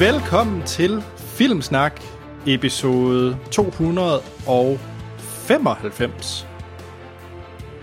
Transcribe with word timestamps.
Velkommen 0.00 0.66
til 0.66 1.02
Filmsnak, 1.16 2.00
episode 2.46 3.38
295. 3.52 6.46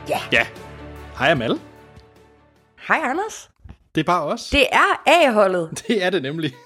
Ja. 0.10 0.20
Ja. 0.32 0.48
Hej 1.20 1.32
Amal. 1.32 1.60
Hej 2.88 3.00
Anders. 3.04 3.50
Det 3.96 4.02
er 4.02 4.06
bare 4.06 4.24
os. 4.24 4.50
Det 4.50 4.66
er 4.72 5.02
A-holdet. 5.06 5.70
Det 5.88 6.04
er 6.04 6.10
det 6.10 6.22
nemlig. 6.22 6.54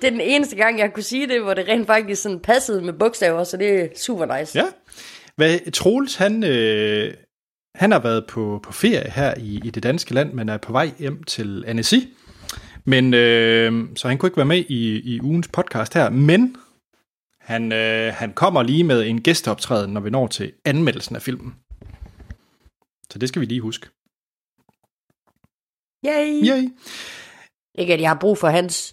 Det 0.00 0.06
er 0.06 0.10
den 0.10 0.20
eneste 0.20 0.56
gang, 0.56 0.78
jeg 0.78 0.92
kunne 0.92 1.02
sige 1.02 1.28
det, 1.28 1.42
hvor 1.42 1.54
det 1.54 1.68
rent 1.68 1.86
faktisk 1.86 2.22
sådan 2.22 2.40
passede 2.40 2.84
med 2.84 2.92
bogstaver, 2.92 3.44
så 3.44 3.56
det 3.56 3.80
er 3.80 3.88
super 3.96 4.38
nice. 4.38 4.58
Ja. 4.58 4.64
Hvad, 5.36 5.72
Troels, 5.72 6.16
han, 6.16 6.44
øh, 6.44 7.14
han 7.74 7.92
har 7.92 7.98
været 7.98 8.24
på, 8.28 8.60
på 8.62 8.72
ferie 8.72 9.10
her 9.10 9.34
i, 9.36 9.60
i 9.64 9.70
det 9.70 9.82
danske 9.82 10.14
land, 10.14 10.32
men 10.32 10.48
er 10.48 10.56
på 10.56 10.72
vej 10.72 10.90
hjem 10.98 11.22
til 11.22 11.64
Annecy. 11.66 11.98
Men, 12.84 13.14
øh, 13.14 13.88
så 13.96 14.08
han 14.08 14.18
kunne 14.18 14.26
ikke 14.26 14.36
være 14.36 14.46
med 14.46 14.64
i, 14.68 15.00
i 15.14 15.20
ugens 15.20 15.48
podcast 15.48 15.94
her, 15.94 16.10
men 16.10 16.56
han, 17.40 17.72
øh, 17.72 18.12
han 18.14 18.32
kommer 18.32 18.62
lige 18.62 18.84
med 18.84 19.06
en 19.06 19.20
gæsteoptræden, 19.22 19.92
når 19.92 20.00
vi 20.00 20.10
når 20.10 20.26
til 20.26 20.52
anmeldelsen 20.64 21.16
af 21.16 21.22
filmen. 21.22 21.54
Så 23.10 23.18
det 23.18 23.28
skal 23.28 23.40
vi 23.40 23.46
lige 23.46 23.60
huske. 23.60 23.86
Yay. 26.06 26.46
Yay! 26.48 26.68
Ikke 27.78 27.94
at 27.94 28.00
jeg 28.00 28.10
har 28.10 28.18
brug 28.20 28.38
for 28.38 28.48
hans 28.48 28.92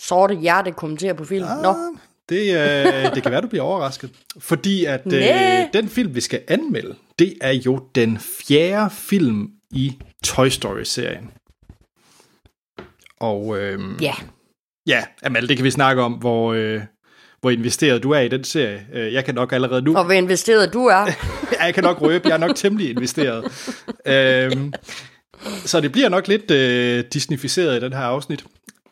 sorte 0.00 0.34
hjerte 0.34 0.72
kommentere 0.72 1.14
på 1.14 1.24
film. 1.24 1.46
Nå, 1.62 1.68
Ah, 1.68 1.98
det, 2.28 2.40
øh, 2.40 3.14
det 3.14 3.22
kan 3.22 3.32
være, 3.32 3.40
du 3.40 3.46
bliver 3.48 3.62
overrasket. 3.62 4.10
Fordi 4.38 4.84
at 4.84 5.06
øh, 5.06 5.72
den 5.72 5.88
film, 5.88 6.14
vi 6.14 6.20
skal 6.20 6.42
anmelde, 6.48 6.96
det 7.18 7.34
er 7.40 7.52
jo 7.52 7.88
den 7.94 8.18
fjerde 8.18 8.94
film 8.94 9.50
i 9.70 9.98
Toy 10.24 10.48
Story-serien. 10.48 11.30
Og 13.22 13.58
øh, 13.58 13.80
ja. 14.02 14.14
ja, 14.86 15.04
Amal, 15.22 15.48
det 15.48 15.56
kan 15.56 15.64
vi 15.64 15.70
snakke 15.70 16.02
om, 16.02 16.12
hvor, 16.12 16.52
øh, 16.52 16.80
hvor 17.40 17.50
investeret 17.50 18.02
du 18.02 18.10
er 18.10 18.20
i 18.20 18.28
den 18.28 18.44
serie. 18.44 18.86
Øh, 18.94 19.12
Jeg 19.12 19.24
kan 19.24 19.34
nok 19.34 19.52
allerede 19.52 19.82
nu, 19.82 19.96
Og 19.96 20.04
hvor 20.04 20.12
investeret 20.14 20.72
du 20.72 20.86
er. 20.86 21.06
ja, 21.52 21.64
jeg 21.64 21.74
kan 21.74 21.82
nok 21.84 22.00
røbe, 22.02 22.28
jeg 22.28 22.34
er 22.34 22.38
nok 22.38 22.56
temmelig 22.56 22.90
investeret. 22.90 23.44
øhm, 24.06 24.72
så 25.64 25.80
det 25.80 25.92
bliver 25.92 26.08
nok 26.08 26.28
lidt 26.28 26.50
øh, 26.50 27.04
disnificeret 27.12 27.76
i 27.76 27.84
den 27.84 27.92
her 27.92 28.00
afsnit. 28.00 28.44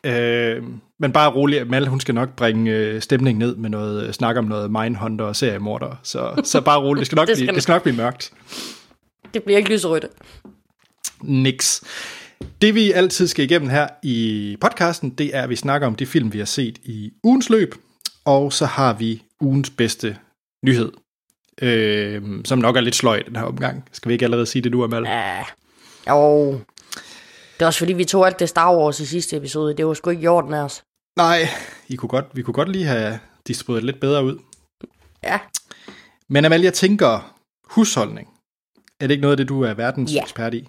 Øh, 0.03 0.63
men 0.99 1.11
bare 1.11 1.31
rolig, 1.31 1.67
Mal, 1.67 1.87
hun 1.87 1.99
skal 1.99 2.15
nok 2.15 2.35
bringe 2.35 2.71
øh, 2.71 3.01
stemningen 3.01 3.39
ned 3.39 3.55
med 3.55 3.69
noget 3.69 4.07
øh, 4.07 4.13
snak 4.13 4.37
om 4.37 4.43
noget 4.45 4.71
Mindhunter 4.71 5.25
og 5.25 5.35
seriemorder. 5.35 5.99
Så, 6.03 6.41
så 6.43 6.61
bare 6.61 6.79
rolig, 6.79 6.99
det 6.99 7.05
skal 7.05 7.15
nok, 7.15 7.27
Det 7.27 7.37
skal 7.37 7.45
blive, 7.45 7.55
det 7.55 7.63
skal 7.63 7.73
nok 7.73 7.83
blive 7.83 7.97
mørkt. 7.97 8.31
Det 9.33 9.43
bliver 9.43 9.57
ikke 9.57 9.69
lyserødt. 9.69 10.05
Nix. 11.21 11.81
Det 12.61 12.75
vi 12.75 12.91
altid 12.91 13.27
skal 13.27 13.45
igennem 13.45 13.69
her 13.69 13.87
i 14.03 14.57
podcasten, 14.61 15.09
det 15.09 15.35
er, 15.35 15.41
at 15.43 15.49
vi 15.49 15.55
snakker 15.55 15.87
om 15.87 15.95
de 15.95 16.05
film, 16.05 16.33
vi 16.33 16.37
har 16.37 16.45
set 16.45 16.77
i 16.83 17.11
ugens 17.23 17.49
løb, 17.49 17.75
og 18.25 18.53
så 18.53 18.65
har 18.65 18.93
vi 18.93 19.23
ugens 19.41 19.69
bedste 19.69 20.17
nyhed, 20.65 20.91
øh, 21.61 22.23
som 22.45 22.59
nok 22.59 22.75
er 22.75 22.81
lidt 22.81 22.95
sløj 22.95 23.17
i 23.17 23.23
den 23.23 23.35
her 23.35 23.43
omgang. 23.43 23.83
Skal 23.91 24.09
vi 24.09 24.13
ikke 24.13 24.25
allerede 24.25 24.45
sige 24.45 24.61
det 24.61 24.71
nu, 24.71 24.83
Amal? 24.83 25.03
Ja. 25.03 25.43
Jo. 26.09 26.51
Det 27.53 27.61
er 27.61 27.65
også 27.65 27.79
fordi, 27.79 27.93
vi 27.93 28.05
tog 28.05 28.25
alt 28.27 28.39
det 28.39 28.49
Star 28.49 28.77
Wars 28.77 28.99
i 28.99 29.05
sidste 29.05 29.37
episode. 29.37 29.77
Det 29.77 29.85
var 29.85 29.93
sgu 29.93 30.09
ikke 30.09 30.23
i 30.23 30.27
orden 30.27 30.53
af 30.53 30.63
os. 30.63 30.83
Nej, 31.17 31.47
I 31.87 31.95
kunne 31.95 32.09
godt, 32.09 32.25
vi 32.33 32.41
kunne 32.41 32.53
godt 32.53 32.69
lige 32.69 32.85
have 32.85 33.19
distribueret 33.47 33.83
lidt 33.83 33.99
bedre 33.99 34.25
ud. 34.25 34.37
Ja. 35.23 35.39
Men 36.29 36.45
Amal, 36.45 36.61
jeg 36.61 36.73
tænker, 36.73 37.35
husholdning. 37.63 38.27
Er 38.99 39.07
det 39.07 39.11
ikke 39.11 39.21
noget 39.21 39.33
af 39.33 39.37
det, 39.37 39.49
du 39.49 39.61
er 39.61 39.73
verdens 39.73 40.13
Ja. 40.13 40.21
ekspert 40.21 40.53
i? 40.53 40.67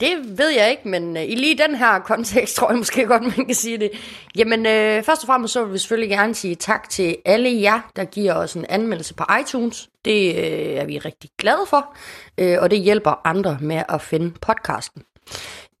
Det 0.00 0.38
ved 0.38 0.48
jeg 0.48 0.70
ikke, 0.70 0.88
men 0.88 1.16
øh, 1.16 1.22
i 1.22 1.34
lige 1.34 1.58
den 1.58 1.74
her 1.74 1.98
kontekst 1.98 2.54
tror 2.56 2.70
jeg 2.70 2.78
måske 2.78 3.06
godt, 3.06 3.22
man 3.22 3.46
kan 3.46 3.54
sige 3.54 3.78
det. 3.78 3.90
Jamen, 4.36 4.66
øh, 4.66 5.02
først 5.02 5.22
og 5.22 5.26
fremmest 5.26 5.52
så 5.52 5.64
vil 5.64 5.72
vi 5.72 5.78
selvfølgelig 5.78 6.10
gerne 6.10 6.34
sige 6.34 6.54
tak 6.54 6.88
til 6.88 7.16
alle 7.24 7.60
jer, 7.60 7.80
der 7.96 8.04
giver 8.04 8.34
os 8.34 8.54
en 8.54 8.66
anmeldelse 8.68 9.14
på 9.14 9.24
iTunes. 9.40 9.88
Det 10.04 10.34
øh, 10.34 10.74
er 10.74 10.84
vi 10.84 10.98
rigtig 10.98 11.30
glade 11.38 11.66
for, 11.66 11.96
øh, 12.38 12.56
og 12.60 12.70
det 12.70 12.80
hjælper 12.80 13.20
andre 13.24 13.58
med 13.60 13.82
at 13.88 14.02
finde 14.02 14.34
podcasten. 14.40 15.02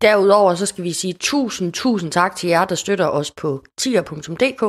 Derudover 0.02 0.54
så 0.54 0.66
skal 0.66 0.84
vi 0.84 0.92
sige 0.92 1.12
tusind, 1.20 1.72
tusind 1.72 2.12
tak 2.12 2.36
til 2.36 2.48
jer, 2.48 2.64
der 2.64 2.74
støtter 2.74 3.06
os 3.06 3.30
på 3.30 3.62
tier.dk. 3.76 4.62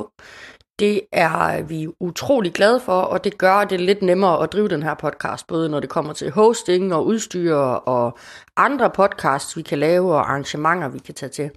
Det 0.79 1.01
er 1.11 1.61
vi 1.61 1.87
utrolig 1.99 2.53
glade 2.53 2.79
for, 2.79 3.01
og 3.01 3.23
det 3.23 3.37
gør 3.37 3.63
det 3.63 3.81
lidt 3.81 4.01
nemmere 4.01 4.43
at 4.43 4.53
drive 4.53 4.67
den 4.67 4.83
her 4.83 4.93
podcast, 4.93 5.47
både 5.47 5.69
når 5.69 5.79
det 5.79 5.89
kommer 5.89 6.13
til 6.13 6.31
hosting 6.31 6.93
og 6.93 7.05
udstyr 7.05 7.55
og 7.55 8.17
andre 8.57 8.89
podcasts, 8.89 9.57
vi 9.57 9.61
kan 9.61 9.79
lave 9.79 10.13
og 10.13 10.29
arrangementer, 10.29 10.87
vi 10.87 10.99
kan 10.99 11.15
tage 11.15 11.29
til. 11.29 11.51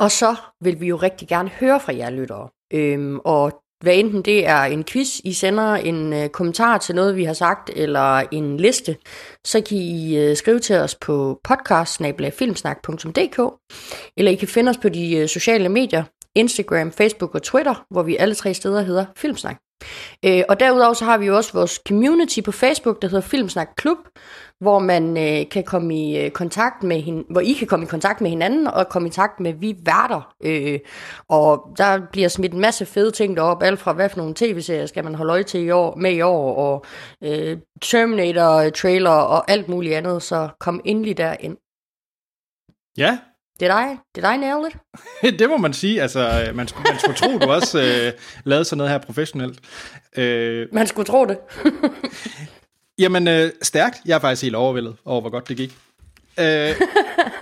Og 0.00 0.10
så 0.10 0.36
vil 0.60 0.80
vi 0.80 0.86
jo 0.86 0.96
rigtig 0.96 1.28
gerne 1.28 1.48
høre 1.48 1.80
fra 1.80 1.96
jer 1.96 2.10
lyttere. 2.10 2.48
Øhm, 2.72 3.18
og 3.24 3.62
hvad 3.82 3.94
enten 3.94 4.22
det 4.22 4.46
er 4.46 4.62
en 4.62 4.84
quiz, 4.84 5.18
I 5.24 5.32
sender 5.32 5.74
en 5.74 6.12
øh, 6.12 6.28
kommentar 6.28 6.78
til 6.78 6.94
noget, 6.94 7.16
vi 7.16 7.24
har 7.24 7.32
sagt, 7.32 7.70
eller 7.76 8.22
en 8.32 8.56
liste, 8.56 8.96
så 9.44 9.60
kan 9.60 9.78
I 9.78 10.18
øh, 10.18 10.36
skrive 10.36 10.58
til 10.58 10.76
os 10.76 10.94
på 10.94 11.40
podcast 11.44 12.00
eller 12.00 14.30
I 14.30 14.34
kan 14.34 14.48
finde 14.48 14.70
os 14.70 14.78
på 14.78 14.88
de 14.88 15.16
øh, 15.16 15.28
sociale 15.28 15.68
medier, 15.68 16.04
Instagram, 16.36 16.92
Facebook 16.92 17.34
og 17.34 17.42
Twitter, 17.42 17.84
hvor 17.90 18.02
vi 18.02 18.16
alle 18.16 18.34
tre 18.34 18.54
steder 18.54 18.82
hedder 18.82 19.04
Filmsnak. 19.16 19.56
Øh, 20.24 20.42
og 20.48 20.60
derudover 20.60 20.92
så 20.92 21.04
har 21.04 21.18
vi 21.18 21.26
jo 21.26 21.36
også 21.36 21.52
vores 21.52 21.80
community 21.88 22.40
på 22.40 22.52
Facebook, 22.52 23.02
der 23.02 23.08
hedder 23.08 23.28
Filmsnak 23.28 23.68
Klub, 23.76 23.98
hvor 24.60 24.78
man 24.78 25.16
øh, 25.16 25.48
kan 25.50 25.64
komme 25.64 25.98
i 26.00 26.24
øh, 26.24 26.30
kontakt 26.30 26.82
med 26.82 27.00
hin- 27.00 27.26
hvor 27.30 27.40
I 27.40 27.52
kan 27.52 27.66
komme 27.66 27.84
i 27.84 27.88
kontakt 27.88 28.20
med 28.20 28.30
hinanden 28.30 28.66
og 28.66 28.88
komme 28.88 29.08
i 29.08 29.10
kontakt 29.10 29.40
med 29.40 29.52
vi 29.52 29.76
værter. 29.84 30.34
Øh, 30.44 30.78
og 31.28 31.68
der 31.78 32.00
bliver 32.12 32.28
smidt 32.28 32.52
en 32.52 32.60
masse 32.60 32.86
fede 32.86 33.10
ting 33.10 33.36
derop, 33.36 33.62
alt 33.62 33.78
fra 33.80 33.92
hvad 33.92 34.08
for 34.08 34.16
nogle 34.18 34.34
tv-serier 34.34 34.86
skal 34.86 35.04
man 35.04 35.14
holde 35.14 35.32
øje 35.32 35.42
til 35.42 35.60
i 35.60 35.70
år, 35.70 35.96
med 35.96 36.12
i 36.12 36.20
år, 36.20 36.54
og 36.54 36.84
øh, 37.24 37.58
Terminator 37.82 38.70
trailer 38.70 39.10
og 39.10 39.50
alt 39.50 39.68
muligt 39.68 39.94
andet, 39.94 40.22
så 40.22 40.48
kom 40.60 40.80
endelig 40.84 41.16
derind. 41.18 41.56
Ja, 42.98 43.18
det 43.60 43.68
er 43.68 43.74
dig, 43.74 43.98
det 44.14 44.24
er 44.24 44.38
dig, 44.38 44.78
it. 45.22 45.38
det 45.38 45.48
må 45.48 45.56
man 45.56 45.72
sige. 45.72 46.02
Altså, 46.02 46.50
man, 46.54 46.68
skulle, 46.68 46.90
man 46.90 46.98
skulle 47.00 47.16
tro, 47.16 47.38
du 47.38 47.50
også 47.52 47.82
øh, 47.82 48.12
lavede 48.44 48.64
sådan 48.64 48.78
noget 48.78 48.90
her 48.92 48.98
professionelt. 48.98 49.58
Øh, 50.16 50.66
Man 50.72 50.86
skulle 50.86 51.06
tro 51.06 51.26
det. 51.26 51.38
jamen, 52.98 53.28
øh, 53.28 53.50
stærkt. 53.62 53.96
Jeg 54.06 54.14
er 54.14 54.18
faktisk 54.18 54.42
helt 54.42 54.54
overvældet 54.54 54.96
over, 55.04 55.20
hvor 55.20 55.30
godt 55.30 55.48
det 55.48 55.56
gik. 55.56 55.76
Øh, 56.40 56.74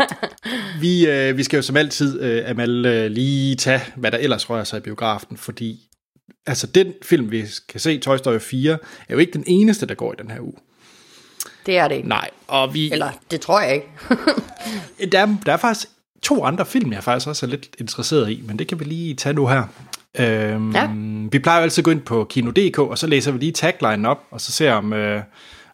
vi, 0.80 1.06
øh, 1.06 1.36
vi 1.36 1.42
skal 1.42 1.56
jo 1.56 1.62
som 1.62 1.76
altid, 1.76 2.20
øh, 2.20 2.50
Amal, 2.50 2.86
øh, 2.86 3.10
lige 3.10 3.56
tage, 3.56 3.80
hvad 3.96 4.10
der 4.12 4.18
ellers 4.18 4.50
rører 4.50 4.64
sig 4.64 4.76
i 4.76 4.80
biografen, 4.80 5.36
fordi 5.36 5.80
altså, 6.46 6.66
den 6.66 6.92
film, 7.02 7.30
vi 7.30 7.46
skal 7.46 7.80
se, 7.80 7.98
Toy 7.98 8.16
Story 8.16 8.38
4, 8.38 8.72
er 8.72 8.78
jo 9.10 9.18
ikke 9.18 9.32
den 9.32 9.44
eneste, 9.46 9.86
der 9.86 9.94
går 9.94 10.12
i 10.12 10.16
den 10.18 10.30
her 10.30 10.40
uge. 10.40 10.54
Det 11.66 11.78
er 11.78 11.88
det 11.88 11.94
ikke. 11.94 12.08
Nej, 12.08 12.30
og 12.46 12.74
vi, 12.74 12.92
Eller, 12.92 13.10
det 13.30 13.40
tror 13.40 13.60
jeg 13.60 13.74
ikke. 13.74 13.86
der, 15.12 15.20
er, 15.20 15.36
der 15.46 15.52
er 15.52 15.56
faktisk 15.56 15.88
to 16.24 16.44
andre 16.44 16.66
film, 16.66 16.92
jeg 16.92 17.04
faktisk 17.04 17.28
også 17.28 17.46
er 17.46 17.50
lidt 17.50 17.68
interesseret 17.78 18.30
i, 18.30 18.42
men 18.46 18.58
det 18.58 18.66
kan 18.68 18.80
vi 18.80 18.84
lige 18.84 19.14
tage 19.14 19.32
nu 19.32 19.46
her. 19.46 19.62
Øhm, 20.18 20.70
Ja. 20.72 20.90
Vi 21.30 21.38
plejer 21.38 21.58
jo 21.58 21.62
altid 21.62 21.80
at 21.80 21.84
gå 21.84 21.90
ind 21.90 22.00
på 22.00 22.24
Kino.dk, 22.24 22.78
og 22.78 22.98
så 22.98 23.06
læser 23.06 23.32
vi 23.32 23.38
lige 23.38 23.52
tagline 23.52 24.08
op, 24.08 24.24
og 24.30 24.40
så 24.40 24.52
ser 24.52 24.72
om, 24.72 24.92
øh, 24.92 25.22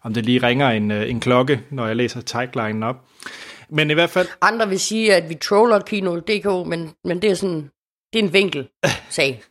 om 0.03 0.15
det 0.15 0.27
lige 0.27 0.43
ringer 0.47 0.69
en, 0.71 0.91
øh, 0.91 1.10
en 1.10 1.21
klokke, 1.21 1.60
når 1.71 1.87
jeg 1.87 1.97
læser 1.97 2.21
tagline 2.21 2.87
op. 2.87 2.97
Men 3.71 3.91
i 3.91 3.94
hvert 3.94 4.10
fald, 4.10 4.28
Andre 4.41 4.69
vil 4.69 4.81
sige, 4.81 5.15
at 5.15 5.28
vi 5.28 5.34
troller 5.34 5.81
Kino.dk, 5.81 6.69
men, 6.69 6.91
men 7.05 7.22
det 7.22 7.31
er 7.31 7.34
sådan, 7.34 7.71
det 8.12 8.19
er 8.19 8.22
en 8.22 8.33
vinkel 8.33 8.69
sag. 9.10 9.43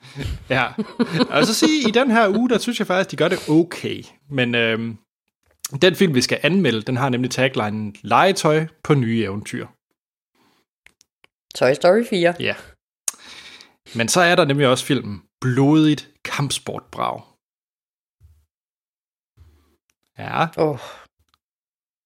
ja. 0.50 0.64
Og 1.30 1.46
så 1.46 1.54
sige, 1.54 1.88
i 1.88 1.90
den 1.90 2.10
her 2.10 2.28
uge, 2.28 2.48
der 2.48 2.58
synes 2.58 2.78
jeg 2.78 2.86
faktisk, 2.86 3.10
de 3.10 3.16
gør 3.16 3.28
det 3.28 3.48
okay. 3.48 4.02
Men 4.30 4.54
øhm, 4.54 4.96
den 5.82 5.94
film, 5.94 6.14
vi 6.14 6.20
skal 6.20 6.38
anmelde, 6.42 6.82
den 6.82 6.96
har 6.96 7.08
nemlig 7.08 7.30
tagline 7.30 7.92
Legetøj 8.02 8.66
på 8.84 8.94
nye 8.94 9.22
eventyr. 9.24 9.66
Toy 11.54 11.74
Story 11.74 12.04
4. 12.10 12.34
Ja. 12.40 12.56
Men 13.96 14.08
så 14.08 14.20
er 14.20 14.34
der 14.36 14.44
nemlig 14.44 14.66
også 14.68 14.84
filmen 14.86 15.22
Blodigt 15.40 16.08
kampsportbrag. 16.24 17.22
Ja, 20.18 20.46
Oh. 20.58 20.78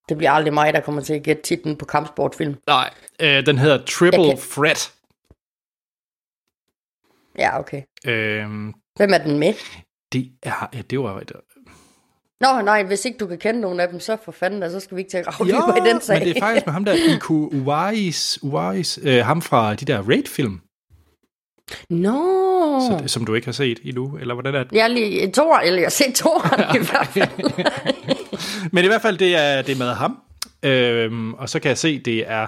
Det 0.09 0.17
bliver 0.17 0.31
aldrig 0.31 0.53
mig, 0.53 0.73
der 0.73 0.81
kommer 0.81 1.01
til 1.01 1.13
at 1.13 1.23
gætte 1.23 1.41
titlen 1.41 1.77
på 1.77 1.85
kampsportfilm. 1.85 2.55
nej. 2.67 2.93
Øh, 3.21 3.45
den 3.45 3.57
hedder 3.57 3.85
Triple 3.85 4.27
kan- 4.29 4.37
Threat. 4.37 4.93
Ja, 7.37 7.59
okay. 7.59 7.81
Øh, 8.05 8.49
Hvem 8.95 9.13
er 9.13 9.17
den 9.17 9.39
med? 9.39 9.53
det 10.11 10.37
er... 10.43 10.69
Ja, 10.73 10.81
det 10.81 10.99
var... 10.99 11.23
Nå, 12.41 12.61
nej, 12.61 12.83
hvis 12.83 13.05
ikke 13.05 13.17
du 13.17 13.27
kan 13.27 13.37
kende 13.37 13.61
nogen 13.61 13.79
af 13.79 13.87
dem, 13.87 13.99
så 13.99 14.17
for 14.25 14.31
fanden, 14.31 14.61
da, 14.61 14.69
så 14.69 14.79
skal 14.79 14.97
vi 14.97 15.01
ikke 15.01 15.11
til 15.11 15.17
at 15.17 15.25
grave 15.25 15.87
i 15.87 15.89
den 15.89 16.01
sag. 16.01 16.19
men 16.19 16.27
det 16.27 16.37
er 16.37 16.41
faktisk 16.41 16.65
med 16.65 16.73
ham 16.73 16.85
der, 16.85 16.93
Iku 17.15 17.49
Uwais, 17.53 18.39
Uwais 18.43 18.99
øh, 19.03 19.25
ham 19.25 19.41
fra 19.41 19.75
de 19.75 19.85
der 19.85 20.01
Raid-film, 20.01 20.59
Nå. 21.89 22.79
så, 22.79 23.03
som 23.07 23.25
du 23.25 23.33
ikke 23.33 23.47
har 23.47 23.51
set 23.51 23.79
endnu, 23.83 24.17
eller 24.17 24.33
hvordan 24.33 24.55
er 24.55 24.63
det? 24.63 24.71
Jeg 24.71 24.83
er 24.83 24.87
lige 24.87 25.31
to 25.31 25.53
eller 25.63 25.79
jeg 25.79 25.85
har 25.85 25.89
set 25.89 26.15
to 26.15 26.29
i 26.75 26.77
hvert 26.77 27.07
fald. 27.07 27.51
Men 28.73 28.83
i 28.83 28.87
hvert 28.87 29.01
fald, 29.01 29.17
det 29.17 29.35
er, 29.35 29.61
det 29.61 29.73
er 29.73 29.77
med 29.77 29.93
ham. 29.93 30.17
Øhm, 30.63 31.33
og 31.33 31.49
så 31.49 31.59
kan 31.59 31.69
jeg 31.69 31.77
se, 31.77 31.99
det 31.99 32.29
er 32.31 32.47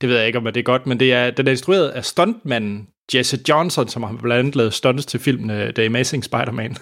det 0.00 0.08
ved 0.08 0.16
jeg 0.16 0.26
ikke, 0.26 0.38
om 0.38 0.44
det 0.44 0.56
er 0.56 0.62
godt, 0.62 0.86
men 0.86 1.00
det 1.00 1.12
er, 1.12 1.30
den 1.30 1.46
er 1.46 1.50
instrueret 1.50 1.88
af 1.88 2.04
stuntmanden 2.04 2.88
Jesse 3.14 3.38
Johnson, 3.48 3.88
som 3.88 4.02
har 4.02 4.12
blandt 4.22 4.38
andet 4.38 4.56
lavet 4.56 4.74
stunts 4.74 5.06
til 5.06 5.20
filmen 5.20 5.74
The 5.74 5.86
Amazing 5.86 6.24
Spider-Man. 6.24 6.76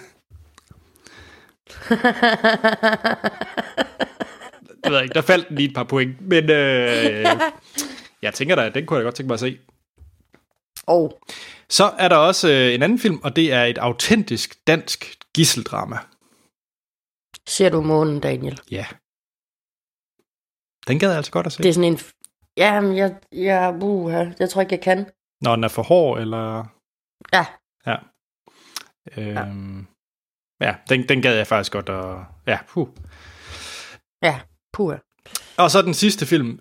det 4.83 4.91
ved 4.91 4.95
jeg 4.95 5.03
ikke, 5.03 5.15
der 5.15 5.21
faldt 5.21 5.51
lige 5.51 5.69
et 5.69 5.75
par 5.75 5.85
point, 5.85 6.21
men 6.21 6.51
øh, 6.51 7.27
jeg 8.23 8.35
tænker 8.35 8.55
da, 8.55 8.67
at 8.67 8.75
den 8.75 8.87
kunne 8.87 8.97
jeg 8.97 9.05
godt 9.05 9.15
tænke 9.15 9.29
mig 9.29 9.35
at 9.35 9.41
se. 9.41 9.59
Oh. 10.87 11.11
Så 11.69 11.85
er 11.99 12.09
der 12.09 12.17
også 12.17 12.49
øh, 12.49 12.75
en 12.75 12.83
anden 12.83 12.99
film, 12.99 13.21
og 13.23 13.37
det 13.37 13.53
er 13.53 13.65
et 13.65 13.79
autentisk 13.79 14.67
dansk 14.67 15.19
gisseldrama. 15.35 15.99
Ser 17.47 17.69
du 17.69 17.81
månen, 17.81 18.21
Daniel? 18.21 18.61
Ja. 18.71 18.87
Den 20.89 20.99
gad 20.99 21.09
jeg 21.09 21.17
altså 21.17 21.33
godt 21.33 21.47
at 21.47 21.53
se. 21.53 21.63
Det 21.63 21.69
er 21.69 21.73
sådan 21.73 21.93
en... 21.93 21.99
Ja, 22.57 22.81
men 22.81 22.97
jeg, 22.97 23.17
jeg, 23.33 23.83
uh, 23.83 24.13
jeg 24.39 24.51
tror 24.51 24.61
ikke, 24.61 24.75
jeg 24.75 24.81
kan. 24.81 25.07
Når 25.41 25.55
den 25.55 25.65
er 25.65 25.69
for 25.69 25.83
hård, 25.83 26.21
eller... 26.21 26.65
Ja. 27.33 27.47
Ja. 27.87 27.97
Øhm, 29.17 29.87
ja, 30.61 30.67
ja 30.67 30.77
den, 30.89 31.09
den 31.09 31.23
gad 31.23 31.37
jeg 31.37 31.47
faktisk 31.47 31.73
godt 31.73 31.89
at... 31.89 32.19
Ja, 32.47 32.59
puh. 32.69 32.89
Ja, 34.23 34.41
puh. 34.73 34.99
Og 35.59 35.71
så 35.71 35.83
den 35.83 35.95
sidste 35.95 36.27
film. 36.27 36.61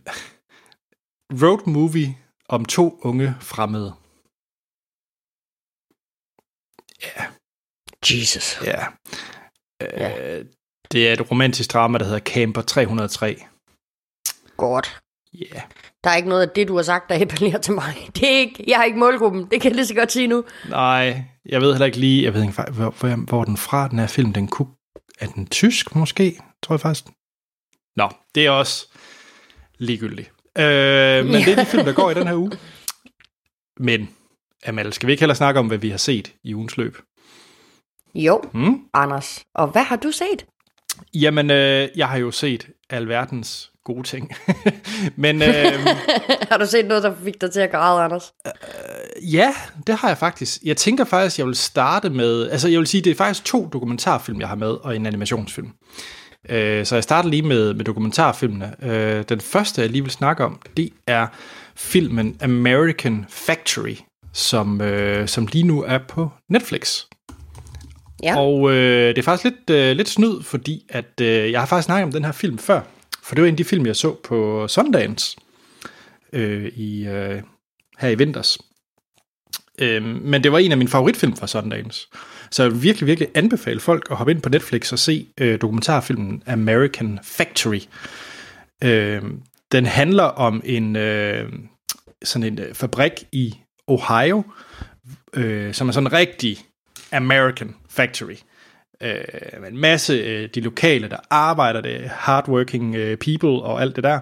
Road 1.44 1.68
Movie 1.68 2.18
om 2.50 2.66
to 2.66 3.00
unge 3.02 3.36
fremmede. 3.42 3.94
Ja. 7.08 7.26
Jesus. 8.10 8.62
Ja. 8.66 8.86
Ja. 9.82 10.38
Øh, 10.40 10.46
det 10.92 11.10
er 11.10 11.14
et 11.14 11.32
romantisk 11.32 11.74
drama, 11.74 11.98
der 11.98 12.06
hedder 12.06 12.20
Camper 12.20 12.62
303. 12.62 13.44
Godt. 14.58 15.00
Ja. 15.34 15.46
Yeah. 15.46 15.62
Der 16.08 16.14
er 16.14 16.18
ikke 16.18 16.30
noget 16.30 16.42
af 16.42 16.50
det, 16.50 16.68
du 16.68 16.76
har 16.76 16.84
sagt, 16.84 17.10
der 17.10 17.22
appellerer 17.22 17.58
til 17.58 17.74
mig. 17.74 17.94
Det 18.16 18.24
er 18.24 18.38
ikke, 18.40 18.64
jeg 18.68 18.78
har 18.78 18.84
ikke 18.84 19.00
målgruppen. 19.00 19.48
Det 19.52 19.62
kan 19.62 19.70
jeg 19.70 19.76
lige 19.76 19.86
så 19.86 19.94
godt 19.96 20.12
sige 20.12 20.28
nu. 20.28 20.44
Nej, 20.70 21.24
jeg 21.46 21.62
ved 21.62 21.74
heller 21.74 21.86
ikke 21.86 21.98
lige, 21.98 22.24
jeg 22.24 22.34
ved 22.34 22.42
ikke, 22.42 22.54
hvor, 22.54 22.90
hvor, 22.90 23.16
hvor 23.16 23.44
den 23.44 23.58
fra, 23.58 23.88
den 23.88 24.00
her 24.00 24.08
film, 24.08 24.34
den 24.34 24.48
kunne, 24.48 24.68
er 25.20 25.28
den 25.28 25.48
tysk 25.48 25.96
måske, 25.96 26.40
tror 26.64 26.76
jeg 26.76 26.80
faktisk. 26.80 27.06
Nå, 27.96 28.10
det 28.36 28.46
er 28.46 28.50
også 28.50 28.88
ligegyldigt. 29.78 30.32
Øh, 30.58 30.66
men 31.26 31.34
det 31.34 31.48
er 31.48 31.56
de 31.56 31.66
film, 31.66 31.86
der 31.86 31.94
går 31.94 32.12
i 32.12 32.14
den 32.14 32.28
her 32.28 32.36
uge. 32.36 32.52
Men, 33.80 34.10
Amal, 34.66 34.94
skal 34.94 35.08
vi 35.08 35.12
ikke 35.12 35.22
heller 35.22 35.36
snakke 35.36 35.60
om, 35.60 35.68
hvad 35.68 35.78
vi 35.78 35.90
har 35.90 35.98
set 35.98 36.34
i 36.44 36.56
ugens 36.56 36.78
løb? 36.78 36.98
Jo, 38.16 38.42
Hmm? 38.54 38.80
Anders. 38.94 39.46
Og 39.56 39.68
hvad 39.68 39.84
har 39.84 39.96
du 39.96 40.12
set? 40.12 40.46
Jamen, 41.14 41.52
øh, 41.52 41.90
jeg 41.96 42.08
har 42.08 42.18
jo 42.18 42.32
set 42.32 42.70
alverdens 42.90 43.72
gode 43.88 44.08
ting. 44.08 44.32
Men 45.16 45.42
øh, 45.42 45.50
har 46.50 46.58
du 46.58 46.66
set 46.66 46.86
noget, 46.86 47.04
der 47.04 47.14
fik 47.24 47.42
dig 47.42 47.52
til 47.52 47.60
at 47.60 47.72
græde, 47.72 48.02
Anders? 48.02 48.34
ja, 49.22 49.54
det 49.88 49.96
har 49.96 50.08
jeg 50.08 50.18
faktisk. 50.18 50.60
Jeg 50.64 50.78
tænker 50.78 51.06
faktisk, 51.06 51.38
jeg 51.38 51.46
vil 51.46 51.56
starte 51.56 52.10
med... 52.10 52.50
Altså, 52.50 52.68
jeg 52.68 52.80
vil 52.80 52.88
sige, 52.88 53.02
det 53.02 53.12
er 53.12 53.16
faktisk 53.16 53.46
to 53.46 53.70
dokumentarfilm, 53.74 54.40
jeg 54.40 54.48
har 54.48 54.56
med, 54.56 54.70
og 54.70 54.96
en 54.96 55.06
animationsfilm. 55.06 55.70
Øh, 56.50 56.86
så 56.86 56.96
jeg 56.96 57.04
starter 57.04 57.30
lige 57.30 57.42
med, 57.42 57.74
med 57.74 57.86
dokumentarfilmene. 57.86 58.74
Øh, 58.84 59.24
den 59.30 59.42
første, 59.42 59.82
jeg 59.82 59.90
lige 59.90 60.02
vil 60.02 60.12
snakke 60.12 60.46
om, 60.46 60.62
det 60.78 60.90
er 61.08 61.28
filmen 61.76 62.38
American 62.42 63.26
Factory, 63.30 63.96
som, 64.34 64.82
øh, 64.82 65.28
som 65.28 65.48
lige 65.52 65.68
nu 65.68 65.84
er 65.84 66.00
på 66.08 66.30
Netflix. 66.50 67.04
Ja. 68.24 68.40
Og 68.40 68.72
øh, 68.72 69.10
det 69.10 69.18
er 69.18 69.24
faktisk 69.24 69.44
lidt, 69.44 69.70
øh, 69.70 69.96
lidt 69.96 70.10
snyd, 70.10 70.44
fordi 70.44 70.86
at 70.90 71.22
øh, 71.22 71.52
jeg 71.52 71.62
har 71.62 71.68
faktisk 71.68 71.86
snakket 71.86 72.04
om 72.04 72.12
den 72.12 72.26
her 72.26 72.32
film 72.32 72.58
før. 72.58 72.82
For 73.28 73.36
det 73.36 73.42
var 73.42 73.48
en 73.48 73.54
af 73.54 73.58
de 73.58 73.64
film, 73.64 73.86
jeg 73.86 73.96
så 73.96 74.16
på 74.24 74.68
Sundance 74.68 75.38
øh, 76.34 76.66
i, 76.66 77.08
øh, 77.08 77.42
her 77.98 78.10
i 78.10 78.16
vinters. 78.16 78.58
Øh, 79.80 80.04
men 80.04 80.44
det 80.44 80.52
var 80.52 80.58
en 80.58 80.72
af 80.72 80.78
mine 80.78 80.90
favoritfilm 80.90 81.36
fra 81.36 81.48
Sundance. 81.48 82.08
Så 82.52 82.64
jeg 82.64 82.72
vil 82.72 82.84
virkelig, 82.84 83.08
virkelig 83.08 83.30
anbefale 83.36 83.80
folk 83.80 84.08
at 84.12 84.18
hoppe 84.18 84.32
ind 84.32 84.42
på 84.42 84.50
Netflix 84.50 84.92
og 84.92 85.00
se 85.00 85.28
øh, 85.40 85.62
dokumentarfilmen 85.62 86.44
American 86.46 87.20
Factory. 87.24 87.80
Øh, 88.84 89.22
den 89.72 89.86
handler 89.86 90.24
om 90.24 90.62
en 90.66 90.96
øh, 90.96 91.54
sådan 92.24 92.54
en 92.54 92.60
øh, 92.60 92.74
fabrik 92.74 93.12
i 93.32 93.58
Ohio, 93.88 94.44
øh, 95.34 95.74
som 95.74 95.88
er 95.88 95.92
sådan 95.92 96.08
en 96.08 96.14
rigtig 96.14 96.58
American 97.12 97.76
Factory. 97.90 98.36
Øh, 99.04 99.68
en 99.68 99.78
masse 99.78 100.14
øh, 100.14 100.50
de 100.56 100.62
lokale, 100.62 101.10
der 101.10 101.18
arbejder, 101.30 101.82
det 101.82 102.10
hardworking 102.10 102.96
øh, 102.96 103.18
people 103.18 103.50
og 103.50 103.82
alt 103.82 103.96
det 103.96 104.04
der. 104.04 104.20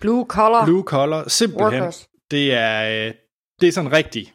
Blue 0.00 0.26
collar. 0.28 0.64
Blue 0.64 0.82
collar, 0.82 1.28
simpelthen. 1.28 1.80
Workers. 1.80 2.08
Det 2.30 2.54
er, 2.54 3.06
øh, 3.06 3.14
det 3.60 3.68
er 3.68 3.72
sådan 3.72 3.92
rigtig, 3.92 4.32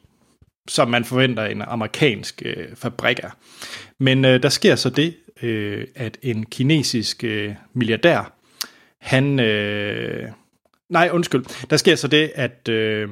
som 0.68 0.88
man 0.88 1.06
forventer 1.06 1.46
en 1.46 1.62
amerikansk 1.62 2.42
øh, 2.46 2.68
fabrik 2.76 3.20
er. 3.20 3.30
Men 4.00 4.26
øh, 4.26 4.44
der 4.44 4.50
sker 4.50 4.76
så 4.76 4.90
det, 4.90 5.16
øh, 5.42 5.88
at 5.96 6.18
en 6.22 6.46
kinesisk 6.46 7.24
øh, 7.24 7.56
milliardær, 7.74 8.34
han... 9.02 9.40
Øh, 9.40 10.30
nej, 10.90 11.10
undskyld. 11.12 11.68
Der 11.70 11.78
sker 11.78 11.96
så 11.96 12.08
det, 12.08 12.32
at... 12.36 12.70
Øh, 12.70 13.10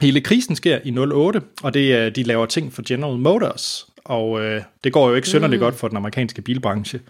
Hele 0.00 0.20
krisen 0.20 0.56
sker 0.56 0.78
i 0.84 0.98
08, 0.98 1.42
og 1.62 1.74
det 1.74 1.94
er, 1.94 2.10
de 2.10 2.22
laver 2.22 2.46
ting 2.46 2.72
for 2.72 2.82
General 2.88 3.18
Motors, 3.18 3.86
og 4.04 4.40
øh, 4.40 4.62
det 4.84 4.92
går 4.92 5.08
jo 5.08 5.14
ikke 5.14 5.28
synderligt 5.28 5.60
mm. 5.60 5.64
godt 5.64 5.74
for 5.74 5.88
den 5.88 5.96
amerikanske 5.96 6.42
bilbranche. 6.42 7.00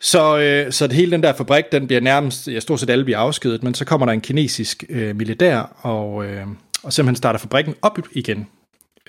Så, 0.00 0.38
øh, 0.38 0.72
så 0.72 0.86
det 0.86 0.96
hele 0.96 1.12
den 1.12 1.22
der 1.22 1.32
fabrik, 1.32 1.64
den 1.72 1.86
bliver 1.86 2.00
nærmest, 2.00 2.48
ja, 2.48 2.60
stort 2.60 2.80
set 2.80 2.90
alle 2.90 3.04
bliver 3.04 3.18
afskedet, 3.18 3.62
men 3.62 3.74
så 3.74 3.84
kommer 3.84 4.06
der 4.06 4.12
en 4.12 4.20
kinesisk 4.20 4.84
øh, 4.88 5.16
militær, 5.16 5.60
og, 5.80 6.26
øh, 6.26 6.46
og 6.82 6.92
simpelthen 6.92 7.16
starter 7.16 7.38
fabrikken 7.38 7.74
op 7.82 7.98
igen, 8.12 8.46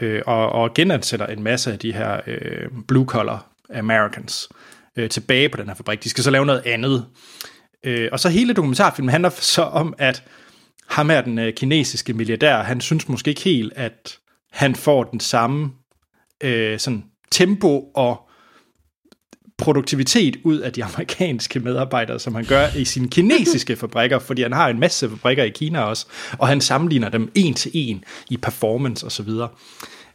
øh, 0.02 0.22
og, 0.26 0.50
og 0.50 0.74
genansætter 0.74 1.28
en 1.28 1.44
masse 1.44 1.72
af 1.72 1.80
de 1.80 1.94
her 1.94 2.20
øh, 2.28 2.70
blue-collar 2.88 3.46
Americans 3.74 4.50
øh, 4.96 5.10
tilbage 5.10 5.50
på 5.50 5.58
den 5.58 5.68
her 5.68 5.76
fabrik. 5.76 6.04
De 6.04 6.10
skal 6.10 6.24
så 6.24 6.32
lave 6.32 6.46
noget 6.46 6.62
andet. 6.66 7.06
Øh, 7.84 8.10
og 8.12 8.20
så 8.20 8.30
hele 8.30 8.54
dokumentarfilmen 8.54 9.10
handler 9.10 9.30
så 9.56 9.62
om, 9.62 9.94
at 9.98 10.24
ham 10.88 11.10
her, 11.10 11.22
den 11.22 11.40
øh, 11.40 11.54
kinesiske 11.54 12.14
milliardær, 12.14 12.64
han 12.64 12.82
synes 12.82 13.08
måske 13.08 13.30
ikke 13.30 13.42
helt, 13.42 13.74
at 13.76 14.18
han 14.52 14.76
får 14.76 15.04
den 15.04 15.20
samme 15.20 15.72
øh, 16.44 16.80
sådan 16.80 17.04
tempo 17.32 17.92
og 17.94 18.30
produktivitet 19.58 20.38
ud 20.44 20.58
af 20.58 20.74
de 20.74 20.84
amerikanske 20.94 21.60
medarbejdere, 21.60 22.20
som 22.20 22.36
han 22.36 22.46
gør 22.46 22.68
i 22.78 22.86
sine 22.86 23.10
kinesiske 23.10 23.76
fabrikker, 23.86 24.20
fordi 24.20 24.42
han 24.42 24.54
har 24.54 24.70
en 24.70 24.80
masse 24.80 25.10
fabrikker 25.10 25.44
i 25.44 25.50
Kina 25.50 25.82
også, 25.82 26.06
og 26.38 26.48
han 26.48 26.62
sammenligner 26.62 27.10
dem 27.10 27.32
en 27.36 27.54
til 27.54 27.72
en 27.74 28.04
i 28.30 28.38
performance 28.38 29.06
og 29.06 29.12
så 29.12 29.24
videre. 29.24 29.50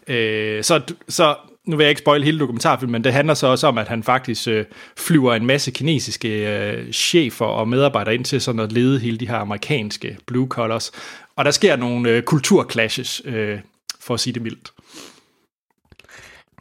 Øh, 0.09 0.65
så, 0.65 0.81
så 1.09 1.37
nu 1.67 1.77
vil 1.77 1.85
jeg 1.85 1.89
ikke 1.89 1.99
spoil 1.99 2.25
hele 2.25 2.39
dokumentarfilmen, 2.39 2.93
men 2.93 3.05
det 3.05 3.13
handler 3.13 3.35
så 3.35 3.47
også 3.47 3.67
om, 3.67 3.79
at 3.79 3.89
han 3.89 4.03
faktisk 4.03 4.49
øh, 4.49 4.65
flyver 4.97 5.35
en 5.35 5.47
masse 5.47 5.71
kinesiske 5.71 6.59
øh, 6.59 6.93
chefer 6.93 7.45
og 7.47 7.69
medarbejdere 7.69 8.15
ind 8.15 8.25
til 8.25 8.41
sådan 8.41 8.61
at 8.61 8.73
lede 8.73 9.01
hele 9.01 9.19
de 9.19 9.29
her 9.29 9.37
amerikanske 9.37 10.19
blue 10.27 10.49
collars. 10.49 10.93
Og 11.37 11.45
der 11.45 11.51
sker 11.51 11.77
nogle 11.77 12.11
øh, 12.11 12.23
kulturclashes, 12.23 13.23
øh, 13.25 13.59
for 14.01 14.15
at 14.15 14.21
sige 14.21 14.35
det 14.35 14.43
mildt. 14.43 14.74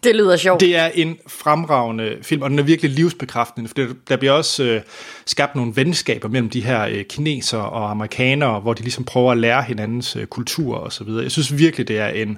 Det 0.03 0.15
lyder 0.15 0.37
sjovt. 0.37 0.61
Det 0.61 0.75
er 0.75 0.85
en 0.85 1.17
fremragende 1.27 2.17
film, 2.21 2.41
og 2.41 2.49
den 2.49 2.59
er 2.59 2.63
virkelig 2.63 2.91
livsbekræftende, 2.91 3.69
for 3.69 3.75
der 4.09 4.17
bliver 4.17 4.31
også 4.31 4.63
øh, 4.63 4.81
skabt 5.25 5.55
nogle 5.55 5.75
venskaber 5.75 6.29
mellem 6.29 6.49
de 6.49 6.61
her 6.61 6.85
øh, 6.85 7.05
kinesere 7.05 7.69
og 7.69 7.91
amerikanere, 7.91 8.59
hvor 8.59 8.73
de 8.73 8.81
ligesom 8.81 9.03
prøver 9.03 9.31
at 9.31 9.37
lære 9.37 9.63
hinandens 9.63 10.15
øh, 10.15 10.25
kultur 10.25 10.77
og 10.77 10.93
så 10.93 11.03
videre. 11.03 11.23
Jeg 11.23 11.31
synes 11.31 11.57
virkelig, 11.57 11.87
det 11.87 11.99
er 11.99 12.07
en 12.07 12.37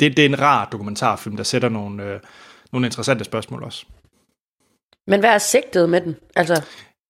det, 0.00 0.16
det 0.16 0.24
er 0.24 0.28
en 0.28 0.40
rar 0.40 0.68
dokumentarfilm, 0.72 1.36
der 1.36 1.44
sætter 1.44 1.68
nogle, 1.68 2.04
øh, 2.04 2.20
nogle 2.72 2.86
interessante 2.86 3.24
spørgsmål 3.24 3.62
også. 3.62 3.86
Men 5.06 5.20
hvad 5.20 5.30
er 5.30 5.38
sigtet 5.38 5.88
med 5.88 6.00
den? 6.00 6.16
Altså, 6.36 6.62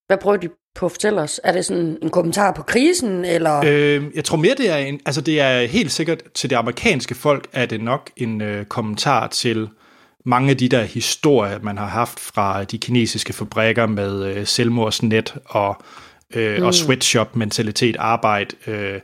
hvad 0.07 0.19
prøver 0.19 0.37
de 0.37 0.49
på 0.75 0.87
at 0.87 0.93
fortælle 0.93 1.21
os? 1.21 1.41
Er 1.45 1.53
det 1.53 1.65
sådan 1.65 1.99
en 2.03 2.11
kommentar 2.11 2.53
på 2.53 2.63
krisen, 2.63 3.25
eller? 3.25 3.63
Øh, 3.67 4.05
jeg 4.15 4.25
tror 4.25 4.37
mere, 4.37 4.55
det 4.59 4.71
er 4.71 4.77
en, 4.77 5.01
altså 5.07 5.21
det 5.21 5.41
er 5.41 5.67
helt 5.67 5.93
sikkert 5.93 6.23
til 6.35 6.51
det 6.51 6.57
amerikanske 6.57 7.15
folk, 7.15 7.47
er 7.53 7.67
det 7.67 7.81
nok 7.81 8.11
en 8.17 8.41
øh, 8.41 8.65
kommentar 8.65 9.27
til 9.27 9.69
mange 10.27 10.51
af 10.51 10.57
de 10.57 10.69
der 10.69 10.83
historier, 10.83 11.59
man 11.63 11.79
har 11.79 11.87
haft 11.87 12.21
fra 12.21 12.65
de 12.65 12.79
kinesiske 12.79 13.33
fabrikker 13.33 13.87
med 13.87 14.25
øh, 14.25 14.47
selvmordsnet 14.47 15.35
og, 15.45 15.83
øh, 16.35 16.59
mm. 16.59 16.65
og 16.65 16.75
sweatshop-mentalitet, 16.75 17.97
arbejde, 17.99 18.57
øh, 18.67 19.01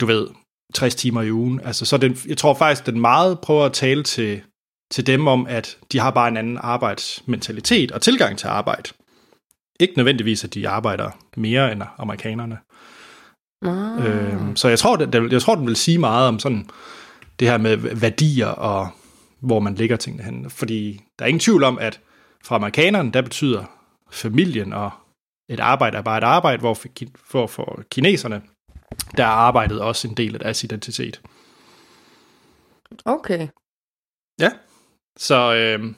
du 0.00 0.06
ved, 0.06 0.26
60 0.74 0.94
timer 0.94 1.22
i 1.22 1.32
ugen. 1.32 1.60
Altså, 1.64 1.84
så 1.84 1.96
den, 1.96 2.18
jeg 2.28 2.36
tror 2.36 2.54
faktisk, 2.54 2.86
den 2.86 3.00
meget 3.00 3.40
prøver 3.40 3.64
at 3.64 3.72
tale 3.72 4.02
til, 4.02 4.40
til 4.90 5.06
dem 5.06 5.26
om, 5.26 5.46
at 5.46 5.76
de 5.92 5.98
har 5.98 6.10
bare 6.10 6.28
en 6.28 6.36
anden 6.36 6.58
arbejdsmentalitet 6.60 7.92
og 7.92 8.02
tilgang 8.02 8.38
til 8.38 8.46
arbejde. 8.46 8.90
Ikke 9.80 9.94
nødvendigvis, 9.96 10.44
at 10.44 10.54
de 10.54 10.68
arbejder 10.68 11.10
mere 11.36 11.72
end 11.72 11.82
amerikanerne. 11.98 12.58
Ah. 13.62 14.06
Øhm, 14.06 14.56
så 14.56 14.68
jeg 14.68 14.78
tror, 14.78 14.96
det, 14.96 15.32
jeg 15.32 15.42
tror, 15.42 15.54
den 15.54 15.66
vil 15.66 15.76
sige 15.76 15.98
meget 15.98 16.28
om 16.28 16.38
sådan 16.38 16.66
det 17.40 17.48
her 17.48 17.58
med 17.58 17.76
værdier 17.76 18.46
og 18.46 18.88
hvor 19.40 19.60
man 19.60 19.74
ligger 19.74 19.96
tingene 19.96 20.24
hen. 20.24 20.50
Fordi 20.50 21.00
der 21.18 21.24
er 21.24 21.28
ingen 21.28 21.40
tvivl 21.40 21.64
om, 21.64 21.78
at 21.78 22.00
for 22.44 22.54
amerikanerne, 22.54 23.12
der 23.12 23.22
betyder 23.22 23.64
familien 24.10 24.72
og 24.72 24.90
et 25.48 25.60
arbejde 25.60 25.98
er 25.98 26.02
bare 26.02 26.18
et 26.18 26.24
arbejde, 26.24 26.60
hvor 26.60 26.74
for, 26.74 26.88
for, 27.24 27.46
for 27.46 27.82
kineserne, 27.90 28.42
der 29.16 29.24
er 29.24 29.28
arbejdet 29.28 29.80
også 29.80 30.08
en 30.08 30.14
del 30.14 30.34
af 30.34 30.40
deres 30.40 30.64
identitet. 30.64 31.20
Okay. 33.04 33.48
Ja, 34.40 34.50
så 35.18 35.54
øh, 35.54 35.94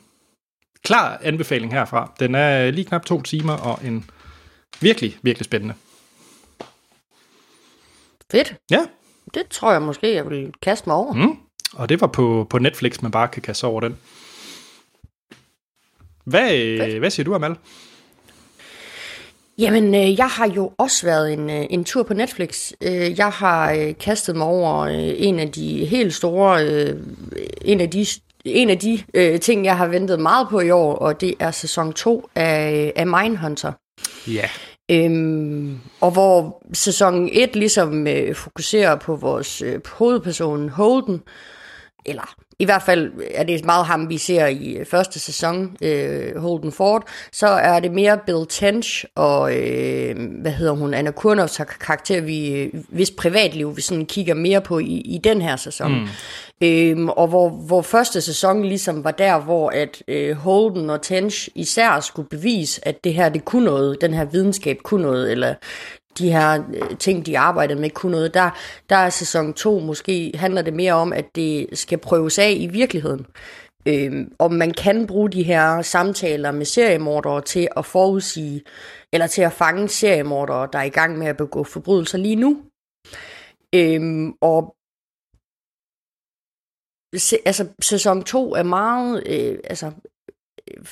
klar 0.85 1.19
anbefaling 1.23 1.73
herfra. 1.73 2.13
Den 2.21 2.35
er 2.35 2.71
lige 2.71 2.85
knap 2.85 3.05
to 3.05 3.23
timer 3.23 3.53
og 3.53 3.79
en 3.85 4.11
virkelig, 4.81 5.17
virkelig 5.23 5.45
spændende. 5.45 5.75
Fedt. 8.31 8.55
Ja, 8.71 8.81
Det 9.35 9.43
tror 9.51 9.73
jeg 9.73 9.83
måske, 9.83 10.15
jeg 10.15 10.31
vil 10.31 10.53
kaste 10.63 10.89
mig 10.89 10.97
over. 10.97 11.13
mm. 11.13 11.37
og 11.73 11.89
det 11.89 12.01
var 12.01 12.07
på, 12.07 12.47
på 12.51 12.59
Netflix, 12.59 13.03
man 13.03 13.11
bare 13.11 13.29
kan 13.29 13.43
kaste 13.43 13.65
over 13.65 13.81
den. 13.81 13.97
Hvad, 16.25 16.51
hvad 16.99 17.11
siger 17.11 17.25
du, 17.25 17.35
Amal? 17.35 17.57
Jamen, 19.59 19.95
øh, 19.95 20.19
jeg 20.19 20.29
har 20.29 20.49
jo 20.49 20.73
også 20.79 21.07
været 21.07 21.33
en, 21.33 21.51
øh, 21.51 21.67
en 21.71 21.85
tur 21.85 22.03
på 22.03 22.15
Netflix. 22.15 22.73
Øh, 22.81 23.19
jeg 23.19 23.31
har 23.31 23.73
øh, 23.73 23.95
kastet 24.01 24.37
mig 24.37 24.47
over 24.47 24.79
øh, 24.79 25.13
en 25.17 25.39
af 25.39 25.53
de 25.53 25.85
helt 25.87 26.15
store, 26.15 26.67
øh, 26.67 27.03
en 27.63 27.81
af 27.81 27.91
de, 27.91 28.07
en 28.45 28.71
af 28.71 28.79
de 28.79 29.03
øh, 29.15 29.41
ting, 29.41 29.65
jeg 29.65 29.77
har 29.77 29.87
ventet 29.87 30.21
meget 30.21 30.49
på 30.49 30.61
i 30.61 30.71
år, 30.71 30.95
og 30.95 31.21
det 31.21 31.35
er 31.39 31.51
sæson 31.51 31.93
2 31.93 32.29
af, 32.35 32.93
af 32.97 33.07
Mindhunter. 33.07 33.73
Ja. 34.27 34.49
Øhm, 34.91 35.81
og 36.01 36.11
hvor 36.11 36.63
sæson 36.73 37.29
1 37.33 37.57
ligesom 37.57 38.07
øh, 38.07 38.35
fokuserer 38.35 38.97
på 38.97 39.17
vores 39.17 39.63
øh, 39.63 39.81
hovedperson 39.93 40.69
Holden, 40.69 41.23
eller 42.07 42.35
i 42.63 42.65
hvert 42.65 42.83
fald 42.83 43.13
er 43.35 43.45
det 43.45 43.65
meget 43.65 43.87
ham, 43.87 44.09
vi 44.09 44.19
ser 44.19 44.47
i 44.47 44.73
øh, 44.73 44.87
første 44.87 45.19
sæson, 45.19 45.77
øh, 45.83 46.37
Holden 46.37 46.73
Ford, 46.73 47.09
så 47.33 47.47
er 47.47 47.81
det 47.81 47.93
mere 47.93 48.19
Bill 48.27 48.47
Tench 48.49 49.05
og, 49.15 49.57
øh, 49.57 50.17
hvad 50.41 50.53
hedder 50.53 50.73
hun, 50.73 50.95
Anna 50.95 51.11
Kurnovs 51.11 51.61
karakter, 51.81 52.21
vi, 52.21 52.53
øh, 52.55 52.71
hvis 52.89 53.11
privatliv 53.11 53.77
vi 53.77 53.83
sådan 53.83 54.07
kigger 54.07 54.35
mere 54.35 54.61
på 54.61 54.79
i, 54.79 55.01
i 55.01 55.21
den 55.25 55.43
her 55.43 55.57
sæson. 55.57 55.93
Mm. 55.93 56.09
Øhm, 56.63 57.09
og 57.09 57.29
hvor, 57.29 57.49
hvor 57.49 57.83
første 57.83 58.21
sæson 58.21 58.65
ligesom 58.65 59.05
var 59.05 59.11
der, 59.11 59.41
hvor 59.41 59.71
at 59.71 60.03
øh, 60.09 60.37
Holden 60.37 60.91
og 60.91 61.03
Tench 61.03 61.49
især 61.55 62.01
skulle 62.01 62.29
bevise, 62.29 62.89
at 62.89 63.05
det 63.05 63.15
her, 63.15 63.29
det 63.29 63.45
kunne 63.45 63.65
noget, 63.65 64.01
den 64.01 64.15
her 64.15 64.25
videnskab 64.25 64.79
kunne 64.85 65.03
noget, 65.03 65.33
eller 65.33 65.55
de 66.19 66.33
her 66.33 66.65
øh, 66.75 66.99
ting, 66.99 67.27
de 67.27 67.39
arbejder 67.39 67.75
med, 67.75 67.91
kunne 67.91 68.13
noget. 68.13 68.35
Der, 68.35 68.51
der 68.91 68.97
er 68.97 69.11
sæson 69.11 69.55
2 69.55 69.79
måske, 69.79 70.33
handler 70.35 70.63
det 70.63 70.75
mere 70.75 70.93
om, 70.93 71.13
at 71.13 71.37
det 71.37 71.79
skal 71.79 71.99
prøves 71.99 72.39
af 72.39 72.57
i 72.59 72.67
virkeligheden. 72.67 73.27
Øhm, 73.87 74.35
om 74.39 74.53
man 74.53 74.71
kan 74.71 75.07
bruge 75.07 75.31
de 75.31 75.43
her 75.43 75.83
samtaler 75.83 76.53
med 76.53 76.65
seriemordere 76.65 77.41
til 77.41 77.69
at 77.77 77.87
forudsige, 77.87 78.63
eller 79.13 79.27
til 79.27 79.43
at 79.43 79.53
fange 79.53 79.89
seriemordere, 79.89 80.69
der 80.73 80.79
er 80.79 80.83
i 80.83 80.89
gang 80.89 81.19
med 81.19 81.27
at 81.27 81.37
begå 81.37 81.65
forbrydelser 81.65 82.19
lige 82.19 82.37
nu. 82.37 82.63
Øhm, 83.75 84.33
og 84.41 84.77
se, 87.17 87.37
altså, 87.45 87.69
sæson 87.83 88.25
2 88.25 88.55
er 88.55 88.63
meget 88.63 89.23
øh, 89.27 89.59
altså, 89.65 89.93
øh, 90.71 90.85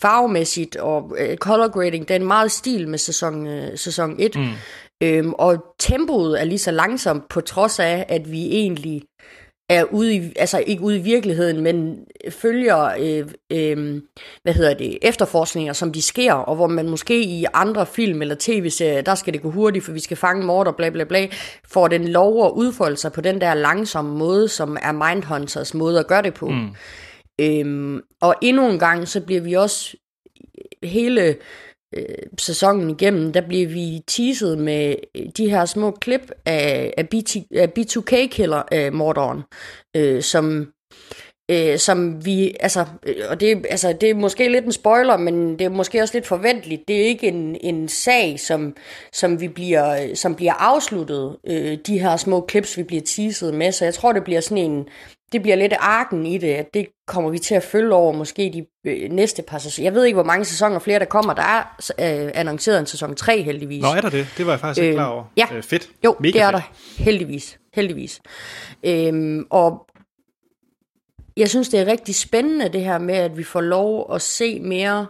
farvemæssigt 0.00 0.76
og 0.76 1.16
øh, 1.18 1.36
color 1.36 1.68
grading, 1.68 2.08
den 2.08 2.22
er 2.22 2.26
meget 2.26 2.52
stil 2.52 2.88
med 2.88 2.98
sæson, 2.98 3.46
øh, 3.46 3.78
sæson 3.78 4.16
1. 4.18 4.36
Mm. 4.36 4.48
Øhm, 5.02 5.32
og 5.32 5.64
tempoet 5.78 6.40
er 6.40 6.44
lige 6.44 6.58
så 6.58 6.70
langsomt, 6.70 7.28
på 7.28 7.40
trods 7.40 7.78
af, 7.78 8.06
at 8.08 8.32
vi 8.32 8.46
egentlig 8.46 9.02
er 9.68 9.84
ude 9.84 10.14
i, 10.14 10.32
altså 10.36 10.62
ikke 10.66 10.82
ude 10.82 10.98
i 10.98 11.02
virkeligheden, 11.02 11.60
men 11.60 11.98
følger, 12.30 12.84
øh, 13.00 13.26
øh, 13.52 14.02
hvad 14.42 14.52
hedder 14.52 14.74
det, 14.74 14.98
efterforskninger, 15.02 15.72
som 15.72 15.92
de 15.92 16.02
sker, 16.02 16.32
og 16.32 16.56
hvor 16.56 16.66
man 16.66 16.88
måske 16.88 17.22
i 17.22 17.46
andre 17.54 17.86
film 17.86 18.22
eller 18.22 18.36
tv-serier, 18.38 19.00
der 19.00 19.14
skal 19.14 19.32
det 19.32 19.42
gå 19.42 19.50
hurtigt, 19.50 19.84
for 19.84 19.92
vi 19.92 20.00
skal 20.00 20.16
fange 20.16 20.46
morder, 20.46 20.72
bla 20.72 20.90
bla 20.90 21.04
bla, 21.04 21.26
får 21.68 21.88
den 21.88 22.08
lov 22.08 22.46
at 22.46 22.50
udfolde 22.50 22.96
sig 22.96 23.12
på 23.12 23.20
den 23.20 23.40
der 23.40 23.54
langsomme 23.54 24.18
måde, 24.18 24.48
som 24.48 24.76
er 24.82 24.92
Mindhunters 24.92 25.74
måde 25.74 25.98
at 26.00 26.06
gøre 26.06 26.22
det 26.22 26.34
på. 26.34 26.48
Mm. 26.48 26.68
Øhm, 27.40 28.00
og 28.20 28.34
endnu 28.42 28.70
en 28.70 28.78
gang, 28.78 29.08
så 29.08 29.20
bliver 29.20 29.40
vi 29.40 29.52
også 29.52 29.96
hele 30.82 31.36
øh, 31.94 32.04
sæsonen 32.38 32.90
igennem, 32.90 33.32
der 33.32 33.40
bliver 33.40 33.68
vi 33.68 34.00
teaset 34.06 34.58
med 34.58 34.96
øh, 35.14 35.26
de 35.36 35.50
her 35.50 35.64
små 35.64 35.90
klip 35.90 36.30
af, 36.46 36.94
af, 36.96 37.08
BT, 37.08 37.36
af 37.52 37.72
B2K-killer-morderen, 37.78 39.42
øh, 39.96 40.16
øh, 40.16 40.22
som 40.22 40.72
øh, 41.48 41.78
som 41.78 42.24
vi, 42.24 42.56
altså, 42.60 42.84
øh, 43.06 43.14
og 43.30 43.40
det, 43.40 43.66
altså, 43.70 43.92
det 44.00 44.10
er 44.10 44.14
måske 44.14 44.48
lidt 44.48 44.64
en 44.64 44.72
spoiler, 44.72 45.16
men 45.16 45.58
det 45.58 45.64
er 45.64 45.68
måske 45.68 46.02
også 46.02 46.14
lidt 46.14 46.26
forventeligt. 46.26 46.88
Det 46.88 47.00
er 47.00 47.04
ikke 47.04 47.26
en, 47.28 47.56
en 47.60 47.88
sag, 47.88 48.40
som, 48.40 48.76
som, 49.12 49.40
vi 49.40 49.48
bliver, 49.48 50.14
som 50.14 50.34
bliver 50.34 50.52
afsluttet, 50.52 51.36
øh, 51.46 51.78
de 51.86 51.98
her 51.98 52.16
små 52.16 52.46
clips, 52.50 52.76
vi 52.76 52.82
bliver 52.82 53.02
teaset 53.02 53.54
med, 53.54 53.72
så 53.72 53.84
jeg 53.84 53.94
tror, 53.94 54.12
det 54.12 54.24
bliver 54.24 54.40
sådan 54.40 54.64
en, 54.64 54.88
det 55.32 55.42
bliver 55.42 55.56
lidt 55.56 55.72
arken 55.78 56.26
i 56.26 56.38
det, 56.38 56.54
at 56.54 56.74
det 56.74 56.86
kommer 57.06 57.30
vi 57.30 57.38
til 57.38 57.54
at 57.54 57.62
følge 57.62 57.94
over 57.94 58.12
måske 58.12 58.50
de 58.54 58.90
øh, 58.90 59.10
næste 59.10 59.42
par 59.42 59.58
sæsoner. 59.58 59.86
Jeg 59.86 59.94
ved 59.94 60.04
ikke, 60.04 60.14
hvor 60.14 60.24
mange 60.24 60.44
sæsoner 60.44 60.78
flere 60.78 60.98
der 60.98 61.04
kommer. 61.04 61.34
Der 61.34 61.42
er 61.42 61.62
øh, 62.24 62.30
annonceret 62.34 62.78
en 62.80 62.86
sæson 62.86 63.14
3 63.14 63.42
heldigvis. 63.42 63.82
Nå, 63.82 63.88
er 63.88 64.00
der 64.00 64.10
det? 64.10 64.26
Det 64.38 64.46
var 64.46 64.52
jeg 64.52 64.60
faktisk 64.60 64.82
ikke 64.82 64.94
klar 64.94 65.06
over. 65.06 65.24
Ja. 65.36 65.46
Øh, 65.54 65.62
fedt. 65.62 65.88
Jo, 66.04 66.16
Mega 66.20 66.38
det 66.38 66.42
er 66.42 66.50
fedt. 66.50 66.62
der. 66.98 67.02
Heldigvis. 67.04 67.58
Heldigvis. 67.74 68.20
Øhm, 68.86 69.46
og 69.50 69.86
jeg 71.38 71.48
synes, 71.48 71.68
det 71.68 71.80
er 71.80 71.86
rigtig 71.86 72.14
spændende 72.14 72.68
det 72.68 72.80
her 72.80 72.98
med, 72.98 73.14
at 73.14 73.36
vi 73.36 73.44
får 73.44 73.60
lov 73.60 74.14
at 74.14 74.22
se 74.22 74.60
mere 74.60 75.06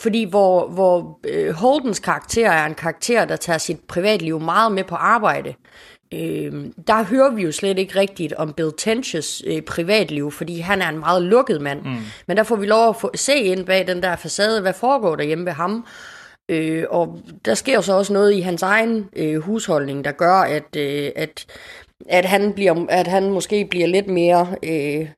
fordi 0.00 0.24
hvor, 0.24 0.68
hvor 0.68 1.20
øh, 1.28 1.50
Holdens 1.50 1.98
karakter 1.98 2.50
er 2.50 2.66
en 2.66 2.74
karakter, 2.74 3.24
der 3.24 3.36
tager 3.36 3.58
sit 3.58 3.80
privatliv 3.88 4.40
meget 4.40 4.72
med 4.72 4.84
på 4.84 4.94
arbejde, 4.94 5.54
øh, 6.14 6.66
der 6.86 7.04
hører 7.04 7.30
vi 7.30 7.42
jo 7.42 7.52
slet 7.52 7.78
ikke 7.78 8.00
rigtigt 8.00 8.32
om 8.32 8.52
Bill 8.52 8.70
Tenches 8.78 9.42
øh, 9.46 9.62
privatliv, 9.62 10.30
fordi 10.30 10.58
han 10.58 10.82
er 10.82 10.88
en 10.88 10.98
meget 10.98 11.22
lukket 11.22 11.60
mand. 11.60 11.82
Mm. 11.82 11.96
Men 12.28 12.36
der 12.36 12.42
får 12.42 12.56
vi 12.56 12.66
lov 12.66 12.88
at 12.88 12.96
få, 12.96 13.10
se 13.14 13.34
ind 13.34 13.66
bag 13.66 13.86
den 13.86 14.02
der 14.02 14.16
facade, 14.16 14.60
hvad 14.60 14.72
foregår 14.72 15.16
der 15.16 15.24
hjemme 15.24 15.44
ved 15.44 15.52
ham. 15.52 15.86
Øh, 16.48 16.84
og 16.90 17.18
der 17.44 17.54
sker 17.54 17.74
jo 17.74 17.82
så 17.82 17.92
også 17.92 18.12
noget 18.12 18.32
i 18.32 18.40
hans 18.40 18.62
egen 18.62 19.08
øh, 19.16 19.36
husholdning, 19.36 20.04
der 20.04 20.12
gør, 20.12 20.34
at, 20.34 20.76
øh, 20.76 21.10
at, 21.16 21.46
at, 22.08 22.24
han 22.24 22.52
bliver, 22.52 22.86
at 22.88 23.06
han 23.06 23.30
måske 23.30 23.66
bliver 23.70 23.86
lidt 23.86 24.06
mere... 24.06 24.56
Øh, 24.62 25.08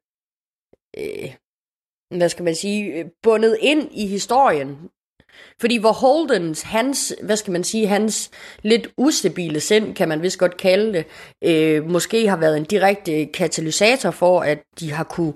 øh, 0.98 1.34
hvad 2.16 2.28
skal 2.28 2.44
man 2.44 2.54
sige, 2.54 2.92
øh, 2.92 3.04
bundet 3.22 3.56
ind 3.60 3.88
i 3.92 4.06
historien. 4.06 4.78
Fordi 5.60 5.76
hvor 5.76 5.92
Holdens, 5.92 6.62
hans, 6.62 7.14
hvad 7.22 7.36
skal 7.36 7.52
man 7.52 7.64
sige, 7.64 7.86
hans 7.86 8.30
lidt 8.62 8.88
ustabile 8.96 9.60
sind, 9.60 9.94
kan 9.94 10.08
man 10.08 10.22
vist 10.22 10.38
godt 10.38 10.56
kalde 10.56 10.92
det, 10.92 11.04
øh, 11.44 11.90
måske 11.90 12.28
har 12.28 12.36
været 12.36 12.56
en 12.56 12.64
direkte 12.64 13.26
katalysator 13.26 14.10
for, 14.10 14.40
at 14.40 14.58
de 14.80 14.92
har 14.92 15.04
kunne, 15.04 15.32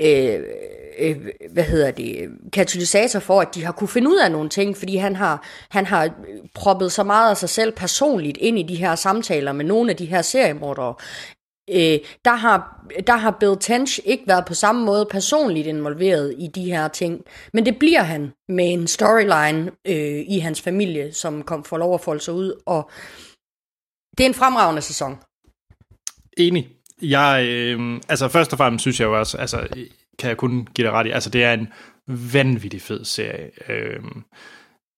øh, 0.00 0.40
øh, 0.98 1.16
hvad 1.50 1.64
hedder 1.64 1.90
det, 1.90 2.28
katalysator 2.52 3.18
for, 3.18 3.40
at 3.40 3.54
de 3.54 3.64
har 3.64 3.72
kunne 3.72 3.88
finde 3.88 4.10
ud 4.10 4.18
af 4.18 4.32
nogle 4.32 4.48
ting, 4.48 4.76
fordi 4.76 4.96
han 4.96 5.16
har, 5.16 5.46
han 5.70 5.86
har 5.86 6.10
proppet 6.54 6.92
så 6.92 7.02
meget 7.02 7.30
af 7.30 7.36
sig 7.36 7.48
selv 7.48 7.72
personligt 7.72 8.38
ind 8.40 8.58
i 8.58 8.62
de 8.62 8.74
her 8.74 8.94
samtaler 8.94 9.52
med 9.52 9.64
nogle 9.64 9.90
af 9.90 9.96
de 9.96 10.06
her 10.06 10.22
seriemordere, 10.22 10.94
øh, 11.70 11.98
der, 12.24 12.34
har, 12.34 12.84
der 13.06 13.16
har 13.16 13.30
Bill 13.40 13.56
Tench 13.60 14.00
ikke 14.04 14.24
været 14.26 14.44
på 14.46 14.54
samme 14.54 14.84
måde 14.84 15.06
personligt 15.10 15.66
involveret 15.66 16.34
i 16.38 16.46
de 16.46 16.64
her 16.64 16.88
ting. 16.88 17.24
Men 17.52 17.66
det 17.66 17.78
bliver 17.78 18.02
han 18.02 18.32
med 18.48 18.72
en 18.72 18.86
storyline 18.86 19.70
øh, 19.86 20.24
i 20.28 20.38
hans 20.38 20.60
familie, 20.62 21.12
som 21.12 21.42
kom 21.42 21.64
for 21.64 21.78
lov 21.78 21.94
at 21.94 22.00
folde 22.00 22.20
sig 22.20 22.34
ud. 22.34 22.62
Og 22.66 22.90
det 24.18 24.24
er 24.24 24.28
en 24.28 24.34
fremragende 24.34 24.82
sæson. 24.82 25.18
Enig. 26.36 26.68
Jeg, 27.02 27.46
øh, 27.48 28.00
altså 28.08 28.28
først 28.28 28.52
og 28.52 28.58
fremmest 28.58 28.82
synes 28.82 29.00
jeg 29.00 29.06
jo 29.06 29.18
også, 29.18 29.38
altså 29.38 29.68
kan 30.18 30.28
jeg 30.28 30.36
kun 30.36 30.68
give 30.74 30.86
dig 30.86 30.92
ret 30.92 31.06
i, 31.06 31.10
altså 31.10 31.30
det 31.30 31.44
er 31.44 31.52
en 31.52 31.68
vanvittig 32.32 32.82
fed 32.82 33.04
serie. 33.04 33.50
Øh, 33.68 34.00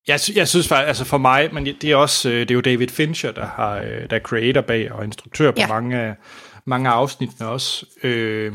jeg, 0.08 0.20
jeg 0.34 0.48
synes 0.48 0.68
faktisk, 0.68 0.88
altså 0.88 1.04
for 1.04 1.18
mig, 1.18 1.54
men 1.54 1.66
det 1.66 1.84
er 1.84 1.96
også, 1.96 2.30
øh, 2.30 2.40
det 2.40 2.50
er 2.50 2.54
jo 2.54 2.60
David 2.60 2.88
Fincher, 2.88 3.32
der, 3.32 3.46
har, 3.46 3.76
øh, 3.78 4.10
der 4.10 4.16
er 4.16 4.20
creator 4.20 4.60
bag 4.60 4.92
og 4.92 5.04
instruktør 5.04 5.50
på 5.50 5.56
ja. 5.58 5.66
mange, 5.68 5.98
af- 5.98 6.14
mange 6.66 6.88
af 6.88 6.92
afsnittene 6.92 7.48
også. 7.48 7.86
Øh, 8.02 8.54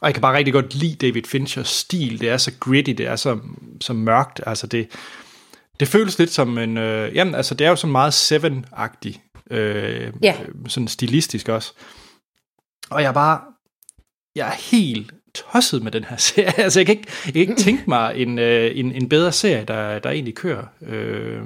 og 0.00 0.06
jeg 0.08 0.14
kan 0.14 0.20
bare 0.20 0.36
rigtig 0.36 0.52
godt 0.52 0.74
lide 0.74 1.06
David 1.06 1.22
Finchers 1.24 1.68
stil. 1.68 2.20
Det 2.20 2.28
er 2.28 2.36
så 2.36 2.52
gritty, 2.60 2.90
det 2.90 3.06
er 3.06 3.16
så, 3.16 3.38
så 3.80 3.92
mørkt. 3.92 4.40
Altså 4.46 4.66
det, 4.66 4.88
det 5.80 5.88
føles 5.88 6.18
lidt 6.18 6.30
som 6.30 6.58
en, 6.58 6.76
øh, 6.76 7.14
jamen 7.14 7.34
altså 7.34 7.54
det 7.54 7.64
er 7.64 7.70
jo 7.70 7.76
sådan 7.76 7.92
meget 7.92 8.14
Seven-agtig, 8.14 9.20
øh, 9.50 10.12
øh, 10.24 10.34
sådan 10.68 10.88
stilistisk 10.88 11.48
også. 11.48 11.72
Og 12.90 13.02
jeg 13.02 13.08
er 13.08 13.12
bare, 13.12 13.40
jeg 14.34 14.48
er 14.48 14.76
helt 14.76 15.12
tosset 15.34 15.82
med 15.82 15.92
den 15.92 16.04
her 16.04 16.16
serie. 16.30 16.60
Altså, 16.60 16.80
jeg 16.80 16.86
kan 16.86 16.96
ikke, 16.96 17.10
jeg 17.24 17.32
kan 17.32 17.40
ikke 17.40 17.54
tænke 17.54 17.84
mig 17.86 18.16
en, 18.16 18.38
øh, 18.38 18.78
en, 18.78 18.92
en 18.92 19.08
bedre 19.08 19.32
serie, 19.32 19.64
der, 19.68 19.98
der 19.98 20.10
egentlig 20.10 20.34
kører, 20.34 20.64
øh, 20.82 21.42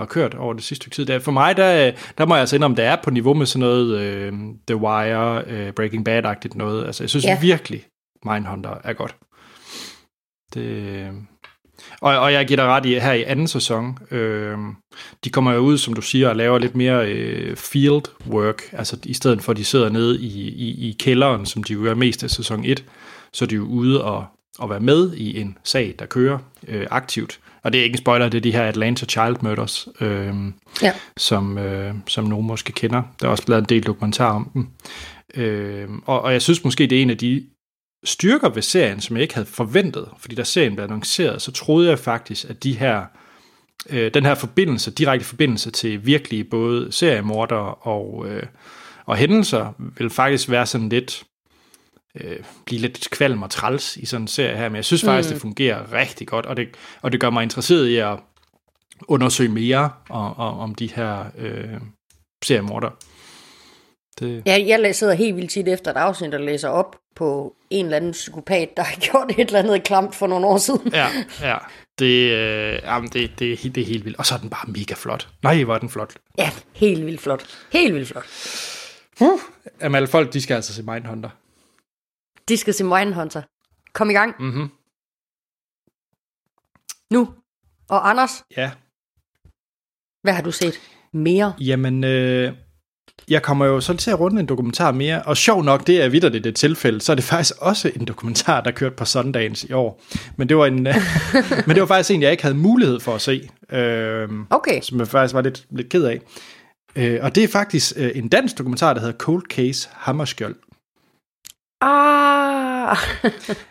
har 0.00 0.06
kørt 0.06 0.34
over 0.34 0.54
det 0.54 0.62
sidste 0.62 0.82
stykke 0.82 0.94
tid. 0.94 1.06
Der, 1.06 1.18
for 1.18 1.32
mig, 1.32 1.56
der, 1.56 1.92
der 2.18 2.26
må 2.26 2.34
jeg 2.34 2.40
altså 2.40 2.56
indrømme, 2.56 2.76
der 2.76 2.82
er 2.84 2.96
på 3.04 3.10
niveau 3.10 3.34
med 3.34 3.46
sådan 3.46 3.60
noget 3.60 3.98
øh, 4.00 4.32
The 4.66 4.76
Wire, 4.76 5.44
øh, 5.46 5.72
Breaking 5.72 6.08
Bad-agtigt 6.08 6.56
noget. 6.56 6.86
Altså, 6.86 7.02
jeg 7.02 7.10
synes 7.10 7.24
Ja. 7.24 7.30
ja. 7.30 7.40
virkelig, 7.40 7.84
Mindhunter 8.24 8.74
er 8.84 8.92
godt. 8.92 9.16
Det, 10.54 11.08
Og, 12.00 12.18
og 12.18 12.32
jeg 12.32 12.46
giver 12.46 12.56
dig 12.56 12.66
ret 12.66 12.86
i, 12.86 12.98
her 12.98 13.12
i 13.12 13.22
anden 13.22 13.48
sæson, 13.48 13.98
øh, 14.10 14.58
de 15.24 15.30
kommer 15.30 15.52
jo 15.52 15.58
ud, 15.58 15.78
som 15.78 15.94
du 15.94 16.02
siger, 16.02 16.28
og 16.28 16.36
laver 16.36 16.58
lidt 16.58 16.76
mere 16.76 17.12
øh, 17.12 17.56
field 17.56 18.02
work, 18.28 18.62
altså 18.72 18.96
i 19.04 19.14
stedet 19.14 19.42
for, 19.42 19.52
at 19.52 19.56
de 19.58 19.64
sidder 19.64 19.88
nede 19.88 20.20
i, 20.20 20.48
i, 20.48 20.88
i 20.88 20.96
kælderen, 20.98 21.46
som 21.46 21.62
de 21.62 21.72
jo 21.72 21.80
gør 21.82 21.94
mest 21.94 22.24
af 22.24 22.30
sæson 22.30 22.64
1, 22.64 22.84
så 23.32 23.44
er 23.44 23.48
de 23.48 23.54
jo 23.54 23.64
ude 23.64 24.04
og, 24.04 24.26
og 24.58 24.70
være 24.70 24.80
med 24.80 25.12
i 25.14 25.40
en 25.40 25.58
sag, 25.64 25.94
der 25.98 26.06
kører 26.06 26.38
øh, 26.68 26.86
aktivt. 26.90 27.40
Og 27.62 27.72
det 27.72 27.78
er 27.78 27.84
ikke 27.84 27.94
en 27.94 27.98
spoiler, 27.98 28.28
det 28.28 28.38
er 28.38 28.42
de 28.42 28.52
her 28.52 28.62
Atlanta 28.62 29.06
Child 29.06 29.36
Murders, 29.42 29.88
øh, 30.00 30.34
Ja. 30.82 30.92
som, 31.16 31.58
øh, 31.58 31.94
som 32.06 32.24
nogen 32.24 32.46
måske 32.46 32.72
kender. 32.72 33.02
Der 33.20 33.26
er 33.26 33.30
også 33.30 33.44
lavet 33.48 33.62
en 33.62 33.68
del 33.68 33.82
dokumentar 33.82 34.32
om 34.34 34.50
dem. 34.54 34.68
Øh, 35.34 35.88
og, 36.06 36.22
og 36.22 36.32
jeg 36.32 36.42
synes 36.42 36.64
måske, 36.64 36.86
det 36.86 36.98
er 36.98 37.02
en 37.02 37.10
af 37.10 37.18
de 37.18 37.46
styrker 38.04 38.48
ved 38.48 38.62
serien, 38.62 39.00
som 39.00 39.16
jeg 39.16 39.22
ikke 39.22 39.34
havde 39.34 39.46
forventet, 39.46 40.08
fordi 40.18 40.34
da 40.34 40.44
serien 40.44 40.74
blev 40.74 40.84
annonceret, 40.84 41.42
så 41.42 41.52
troede 41.52 41.88
jeg 41.88 41.98
faktisk, 41.98 42.50
at 42.50 42.64
de 42.64 42.78
her, 42.78 43.02
øh, 43.90 44.14
den 44.14 44.24
her 44.24 44.34
forbindelse, 44.34 44.90
direkte 44.90 45.26
forbindelse 45.26 45.70
til 45.70 46.06
virkelige 46.06 46.44
både 46.44 46.92
seriemordere 46.92 47.74
og, 47.74 48.26
øh, 48.28 48.42
og 49.06 49.16
hændelser, 49.16 49.72
vil 49.98 50.10
faktisk 50.10 50.50
være 50.50 50.66
sådan 50.66 50.88
lidt, 50.88 51.24
øh, 52.20 52.36
blive 52.66 52.80
lidt 52.80 53.10
kvalm 53.10 53.42
og 53.42 53.50
træls 53.50 53.96
i 53.96 54.06
sådan 54.06 54.22
en 54.22 54.28
serie 54.28 54.56
her, 54.56 54.68
men 54.68 54.76
jeg 54.76 54.84
synes 54.84 55.04
faktisk, 55.04 55.28
mm. 55.28 55.34
det 55.34 55.40
fungerer 55.42 55.92
rigtig 55.92 56.26
godt, 56.28 56.46
og 56.46 56.56
det, 56.56 56.68
og 57.02 57.12
det 57.12 57.20
gør 57.20 57.30
mig 57.30 57.42
interesseret 57.42 57.86
i 57.88 57.96
at 57.96 58.18
undersøge 59.08 59.48
mere 59.50 59.90
om, 60.08 60.36
om, 60.38 60.58
om 60.58 60.74
de 60.74 60.86
her 60.94 61.24
øh, 61.38 61.80
seriemordere. 62.44 62.92
Det, 64.20 64.42
Jeg, 64.46 64.64
jeg 64.68 64.94
sidder 64.94 65.14
helt 65.14 65.36
vildt 65.36 65.50
tit 65.50 65.68
efter 65.68 65.90
et 65.90 65.96
afsnit 65.96 66.34
og 66.34 66.40
læser 66.40 66.68
op 66.68 66.96
på 67.16 67.54
en 67.70 67.84
eller 67.84 67.96
anden 67.96 68.12
psykopat, 68.12 68.76
der 68.76 68.82
har 68.82 68.96
gjort 69.10 69.30
et 69.38 69.46
eller 69.46 69.58
andet 69.58 69.82
klamt 69.84 70.14
for 70.14 70.26
nogle 70.26 70.46
år 70.46 70.58
siden. 70.58 70.92
Ja, 70.92 71.08
ja. 71.40 71.56
Det, 71.98 72.30
øh, 72.32 72.78
jamen 72.84 73.10
det, 73.10 73.30
det, 73.38 73.52
er 73.52 73.56
helt- 73.56 73.74
det 73.74 73.80
er 73.80 73.86
helt 73.86 74.04
vildt. 74.04 74.18
Og 74.18 74.26
så 74.26 74.34
er 74.34 74.38
den 74.38 74.50
bare 74.50 74.64
mega 74.68 74.94
flot. 74.94 75.28
Nej, 75.42 75.64
hvor 75.64 75.74
er 75.74 75.78
den 75.78 75.88
flot. 75.90 76.14
Ja, 76.38 76.50
helt 76.72 77.06
vildt 77.06 77.20
flot. 77.20 77.44
Helt 77.72 77.94
vildt 77.94 78.08
flot. 78.08 78.24
Uh. 79.20 79.40
Jamen, 79.80 80.08
folk, 80.08 80.32
de 80.32 80.42
skal 80.42 80.54
altså 80.54 80.74
se 80.74 80.82
Mindhunter. 80.82 81.30
De 82.50 82.56
skal 82.56 82.74
se 82.74 82.84
Mindhunter. 82.84 83.42
Kom 83.92 84.10
i 84.10 84.12
gang 84.12 84.34
Mm-hmm. 84.38 84.68
nu. 87.12 87.28
Og 87.88 88.10
Anders, 88.10 88.44
Ja. 88.56 88.70
hvad 90.22 90.32
har 90.32 90.42
du 90.42 90.52
set 90.52 90.80
mere? 91.12 91.52
Jamen, 91.60 92.04
øh, 92.04 92.52
jeg 93.28 93.42
kommer 93.42 93.66
jo 93.66 93.80
så 93.80 93.96
til 93.96 94.10
at 94.10 94.20
runde 94.20 94.40
en 94.40 94.46
dokumentar 94.46 94.92
mere, 94.92 95.22
og 95.22 95.36
sjov 95.36 95.62
nok, 95.64 95.86
det 95.86 96.02
er 96.02 96.08
videre 96.08 96.32
det, 96.32 96.44
det 96.44 96.56
tilfælde, 96.56 97.00
så 97.00 97.12
er 97.12 97.16
det 97.16 97.24
faktisk 97.24 97.54
også 97.60 97.92
en 97.96 98.04
dokumentar, 98.04 98.60
der 98.60 98.70
kørte 98.70 98.96
på 98.96 99.04
Sundance 99.04 99.68
i 99.68 99.72
år. 99.72 100.02
Men 100.36 100.48
det 100.48 100.56
var, 100.56 100.66
en, 100.66 100.86
øh, 100.86 100.94
men 101.66 101.74
det 101.76 101.80
var 101.80 101.86
faktisk 101.86 102.10
en, 102.14 102.22
jeg 102.22 102.30
ikke 102.30 102.42
havde 102.42 102.56
mulighed 102.56 103.00
for 103.00 103.14
at 103.14 103.20
se, 103.20 103.50
øh, 103.70 104.28
Okay. 104.50 104.80
som 104.80 104.98
jeg 104.98 105.08
faktisk 105.08 105.34
var 105.34 105.40
lidt, 105.42 105.66
lidt 105.70 105.88
ked 105.88 106.04
af. 106.04 106.20
Øh, 106.96 107.18
og 107.22 107.34
det 107.34 107.44
er 107.44 107.48
faktisk 107.48 107.92
øh, 107.96 108.10
en 108.14 108.28
dansk 108.28 108.58
dokumentar, 108.58 108.92
der 108.94 109.00
hedder 109.00 109.18
Cold 109.18 109.42
Case 109.50 109.88
Hammerskjold. 109.92 110.56
Ah. 111.80 112.96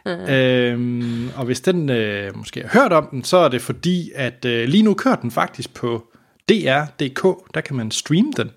Øhm, 0.30 1.30
og 1.36 1.46
hvis 1.46 1.62
den 1.62 1.90
øh, 1.90 2.38
måske 2.38 2.62
har 2.62 2.82
hørt 2.82 2.94
om 2.94 3.08
den, 3.12 3.24
så 3.24 3.38
er 3.38 3.50
det 3.50 3.62
fordi, 3.62 4.12
at 4.16 4.46
øh, 4.46 4.68
lige 4.68 4.84
nu 4.84 4.94
kører 4.94 5.16
den 5.16 5.32
faktisk 5.32 5.74
på 5.74 6.08
DR.dk. 6.50 7.54
Der 7.54 7.62
kan 7.62 7.76
man 7.76 7.92
streame 7.92 8.32
den. 8.38 8.50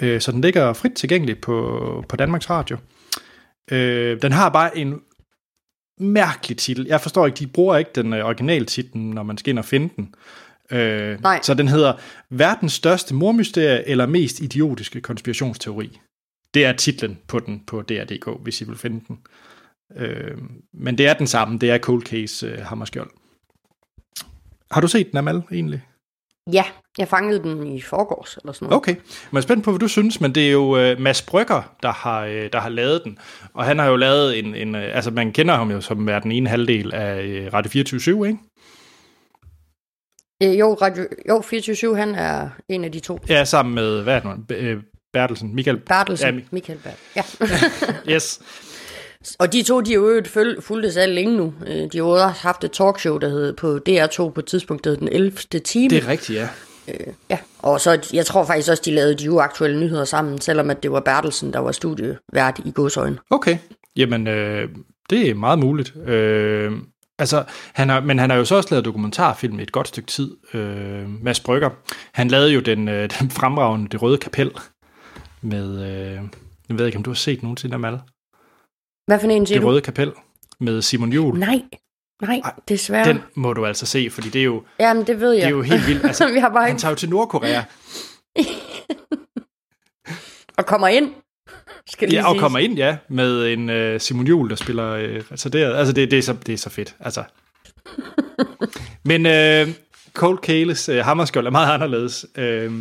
Øh, 0.00 0.20
så 0.20 0.32
den 0.32 0.40
ligger 0.40 0.72
frit 0.72 0.92
tilgængelig 0.92 1.40
på, 1.40 2.04
på 2.08 2.16
Danmarks 2.16 2.50
Radio. 2.50 2.76
Øh, 3.70 4.22
den 4.22 4.32
har 4.32 4.48
bare 4.48 4.78
en 4.78 5.00
mærkelig 6.00 6.58
titel. 6.58 6.86
Jeg 6.86 7.00
forstår 7.00 7.26
ikke, 7.26 7.36
de 7.36 7.46
bruger 7.46 7.76
ikke 7.76 7.90
den 7.94 8.12
øh, 8.12 8.24
originale 8.24 8.64
titlen, 8.64 9.10
når 9.10 9.22
man 9.22 9.38
skal 9.38 9.50
ind 9.50 9.58
og 9.58 9.64
finde 9.64 9.90
den. 9.96 10.14
Øh, 10.70 11.22
Nej. 11.22 11.40
Så 11.42 11.54
den 11.54 11.68
hedder 11.68 11.92
Verdens 12.30 12.72
største 12.72 13.14
mormysterie 13.14 13.88
eller 13.88 14.06
mest 14.06 14.40
idiotiske 14.40 15.00
konspirationsteori. 15.00 16.00
Det 16.54 16.64
er 16.64 16.72
titlen 16.72 17.18
på 17.28 17.38
den 17.38 17.62
på 17.66 17.82
DR.dk, 17.82 18.42
hvis 18.42 18.60
I 18.60 18.64
vil 18.64 18.76
finde 18.76 19.04
den. 19.08 19.18
Øh, 19.96 20.38
men 20.74 20.98
det 20.98 21.06
er 21.06 21.14
den 21.14 21.26
samme. 21.26 21.58
Det 21.58 21.70
er 21.70 21.78
Cold 21.78 22.02
Case 22.02 22.46
øh, 22.46 22.58
Hammerskjold. 22.58 23.10
Har 24.70 24.80
du 24.80 24.88
set 24.88 25.10
den, 25.10 25.18
Amal, 25.18 25.42
egentlig? 25.52 25.82
Ja, 26.52 26.64
jeg 26.98 27.08
fangede 27.08 27.42
den 27.42 27.66
i 27.66 27.80
forgårs 27.80 28.36
eller 28.36 28.52
sådan 28.52 28.66
noget. 28.66 28.76
Okay. 28.76 28.92
Men 28.94 29.02
jeg 29.32 29.38
er 29.38 29.42
spændt 29.42 29.64
på, 29.64 29.70
hvad 29.70 29.78
du 29.78 29.88
synes, 29.88 30.20
men 30.20 30.34
det 30.34 30.48
er 30.48 30.52
jo 30.52 30.78
øh, 30.78 31.00
Mads 31.00 31.22
Brygger, 31.22 31.74
der 31.82 31.92
har, 31.92 32.24
øh, 32.24 32.48
der 32.52 32.60
har 32.60 32.68
lavet 32.68 33.04
den. 33.04 33.18
Og 33.54 33.64
han 33.64 33.78
har 33.78 33.86
jo 33.86 33.96
lavet 33.96 34.38
en, 34.38 34.54
en 34.54 34.74
øh, 34.74 34.96
altså 34.96 35.10
man 35.10 35.32
kender 35.32 35.54
ham 35.54 35.70
jo 35.70 35.80
som 35.80 36.08
er 36.08 36.18
den 36.18 36.32
ene 36.32 36.48
halvdel 36.48 36.94
af 36.94 37.22
øh, 37.22 37.52
Radio 37.52 37.70
24 37.70 38.28
ikke? 38.28 38.38
Øh, 40.42 40.58
jo, 40.58 40.74
Radio, 40.74 41.04
jo, 41.28 41.40
24 41.40 41.96
han 41.96 42.14
er 42.14 42.48
en 42.68 42.84
af 42.84 42.92
de 42.92 43.00
to. 43.00 43.18
Ja, 43.28 43.44
sammen 43.44 43.74
med, 43.74 44.02
hvad 44.02 44.14
er 44.14 44.20
det 44.20 44.50
nu? 44.50 44.80
Øh, 45.16 45.20
Bertelsen, 45.20 45.54
Michael. 45.54 45.76
Bertelsen, 45.76 46.34
Ja, 46.34 46.40
Michael 46.50 46.78
Bert. 46.78 46.96
Ja. 47.16 47.22
Yes. 48.14 48.40
og 49.40 49.52
de 49.52 49.62
to, 49.62 49.80
de 49.80 49.92
har 49.92 50.00
jo 50.00 50.22
fulgtes 50.60 50.96
af 50.96 51.14
længe 51.14 51.36
nu. 51.36 51.54
Øh, 51.66 51.74
De 51.76 51.88
har 51.92 51.98
jo 51.98 52.08
også 52.08 52.26
haft 52.26 52.64
et 52.64 52.72
talkshow, 52.72 53.18
der 53.18 53.28
hed 53.28 53.52
på 53.52 53.78
DR2 53.88 54.16
på 54.30 54.40
et 54.40 54.46
tidspunkt, 54.46 54.84
der 54.84 54.90
hed 54.90 54.96
den 54.98 55.08
11. 55.08 55.30
time. 55.64 55.88
Det 55.90 56.04
er 56.04 56.08
rigtigt, 56.08 56.38
ja. 56.38 56.48
Ja, 57.30 57.38
og 57.58 57.80
så, 57.80 58.08
jeg 58.12 58.26
tror 58.26 58.44
faktisk 58.44 58.70
også, 58.70 58.82
de 58.86 58.90
lavede 58.94 59.14
de 59.14 59.30
uaktuelle 59.32 59.80
nyheder 59.80 60.04
sammen, 60.04 60.40
selvom 60.40 60.70
at 60.70 60.82
det 60.82 60.92
var 60.92 61.00
Bertelsen, 61.00 61.52
der 61.52 61.58
var 61.58 61.72
studievært 61.72 62.60
i 62.64 62.70
godsøjen. 62.70 63.18
Okay. 63.30 63.58
Jamen, 63.96 64.26
øh, 64.26 64.68
det 65.10 65.30
er 65.30 65.34
meget 65.34 65.58
muligt. 65.58 65.96
Øh, 66.06 66.72
altså, 67.18 67.44
han 67.74 67.88
har, 67.88 68.00
men 68.00 68.18
han 68.18 68.30
har 68.30 68.36
jo 68.36 68.44
så 68.44 68.54
også 68.56 68.68
lavet 68.70 68.84
dokumentarfilm 68.84 69.58
i 69.58 69.62
et 69.62 69.72
godt 69.72 69.88
stykke 69.88 70.06
tid. 70.06 70.30
Øh, 70.54 71.08
Mads 71.22 71.40
Brygger. 71.40 71.70
Han 72.12 72.28
lavede 72.28 72.52
jo 72.52 72.60
den, 72.60 72.88
øh, 72.88 73.10
den 73.20 73.30
fremragende 73.30 73.88
Det 73.88 74.02
Røde 74.02 74.18
Kapel 74.18 74.50
med, 75.42 75.80
øh, 75.90 76.20
jeg 76.68 76.78
ved 76.78 76.86
ikke, 76.86 76.98
om 76.98 77.02
du 77.04 77.10
har 77.10 77.14
set 77.14 77.42
nogensinde 77.42 77.74
af 77.74 77.80
Mal. 77.80 78.00
Hvad 79.06 79.20
for 79.20 79.28
en 79.28 79.46
siger 79.46 79.58
Det? 79.58 79.66
Røde 79.66 79.80
Kapel 79.80 80.12
med 80.60 80.82
Simon 80.82 81.12
Juhl. 81.12 81.38
Nej, 81.38 81.62
nej, 82.22 82.40
Ej, 82.44 82.52
desværre. 82.68 83.08
Den 83.08 83.22
må 83.34 83.52
du 83.52 83.66
altså 83.66 83.86
se, 83.86 84.10
fordi 84.10 84.28
det 84.28 84.40
er 84.40 84.44
jo, 84.44 84.62
Jamen, 84.80 85.06
det 85.06 85.20
ved 85.20 85.32
jeg. 85.32 85.40
det 85.42 85.46
er 85.46 85.50
jo 85.56 85.62
helt 85.62 85.86
vildt. 85.86 86.04
Altså, 86.04 86.28
Vi 86.34 86.38
har 86.38 86.48
bare 86.48 86.62
han 86.62 86.70
ikke... 86.70 86.80
tager 86.80 86.90
jo 86.90 86.96
til 86.96 87.08
Nordkorea 87.08 87.62
Og 90.58 90.66
kommer 90.66 90.88
ind. 90.88 91.12
Skal 91.90 92.08
lige 92.08 92.20
ja, 92.20 92.26
og 92.26 92.32
siges. 92.32 92.40
kommer 92.40 92.58
ind, 92.58 92.74
ja, 92.74 92.96
med 93.08 93.52
en 93.52 93.70
øh, 93.70 94.00
Simon 94.00 94.26
Juhl, 94.26 94.50
der 94.50 94.56
spiller 94.56 94.90
øh, 94.90 95.22
retarderet. 95.32 95.76
Altså, 95.76 95.92
det, 95.92 96.10
det, 96.10 96.18
er 96.18 96.22
så, 96.22 96.32
det 96.46 96.52
er 96.52 96.56
så 96.58 96.70
fedt, 96.70 96.96
altså. 97.00 97.24
Men 99.10 99.26
øh, 99.26 99.68
Cold 100.12 100.38
Kales 100.38 100.88
øh, 100.88 101.04
Hammerskjold 101.04 101.46
er 101.46 101.50
meget 101.50 101.74
anderledes. 101.74 102.26
Øh, 102.36 102.72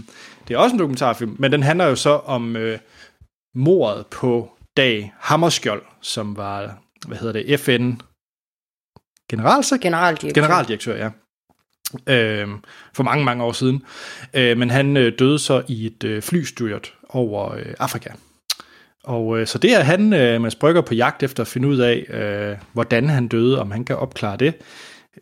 det 0.47 0.53
er 0.53 0.57
også 0.57 0.73
en 0.73 0.79
dokumentarfilm, 0.79 1.35
men 1.39 1.51
den 1.51 1.63
handler 1.63 1.85
jo 1.85 1.95
så 1.95 2.09
om 2.09 2.55
øh, 2.55 2.79
mordet 3.55 4.07
på 4.07 4.51
Dag 4.77 5.13
Hammerskjold, 5.19 5.83
som 6.01 6.37
var, 6.37 6.77
hvad 7.07 7.17
hedder 7.17 7.33
det, 7.33 7.59
FN 7.59 7.93
generalsekretær? 9.29 9.89
Generaldirektør. 9.89 10.41
Generaldirektør, 10.41 10.95
ja. 10.95 11.09
Øh, 12.07 12.47
for 12.93 13.03
mange, 13.03 13.25
mange 13.25 13.43
år 13.43 13.51
siden. 13.51 13.83
Øh, 14.33 14.57
men 14.57 14.69
han 14.69 14.97
øh, 14.97 15.13
døde 15.19 15.39
så 15.39 15.63
i 15.67 15.85
et 15.85 16.03
øh, 16.03 16.21
flystyrt 16.21 16.93
over 17.09 17.53
øh, 17.53 17.73
Afrika. 17.79 18.09
Og 19.03 19.39
øh, 19.39 19.47
så 19.47 19.57
det 19.57 19.73
er 19.73 19.83
han, 19.83 20.13
øh, 20.13 20.41
Mads 20.41 20.55
Brygger, 20.55 20.81
på 20.81 20.93
jagt 20.93 21.23
efter 21.23 21.43
at 21.43 21.47
finde 21.47 21.67
ud 21.67 21.77
af, 21.77 22.05
øh, 22.09 22.57
hvordan 22.73 23.09
han 23.09 23.27
døde, 23.27 23.61
om 23.61 23.71
han 23.71 23.85
kan 23.85 23.97
opklare 23.97 24.37
det. 24.37 24.53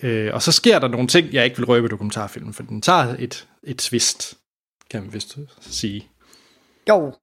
Øh, 0.01 0.33
og 0.33 0.41
så 0.41 0.51
sker 0.51 0.79
der 0.79 0.87
nogle 0.87 1.07
ting, 1.07 1.33
jeg 1.33 1.45
ikke 1.45 1.57
vil 1.57 1.65
røbe 1.65 1.87
dokumentarfilmen, 1.87 2.53
for 2.53 2.63
den 2.63 2.81
tager 2.81 3.15
et, 3.19 3.47
et 3.63 3.77
twist, 3.77 4.37
kan 4.91 5.01
man 5.01 5.13
vist 5.13 5.37
sige. 5.61 6.07
Jo, 6.89 7.13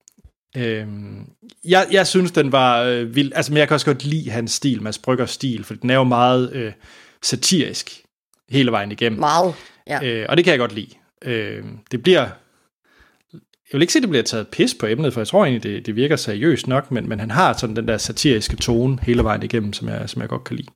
Øhm, 0.57 1.31
jeg, 1.64 1.87
jeg 1.90 2.07
synes, 2.07 2.31
den 2.31 2.53
var 2.53 2.83
øh, 2.83 3.14
vild. 3.14 3.33
Altså, 3.35 3.53
men 3.53 3.59
jeg 3.59 3.68
kan 3.68 3.75
også 3.75 3.87
godt 3.87 4.05
lide 4.05 4.31
hans 4.31 4.53
stil, 4.53 4.83
Mads 4.83 4.98
Bryggers 4.98 5.31
stil, 5.31 5.64
for 5.64 5.75
den 5.75 5.90
er 5.90 5.94
jo 5.94 6.05
meget 6.05 6.53
øh, 6.53 6.72
satirisk 7.22 8.03
hele 8.48 8.70
vejen 8.72 8.92
igennem. 8.92 9.20
meget. 9.20 9.55
Ja. 9.87 10.05
Øh, 10.05 10.27
og 10.29 10.37
det 10.37 10.44
kan 10.44 10.51
jeg 10.51 10.59
godt 10.59 10.75
lide. 10.75 10.90
Øh, 11.25 11.64
det 11.90 12.03
bliver... 12.03 12.29
Jeg 13.33 13.79
vil 13.79 13.83
ikke 13.83 13.92
sige, 13.92 14.01
at 14.01 14.03
det 14.03 14.11
bliver 14.11 14.22
taget 14.22 14.48
pis 14.48 14.75
på 14.75 14.87
emnet, 14.87 15.12
for 15.12 15.20
jeg 15.20 15.29
tror 15.29 15.44
egentlig, 15.44 15.62
det, 15.62 15.87
det 15.87 15.96
virker 15.96 16.16
seriøst 16.16 16.66
nok, 16.66 16.90
men, 16.90 17.09
men 17.09 17.20
han 17.20 17.31
har 17.31 17.53
sådan 17.53 17.77
den 17.77 17.88
der 17.88 17.98
satiriske 17.98 18.57
tone 18.57 18.98
hele 19.03 19.25
vejen 19.25 19.42
igennem, 19.42 19.72
som 19.72 19.88
jeg, 19.88 20.11
som 20.11 20.22
jeg 20.22 20.29
godt 20.29 20.44
kan 20.44 20.57
lide. 20.57 20.68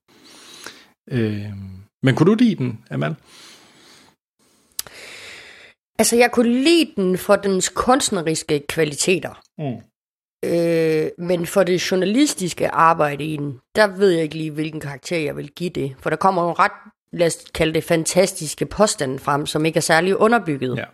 Øh, 1.10 1.52
men 2.02 2.14
kunne 2.14 2.30
du 2.30 2.34
lide 2.34 2.56
den, 2.56 2.78
Amal? 2.90 3.14
Altså, 5.98 6.16
jeg 6.16 6.30
kunne 6.32 6.62
lide 6.62 6.92
den 6.96 7.18
for 7.18 7.36
dens 7.36 7.68
kunstneriske 7.68 8.64
kvaliteter. 8.68 9.42
Mm. 9.58 9.76
Øh, 10.44 11.08
men 11.18 11.46
for 11.46 11.62
det 11.62 11.90
journalistiske 11.90 12.68
arbejde 12.68 13.24
i 13.24 13.36
den, 13.36 13.58
der 13.76 13.86
ved 13.86 14.10
jeg 14.10 14.22
ikke 14.22 14.34
lige, 14.34 14.50
hvilken 14.50 14.80
karakter 14.80 15.18
jeg 15.18 15.36
vil 15.36 15.50
give 15.50 15.70
det. 15.70 15.94
For 15.98 16.10
der 16.10 16.16
kommer 16.16 16.42
jo 16.42 16.52
ret, 16.52 16.72
lad 17.12 17.26
os 17.26 17.36
kalde 17.54 17.74
det, 17.74 17.84
fantastiske 17.84 18.66
påstande 18.66 19.18
frem, 19.18 19.46
som 19.46 19.64
ikke 19.64 19.76
er 19.76 19.80
særlig 19.80 20.16
underbygget. 20.16 20.78
Ja. 20.78 20.84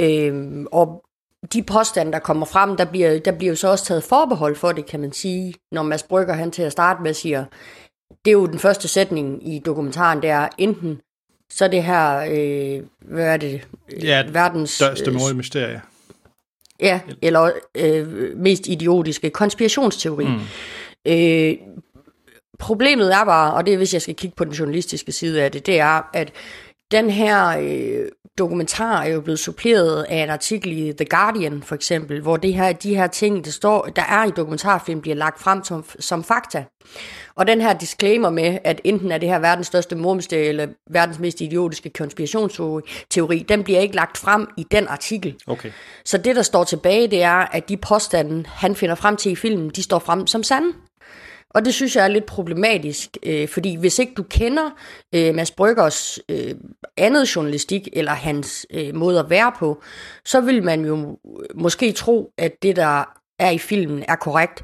Øh, 0.00 0.64
og 0.72 1.04
de 1.52 1.62
påstande, 1.62 2.12
der 2.12 2.18
kommer 2.18 2.46
frem, 2.46 2.76
der 2.76 2.84
bliver, 2.84 3.18
der 3.18 3.32
bliver 3.32 3.50
jo 3.50 3.56
så 3.56 3.68
også 3.68 3.84
taget 3.84 4.04
forbehold 4.04 4.56
for 4.56 4.72
det, 4.72 4.86
kan 4.86 5.00
man 5.00 5.12
sige, 5.12 5.54
når 5.72 5.82
Mads 5.82 6.02
Brygger 6.02 6.34
han 6.34 6.50
til 6.50 6.62
at 6.62 6.72
starte 6.72 7.02
med 7.02 7.14
siger, 7.14 7.44
det 8.24 8.30
er 8.30 8.32
jo 8.32 8.46
den 8.46 8.58
første 8.58 8.88
sætning 8.88 9.48
i 9.48 9.58
dokumentaren, 9.58 10.22
det 10.22 10.30
er 10.30 10.48
enten 10.58 11.00
så 11.50 11.68
det 11.68 11.84
her, 11.84 12.18
øh, 12.18 12.82
hvad 13.00 13.24
er 13.24 13.36
det? 13.36 13.68
Ja, 14.02 14.24
verdens 14.32 14.70
største 14.70 15.34
mysterie. 15.34 15.82
Ja, 16.80 17.00
eller 17.22 17.50
øh, 17.74 18.36
mest 18.36 18.66
idiotiske 18.66 19.30
konspirationsteori. 19.30 20.26
Mm. 20.26 20.40
Øh, 21.06 21.54
problemet 22.58 23.14
er 23.14 23.24
bare, 23.24 23.54
og 23.54 23.66
det 23.66 23.72
er 23.72 23.76
hvis 23.76 23.94
jeg 23.94 24.02
skal 24.02 24.14
kigge 24.14 24.36
på 24.36 24.44
den 24.44 24.52
journalistiske 24.52 25.12
side 25.12 25.42
af 25.42 25.52
det, 25.52 25.66
det 25.66 25.80
er, 25.80 26.10
at 26.14 26.32
den 26.90 27.10
her 27.10 27.48
øh, 27.48 28.08
dokumentar 28.38 29.02
er 29.02 29.08
jo 29.08 29.20
blevet 29.20 29.38
suppleret 29.38 30.02
af 30.08 30.16
en 30.16 30.30
artikel 30.30 30.72
i 30.72 30.92
The 30.92 31.04
Guardian 31.04 31.62
for 31.62 31.74
eksempel, 31.74 32.20
hvor 32.20 32.36
det 32.36 32.54
her, 32.54 32.72
de 32.72 32.94
her 32.94 33.06
ting, 33.06 33.44
der, 33.44 33.50
står, 33.50 33.82
der 33.96 34.02
er 34.02 34.24
i 34.24 34.30
dokumentarfilm, 34.30 35.00
bliver 35.00 35.16
lagt 35.16 35.40
frem 35.40 35.64
som, 35.64 35.84
som 35.98 36.24
fakta. 36.24 36.64
Og 37.34 37.46
den 37.46 37.60
her 37.60 37.72
disclaimer 37.72 38.30
med, 38.30 38.58
at 38.64 38.80
enten 38.84 39.12
er 39.12 39.18
det 39.18 39.28
her 39.28 39.38
verdens 39.38 39.66
største 39.66 39.96
mormysterie, 39.96 40.48
eller 40.48 40.66
verdens 40.90 41.18
mest 41.18 41.40
idiotiske 41.40 41.90
konspirationsteori, 41.90 43.44
den 43.48 43.64
bliver 43.64 43.80
ikke 43.80 43.94
lagt 43.94 44.18
frem 44.18 44.48
i 44.56 44.66
den 44.70 44.88
artikel. 44.88 45.34
Okay. 45.46 45.70
Så 46.04 46.18
det, 46.18 46.36
der 46.36 46.42
står 46.42 46.64
tilbage, 46.64 47.08
det 47.08 47.22
er, 47.22 47.34
at 47.34 47.68
de 47.68 47.76
påstande, 47.76 48.44
han 48.46 48.76
finder 48.76 48.94
frem 48.94 49.16
til 49.16 49.32
i 49.32 49.36
filmen, 49.36 49.70
de 49.70 49.82
står 49.82 49.98
frem 49.98 50.26
som 50.26 50.42
sande. 50.42 50.72
Og 51.54 51.64
det 51.64 51.74
synes 51.74 51.96
jeg 51.96 52.04
er 52.04 52.08
lidt 52.08 52.26
problematisk, 52.26 53.16
øh, 53.22 53.48
fordi 53.48 53.76
hvis 53.76 53.98
ikke 53.98 54.14
du 54.14 54.22
kender 54.22 54.70
øh, 55.14 55.34
Mads 55.34 55.50
Bryggers 55.50 56.18
øh, 56.28 56.54
andet 56.96 57.36
journalistik, 57.36 57.88
eller 57.92 58.12
hans 58.12 58.66
øh, 58.70 58.94
måde 58.94 59.18
at 59.18 59.30
være 59.30 59.52
på, 59.58 59.82
så 60.24 60.40
vil 60.40 60.64
man 60.64 60.84
jo 60.84 61.18
måske 61.54 61.92
tro, 61.92 62.30
at 62.38 62.62
det, 62.62 62.76
der 62.76 63.04
er 63.38 63.50
i 63.50 63.58
filmen, 63.58 64.04
er 64.08 64.16
korrekt. 64.16 64.62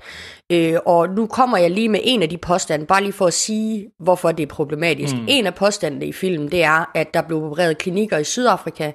Øh, 0.53 0.77
og 0.87 1.09
nu 1.09 1.27
kommer 1.27 1.59
jeg 1.59 1.71
lige 1.71 1.89
med 1.89 2.01
en 2.03 2.23
af 2.23 2.29
de 2.29 2.39
påstande, 2.39 2.87
bare 2.87 3.03
lige 3.03 3.13
for 3.13 3.27
at 3.27 3.35
sige, 3.35 3.91
hvorfor 3.99 4.33
det 4.33 4.43
er 4.43 4.47
problematisk. 4.47 5.15
Mm. 5.15 5.25
En 5.29 5.47
af 5.47 5.55
påstandene 5.55 6.07
i 6.07 6.13
filmen, 6.13 6.51
det 6.51 6.65
er, 6.65 6.91
at 6.95 7.15
der 7.15 7.23
blev 7.23 7.45
opereret 7.45 7.79
klinikker 7.79 8.19
i 8.19 8.25
Sydafrika, 8.25 8.93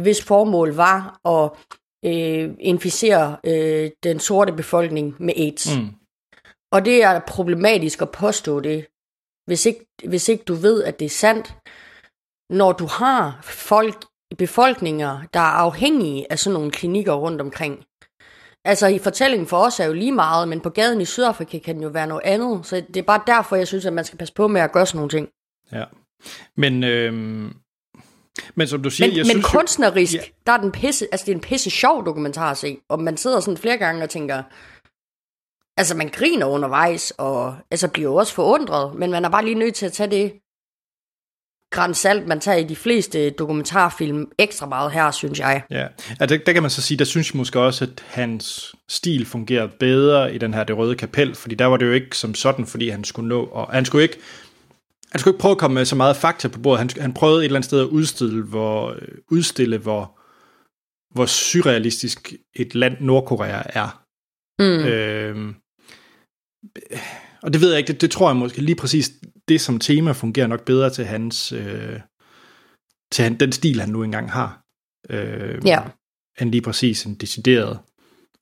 hvis 0.00 0.24
formål 0.24 0.74
var 0.74 1.20
at 1.28 1.50
øh, 2.10 2.50
inficere 2.60 3.36
øh, 3.46 3.90
den 4.02 4.20
sorte 4.20 4.52
befolkning 4.52 5.14
med 5.18 5.34
AIDS. 5.36 5.76
Mm. 5.76 5.88
Og 6.72 6.84
det 6.84 7.02
er 7.02 7.20
problematisk 7.26 8.02
at 8.02 8.10
påstå 8.10 8.60
det, 8.60 8.86
hvis 9.46 9.66
ikke, 9.66 9.86
hvis 10.08 10.28
ikke 10.28 10.44
du 10.44 10.54
ved, 10.54 10.84
at 10.84 10.98
det 10.98 11.04
er 11.04 11.08
sandt. 11.10 11.54
Når 12.50 12.72
du 12.72 12.86
har 12.86 13.38
folk, 13.42 14.04
befolkninger, 14.38 15.20
der 15.34 15.40
er 15.40 15.44
afhængige 15.44 16.32
af 16.32 16.38
sådan 16.38 16.54
nogle 16.54 16.70
klinikker 16.70 17.12
rundt 17.12 17.40
omkring. 17.40 17.84
Altså 18.64 18.86
i 18.86 18.98
fortællingen 18.98 19.46
for 19.46 19.56
os 19.56 19.80
er 19.80 19.84
jo 19.84 19.92
lige 19.92 20.12
meget, 20.12 20.48
men 20.48 20.60
på 20.60 20.70
gaden 20.70 21.00
i 21.00 21.04
Sydafrika 21.04 21.58
kan 21.58 21.74
den 21.74 21.82
jo 21.82 21.88
være 21.88 22.06
noget 22.06 22.22
andet. 22.24 22.66
Så 22.66 22.76
det 22.76 22.96
er 22.96 23.02
bare 23.02 23.22
derfor, 23.26 23.56
jeg 23.56 23.66
synes, 23.66 23.86
at 23.86 23.92
man 23.92 24.04
skal 24.04 24.18
passe 24.18 24.34
på 24.34 24.48
med 24.48 24.60
at 24.60 24.72
gøre 24.72 24.86
sådan 24.86 24.98
nogle 24.98 25.10
ting. 25.10 25.28
Ja, 25.72 25.84
men... 26.56 26.84
Øh... 26.84 27.12
Men 28.54 28.66
som 28.66 28.82
du 28.82 28.90
siger, 28.90 29.08
men, 29.08 29.16
jeg 29.16 29.24
men 29.24 29.30
synes, 29.30 29.46
kunstnerisk, 29.46 30.14
ja. 30.14 30.20
der 30.46 30.52
er 30.52 30.56
den 30.56 30.72
pisse, 30.72 31.06
altså 31.12 31.26
det 31.26 31.32
er 31.32 31.36
en 31.36 31.40
pisse 31.40 31.70
sjov 31.70 32.06
dokumentar 32.06 32.50
at 32.50 32.56
se, 32.56 32.78
og 32.88 33.00
man 33.00 33.16
sidder 33.16 33.40
sådan 33.40 33.56
flere 33.56 33.78
gange 33.78 34.02
og 34.02 34.10
tænker, 34.10 34.42
altså 35.80 35.96
man 35.96 36.08
griner 36.08 36.46
undervejs, 36.46 37.12
og 37.18 37.56
altså 37.70 37.88
bliver 37.88 38.10
også 38.10 38.34
forundret, 38.34 38.94
men 38.94 39.10
man 39.10 39.24
er 39.24 39.28
bare 39.28 39.44
lige 39.44 39.54
nødt 39.54 39.74
til 39.74 39.86
at 39.86 39.92
tage 39.92 40.10
det 40.10 40.32
græns 41.70 41.98
salt, 41.98 42.26
man 42.26 42.40
tager 42.40 42.58
i 42.58 42.64
de 42.64 42.76
fleste 42.76 43.30
dokumentarfilm 43.30 44.32
ekstra 44.38 44.66
meget 44.66 44.92
her, 44.92 45.10
synes 45.10 45.38
jeg. 45.38 45.62
Ja, 45.70 45.86
ja 46.20 46.26
der, 46.26 46.38
der 46.38 46.52
kan 46.52 46.62
man 46.62 46.70
så 46.70 46.82
sige, 46.82 46.98
der 46.98 47.04
synes 47.04 47.32
jeg 47.32 47.38
måske 47.38 47.60
også, 47.60 47.84
at 47.84 48.04
hans 48.06 48.74
stil 48.88 49.26
fungerede 49.26 49.70
bedre 49.80 50.34
i 50.34 50.38
den 50.38 50.54
her 50.54 50.64
Det 50.64 50.76
Røde 50.76 50.96
Kapel, 50.96 51.34
fordi 51.34 51.54
der 51.54 51.66
var 51.66 51.76
det 51.76 51.86
jo 51.86 51.92
ikke 51.92 52.16
som 52.16 52.34
sådan, 52.34 52.66
fordi 52.66 52.88
han 52.88 53.04
skulle 53.04 53.28
nå, 53.28 53.44
og 53.44 53.66
han 53.72 53.84
skulle 53.84 54.02
ikke 54.02 54.18
han 55.12 55.20
skulle 55.20 55.34
ikke 55.34 55.40
prøve 55.40 55.52
at 55.52 55.58
komme 55.58 55.74
med 55.74 55.84
så 55.84 55.96
meget 55.96 56.16
fakta 56.16 56.48
på 56.48 56.58
bordet. 56.60 56.78
Han, 56.78 56.90
han 57.02 57.14
prøvede 57.14 57.40
et 57.40 57.44
eller 57.44 57.56
andet 57.56 57.64
sted 57.64 57.80
at 57.80 57.86
udstille, 57.86 58.42
hvor, 58.42 58.96
udstille, 59.30 59.78
hvor, 59.78 60.18
hvor 61.14 61.26
surrealistisk 61.26 62.32
et 62.56 62.74
land 62.74 62.96
Nordkorea 63.00 63.62
er. 63.66 64.02
Mm. 64.58 64.84
Øh, 64.86 65.54
og 67.42 67.52
det 67.52 67.60
ved 67.60 67.70
jeg 67.70 67.78
ikke, 67.78 67.92
det, 67.92 68.00
det 68.00 68.10
tror 68.10 68.28
jeg 68.28 68.36
måske 68.36 68.60
lige 68.62 68.76
præcis, 68.76 69.12
det 69.48 69.60
som 69.60 69.78
tema 69.78 70.12
fungerer 70.12 70.46
nok 70.46 70.64
bedre 70.64 70.90
til 70.90 71.04
hans, 71.04 71.52
øh, 71.52 72.00
til 73.12 73.22
han, 73.22 73.40
den 73.40 73.52
stil, 73.52 73.80
han 73.80 73.88
nu 73.88 74.02
engang 74.02 74.32
har. 74.32 74.62
Øh, 75.10 75.66
ja. 75.66 75.80
End 76.40 76.50
lige 76.50 76.62
præcis 76.62 77.04
en 77.04 77.14
decideret 77.14 77.78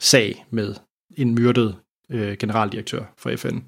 sag 0.00 0.46
med 0.50 0.74
en 1.16 1.34
myrdet 1.34 1.76
øh, 2.10 2.36
generaldirektør 2.36 3.02
for 3.18 3.36
FN. 3.36 3.58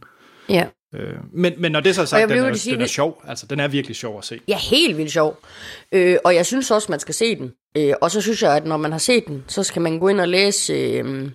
Ja. 0.49 0.67
Øh, 0.95 1.15
men, 1.33 1.53
men 1.59 1.73
når 1.73 1.81
det 1.81 1.95
så 1.95 2.01
er 2.01 2.05
sagt, 2.07 2.29
den 2.29 2.39
er, 2.39 2.55
sige, 2.55 2.75
den 2.75 2.83
er 2.83 2.87
sjov. 2.87 3.23
Altså, 3.27 3.47
den 3.47 3.61
er 3.61 3.69
virkelig 3.69 3.97
sjov 3.97 4.19
at 4.19 4.25
se. 4.25 4.41
Ja, 4.49 4.57
helt 4.57 4.97
vildt 4.97 5.13
sjov. 5.13 5.39
Øh, 5.93 6.17
og 6.25 6.35
jeg 6.35 6.47
synes 6.47 6.71
også, 6.71 6.87
man 6.93 7.01
skal 7.01 7.15
se 7.15 7.37
den. 7.37 7.53
Øh, 7.77 7.95
og 8.01 8.11
så 8.11 8.21
synes 8.21 8.43
jeg, 8.43 8.57
at 8.57 8.65
når 8.65 8.77
man 8.77 8.93
har 8.93 8.99
set 8.99 9.27
den, 9.27 9.45
så 9.47 9.63
skal 9.63 9.83
man 9.83 9.99
gå 9.99 10.09
ind 10.09 10.21
og 10.21 10.29
læse... 10.29 10.73
Øh, 10.73 11.31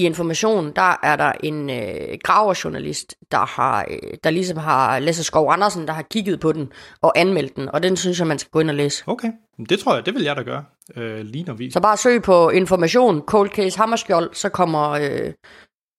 i 0.00 0.06
Information, 0.06 0.72
der 0.76 0.96
er 1.02 1.16
der 1.16 1.32
en 1.42 1.70
øh, 1.70 2.18
graverjournalist, 2.24 3.14
der 3.30 3.46
har, 3.46 3.86
øh, 3.90 3.98
der 4.24 4.30
ligesom 4.30 4.56
har, 4.56 4.98
Lasse 4.98 5.24
Skov 5.24 5.52
Andersen, 5.52 5.86
der 5.86 5.92
har 5.92 6.02
kigget 6.02 6.40
på 6.40 6.52
den 6.52 6.72
og 7.02 7.12
anmeldt 7.18 7.56
den, 7.56 7.68
og 7.68 7.82
den 7.82 7.96
synes 7.96 8.18
jeg, 8.18 8.26
man 8.26 8.38
skal 8.38 8.50
gå 8.50 8.60
ind 8.60 8.70
og 8.70 8.76
læse. 8.76 9.04
Okay, 9.06 9.28
det 9.68 9.78
tror 9.78 9.94
jeg, 9.94 10.06
det 10.06 10.14
vil 10.14 10.22
jeg 10.22 10.36
da 10.36 10.42
gøre, 10.42 10.64
øh, 10.96 11.20
lige 11.20 11.44
når 11.44 11.54
vi... 11.54 11.70
Så 11.70 11.80
bare 11.80 11.96
søg 11.96 12.22
på 12.22 12.50
Information, 12.50 13.20
Cold 13.20 13.50
Case 13.50 13.78
Hammerskjold, 13.78 14.34
så 14.34 14.48
kommer, 14.48 14.90
øh, 14.90 15.32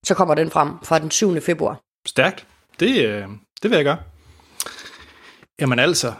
så 0.06 0.16
kommer 0.16 0.36
den 0.36 0.52
frem 0.52 0.70
fra 0.84 1.00
den 1.00 1.12
7. 1.12 1.42
februar. 1.42 1.80
Stærkt, 2.08 2.48
det, 2.80 3.06
øh, 3.06 3.24
det 3.64 3.72
vil 3.72 3.76
jeg 3.76 3.86
gøre. 3.86 3.98
Jamen 5.62 5.80
altså, 5.80 6.14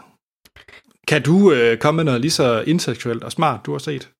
kan 1.08 1.22
du 1.22 1.52
øh, 1.52 1.78
komme 1.78 1.96
med 1.96 2.04
noget 2.04 2.20
lige 2.20 2.30
så 2.30 2.64
intellektuelt 2.66 3.24
og 3.24 3.32
smart, 3.32 3.66
du 3.66 3.72
har 3.72 3.78
set? 3.78 4.10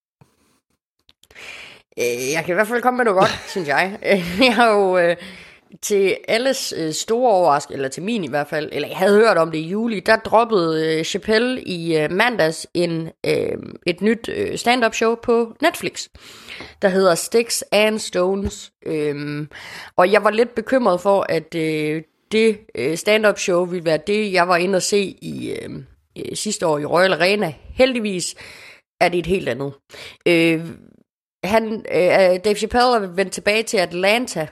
Øh, 1.99 2.33
jeg 2.33 2.43
kan 2.45 2.53
i 2.53 2.55
hvert 2.55 2.69
fald 2.69 2.83
komme 2.83 2.97
med 2.97 3.05
noget 3.05 3.19
godt, 3.19 3.43
synes 3.53 3.69
jeg. 3.69 3.99
Jeg 4.41 4.55
har 4.55 4.73
jo 4.73 4.99
øh, 4.99 5.17
til 5.83 6.17
alles 6.29 6.75
øh, 6.77 6.93
store 6.93 7.33
overraskelse, 7.33 7.75
eller 7.75 7.89
til 7.89 8.03
min 8.03 8.25
i 8.25 8.29
hvert 8.29 8.49
fald, 8.49 8.69
eller 8.73 8.89
jeg 8.89 8.97
havde 8.97 9.17
hørt 9.19 9.37
om 9.37 9.51
det 9.51 9.59
i 9.59 9.69
juli, 9.69 10.01
der 10.01 10.17
droppede 10.17 10.99
øh, 10.99 11.05
Chappelle 11.05 11.63
i 11.63 11.97
øh, 11.97 12.11
mandags 12.11 12.67
en, 12.75 13.11
øh, 13.27 13.59
et 13.87 14.01
nyt 14.01 14.29
øh, 14.29 14.59
stand-up 14.59 14.95
show 14.95 15.15
på 15.15 15.57
Netflix, 15.63 16.09
der 16.83 16.89
hedder 16.89 17.15
Sticks 17.15 17.65
and 17.73 17.99
Stones. 17.99 18.73
Øh, 18.87 19.47
og 19.97 20.13
jeg 20.13 20.25
var 20.25 20.31
lidt 20.31 20.55
bekymret 20.55 21.01
for, 21.01 21.27
at 21.29 21.55
øh, 21.55 22.03
det 22.33 22.59
øh, 22.75 22.97
stand-up 22.97 23.39
show 23.39 23.65
ville 23.65 23.85
være 23.85 23.99
det, 24.07 24.33
jeg 24.33 24.49
var 24.49 24.57
inde 24.57 24.77
og 24.77 24.83
se 24.83 25.17
i 25.23 25.55
øh, 25.63 25.71
sidste 26.35 26.67
år 26.67 26.79
i 26.79 26.85
Royal 26.85 27.13
Arena. 27.13 27.55
Heldigvis 27.75 28.35
er 29.01 29.09
det 29.09 29.19
et 29.19 29.27
helt 29.27 29.49
andet. 29.49 29.73
Øh, 30.29 30.67
han, 31.45 31.85
øh, 31.95 32.05
øh, 32.05 32.39
Dave 32.45 32.55
Chappelle 32.55 32.95
er 32.95 33.07
vendt 33.07 33.33
tilbage 33.33 33.63
til 33.63 33.77
Atlanta, 33.77 34.47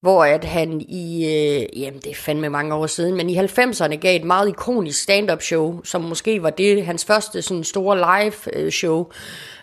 hvor 0.00 0.24
at 0.24 0.44
han 0.44 0.80
i, 0.80 1.24
øh, 1.24 1.80
jamen 1.80 2.00
det 2.00 2.10
er 2.10 2.14
fandme 2.14 2.48
mange 2.48 2.74
år 2.74 2.86
siden, 2.86 3.14
men 3.16 3.30
i 3.30 3.38
90'erne 3.38 3.94
gav 3.94 4.16
et 4.16 4.24
meget 4.24 4.48
ikonisk 4.48 5.02
stand-up 5.02 5.42
show, 5.42 5.82
som 5.84 6.00
måske 6.00 6.42
var 6.42 6.50
det 6.50 6.86
hans 6.86 7.04
første 7.04 7.42
sådan 7.42 7.64
store 7.64 7.96
live 7.96 8.56
øh, 8.56 8.72
show, 8.72 9.10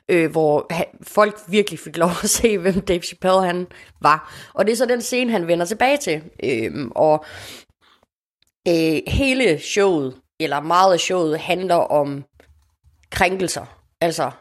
øh, 0.10 0.32
hvor 0.32 0.68
han, 0.70 0.86
folk 1.04 1.40
virkelig 1.48 1.80
fik 1.80 1.98
lov 2.04 2.10
at 2.24 2.30
se, 2.30 2.58
hvem 2.58 2.82
Dave 2.82 3.02
Chappelle 3.02 3.46
han 3.46 3.68
var. 4.02 4.34
Og 4.54 4.66
det 4.66 4.72
er 4.72 4.76
så 4.76 4.86
den 4.86 5.02
scene, 5.02 5.32
han 5.32 5.48
vender 5.48 5.66
tilbage 5.66 5.98
til. 5.98 6.22
Øh, 6.44 6.88
og 6.92 7.26
øh, 8.68 9.02
hele 9.08 9.60
showet, 9.60 10.16
eller 10.40 10.60
meget 10.60 10.94
af 10.94 11.00
showet, 11.00 11.40
handler 11.40 11.76
om 11.76 12.24
krænkelser. 13.12 13.66
Altså 14.02 14.32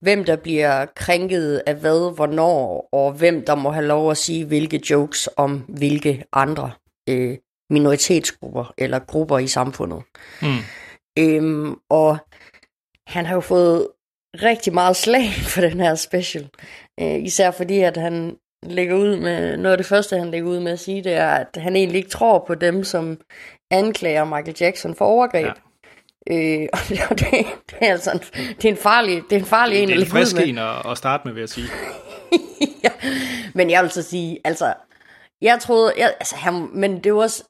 hvem 0.00 0.24
der 0.24 0.36
bliver 0.36 0.86
krænket 0.86 1.62
af 1.66 1.74
hvad, 1.74 2.14
hvornår, 2.14 2.88
og 2.92 3.12
hvem 3.12 3.44
der 3.44 3.54
må 3.54 3.70
have 3.70 3.86
lov 3.86 4.10
at 4.10 4.16
sige 4.16 4.44
hvilke 4.44 4.80
jokes 4.90 5.28
om 5.36 5.64
hvilke 5.68 6.24
andre 6.32 6.70
øh, 7.08 7.38
minoritetsgrupper 7.70 8.74
eller 8.78 8.98
grupper 8.98 9.38
i 9.38 9.46
samfundet. 9.46 10.02
Mm. 10.42 10.58
Øhm, 11.18 11.76
og 11.90 12.18
han 13.06 13.26
har 13.26 13.34
jo 13.34 13.40
fået 13.40 13.88
rigtig 14.34 14.74
meget 14.74 14.96
slag 14.96 15.32
for 15.54 15.60
den 15.60 15.80
her 15.80 15.94
special. 15.94 16.48
Øh, 17.00 17.24
især 17.24 17.50
fordi, 17.50 17.80
at 17.80 17.96
han 17.96 18.36
lægger 18.62 18.94
ud 18.94 19.16
med, 19.16 19.56
noget 19.56 19.72
af 19.72 19.78
det 19.78 19.86
første, 19.86 20.18
han 20.18 20.30
lægger 20.30 20.48
ud 20.48 20.60
med 20.60 20.72
at 20.72 20.80
sige, 20.80 21.04
det 21.04 21.12
er, 21.12 21.28
at 21.28 21.56
han 21.56 21.76
egentlig 21.76 21.98
ikke 21.98 22.10
tror 22.10 22.44
på 22.46 22.54
dem, 22.54 22.84
som 22.84 23.20
anklager 23.70 24.24
Michael 24.24 24.56
Jackson 24.60 24.94
for 24.94 25.04
overgreb. 25.04 25.46
Ja. 25.46 25.52
Øh, 26.30 26.68
og 27.10 27.18
det, 27.18 27.30
det, 27.70 27.78
er 27.80 27.92
altså 27.92 28.10
en, 28.10 28.18
det 28.56 28.64
er 28.64 28.68
en 28.68 28.76
farlig, 28.76 29.22
det 29.30 29.36
er 29.36 29.40
en 29.40 29.46
farlig 29.46 29.74
det, 29.74 29.82
en. 29.82 29.88
Det 29.88 29.96
er 29.96 30.00
en 30.00 30.06
frisk 30.06 30.36
en 30.36 30.58
at, 30.58 30.90
at 30.90 30.98
starte 30.98 31.22
med, 31.24 31.34
vil 31.34 31.40
jeg 31.40 31.48
sige. 31.48 31.66
ja, 32.84 32.90
men 33.54 33.70
jeg 33.70 33.82
vil 33.82 33.90
så 33.90 34.02
sige, 34.02 34.38
altså, 34.44 34.74
jeg 35.40 35.60
troede, 35.60 35.92
jeg, 35.98 36.14
altså, 36.20 36.36
han, 36.36 36.68
men 36.72 36.96
det 36.96 37.06
jo 37.06 37.18
også, 37.18 37.44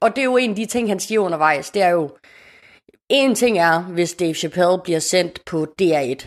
og 0.00 0.16
det 0.16 0.18
er 0.18 0.24
jo 0.24 0.36
en 0.36 0.50
af 0.50 0.56
de 0.56 0.66
ting, 0.66 0.88
han 0.88 1.00
siger 1.00 1.20
undervejs, 1.20 1.70
det 1.70 1.82
er 1.82 1.88
jo, 1.88 2.16
en 3.08 3.34
ting 3.34 3.58
er, 3.58 3.82
hvis 3.82 4.14
Dave 4.14 4.34
Chappelle 4.34 4.80
bliver 4.84 4.98
sendt 4.98 5.44
på 5.44 5.66
DR1, 5.82 6.26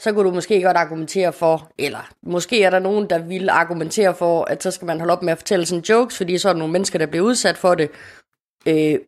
så 0.00 0.12
kunne 0.12 0.28
du 0.28 0.34
måske 0.34 0.62
godt 0.62 0.76
argumentere 0.76 1.32
for, 1.32 1.70
eller 1.78 2.10
måske 2.22 2.62
er 2.62 2.70
der 2.70 2.78
nogen, 2.78 3.10
der 3.10 3.18
vil 3.18 3.48
argumentere 3.48 4.14
for, 4.14 4.44
at 4.44 4.62
så 4.62 4.70
skal 4.70 4.86
man 4.86 4.98
holde 4.98 5.12
op 5.12 5.22
med 5.22 5.32
at 5.32 5.38
fortælle 5.38 5.66
sådan 5.66 5.84
jokes, 5.88 6.16
fordi 6.16 6.38
så 6.38 6.48
er 6.48 6.52
der 6.52 6.58
nogle 6.58 6.72
mennesker, 6.72 6.98
der 6.98 7.06
bliver 7.06 7.24
udsat 7.24 7.56
for 7.56 7.74
det. 7.74 7.90
Øh, 8.68 8.98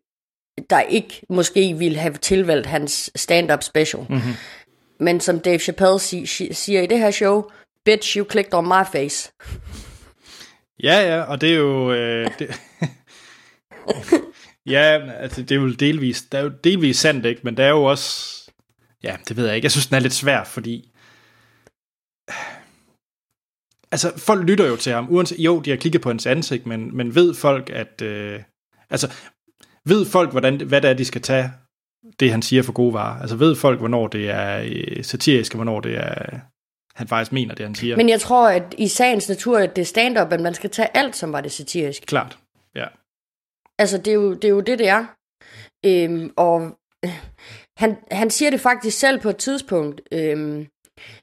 der 0.71 0.81
ikke 0.81 1.23
måske 1.29 1.75
ville 1.79 1.99
have 1.99 2.15
tilvalgt 2.15 2.67
hans 2.67 3.11
stand-up 3.17 3.63
special. 3.63 4.07
Mm-hmm. 4.09 4.33
Men 5.01 5.21
som 5.21 5.41
Dave 5.41 5.59
Chappelle 5.59 5.99
si- 6.01 6.53
siger 6.53 6.83
i 6.83 6.87
det 6.87 6.99
her 6.99 7.11
show, 7.11 7.43
bitch, 7.85 8.17
you 8.17 8.27
clicked 8.31 8.55
on 8.55 8.65
my 8.65 8.85
face. 8.93 9.33
Ja, 10.83 11.15
ja, 11.15 11.23
og 11.23 11.41
det 11.41 11.51
er 11.51 11.57
jo... 11.57 11.93
Øh, 11.93 12.31
det, 12.39 12.61
ja, 14.75 15.13
altså 15.13 15.43
det 15.43 15.51
er 15.51 15.61
jo 15.61 15.71
delvis, 15.73 16.23
det 16.23 16.39
er 16.39 16.43
jo 16.43 16.53
delvis 16.65 16.97
sandt, 16.97 17.27
ikke? 17.27 17.41
Men 17.45 17.57
det 17.57 17.65
er 17.65 17.69
jo 17.69 17.85
også... 17.85 18.37
Ja, 19.03 19.17
det 19.29 19.37
ved 19.37 19.47
jeg 19.47 19.57
ikke. 19.57 19.65
Jeg 19.65 19.71
synes, 19.71 19.87
den 19.87 19.97
er 19.97 20.01
lidt 20.01 20.13
svær, 20.13 20.45
fordi... 20.45 20.91
Altså, 23.93 24.13
folk 24.19 24.49
lytter 24.49 24.67
jo 24.67 24.77
til 24.77 24.93
ham. 24.93 25.07
Uanset, 25.11 25.39
jo, 25.39 25.61
de 25.61 25.71
har 25.71 25.77
klikket 25.77 26.01
på 26.01 26.09
hans 26.09 26.27
ansigt, 26.27 26.67
men, 26.67 26.97
men 26.97 27.15
ved 27.15 27.35
folk, 27.35 27.71
at... 27.71 28.03
Øh, 28.03 28.41
altså, 28.91 29.13
ved 29.89 30.07
folk, 30.07 30.31
hvordan, 30.31 30.61
hvad 30.61 30.81
det 30.81 30.91
er, 30.91 30.95
de 30.95 31.05
skal 31.05 31.23
tage 31.23 31.53
det, 32.21 32.31
han 32.31 32.43
siger 32.43 32.63
for 32.63 32.73
gode 32.73 32.95
varer? 32.95 33.21
Altså, 33.21 33.37
ved 33.37 33.57
folk, 33.57 33.79
hvornår 33.79 34.09
det 34.09 34.31
er 34.31 34.63
øh, 34.65 35.05
satirisk, 35.05 35.53
og 35.53 35.57
hvornår 35.57 35.81
det 35.81 35.99
er 35.99 36.41
han 36.95 37.09
faktisk 37.09 37.33
mener 37.33 37.55
det, 37.55 37.67
han 37.67 37.75
siger. 37.75 37.97
Men 37.97 38.09
jeg 38.09 38.21
tror, 38.21 38.49
at 38.49 38.75
i 38.79 38.89
sagens 38.89 39.29
natur, 39.29 39.59
at 39.59 39.77
det 39.77 39.83
er 39.83 39.87
stand-up, 39.87 40.33
at 40.33 40.41
man 40.41 40.55
skal 40.55 40.71
tage 40.71 40.97
alt, 40.97 41.17
som 41.17 41.33
var 41.33 41.41
det 41.41 41.53
satirisk. 41.53 42.07
Klart, 42.07 42.39
ja. 42.75 42.87
Altså, 43.79 43.99
det 43.99 44.09
er 44.09 44.15
jo 44.15 44.35
det, 44.35 44.45
er 44.45 44.49
jo 44.49 44.61
det, 44.61 44.79
det 44.79 44.89
er. 44.89 45.05
Øhm, 45.87 46.33
og 46.37 46.79
øh, 47.05 47.11
han, 47.77 47.97
han 48.11 48.31
siger 48.31 48.51
det 48.51 48.61
faktisk 48.61 48.99
selv 48.99 49.21
på 49.21 49.29
et 49.29 49.37
tidspunkt. 49.37 50.01
Øhm, 50.13 50.67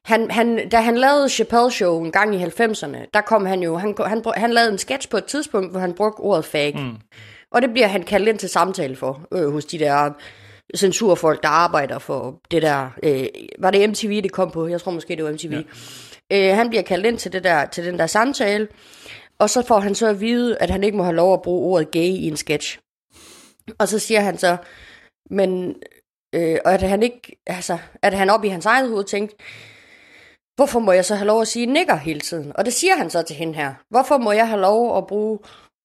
han, 0.06 0.32
han, 0.32 0.70
da 0.70 0.80
han 0.80 0.98
lavede 0.98 1.30
Chappelle 1.30 1.72
Show 1.72 2.04
en 2.04 2.12
gang 2.12 2.36
i 2.36 2.44
90'erne, 2.44 3.10
der 3.14 3.22
kom 3.22 3.46
han 3.46 3.64
jo, 3.64 3.78
han, 3.78 3.96
han, 4.06 4.24
han 4.36 4.54
lavede 4.54 4.72
en 4.72 4.78
sketch 4.78 5.10
på 5.10 5.18
et 5.18 5.26
tidspunkt, 5.26 5.72
hvor 5.72 5.80
han 5.80 5.94
brugte 5.94 6.20
ordet 6.20 6.46
fag. 6.46 6.76
Mm. 6.76 6.96
Og 7.52 7.62
det 7.62 7.70
bliver 7.72 7.88
han 7.88 8.04
kaldt 8.04 8.30
ind 8.30 8.40
til 8.40 8.50
samtale 8.50 8.96
for, 8.96 9.28
øh, 9.34 9.52
hos 9.52 9.66
de 9.66 9.80
der 9.80 10.12
censurfolk, 10.76 11.44
der 11.44 11.50
arbejder 11.50 12.00
for 12.00 12.42
det 12.52 12.62
der... 12.62 12.90
Øh, 13.04 13.26
var 13.60 13.72
det 13.72 13.90
MTV, 13.90 14.22
det 14.22 14.32
kom 14.32 14.52
på? 14.52 14.68
Jeg 14.68 14.82
tror 14.82 14.92
måske, 14.92 15.16
det 15.16 15.24
var 15.24 15.32
MTV. 15.32 15.64
Ja. 16.32 16.50
Øh, 16.50 16.56
han 16.56 16.70
bliver 16.70 16.84
kaldt 16.84 17.06
ind 17.06 17.18
til, 17.18 17.34
det 17.34 17.44
der, 17.44 17.66
til 17.66 17.86
den 17.86 18.00
der 18.00 18.08
samtale, 18.08 18.68
og 19.40 19.50
så 19.50 19.62
får 19.62 19.80
han 19.80 19.96
så 19.96 20.08
at 20.08 20.22
vide, 20.22 20.58
at 20.58 20.70
han 20.70 20.84
ikke 20.84 20.98
må 20.98 21.04
have 21.04 21.16
lov 21.16 21.34
at 21.34 21.42
bruge 21.42 21.74
ordet 21.74 21.92
gay 21.92 22.00
i 22.00 22.28
en 22.28 22.38
sketch. 22.38 22.80
Og 23.80 23.88
så 23.88 24.00
siger 24.00 24.20
han 24.20 24.38
så, 24.38 24.58
men 25.30 25.76
øh, 26.36 26.58
og 26.66 26.74
at 26.74 26.82
han 26.82 27.04
ikke, 27.04 27.38
altså, 27.48 27.78
at 28.02 28.14
han 28.14 28.30
op 28.30 28.44
i 28.44 28.48
hans 28.48 28.66
eget 28.66 28.90
hoved 28.90 29.04
tænkte, 29.04 29.36
hvorfor 30.56 30.80
må 30.80 30.92
jeg 30.92 31.06
så 31.06 31.16
have 31.16 31.28
lov 31.28 31.42
at 31.42 31.48
sige 31.48 31.66
nigger 31.66 31.96
hele 31.96 32.20
tiden? 32.20 32.52
Og 32.56 32.66
det 32.66 32.74
siger 32.74 32.96
han 32.96 33.10
så 33.10 33.22
til 33.22 33.36
hende 33.36 33.54
her. 33.54 33.74
Hvorfor 33.90 34.18
må 34.18 34.32
jeg 34.32 34.48
have 34.48 34.62
lov 34.62 34.98
at 34.98 35.08
bruge 35.08 35.40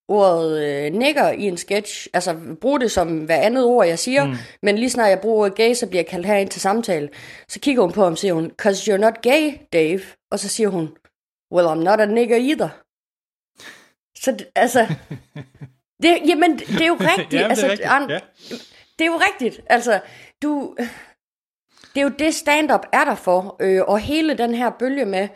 ordet 0.07 0.63
øh, 0.63 0.93
nigger 0.93 1.31
i 1.31 1.43
en 1.43 1.57
sketch, 1.57 2.07
altså 2.13 2.37
bruge 2.61 2.79
det 2.79 2.91
som 2.91 3.17
hver 3.17 3.35
andet 3.37 3.65
ord, 3.65 3.87
jeg 3.87 3.99
siger, 3.99 4.25
mm. 4.25 4.35
men 4.61 4.77
lige 4.77 4.89
snart 4.89 5.09
jeg 5.09 5.19
bruger 5.19 5.39
ordet 5.39 5.55
gay, 5.55 5.73
så 5.73 5.87
bliver 5.87 5.99
jeg 5.99 6.07
kaldt 6.07 6.25
herind 6.25 6.49
til 6.49 6.61
samtale. 6.61 7.09
Så 7.47 7.59
kigger 7.59 7.81
hun 7.81 7.91
på 7.91 8.03
ham 8.03 8.11
og 8.11 8.17
siger 8.17 8.33
hun, 8.33 8.51
cause 8.57 8.93
you're 8.93 8.97
not 8.97 9.21
gay, 9.21 9.51
Dave. 9.73 10.01
Og 10.31 10.39
så 10.39 10.49
siger 10.49 10.69
hun, 10.69 10.89
well, 11.53 11.67
I'm 11.67 11.83
not 11.83 11.99
a 11.99 12.05
nigger 12.05 12.37
either. 12.37 12.69
Så 14.15 14.45
altså, 14.55 14.87
det, 16.03 16.17
jamen, 16.27 16.57
det 16.57 16.81
er 16.81 16.87
jo 16.87 16.97
rigtigt. 16.99 17.33
Jamen, 17.33 17.51
altså, 17.51 17.67
det, 17.67 17.71
er 17.71 17.71
rigtigt. 17.71 17.89
An, 17.89 18.09
ja. 18.09 18.19
det 18.99 19.05
er 19.05 19.11
jo 19.11 19.21
rigtigt. 19.31 19.61
Altså, 19.69 19.99
du, 20.41 20.75
det 21.95 22.01
er 22.01 22.03
jo 22.03 22.11
det 22.19 22.35
stand-up 22.35 22.85
er 22.93 23.05
der 23.05 23.15
for, 23.15 23.55
øh, 23.59 23.81
og 23.87 23.99
hele 23.99 24.37
den 24.37 24.55
her 24.55 24.69
bølge 24.69 25.05
med, 25.05 25.27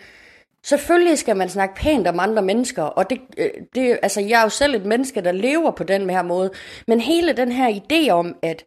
Selvfølgelig 0.70 1.18
skal 1.18 1.38
man 1.38 1.50
snakke 1.50 1.76
pænt 1.76 2.08
om 2.08 2.20
andre 2.20 2.42
mennesker, 2.42 2.84
og 2.84 3.10
det, 3.10 3.18
øh, 3.38 3.50
det, 3.76 4.00
altså 4.02 4.22
jeg 4.22 4.40
er 4.40 4.44
jo 4.44 4.50
selv 4.50 4.76
et 4.76 4.86
menneske, 4.86 5.22
der 5.22 5.32
lever 5.32 5.72
på 5.72 5.84
den 5.84 6.10
her 6.10 6.22
måde, 6.24 6.52
men 6.88 7.02
hele 7.02 7.34
den 7.34 7.52
her 7.52 7.70
idé 7.82 8.10
om, 8.12 8.36
at 8.42 8.64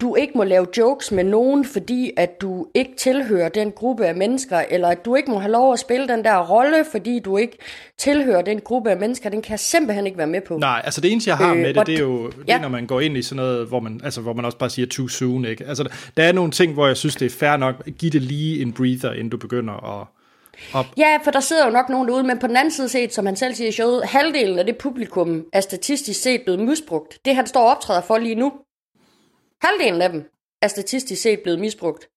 du 0.00 0.14
ikke 0.14 0.32
må 0.36 0.44
lave 0.44 0.66
jokes 0.78 1.12
med 1.12 1.24
nogen, 1.24 1.64
fordi 1.64 2.10
at 2.16 2.40
du 2.40 2.66
ikke 2.74 2.90
tilhører 2.96 3.48
den 3.48 3.72
gruppe 3.72 4.06
af 4.06 4.14
mennesker, 4.14 4.62
eller 4.70 4.88
at 4.88 5.04
du 5.04 5.14
ikke 5.14 5.30
må 5.30 5.38
have 5.38 5.52
lov 5.52 5.72
at 5.72 5.78
spille 5.78 6.08
den 6.08 6.24
der 6.24 6.50
rolle, 6.50 6.84
fordi 6.90 7.18
du 7.18 7.36
ikke 7.36 7.58
tilhører 7.98 8.42
den 8.42 8.60
gruppe 8.60 8.90
af 8.90 8.96
mennesker, 8.96 9.30
den 9.30 9.42
kan 9.42 9.50
jeg 9.50 9.60
simpelthen 9.60 10.06
ikke 10.06 10.18
være 10.18 10.26
med 10.26 10.40
på. 10.40 10.58
Nej, 10.58 10.82
altså 10.84 11.00
det 11.00 11.12
eneste, 11.12 11.30
jeg 11.30 11.36
har 11.36 11.54
Øh, 11.54 11.60
med 11.60 11.74
det, 11.74 11.86
det 11.86 11.94
er 11.94 11.98
jo, 12.02 12.26
det 12.26 12.34
ja. 12.48 12.56
er, 12.56 12.60
når 12.60 12.68
man 12.68 12.86
går 12.86 13.00
ind 13.00 13.16
i 13.16 13.22
sådan 13.22 13.36
noget, 13.36 13.66
hvor 13.66 13.80
man, 13.80 14.00
altså, 14.04 14.20
hvor 14.20 14.32
man 14.32 14.44
også 14.44 14.58
bare 14.58 14.70
siger 14.70 14.86
too 14.86 15.08
soon, 15.08 15.44
ikke? 15.44 15.64
Altså, 15.64 15.82
der- 15.82 16.10
der 16.16 16.22
er 16.22 16.32
nogle 16.32 16.50
ting, 16.50 16.72
hvor 16.72 16.86
jeg 16.86 16.96
synes, 16.96 17.16
det 17.16 17.26
er 17.26 17.30
fair 17.30 17.56
nok, 17.56 17.74
giv 17.98 18.10
det 18.10 18.22
lige 18.22 18.62
en 18.62 18.72
breather, 18.72 19.12
inden 19.12 19.28
du 19.28 19.36
begynder 19.36 20.00
at... 20.00 20.06
op. 20.74 20.86
Ja, 20.96 21.18
for 21.24 21.30
der 21.30 21.40
sidder 21.40 21.64
jo 21.64 21.70
nok 21.70 21.88
nogen 21.88 22.08
derude, 22.08 22.22
men 22.22 22.38
på 22.38 22.46
den 22.46 22.56
anden 22.56 22.72
side 22.72 22.88
set, 22.88 23.14
som 23.14 23.26
han 23.26 23.36
selv 23.36 23.54
siger 23.54 23.68
i 23.68 23.72
showet, 23.72 24.04
halvdelen 24.04 24.58
af 24.58 24.66
det 24.66 24.78
publikum 24.78 25.44
er 25.52 25.60
statistisk 25.60 26.22
set 26.22 26.42
blevet 26.42 26.60
misbrugt. 26.60 27.18
Det 27.24 27.34
han 27.36 27.46
står 27.46 27.60
og 27.60 27.70
optræder 27.70 28.00
for 28.00 28.18
lige 28.18 28.34
nu. 28.34 28.52
Halvdelen 29.62 30.02
af 30.02 30.10
dem 30.10 30.30
er 30.62 30.68
statistisk 30.68 31.22
set 31.22 31.40
blevet 31.40 31.60
misbrugt. 31.60 32.08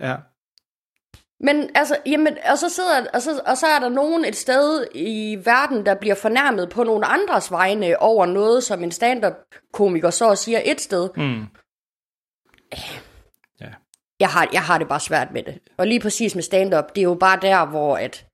Ja. 0.00 0.16
Men 1.40 1.70
altså, 1.74 1.96
jamen, 2.06 2.36
og 2.50 2.58
så, 2.58 2.68
sidder, 2.68 3.06
og, 3.14 3.22
så, 3.22 3.42
og 3.46 3.56
så 3.56 3.66
er 3.66 3.78
der 3.78 3.88
nogen 3.88 4.24
et 4.24 4.36
sted 4.36 4.86
i 4.94 5.38
verden, 5.44 5.86
der 5.86 5.94
bliver 5.94 6.14
fornærmet 6.14 6.70
på 6.70 6.84
nogle 6.84 7.06
andres 7.06 7.50
vegne 7.50 8.02
over 8.02 8.26
noget, 8.26 8.64
som 8.64 8.82
en 8.82 8.92
stand-up-komiker 8.92 10.10
så 10.10 10.34
siger 10.34 10.60
et 10.64 10.80
sted. 10.80 11.08
Mm. 11.16 11.46
Jeg 14.22 14.30
har, 14.30 14.48
jeg 14.52 14.62
har 14.62 14.78
det 14.78 14.88
bare 14.88 15.00
svært 15.00 15.28
med 15.32 15.42
det. 15.42 15.54
Og 15.78 15.86
lige 15.86 16.00
præcis 16.00 16.34
med 16.34 16.42
stand-up, 16.42 16.84
det 16.94 16.98
er 17.00 17.02
jo 17.02 17.14
bare 17.14 17.38
der, 17.42 17.66
hvor 17.66 17.96
at, 17.96 18.24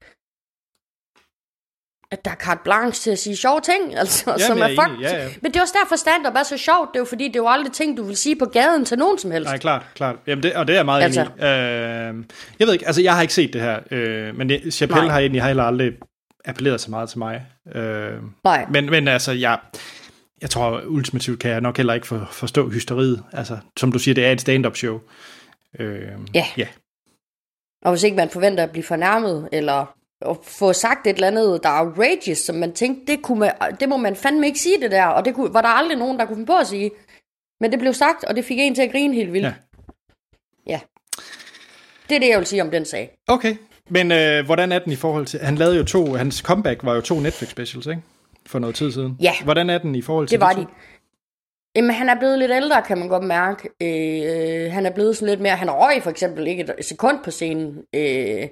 at 2.13 2.25
der 2.25 2.31
er 2.31 2.35
carte 2.35 2.61
blanche 2.65 3.03
til 3.03 3.11
at 3.11 3.19
sige 3.19 3.37
sjove 3.37 3.61
ting, 3.61 3.83
altså, 3.99 4.25
Jamen, 4.31 4.41
som 4.41 4.59
jeg 4.59 4.73
er 4.73 4.83
fuck. 4.83 4.89
enig, 4.99 5.03
ja, 5.03 5.23
ja. 5.23 5.29
Men 5.43 5.53
det 5.53 5.57
er 5.59 5.61
også 5.61 5.75
derfor 5.83 5.97
stand-up 5.97 6.35
er 6.37 6.43
så 6.43 6.57
sjovt, 6.57 6.89
det 6.93 6.97
er 6.97 7.01
jo 7.01 7.05
fordi, 7.05 7.25
det 7.29 7.37
er 7.37 7.41
jo 7.41 7.49
aldrig 7.49 7.73
ting, 7.73 7.97
du 7.97 8.03
vil 8.03 8.17
sige 8.17 8.37
på 8.37 8.45
gaden 8.45 8.85
til 8.85 8.99
nogen 8.99 9.19
som 9.19 9.31
helst. 9.31 9.49
Nej, 9.49 9.59
klart, 9.59 9.83
klart. 9.95 10.17
Jamen 10.27 10.43
det, 10.43 10.55
og 10.55 10.67
det 10.67 10.73
er 10.73 10.79
jeg 10.79 10.85
meget 10.85 11.03
Altså. 11.03 11.21
enig 11.21 11.33
i. 11.39 11.43
Øh, 11.43 12.25
jeg 12.59 12.67
ved 12.67 12.73
ikke, 12.73 12.87
altså 12.87 13.03
jeg 13.03 13.15
har 13.15 13.23
ikke 13.23 13.35
set 13.35 13.53
det 13.53 13.61
her, 13.61 13.81
øh, 13.91 14.37
men 14.37 14.49
det, 14.49 14.75
Chappelle 14.75 15.05
Nej. 15.05 15.13
har 15.13 15.21
egentlig 15.21 15.43
heller 15.43 15.65
aldrig 15.65 15.93
appelleret 16.45 16.81
så 16.81 16.91
meget 16.91 17.09
til 17.09 17.19
mig. 17.19 17.47
Øh, 17.75 18.13
Nej. 18.45 18.67
men, 18.71 18.91
men 18.91 19.09
altså, 19.09 19.33
jeg, 19.33 19.59
jeg 20.43 20.51
tror 20.51 20.81
ultimativt 20.87 21.41
kan 21.41 21.51
jeg 21.51 21.61
nok 21.61 21.77
heller 21.77 21.95
ikke 21.95 22.07
for, 22.07 22.29
forstå 22.33 22.69
hysteriet. 22.71 23.23
Altså, 23.33 23.59
som 23.77 23.93
du 23.93 23.99
siger, 23.99 24.15
det 24.15 24.27
er 24.27 24.33
et 24.33 24.41
stand-up 24.41 24.77
show. 24.77 24.95
Øh, 24.95 25.01
Ja. 26.35 26.47
ja. 26.57 26.69
Og 27.85 27.91
hvis 27.93 28.03
ikke 28.03 28.17
man 28.17 28.31
forventer 28.31 28.65
at 28.65 28.71
blive 28.71 28.85
fornærmet, 28.85 29.49
eller 29.53 29.95
at 30.21 30.37
få 30.43 30.73
sagt 30.73 31.07
et 31.07 31.15
eller 31.15 31.27
andet, 31.27 31.63
der 31.63 31.69
er 31.69 31.85
outrageous, 31.85 32.39
som 32.39 32.57
man 32.57 32.73
tænkte, 32.73 33.13
det, 33.13 33.23
kunne 33.23 33.41
man, 33.41 33.53
det 33.81 33.89
må 33.89 33.97
man 33.97 34.17
fandme 34.17 34.47
ikke 34.47 34.59
sige 34.59 34.81
det 34.81 34.91
der, 34.91 35.07
og 35.07 35.25
det 35.25 35.35
kunne, 35.35 35.55
var 35.55 35.61
der 35.61 35.69
aldrig 35.69 35.99
nogen, 35.99 36.19
der 36.19 36.25
kunne 36.25 36.37
finde 36.37 36.47
på 36.47 36.57
at 36.57 36.67
sige. 36.67 36.91
Men 37.61 37.71
det 37.71 37.79
blev 37.79 37.95
sagt, 37.95 38.25
og 38.25 38.37
det 38.37 38.45
fik 38.45 38.59
en 38.59 38.75
til 38.75 38.83
at 38.83 38.91
grine 38.91 39.15
helt 39.15 39.33
vildt. 39.33 39.47
Ja. 39.47 39.55
ja. 40.67 40.81
Det 42.09 42.15
er 42.15 42.21
det, 42.21 42.29
jeg 42.29 42.39
vil 42.39 42.47
sige 42.47 42.63
om 42.63 42.71
den 42.71 42.85
sag. 42.85 43.19
Okay, 43.27 43.57
men 43.89 44.13
øh, 44.13 44.45
hvordan 44.45 44.73
er 44.73 44.79
den 44.79 44.93
i 44.93 44.97
forhold 44.97 45.27
til... 45.27 45.41
Han 45.41 45.55
lavede 45.55 45.77
jo 45.77 45.85
to... 45.85 46.15
Hans 46.15 46.37
comeback 46.37 46.85
var 46.85 46.95
jo 46.95 47.01
to 47.01 47.21
Netflix 47.21 47.51
specials, 47.51 47.87
ikke? 47.87 48.03
For 48.47 48.59
noget 48.59 48.75
tid 48.75 48.93
siden. 48.93 49.17
Ja. 49.21 49.33
Hvordan 49.45 49.71
er 49.71 49.79
den 49.79 49.95
i 49.95 50.03
forhold 50.03 50.29
til 50.29 50.33
Det 50.33 50.41
var 50.41 50.53
de. 50.53 50.67
Jamen, 51.79 51.91
han 51.91 52.09
er 52.09 52.19
blevet 52.19 52.39
lidt 52.39 52.53
ældre, 52.53 52.83
kan 52.83 52.99
man 52.99 53.09
godt 53.09 53.25
mærke. 53.25 53.69
Øh, 53.83 54.73
han 54.73 54.87
er 54.87 54.91
blevet 54.91 55.17
sådan 55.17 55.29
lidt 55.29 55.41
mere... 55.41 55.57
Han 55.57 55.71
røg 55.71 56.03
for 56.03 56.11
eksempel 56.11 56.47
ikke 56.47 56.75
et 56.79 56.85
sekund 56.85 57.19
på 57.25 57.31
scenen. 57.31 57.85
Øh, 57.95 58.49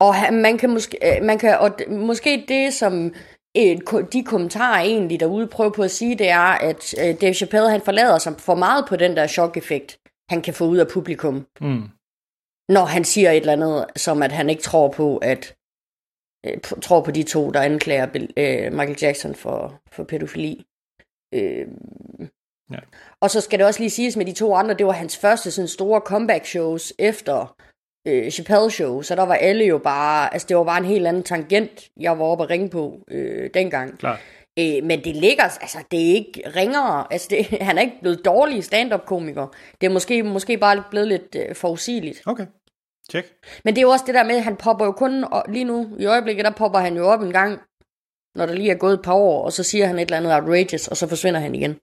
og 0.00 0.14
han, 0.14 0.34
man 0.42 0.58
kan 0.58 0.70
måske... 0.70 0.98
øh, 1.16 1.24
Man 1.24 1.38
kan, 1.38 1.58
og 1.58 1.70
måske 1.88 2.44
det, 2.48 2.74
som 2.74 3.14
øh, 3.56 3.78
ko- 3.80 4.00
de 4.00 4.24
kommentarer 4.24 4.82
egentlig 4.82 5.20
derude 5.20 5.46
prøver 5.46 5.70
på 5.70 5.82
at 5.82 5.90
sige, 5.90 6.18
det 6.18 6.28
er, 6.28 6.52
at 6.70 6.94
øh, 7.00 7.20
Dave 7.20 7.34
Chappelle, 7.34 7.70
han 7.70 7.80
forlader 7.80 8.18
sig 8.18 8.34
for 8.38 8.54
meget 8.54 8.84
på 8.88 8.96
den 8.96 9.16
der 9.16 9.26
chok-effekt, 9.26 9.98
han 10.30 10.42
kan 10.42 10.54
få 10.54 10.64
ud 10.64 10.76
af 10.78 10.88
publikum. 10.88 11.46
Mm. 11.60 11.82
Når 12.68 12.84
han 12.84 13.04
siger 13.04 13.30
et 13.30 13.36
eller 13.36 13.52
andet, 13.52 13.86
som 13.96 14.22
at 14.22 14.32
han 14.32 14.50
ikke 14.50 14.62
tror 14.62 14.88
på, 14.88 15.16
at 15.16 15.56
øh, 16.46 16.60
tror 16.60 17.00
på 17.00 17.10
de 17.10 17.22
to, 17.22 17.50
der 17.50 17.60
anklager 17.60 18.06
Bill- 18.06 18.32
øh, 18.36 18.72
Michael 18.72 18.98
Jackson 19.02 19.34
for, 19.34 19.80
for 19.92 20.04
pædofili. 20.04 20.64
Øh, 21.34 21.66
Ja. 22.72 22.78
Og 23.20 23.30
så 23.30 23.40
skal 23.40 23.58
det 23.58 23.66
også 23.66 23.80
lige 23.80 23.90
siges 23.90 24.16
med 24.16 24.26
de 24.26 24.32
to 24.32 24.54
andre, 24.54 24.74
det 24.74 24.86
var 24.86 24.92
hans 24.92 25.16
første 25.16 25.50
sådan 25.50 25.68
store 25.68 26.00
comeback 26.00 26.46
shows 26.46 26.92
efter 26.98 27.56
øh, 28.06 28.30
Chappelle 28.30 28.70
show, 28.70 29.02
så 29.02 29.14
der 29.14 29.22
var 29.22 29.34
alle 29.34 29.64
jo 29.64 29.78
bare, 29.78 30.32
altså 30.32 30.48
det 30.48 30.56
var 30.56 30.64
bare 30.64 30.78
en 30.78 30.84
helt 30.84 31.06
anden 31.06 31.22
tangent, 31.22 31.88
jeg 32.00 32.18
var 32.18 32.24
oppe 32.24 32.44
at 32.44 32.50
ringe 32.50 32.70
på 32.70 33.00
øh, 33.10 33.50
dengang. 33.54 33.98
Klart. 33.98 34.20
Øh, 34.58 34.84
men 34.84 35.04
det 35.04 35.16
ligger, 35.16 35.44
altså 35.44 35.78
det 35.90 36.10
er 36.10 36.14
ikke 36.14 36.42
ringere, 36.56 37.12
altså 37.12 37.28
det, 37.30 37.46
han 37.68 37.78
er 37.78 37.82
ikke 37.82 37.98
blevet 38.00 38.24
dårlig 38.24 38.64
stand-up 38.64 39.04
komiker. 39.06 39.46
Det 39.80 39.86
er 39.86 39.90
måske, 39.90 40.22
måske 40.22 40.58
bare 40.58 40.84
blevet 40.90 41.08
lidt 41.08 41.36
øh, 41.36 41.54
forudsigeligt. 41.54 42.22
Okay. 42.26 42.46
Tjek. 43.10 43.24
Men 43.64 43.74
det 43.74 43.80
er 43.80 43.82
jo 43.82 43.90
også 43.90 44.04
det 44.06 44.14
der 44.14 44.24
med, 44.24 44.36
at 44.36 44.44
han 44.44 44.56
popper 44.56 44.84
jo 44.84 44.92
kun, 44.92 45.24
og 45.24 45.44
lige 45.48 45.64
nu 45.64 45.96
i 45.98 46.06
øjeblikket, 46.06 46.44
der 46.44 46.50
popper 46.50 46.78
han 46.78 46.96
jo 46.96 47.06
op 47.06 47.22
en 47.22 47.32
gang, 47.32 47.60
når 48.34 48.46
der 48.46 48.54
lige 48.54 48.70
er 48.70 48.76
gået 48.76 48.94
et 48.94 49.02
par 49.02 49.14
år, 49.14 49.44
og 49.44 49.52
så 49.52 49.62
siger 49.62 49.86
han 49.86 49.98
et 49.98 50.02
eller 50.02 50.16
andet 50.16 50.34
outrageous, 50.34 50.88
og 50.88 50.96
så 50.96 51.08
forsvinder 51.08 51.40
han 51.40 51.54
igen. 51.54 51.78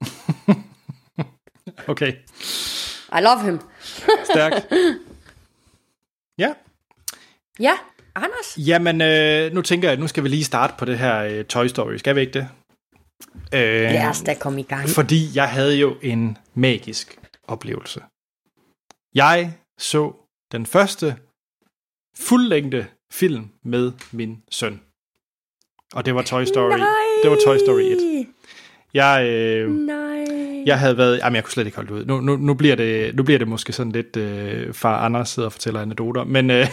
Okay. 1.86 2.12
I 3.18 3.20
love 3.20 3.40
him. 3.44 3.60
Stærkt. 4.24 4.66
ja. 6.38 6.54
Ja, 7.60 7.72
Anders? 8.14 8.58
Jamen, 8.58 9.00
øh, 9.00 9.52
nu 9.52 9.62
tænker 9.62 9.88
jeg, 9.88 9.92
at 9.92 10.00
nu 10.00 10.08
skal 10.08 10.24
vi 10.24 10.28
lige 10.28 10.44
starte 10.44 10.74
på 10.78 10.84
det 10.84 10.98
her 10.98 11.18
øh, 11.18 11.44
Toy 11.44 11.66
Story. 11.66 11.96
Skal 11.96 12.16
vi 12.16 12.20
ikke 12.20 12.32
det? 12.32 12.48
Øh, 13.54 13.60
Lad 13.82 14.08
os 14.08 14.20
da 14.20 14.34
komme 14.34 14.60
i 14.60 14.64
gang. 14.64 14.88
fordi 14.88 15.28
jeg 15.34 15.48
havde 15.50 15.76
jo 15.76 15.96
en 16.02 16.38
magisk 16.54 17.18
oplevelse. 17.48 18.00
Jeg 19.14 19.52
så 19.78 20.12
den 20.52 20.66
første 20.66 21.16
fuldlængde 22.16 22.86
film 23.12 23.48
med 23.64 23.92
min 24.12 24.42
søn. 24.50 24.80
Og 25.94 26.04
det 26.06 26.14
var 26.14 26.22
Toy 26.22 26.44
Story. 26.44 26.78
Nej! 26.78 26.88
Det 27.22 27.30
var 27.30 27.38
Toy 27.46 27.56
Story 27.58 27.80
1. 27.80 28.26
Jeg, 28.94 29.26
øh, 29.28 29.70
Nej. 29.70 30.11
Jeg 30.66 30.78
havde 30.78 30.96
været... 30.98 31.18
Jamen, 31.18 31.36
jeg 31.36 31.44
kunne 31.44 31.52
slet 31.52 31.66
ikke 31.66 31.76
holde 31.76 31.94
det 31.94 32.00
ud. 32.00 32.04
Nu, 32.04 32.20
nu, 32.20 32.36
nu, 32.36 32.54
bliver, 32.54 32.76
det, 32.76 33.14
nu 33.14 33.22
bliver 33.22 33.38
det 33.38 33.48
måske 33.48 33.72
sådan 33.72 33.92
lidt 33.92 34.16
øh, 34.16 34.74
far 34.74 35.04
Anders 35.04 35.28
sidder 35.28 35.46
og 35.46 35.52
fortæller 35.52 35.80
anekdoter. 35.80 36.24
Men, 36.24 36.50
øh, 36.50 36.66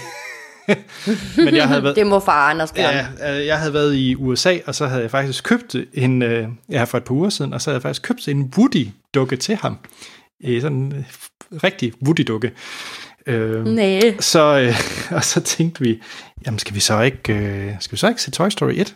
men 1.45 1.55
jeg 1.55 1.67
havde 1.67 1.83
været... 1.83 1.95
Det 1.95 2.07
må 2.07 2.19
far 2.19 2.49
Anders 2.49 2.71
gerne. 2.71 3.07
Ja, 3.19 3.39
øh, 3.39 3.45
jeg 3.45 3.59
havde 3.59 3.73
været 3.73 3.95
i 3.95 4.15
USA, 4.15 4.57
og 4.65 4.75
så 4.75 4.87
havde 4.87 5.01
jeg 5.01 5.11
faktisk 5.11 5.43
købt 5.43 5.75
en, 5.93 6.21
øh, 6.21 6.47
ja, 6.69 6.83
for 6.83 6.97
et 6.97 7.03
par 7.03 7.15
uger 7.15 7.29
siden, 7.29 7.53
og 7.53 7.61
så 7.61 7.69
havde 7.69 7.75
jeg 7.75 7.81
faktisk 7.81 8.01
købt 8.03 8.27
en 8.27 8.53
Woody-dukke 8.57 9.35
til 9.35 9.55
ham. 9.55 9.77
Øh, 10.43 10.61
sådan 10.61 10.77
en 10.77 10.93
øh, 10.93 11.03
rigtig 11.63 11.93
Woody-dukke. 12.05 12.51
Øh, 13.27 13.65
Nej. 13.65 14.15
så, 14.19 14.59
øh, 14.59 14.75
og 15.17 15.23
så 15.23 15.41
tænkte 15.41 15.81
vi, 15.81 16.01
jamen 16.45 16.59
skal 16.59 16.75
vi 16.75 16.79
så 16.79 17.01
ikke, 17.01 17.33
øh, 17.33 17.73
skal 17.79 17.91
vi 17.91 17.97
så 17.97 18.07
ikke 18.07 18.21
se 18.21 18.31
Toy 18.31 18.49
Story 18.49 18.73
1? 18.75 18.95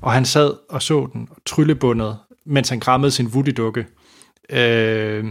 Og 0.00 0.12
han 0.12 0.24
sad 0.24 0.52
og 0.68 0.82
så 0.82 1.08
den 1.12 1.28
tryllebundet, 1.46 2.16
mens 2.46 2.68
han 2.68 2.80
krammede 2.80 3.10
sin 3.10 3.26
Woody-dukke 3.26 3.84
øh, 4.50 5.24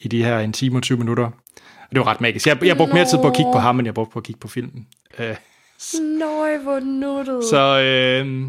i 0.00 0.08
de 0.08 0.24
her 0.24 0.38
en 0.38 0.52
time 0.52 0.78
og 0.78 0.82
20 0.82 0.98
minutter. 0.98 1.24
Og 1.24 1.90
det 1.90 1.98
var 1.98 2.06
ret 2.06 2.20
magisk. 2.20 2.46
Jeg, 2.46 2.64
jeg 2.64 2.76
brugte 2.76 2.94
mere 2.94 3.04
tid 3.04 3.18
på 3.18 3.26
at 3.26 3.36
kigge 3.36 3.52
på 3.52 3.58
ham, 3.58 3.78
end 3.78 3.86
jeg 3.86 3.94
brugte 3.94 4.12
på 4.12 4.18
at 4.18 4.24
kigge 4.24 4.40
på 4.40 4.48
filmen. 4.48 4.86
Øh, 5.18 5.36
Nøj, 6.18 6.56
hvor 6.56 6.80
nuttet. 6.80 7.44
så 7.44 7.80
øh, 7.80 8.42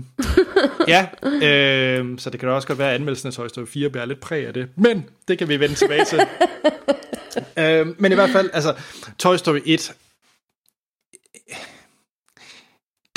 ja, 0.87 1.07
øh, 1.23 2.19
så 2.19 2.29
det 2.29 2.39
kan 2.39 2.49
da 2.49 2.55
også 2.55 2.67
godt 2.67 2.79
være, 2.79 2.89
at 2.89 2.95
anmeldelsen 2.95 3.27
af 3.27 3.33
Toy 3.33 3.47
Story 3.47 3.65
4 3.65 3.89
bliver 3.89 4.05
lidt 4.05 4.19
præg 4.19 4.47
af 4.47 4.53
det. 4.53 4.69
Men 4.75 5.05
det 5.27 5.37
kan 5.37 5.47
vi 5.49 5.59
vende 5.59 5.75
tilbage 5.75 6.05
til. 6.05 6.19
øh, 7.63 7.87
men 8.01 8.11
i 8.11 8.15
hvert 8.15 8.29
fald, 8.29 8.49
altså, 8.53 8.75
Toy 9.19 9.35
Story 9.35 9.59
1, 9.65 9.93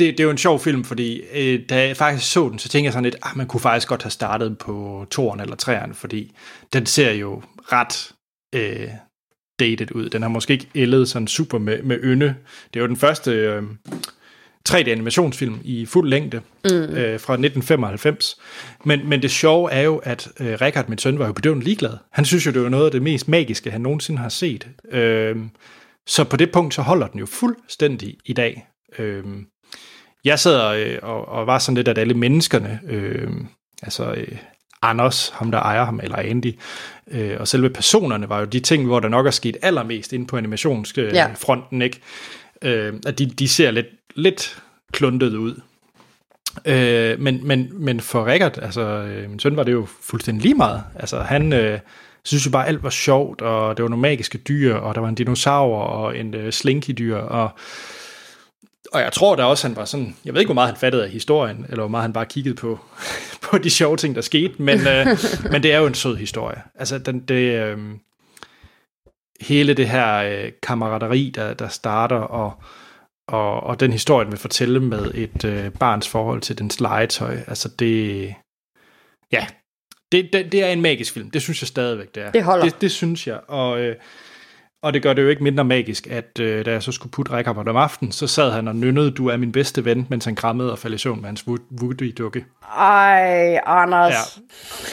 det, 0.02 0.18
det 0.18 0.20
er 0.20 0.24
jo 0.24 0.30
en 0.30 0.38
sjov 0.38 0.60
film, 0.60 0.84
fordi 0.84 1.22
øh, 1.34 1.60
da 1.68 1.86
jeg 1.86 1.96
faktisk 1.96 2.32
så 2.32 2.48
den, 2.48 2.58
så 2.58 2.68
tænkte 2.68 2.86
jeg 2.86 2.92
sådan 2.92 3.04
lidt, 3.04 3.16
ah, 3.22 3.36
man 3.36 3.46
kunne 3.46 3.60
faktisk 3.60 3.88
godt 3.88 4.02
have 4.02 4.10
startet 4.10 4.58
på 4.58 5.06
toeren 5.10 5.40
eller 5.40 5.56
treeren, 5.56 5.94
fordi 5.94 6.32
den 6.72 6.86
ser 6.86 7.12
jo 7.12 7.42
ret 7.72 8.12
øh, 8.54 8.88
dated 9.60 9.92
ud. 9.92 10.08
Den 10.08 10.22
har 10.22 10.28
måske 10.28 10.52
ikke 10.52 10.68
ældet 10.74 11.08
sådan 11.08 11.28
super 11.28 11.58
med, 11.58 11.82
med 11.82 11.98
ynde. 12.02 12.34
Det 12.74 12.80
er 12.80 12.80
jo 12.80 12.86
den 12.86 12.96
første 12.96 13.30
øh, 13.30 13.62
3D-animationsfilm 14.68 15.58
i 15.64 15.86
fuld 15.86 16.08
længde 16.08 16.40
mm. 16.64 16.70
øh, 16.70 17.20
fra 17.20 17.32
1995. 17.32 18.40
Men, 18.84 19.08
men 19.08 19.22
det 19.22 19.30
sjove 19.30 19.72
er 19.72 19.82
jo, 19.82 19.96
at 19.96 20.28
øh, 20.40 20.58
Richard, 20.60 20.88
min 20.88 20.98
søn, 20.98 21.18
var 21.18 21.26
jo 21.26 21.32
bedøvende 21.32 21.64
ligeglad. 21.64 21.96
Han 22.12 22.24
synes 22.24 22.46
jo, 22.46 22.50
det 22.50 22.62
var 22.62 22.68
noget 22.68 22.84
af 22.84 22.90
det 22.90 23.02
mest 23.02 23.28
magiske, 23.28 23.70
han 23.70 23.80
nogensinde 23.80 24.20
har 24.20 24.28
set. 24.28 24.68
Øh, 24.90 25.36
så 26.06 26.24
på 26.24 26.36
det 26.36 26.52
punkt, 26.52 26.74
så 26.74 26.82
holder 26.82 27.06
den 27.06 27.20
jo 27.20 27.26
fuldstændig 27.26 28.16
i 28.24 28.32
dag. 28.32 28.66
Øh, 28.98 29.24
jeg 30.24 30.38
sad 30.38 30.78
øh, 30.80 30.98
og, 31.02 31.28
og 31.28 31.46
var 31.46 31.58
sådan 31.58 31.76
lidt, 31.76 31.88
at 31.88 31.98
alle 31.98 32.14
menneskerne, 32.14 32.80
øh, 32.88 33.30
altså 33.82 34.12
øh, 34.12 34.36
Anders, 34.84 35.28
ham 35.34 35.50
der 35.50 35.58
ejer 35.58 35.84
ham, 35.84 36.00
eller 36.02 36.16
Andy, 36.16 36.58
øh, 37.10 37.36
og 37.40 37.48
selve 37.48 37.70
personerne 37.70 38.28
var 38.28 38.38
jo 38.40 38.44
de 38.44 38.60
ting, 38.60 38.86
hvor 38.86 39.00
der 39.00 39.08
nok 39.08 39.26
er 39.26 39.30
sket 39.30 39.56
allermest 39.62 40.12
inde 40.12 40.26
på 40.26 40.36
animationsfronten, 40.36 41.78
Ja. 41.80 41.84
ikke? 41.84 42.00
Øh, 42.62 42.92
at 43.06 43.18
de, 43.18 43.26
de 43.26 43.48
ser 43.48 43.70
lidt, 43.70 43.86
lidt 44.14 44.62
kluntet 44.92 45.34
ud. 45.34 45.60
Øh, 46.64 47.20
men, 47.20 47.46
men, 47.46 47.68
men 47.72 48.00
for 48.00 48.26
Richard, 48.26 48.58
altså 48.58 48.80
øh, 48.80 49.30
min 49.30 49.38
søn, 49.38 49.56
var 49.56 49.62
det 49.62 49.72
jo 49.72 49.86
fuldstændig 50.02 50.42
lige 50.42 50.54
meget. 50.54 50.82
Altså 50.94 51.20
han 51.20 51.52
øh, 51.52 51.78
synes 52.24 52.46
jo 52.46 52.50
bare, 52.50 52.66
alt 52.66 52.82
var 52.82 52.90
sjovt, 52.90 53.40
og 53.40 53.76
det 53.76 53.82
var 53.82 53.88
nogle 53.88 54.02
magiske 54.02 54.38
dyr, 54.38 54.74
og 54.74 54.94
der 54.94 55.00
var 55.00 55.08
en 55.08 55.14
dinosaur 55.14 55.76
og 55.76 56.18
en 56.18 56.34
øh, 56.34 56.52
slinky-dyr, 56.52 57.16
og 57.16 57.50
og 58.92 59.00
jeg 59.00 59.12
tror 59.12 59.36
da 59.36 59.44
også, 59.44 59.68
han 59.68 59.76
var 59.76 59.84
sådan, 59.84 60.16
jeg 60.24 60.34
ved 60.34 60.40
ikke, 60.40 60.48
hvor 60.48 60.54
meget 60.54 60.70
han 60.70 60.80
fattede 60.80 61.04
af 61.04 61.10
historien, 61.10 61.66
eller 61.68 61.82
hvor 61.82 61.88
meget 61.88 62.02
han 62.02 62.12
bare 62.12 62.26
kiggede 62.26 62.54
på, 62.54 62.78
på 63.50 63.58
de 63.58 63.70
sjove 63.70 63.96
ting, 63.96 64.14
der 64.14 64.20
skete, 64.20 64.62
men, 64.62 64.86
øh, 64.86 65.06
men 65.52 65.62
det 65.62 65.72
er 65.72 65.78
jo 65.78 65.86
en 65.86 65.94
sød 65.94 66.16
historie. 66.16 66.62
Altså, 66.74 66.98
den, 66.98 67.20
det, 67.20 67.54
øh, 67.54 67.78
hele 69.40 69.74
det 69.74 69.88
her 69.88 70.16
øh, 70.16 70.52
kammerateri, 70.62 71.32
der, 71.34 71.54
der 71.54 71.68
starter, 71.68 72.16
og, 72.16 72.62
og, 73.28 73.62
og 73.62 73.80
den 73.80 73.92
historie, 73.92 74.24
den 74.24 74.32
vil 74.32 74.40
fortælle 74.40 74.80
med 74.80 75.10
et 75.14 75.44
øh, 75.44 75.70
barns 75.70 76.08
forhold 76.08 76.40
til 76.40 76.58
dens 76.58 76.80
legetøj, 76.80 77.38
altså 77.46 77.68
det, 77.78 78.34
ja, 79.32 79.46
det, 80.12 80.28
det, 80.32 80.52
det 80.52 80.64
er 80.64 80.68
en 80.68 80.82
magisk 80.82 81.14
film. 81.14 81.30
Det 81.30 81.42
synes 81.42 81.62
jeg 81.62 81.68
stadigvæk, 81.68 82.14
det 82.14 82.22
er. 82.22 82.30
Det 82.30 82.44
holder. 82.44 82.64
Det, 82.64 82.80
det 82.80 82.90
synes 82.90 83.26
jeg, 83.26 83.40
og... 83.48 83.80
Øh, 83.80 83.96
og 84.82 84.94
det 84.94 85.02
gør 85.02 85.12
det 85.12 85.22
jo 85.22 85.28
ikke 85.28 85.42
mindre 85.42 85.64
magisk, 85.64 86.06
at 86.10 86.38
øh, 86.40 86.64
da 86.64 86.70
jeg 86.70 86.82
så 86.82 86.92
skulle 86.92 87.10
putte 87.10 87.36
Rikard 87.36 87.68
om 87.68 87.76
aftenen, 87.76 88.12
så 88.12 88.26
sad 88.26 88.50
han 88.50 88.68
og 88.68 88.76
nynnede, 88.76 89.10
du 89.10 89.26
er 89.26 89.36
min 89.36 89.52
bedste 89.52 89.84
ven, 89.84 90.06
mens 90.10 90.24
han 90.24 90.34
krammede 90.34 90.72
og 90.72 90.78
faldt 90.78 90.94
i 90.94 90.98
søvn 90.98 91.20
med 91.20 91.26
hans 91.26 91.44
Woody-dukke. 91.82 92.44
Ej, 92.78 93.60
Anders. 93.66 94.40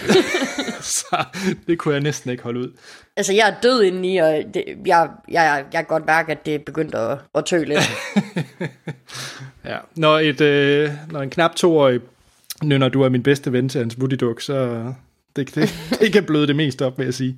Ja. 0.07 0.13
så 0.81 1.25
det 1.67 1.77
kunne 1.77 1.93
jeg 1.93 2.03
næsten 2.03 2.31
ikke 2.31 2.43
holde 2.43 2.59
ud. 2.59 2.71
Altså, 3.17 3.33
jeg 3.33 3.49
er 3.49 3.53
død 3.63 3.83
indeni, 3.83 4.17
og 4.17 4.43
det, 4.53 4.63
jeg, 4.85 5.09
jeg, 5.31 5.65
jeg 5.73 5.79
kan 5.79 5.85
godt 5.85 6.05
mærke, 6.05 6.31
at 6.31 6.45
det 6.45 6.55
er 6.55 6.59
begyndt 6.59 6.95
at, 6.95 7.17
at 7.35 7.45
tø 7.45 7.63
lidt. 7.63 7.89
Ja. 9.65 9.77
Når, 9.95 10.19
et, 10.19 10.41
øh, 10.41 10.91
når 11.11 11.21
en 11.21 11.29
knap 11.29 11.55
toårig 11.55 11.99
nynner, 12.63 12.89
du 12.89 13.01
er 13.01 13.09
min 13.09 13.23
bedste 13.23 13.51
ven 13.51 13.69
til 13.69 13.79
hans 13.79 13.97
Woody-dukke, 13.97 14.43
så 14.43 14.85
det, 15.39 15.55
det, 15.55 15.99
det 15.99 16.13
kan 16.13 16.23
bløde 16.23 16.47
det 16.47 16.55
mest 16.55 16.81
op, 16.81 16.97
vil 16.97 17.05
jeg 17.05 17.13
sige. 17.13 17.37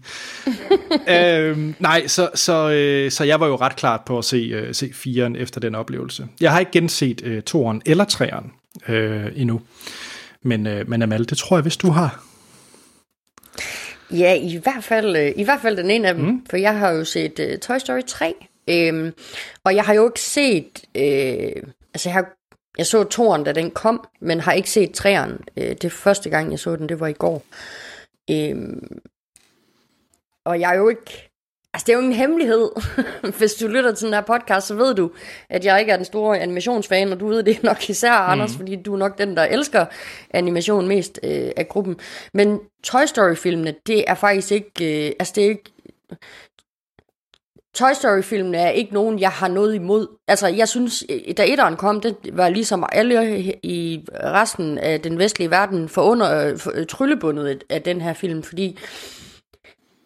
øhm, 1.18 1.76
nej, 1.80 2.08
så, 2.08 2.30
så, 2.36 2.70
øh, 2.70 3.12
så 3.12 3.24
jeg 3.24 3.40
var 3.40 3.48
jo 3.48 3.56
ret 3.56 3.76
klart 3.76 4.02
på 4.06 4.18
at 4.18 4.26
se, 4.26 4.38
øh, 4.38 4.76
se 4.76 4.90
firen 4.94 5.36
efter 5.36 5.60
den 5.60 5.76
oplevelse. 5.76 6.28
Jeg 6.42 6.52
har 6.52 6.60
ikke 6.60 6.72
genset 6.72 7.22
øh, 7.24 7.42
toeren 7.42 7.82
eller 7.86 8.06
treeren 8.06 8.52
øh, 8.88 9.26
endnu. 9.36 9.62
Men, 10.44 10.68
øh, 10.68 10.90
men 10.90 11.02
Amal, 11.02 11.30
det 11.30 11.38
tror 11.38 11.58
jeg, 11.58 11.62
hvis 11.62 11.78
du 11.78 11.90
har. 11.90 12.24
Ja, 14.12 14.34
i 14.34 14.60
hvert 14.64 14.84
fald, 14.84 15.16
øh, 15.16 15.32
i 15.36 15.44
hvert 15.44 15.62
fald 15.62 15.78
den 15.78 15.92
ene 15.92 16.08
af 16.08 16.14
dem, 16.14 16.26
mm. 16.26 16.46
for 16.50 16.58
jeg 16.58 16.80
har 16.80 16.90
jo 16.90 17.04
set 17.04 17.40
uh, 17.40 17.60
Toy 17.60 17.78
Story 17.78 18.02
3, 18.08 18.34
øhm, 18.68 19.14
og 19.64 19.76
jeg 19.76 19.84
har 19.84 19.94
jo 19.94 20.08
ikke 20.10 20.22
set, 20.22 20.84
øh, 20.96 21.64
altså 21.94 22.10
jeg, 22.10 22.14
har, 22.14 22.26
jeg 22.78 22.86
så 22.86 23.04
toren, 23.04 23.44
da 23.44 23.52
den 23.52 23.72
kom, 23.72 24.08
men 24.20 24.40
har 24.40 24.52
ikke 24.52 24.70
set 24.70 24.92
træeren. 24.92 25.38
Øh, 25.58 25.76
det 25.82 25.92
første 25.92 26.30
gang, 26.30 26.52
jeg 26.52 26.60
så 26.60 26.76
den, 26.76 26.90
det 26.90 27.00
var 27.00 27.08
i 27.08 27.14
går. 27.14 27.44
Øhm, 28.32 29.00
og 30.46 30.60
jeg 30.60 30.74
er 30.74 30.78
jo 30.78 30.90
ikke, 30.90 31.30
altså 31.74 31.86
det 31.86 31.90
er 31.90 31.94
jo 31.94 32.02
ingen 32.02 32.16
hemmelighed, 32.16 32.70
hvis 33.38 33.54
du 33.54 33.68
lytter 33.68 33.94
til 33.94 34.06
den 34.06 34.14
her 34.14 34.22
podcast, 34.22 34.68
så 34.68 34.76
ved 34.76 34.96
du, 34.96 35.12
at 35.50 35.66
jeg 35.66 35.80
ikke 35.80 35.92
er 35.92 35.96
den 35.96 36.06
store 36.06 36.40
animationsfan, 36.40 37.12
og 37.12 37.20
du 37.20 37.28
ved 37.28 37.44
det 37.44 37.64
nok 37.64 37.90
især, 37.90 38.14
Anders, 38.14 38.56
fordi 38.56 38.76
du 38.76 38.94
er 38.94 38.98
nok 38.98 39.18
den, 39.18 39.38
der 39.38 39.44
elsker 39.44 39.86
animation 40.30 40.88
mest 40.88 41.20
øh, 41.24 41.52
af 41.58 41.68
gruppen. 41.68 42.00
Men 42.34 42.60
Toy 42.84 43.06
Story-filmene, 43.06 43.76
det 43.88 44.04
er 44.08 44.16
faktisk 44.16 44.52
ikke, 44.52 45.08
øh, 45.08 45.12
altså 45.20 45.34
det 45.36 45.46
er 45.46 45.50
ikke, 45.50 45.72
Toy 47.74 47.94
Story-filmene 47.94 48.58
er 48.58 48.70
ikke 48.70 48.94
nogen, 48.94 49.20
jeg 49.20 49.30
har 49.30 49.48
noget 49.48 49.76
imod. 49.76 50.08
Altså, 50.28 50.48
jeg 50.48 50.68
synes, 50.68 51.04
øh, 51.10 51.38
da 51.38 51.46
etteren 51.48 51.76
kom, 51.76 52.02
det 52.02 52.16
var 52.34 52.50
ligesom 52.50 52.86
alle 52.92 53.42
i 53.64 54.06
resten 54.24 54.78
af 54.78 55.02
den 55.02 55.18
vestlige 55.18 55.52
verden 55.52 55.90
for 55.90 56.02
under 56.02 56.48
øh, 56.48 56.58
for, 56.58 56.72
tryllebundet 56.90 57.64
af 57.70 57.82
den 57.82 58.02
her 58.02 58.14
film, 58.14 58.44
fordi 58.44 58.80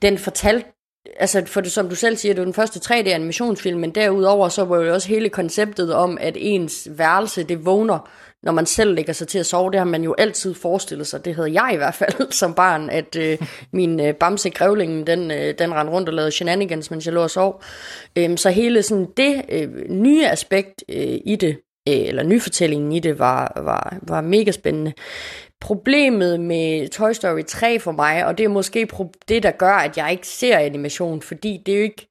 den 0.02 0.18
fortalte 0.18 0.66
altså 1.20 1.46
for 1.46 1.62
det, 1.62 1.72
som 1.72 1.90
du 1.90 1.96
selv 1.96 2.18
siger, 2.18 2.34
det 2.34 2.40
var 2.40 2.46
den 2.46 2.54
første 2.54 2.94
3D-animationsfilm, 2.94 3.78
men 3.78 3.96
derudover 3.96 4.50
så 4.50 4.64
var 4.64 4.82
jo 4.82 4.94
også 4.94 5.08
hele 5.08 5.30
konceptet 5.30 5.94
om, 5.94 6.18
at 6.22 6.38
ens 6.40 6.88
værelse, 6.92 7.44
det 7.44 7.66
vågner, 7.66 8.10
når 8.46 8.52
man 8.52 8.66
selv 8.66 8.96
lægger 8.96 9.14
sig 9.14 9.28
til 9.28 9.40
at 9.40 9.46
sove. 9.46 9.72
Det 9.72 9.80
har 9.80 9.86
man 9.86 10.04
jo 10.04 10.16
altid 10.18 10.54
forestillet 10.54 11.08
sig. 11.08 11.26
Det 11.26 11.36
havde 11.36 11.62
jeg 11.62 11.72
i 11.74 11.78
hvert 11.78 11.96
fald 11.96 12.32
som 12.42 12.54
barn, 12.54 12.90
at 12.90 13.16
øh, 13.16 13.38
min 13.72 14.00
øh, 14.00 14.14
bamse 14.14 14.50
grævlingen, 14.50 15.08
den, 15.08 15.32
øh, 15.32 15.54
den 15.60 15.74
rendte 15.74 15.94
rundt 15.94 16.10
og 16.10 16.16
lavede 16.16 16.32
shenanigans, 16.32 16.92
mens 16.92 17.06
jeg 17.06 17.14
lå 17.14 17.22
og 17.22 17.30
sov. 17.30 17.64
Øhm, 18.16 18.38
så 18.38 18.50
hele 18.50 18.84
sådan 18.84 19.08
det 19.18 19.42
øh, 19.50 19.90
nye 19.90 20.28
aspekt 20.28 20.84
øh, 20.90 21.18
i 21.26 21.36
det, 21.36 21.58
øh, 21.90 21.96
eller 22.08 22.24
nyfortællingen 22.24 22.92
i 22.92 23.00
det, 23.00 23.20
var, 23.20 23.62
var, 23.64 23.98
var 24.02 24.22
mega 24.22 24.52
spændende 24.52 24.94
problemet 25.62 26.40
med 26.40 26.90
Toy 26.90 27.12
Story 27.12 27.44
3 27.48 27.80
for 27.80 27.92
mig, 27.92 28.26
og 28.26 28.38
det 28.38 28.44
er 28.44 28.50
måske 28.50 28.88
det, 29.30 29.44
der 29.44 29.52
gør, 29.52 29.74
at 29.74 29.98
jeg 29.98 30.12
ikke 30.12 30.28
ser 30.28 30.58
animation, 30.58 31.22
fordi 31.22 31.62
det 31.66 31.74
er 31.74 31.78
jo 31.78 31.84
ikke... 31.84 32.08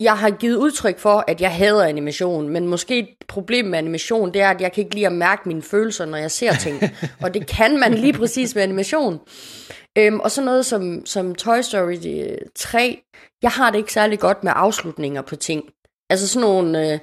Jeg 0.00 0.18
har 0.18 0.30
givet 0.30 0.56
udtryk 0.56 0.98
for, 0.98 1.24
at 1.28 1.40
jeg 1.40 1.50
hader 1.50 1.84
animation, 1.84 2.48
men 2.48 2.68
måske 2.68 2.98
et 2.98 3.08
problem 3.28 3.64
med 3.64 3.78
animation, 3.78 4.34
det 4.34 4.42
er, 4.42 4.50
at 4.50 4.60
jeg 4.60 4.72
kan 4.72 4.84
ikke 4.84 4.94
lide 4.94 5.06
at 5.06 5.12
mærke 5.12 5.48
mine 5.48 5.62
følelser, 5.62 6.04
når 6.04 6.18
jeg 6.18 6.30
ser 6.30 6.52
ting. 6.54 6.82
og 7.22 7.34
det 7.34 7.46
kan 7.46 7.80
man 7.80 7.94
lige 7.94 8.12
præcis 8.12 8.54
med 8.54 8.62
animation. 8.62 9.20
Øhm, 9.98 10.20
og 10.20 10.30
så 10.30 10.42
noget 10.42 10.66
som, 10.66 11.06
som 11.06 11.34
Toy 11.34 11.60
Story 11.60 11.96
3, 12.54 13.02
jeg 13.42 13.50
har 13.50 13.70
det 13.70 13.78
ikke 13.78 13.92
særlig 13.92 14.18
godt 14.18 14.44
med 14.44 14.52
afslutninger 14.56 15.22
på 15.22 15.36
ting. 15.36 15.64
Altså 16.10 16.28
sådan 16.28 16.48
nogle... 16.48 16.86
Øh, 16.86 16.92
øh, 16.92 16.98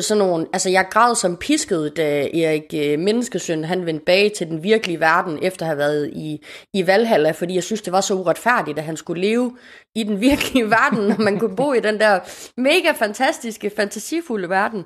sådan 0.00 0.18
nogle, 0.18 0.46
altså 0.52 0.70
jeg 0.70 0.86
græd 0.90 1.14
som 1.14 1.36
pisket, 1.36 1.96
da 1.96 2.20
Erik 2.22 2.74
øh, 2.74 2.98
Menneskesøn, 2.98 3.64
han 3.64 3.86
vendte 3.86 4.04
bag 4.04 4.32
til 4.36 4.46
den 4.46 4.62
virkelige 4.62 5.00
verden, 5.00 5.38
efter 5.42 5.64
at 5.64 5.68
have 5.68 5.78
været 5.78 6.10
i, 6.12 6.44
i 6.74 6.86
Valhalla, 6.86 7.30
fordi 7.30 7.54
jeg 7.54 7.62
synes, 7.62 7.82
det 7.82 7.92
var 7.92 8.00
så 8.00 8.14
uretfærdigt, 8.14 8.78
at 8.78 8.84
han 8.84 8.96
skulle 8.96 9.22
leve 9.22 9.56
i 9.94 10.02
den 10.02 10.20
virkelige 10.20 10.70
verden, 10.78 11.08
når 11.08 11.18
man 11.18 11.38
kunne 11.38 11.56
bo 11.56 11.72
i 11.72 11.80
den 11.80 12.00
der 12.00 12.20
mega 12.56 12.90
fantastiske, 12.96 13.70
fantasifulde 13.76 14.48
verden. 14.48 14.84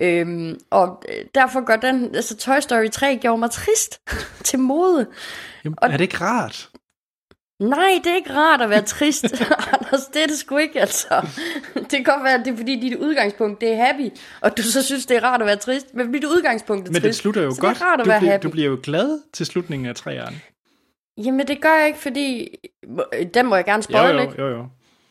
Øhm, 0.00 0.60
og 0.70 1.02
øh, 1.08 1.24
derfor 1.34 1.64
gør 1.64 1.76
den, 1.76 2.14
altså 2.14 2.36
Toy 2.36 2.60
Story 2.60 2.88
3 2.88 3.18
gjorde 3.20 3.38
mig 3.38 3.50
trist 3.50 4.00
til 4.48 4.58
mode. 4.58 5.06
Jamen, 5.64 5.78
er 5.82 5.88
det 5.88 6.00
ikke 6.00 6.16
rart? 6.16 6.68
Nej, 7.60 8.00
det 8.04 8.12
er 8.12 8.16
ikke 8.16 8.32
rart 8.34 8.60
at 8.62 8.70
være 8.70 8.82
trist, 8.82 9.24
Anders. 9.72 10.06
Det 10.06 10.22
er 10.22 10.26
det 10.26 10.38
sgu 10.38 10.56
ikke, 10.56 10.80
altså. 10.80 11.26
Det 11.74 11.90
kan 11.90 12.02
godt 12.04 12.24
være, 12.24 12.34
at 12.34 12.44
det 12.44 12.52
er 12.52 12.56
fordi, 12.56 12.80
dit 12.80 12.94
udgangspunkt 12.96 13.60
det 13.60 13.72
er 13.72 13.84
happy, 13.86 14.10
og 14.40 14.56
du 14.56 14.62
så 14.62 14.82
synes, 14.82 15.06
det 15.06 15.16
er 15.16 15.24
rart 15.24 15.40
at 15.40 15.46
være 15.46 15.56
trist. 15.56 15.94
Men 15.94 16.10
mit 16.10 16.24
udgangspunkt 16.24 16.82
er 16.88 16.92
trist. 16.92 17.02
Men 17.02 17.08
det 17.08 17.14
slutter 17.16 17.42
jo 17.42 17.54
så 17.54 17.60
godt. 17.60 17.76
Det 17.76 17.82
er 17.82 17.86
rart 17.86 18.00
at 18.00 18.04
du, 18.04 18.10
være 18.10 18.20
bliver, 18.20 18.32
happy. 18.32 18.42
du 18.46 18.50
bliver 18.50 18.68
jo 18.68 18.78
glad 18.82 19.20
til 19.32 19.46
slutningen 19.46 19.88
af 19.88 19.94
træerne. 19.94 20.40
Jamen, 21.24 21.46
det 21.48 21.60
gør 21.60 21.74
jeg 21.78 21.86
ikke, 21.86 21.98
fordi... 21.98 22.48
Den 23.34 23.46
må 23.46 23.56
jeg 23.56 23.64
gerne 23.64 23.82
Jo, 23.90 23.98
spoil, 23.98 24.14
jo, 24.14 24.20
ikke? 24.20 24.34
jo, 24.42 24.48
jo. 24.48 24.66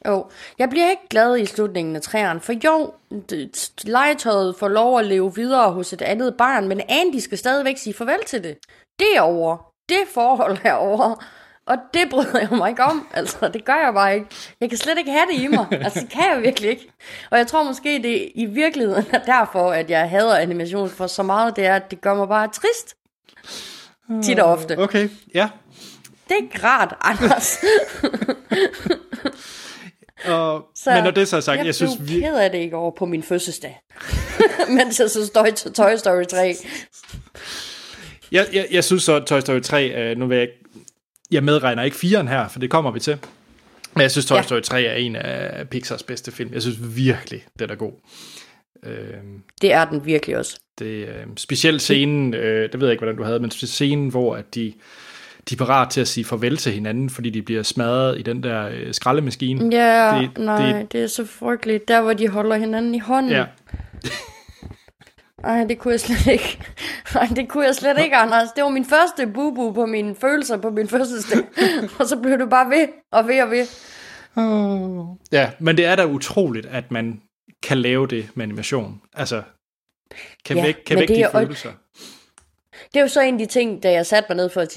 Jo. 0.07 0.25
Jeg 0.59 0.69
bliver 0.69 0.89
ikke 0.89 1.07
glad 1.09 1.37
i 1.37 1.45
slutningen 1.45 1.95
af 1.95 2.01
træerne, 2.01 2.39
for 2.39 2.53
jo, 2.65 2.93
det- 3.29 3.71
legetøjet 3.83 4.55
får 4.59 4.67
lov 4.67 4.99
at 4.99 5.05
leve 5.05 5.35
videre 5.35 5.71
hos 5.71 5.93
et 5.93 6.01
andet 6.01 6.35
barn, 6.37 6.67
men 6.67 6.81
Andy 6.89 7.19
skal 7.19 7.37
stadigvæk 7.37 7.77
sige 7.77 7.93
farvel 7.93 8.19
til 8.27 8.43
det. 8.43 8.57
Det 8.99 9.07
er 9.15 9.21
over. 9.21 9.57
Det 9.89 9.97
forhold 10.13 10.57
er 10.63 10.73
over. 10.73 11.23
Og 11.67 11.77
det 11.93 12.09
bryder 12.09 12.39
jeg 12.39 12.49
mig 12.51 12.69
ikke 12.69 12.83
om. 12.83 13.07
Altså, 13.13 13.49
det 13.53 13.65
gør 13.65 13.75
jeg 13.85 13.93
bare 13.93 14.15
ikke. 14.15 14.27
Jeg 14.61 14.69
kan 14.69 14.77
slet 14.77 14.97
ikke 14.97 15.11
have 15.11 15.25
det 15.33 15.41
i 15.41 15.47
mig. 15.47 15.65
Altså, 15.85 15.99
det 15.99 16.09
kan 16.09 16.23
jeg 16.33 16.41
virkelig 16.41 16.69
ikke. 16.69 16.87
Og 17.31 17.37
jeg 17.37 17.47
tror 17.47 17.63
måske, 17.63 18.03
det 18.03 18.31
i 18.35 18.45
virkeligheden 18.45 19.05
er 19.11 19.19
derfor, 19.19 19.71
at 19.71 19.89
jeg 19.89 20.09
hader 20.09 20.35
animation 20.35 20.89
for 20.89 21.07
så 21.07 21.23
meget, 21.23 21.55
det 21.55 21.65
er, 21.65 21.75
at 21.75 21.91
det 21.91 22.01
gør 22.01 22.13
mig 22.13 22.27
bare 22.27 22.47
trist. 22.47 22.95
Tit 24.23 24.39
og 24.39 24.51
ofte. 24.51 24.79
Okay, 24.79 25.09
ja. 25.33 25.49
Det 26.27 26.31
er 26.31 26.43
ikke 26.43 26.63
rart, 26.63 26.95
Anders. 27.01 27.57
Og, 30.25 30.65
så, 30.75 30.91
men 30.91 31.03
når 31.03 31.11
det 31.11 31.27
så 31.27 31.37
er 31.37 31.41
sagt, 31.41 31.57
jeg, 31.57 31.65
jeg 31.65 31.75
synes, 31.75 31.95
blev 31.97 32.07
vi, 32.09 32.19
ked 32.21 32.35
af 32.35 32.51
det 32.51 32.63
i 32.63 32.69
går 32.69 32.95
på 32.97 33.05
min 33.05 33.23
fødselsdag. 33.23 33.79
Mens 34.69 34.99
jeg 34.99 35.09
så 35.09 35.25
stod 35.25 35.73
Toy 35.73 35.95
Story 35.95 36.23
3. 36.23 36.55
jeg, 38.31 38.47
jeg, 38.53 38.67
jeg 38.71 38.83
synes 38.83 39.03
så, 39.03 39.15
at 39.15 39.25
Toy 39.25 39.39
Story 39.39 39.59
3, 39.61 39.87
øh, 39.87 40.17
nu 40.17 40.27
vil 40.27 40.35
jeg 40.35 40.41
ikke, 40.41 40.63
jeg 41.31 41.43
medregner 41.43 41.83
ikke 41.83 41.95
4'eren 41.97 42.27
her, 42.27 42.47
for 42.47 42.59
det 42.59 42.69
kommer 42.69 42.91
vi 42.91 42.99
til. 42.99 43.17
Men 43.93 44.01
jeg 44.01 44.11
synes, 44.11 44.25
Toy 44.25 44.35
Ja. 44.37 44.41
Story 44.41 44.61
3 44.61 44.83
er 44.83 44.93
en 44.95 45.15
af 45.15 45.69
Pixars 45.69 46.03
bedste 46.03 46.31
film. 46.31 46.53
Jeg 46.53 46.61
synes 46.61 46.77
virkelig, 46.97 47.43
den 47.59 47.69
er 47.69 47.75
god. 47.75 47.91
Øh, 48.83 48.93
Det 49.61 49.73
er 49.73 49.85
den 49.85 50.05
virkelig 50.05 50.37
også. 50.37 50.59
det 50.79 50.85
øh, 51.07 51.23
specielt 51.37 51.81
scenen, 51.81 52.33
øh, 52.33 52.71
det 52.71 52.79
ved 52.81 52.87
jeg 52.87 52.91
ikke, 52.91 53.01
hvordan 53.01 53.17
du 53.17 53.23
havde, 53.23 53.39
men 53.39 53.51
scenen, 53.51 54.09
hvor 54.09 54.35
at 54.35 54.55
de, 54.55 54.73
de 55.49 55.55
er 55.55 55.57
parat 55.57 55.89
til 55.89 56.01
at 56.01 56.07
sige 56.07 56.25
farvel 56.25 56.57
til 56.57 56.71
hinanden, 56.71 57.09
fordi 57.09 57.29
de 57.29 57.41
bliver 57.41 57.63
smadret 57.63 58.19
i 58.19 58.21
den 58.21 58.43
der 58.43 58.69
øh, 58.73 58.93
skraldemaskine. 58.93 59.75
Ja, 59.77 60.19
Det- 60.21 60.37
nej, 60.43 60.65
det- 60.65 60.75
det, 60.75 60.91
det 60.91 61.03
er 61.03 61.07
så 61.07 61.25
frygteligt. 61.25 61.87
Der, 61.87 62.01
hvor 62.01 62.13
de 62.13 62.27
holder 62.27 62.55
hinanden 62.55 62.95
i 62.95 62.99
hånden. 62.99 63.31
Ja. 63.31 63.45
Ej, 65.43 65.63
det 65.63 65.79
kunne 65.79 65.91
jeg 65.91 65.99
slet 65.99 66.27
ikke. 66.27 66.59
Ej, 67.15 67.27
det 67.35 67.49
kunne 67.49 67.65
jeg 67.65 67.75
slet 67.75 67.99
ikke, 67.99 68.15
Anders. 68.15 68.51
Det 68.51 68.63
var 68.63 68.69
min 68.69 68.85
første 68.85 69.27
bubu 69.27 69.71
på 69.71 69.85
mine 69.85 70.15
følelser 70.15 70.57
på 70.57 70.69
min 70.69 70.87
fødselsdag. 70.87 71.39
og 71.99 72.05
så 72.07 72.19
blev 72.21 72.39
det 72.39 72.49
bare 72.49 72.69
ved 72.69 72.87
og 73.11 73.27
ved 73.27 73.41
og 73.41 73.51
ved. 73.51 73.67
Ja, 75.31 75.51
men 75.59 75.77
det 75.77 75.85
er 75.85 75.95
da 75.95 76.05
utroligt, 76.05 76.65
at 76.65 76.91
man 76.91 77.21
kan 77.63 77.77
lave 77.77 78.07
det 78.07 78.29
med 78.35 78.43
animation. 78.43 79.01
Altså, 79.13 79.41
kan 80.45 80.57
Ja, 80.57 80.63
væk, 80.63 80.75
kan 80.85 80.99
vække 80.99 81.13
det 81.13 81.17
de 81.19 81.23
er 81.23 81.31
følelser. 81.31 81.71
Det 82.93 82.95
er 82.95 83.01
jo 83.01 83.07
så 83.07 83.21
en 83.21 83.33
af 83.33 83.39
de 83.39 83.45
ting, 83.45 83.83
da 83.83 83.91
jeg 83.91 84.05
satte 84.05 84.29
mig 84.29 84.35
ned 84.37 84.49
for 84.49 84.61
at 84.61 84.71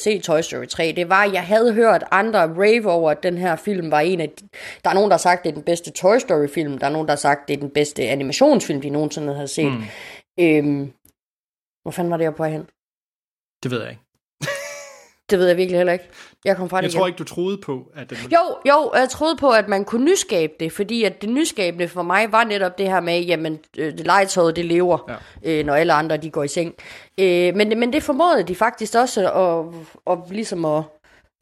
se- 0.00 0.18
Toy 0.18 0.40
Story 0.40 0.66
3, 0.66 0.92
det 0.96 1.08
var, 1.08 1.24
at 1.24 1.32
jeg 1.32 1.46
havde 1.46 1.74
hørt 1.74 2.04
andre 2.10 2.40
rave 2.40 2.90
over, 2.90 3.10
at 3.10 3.22
den 3.22 3.38
her 3.38 3.56
film 3.56 3.90
var 3.90 4.00
en 4.00 4.20
af... 4.20 4.30
De, 4.30 4.48
der 4.84 4.90
er 4.90 4.94
nogen, 4.94 5.10
der 5.10 5.14
har 5.14 5.18
sagt, 5.18 5.38
at 5.38 5.44
det 5.44 5.50
er 5.50 5.54
den 5.54 5.62
bedste 5.62 5.90
Toy 5.90 6.18
Story 6.18 6.48
film. 6.48 6.78
Der 6.78 6.86
er 6.86 6.90
nogen, 6.90 7.06
der 7.08 7.12
har 7.12 7.16
sagt, 7.16 7.40
at 7.42 7.48
det 7.48 7.54
er 7.54 7.60
den 7.60 7.70
bedste 7.70 8.02
animationsfilm, 8.02 8.80
de 8.80 8.90
nogensinde 8.90 9.34
har 9.34 9.46
set. 9.46 9.72
Mm. 9.72 9.82
Øhm, 10.40 10.92
hvor 11.82 11.90
fanden 11.90 12.10
var 12.10 12.16
det, 12.16 12.24
jeg 12.24 12.34
på 12.34 12.44
hen? 12.44 12.66
Det 13.62 13.70
ved 13.70 13.80
jeg 13.80 13.90
ikke. 13.90 14.01
Det 15.32 15.40
ved 15.40 15.46
jeg 15.48 15.56
virkelig 15.56 15.78
heller 15.78 15.92
ikke. 15.92 16.08
Jeg 16.44 16.56
kom 16.56 16.68
fra 16.68 16.76
det 16.76 16.82
Jeg 16.82 16.90
igen. 16.90 16.98
tror 16.98 17.06
ikke, 17.06 17.16
du 17.16 17.24
troede 17.24 17.58
på, 17.58 17.86
at 17.96 18.10
den 18.10 18.18
Jo, 18.32 18.38
jo, 18.68 18.92
jeg 18.94 19.08
troede 19.08 19.36
på, 19.36 19.50
at 19.50 19.68
man 19.68 19.84
kunne 19.84 20.04
nyskabe 20.04 20.52
det, 20.60 20.72
fordi 20.72 21.04
at 21.04 21.22
det 21.22 21.30
nyskabende 21.30 21.88
for 21.88 22.02
mig 22.02 22.32
var 22.32 22.44
netop 22.44 22.78
det 22.78 22.88
her 22.88 23.00
med, 23.00 23.20
jamen, 23.20 23.58
øh, 23.78 23.92
det 23.92 24.06
legetøjet, 24.06 24.56
det 24.56 24.64
lever, 24.64 25.18
ja. 25.44 25.50
øh, 25.50 25.66
når 25.66 25.74
alle 25.74 25.92
andre, 25.92 26.16
de 26.16 26.30
går 26.30 26.42
i 26.42 26.48
seng. 26.48 26.74
Øh, 27.18 27.56
men, 27.56 27.78
men 27.78 27.92
det 27.92 28.02
formåede 28.02 28.42
de 28.42 28.54
faktisk 28.54 28.94
også 28.94 29.32
at, 29.32 30.12
at, 30.12 30.18
ligesom 30.30 30.64
at, 30.64 30.82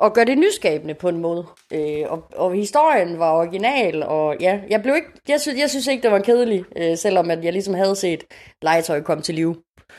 at 0.03 0.12
gøre 0.12 0.24
det 0.24 0.38
nyskabende 0.38 0.95
på 0.95 1.09
en 1.09 1.18
måde. 1.18 1.47
Øh, 1.72 2.05
og, 2.09 2.24
og 2.36 2.55
historien 2.55 3.18
var 3.18 3.32
original, 3.32 4.03
og 4.03 4.36
ja, 4.41 4.61
jeg 4.70 4.82
blev 4.82 4.95
ikke, 4.95 5.09
jeg 5.28 5.41
synes, 5.41 5.59
jeg 5.59 5.70
synes 5.70 5.86
ikke, 5.86 6.03
det 6.03 6.11
var 6.11 6.18
kedelig, 6.18 6.64
øh, 6.76 6.97
selvom 6.97 7.30
at 7.30 7.45
jeg 7.45 7.53
ligesom 7.53 7.74
havde 7.74 7.97
set 7.97 8.24
legetøj 8.62 9.01
komme 9.01 9.22
til 9.22 9.34
live. 9.34 9.57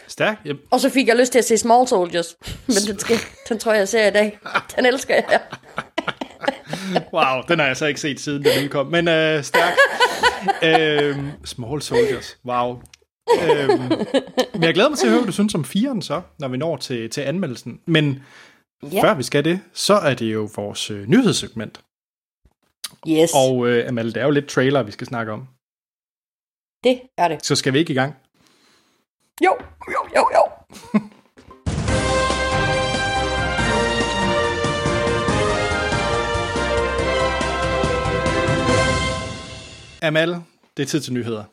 Stærk. 0.07 0.37
Jeg, 0.45 0.55
Og 0.71 0.79
så 0.79 0.89
fik 0.89 1.07
jeg 1.07 1.15
lyst 1.15 1.31
til 1.31 1.39
at 1.39 1.45
se 1.45 1.57
Small 1.57 1.87
Soldiers, 1.87 2.37
men 2.67 2.77
den, 2.87 2.99
skal, 2.99 3.15
den 3.49 3.59
tror 3.59 3.71
jeg, 3.71 3.79
jeg 3.79 3.87
ser 3.87 4.07
i 4.07 4.11
dag. 4.11 4.39
Den 4.75 4.85
elsker 4.85 5.15
jeg. 5.15 5.41
wow, 7.13 7.41
den 7.47 7.59
har 7.59 7.65
jeg 7.67 7.77
så 7.77 7.85
ikke 7.85 7.99
set 8.01 8.19
siden 8.19 8.43
den 8.43 8.63
udkom. 8.63 8.85
Men 8.87 9.07
øh, 9.07 9.43
stærk. 9.43 9.73
øhm, 10.69 11.29
Small 11.45 11.81
Soldiers. 11.81 12.37
Wow. 12.45 12.81
øhm, 13.41 13.79
men 14.53 14.63
jeg 14.63 14.73
glæder 14.73 14.89
mig 14.89 14.97
til 14.97 15.05
at 15.05 15.11
høre, 15.11 15.19
hvad 15.21 15.27
du 15.27 15.31
synes 15.33 15.55
om 15.55 15.65
firen 15.65 16.01
så, 16.01 16.21
når 16.39 16.47
vi 16.47 16.57
når 16.57 16.77
til, 16.77 17.09
til 17.09 17.21
anmeldelsen. 17.21 17.79
Men 17.87 18.23
Ja. 18.91 19.03
før 19.03 19.13
vi 19.13 19.23
skal 19.23 19.43
det, 19.45 19.59
så 19.73 19.93
er 19.93 20.13
det 20.13 20.33
jo 20.33 20.49
vores 20.55 20.91
øh, 20.91 21.07
nyhedssegment. 21.07 21.81
Yes, 23.07 23.31
og 23.35 23.67
øh, 23.67 23.87
Amalie, 23.89 24.11
det 24.11 24.21
er 24.21 24.25
jo 24.25 24.31
lidt 24.31 24.47
trailer, 24.47 24.83
vi 24.83 24.91
skal 24.91 25.07
snakke 25.07 25.31
om. 25.31 25.47
det 26.83 27.01
er 27.17 27.27
det. 27.27 27.45
Så 27.45 27.55
skal 27.55 27.73
vi 27.73 27.79
ikke 27.79 27.91
i 27.91 27.95
gang? 27.95 28.15
Jo, 29.45 29.57
jo, 29.87 30.07
jo, 30.15 30.29
jo. 30.35 30.43
Amal, 40.01 40.35
det 40.77 40.83
er 40.83 40.87
tid 40.87 41.01
til 41.01 41.13
nyheder. 41.13 41.43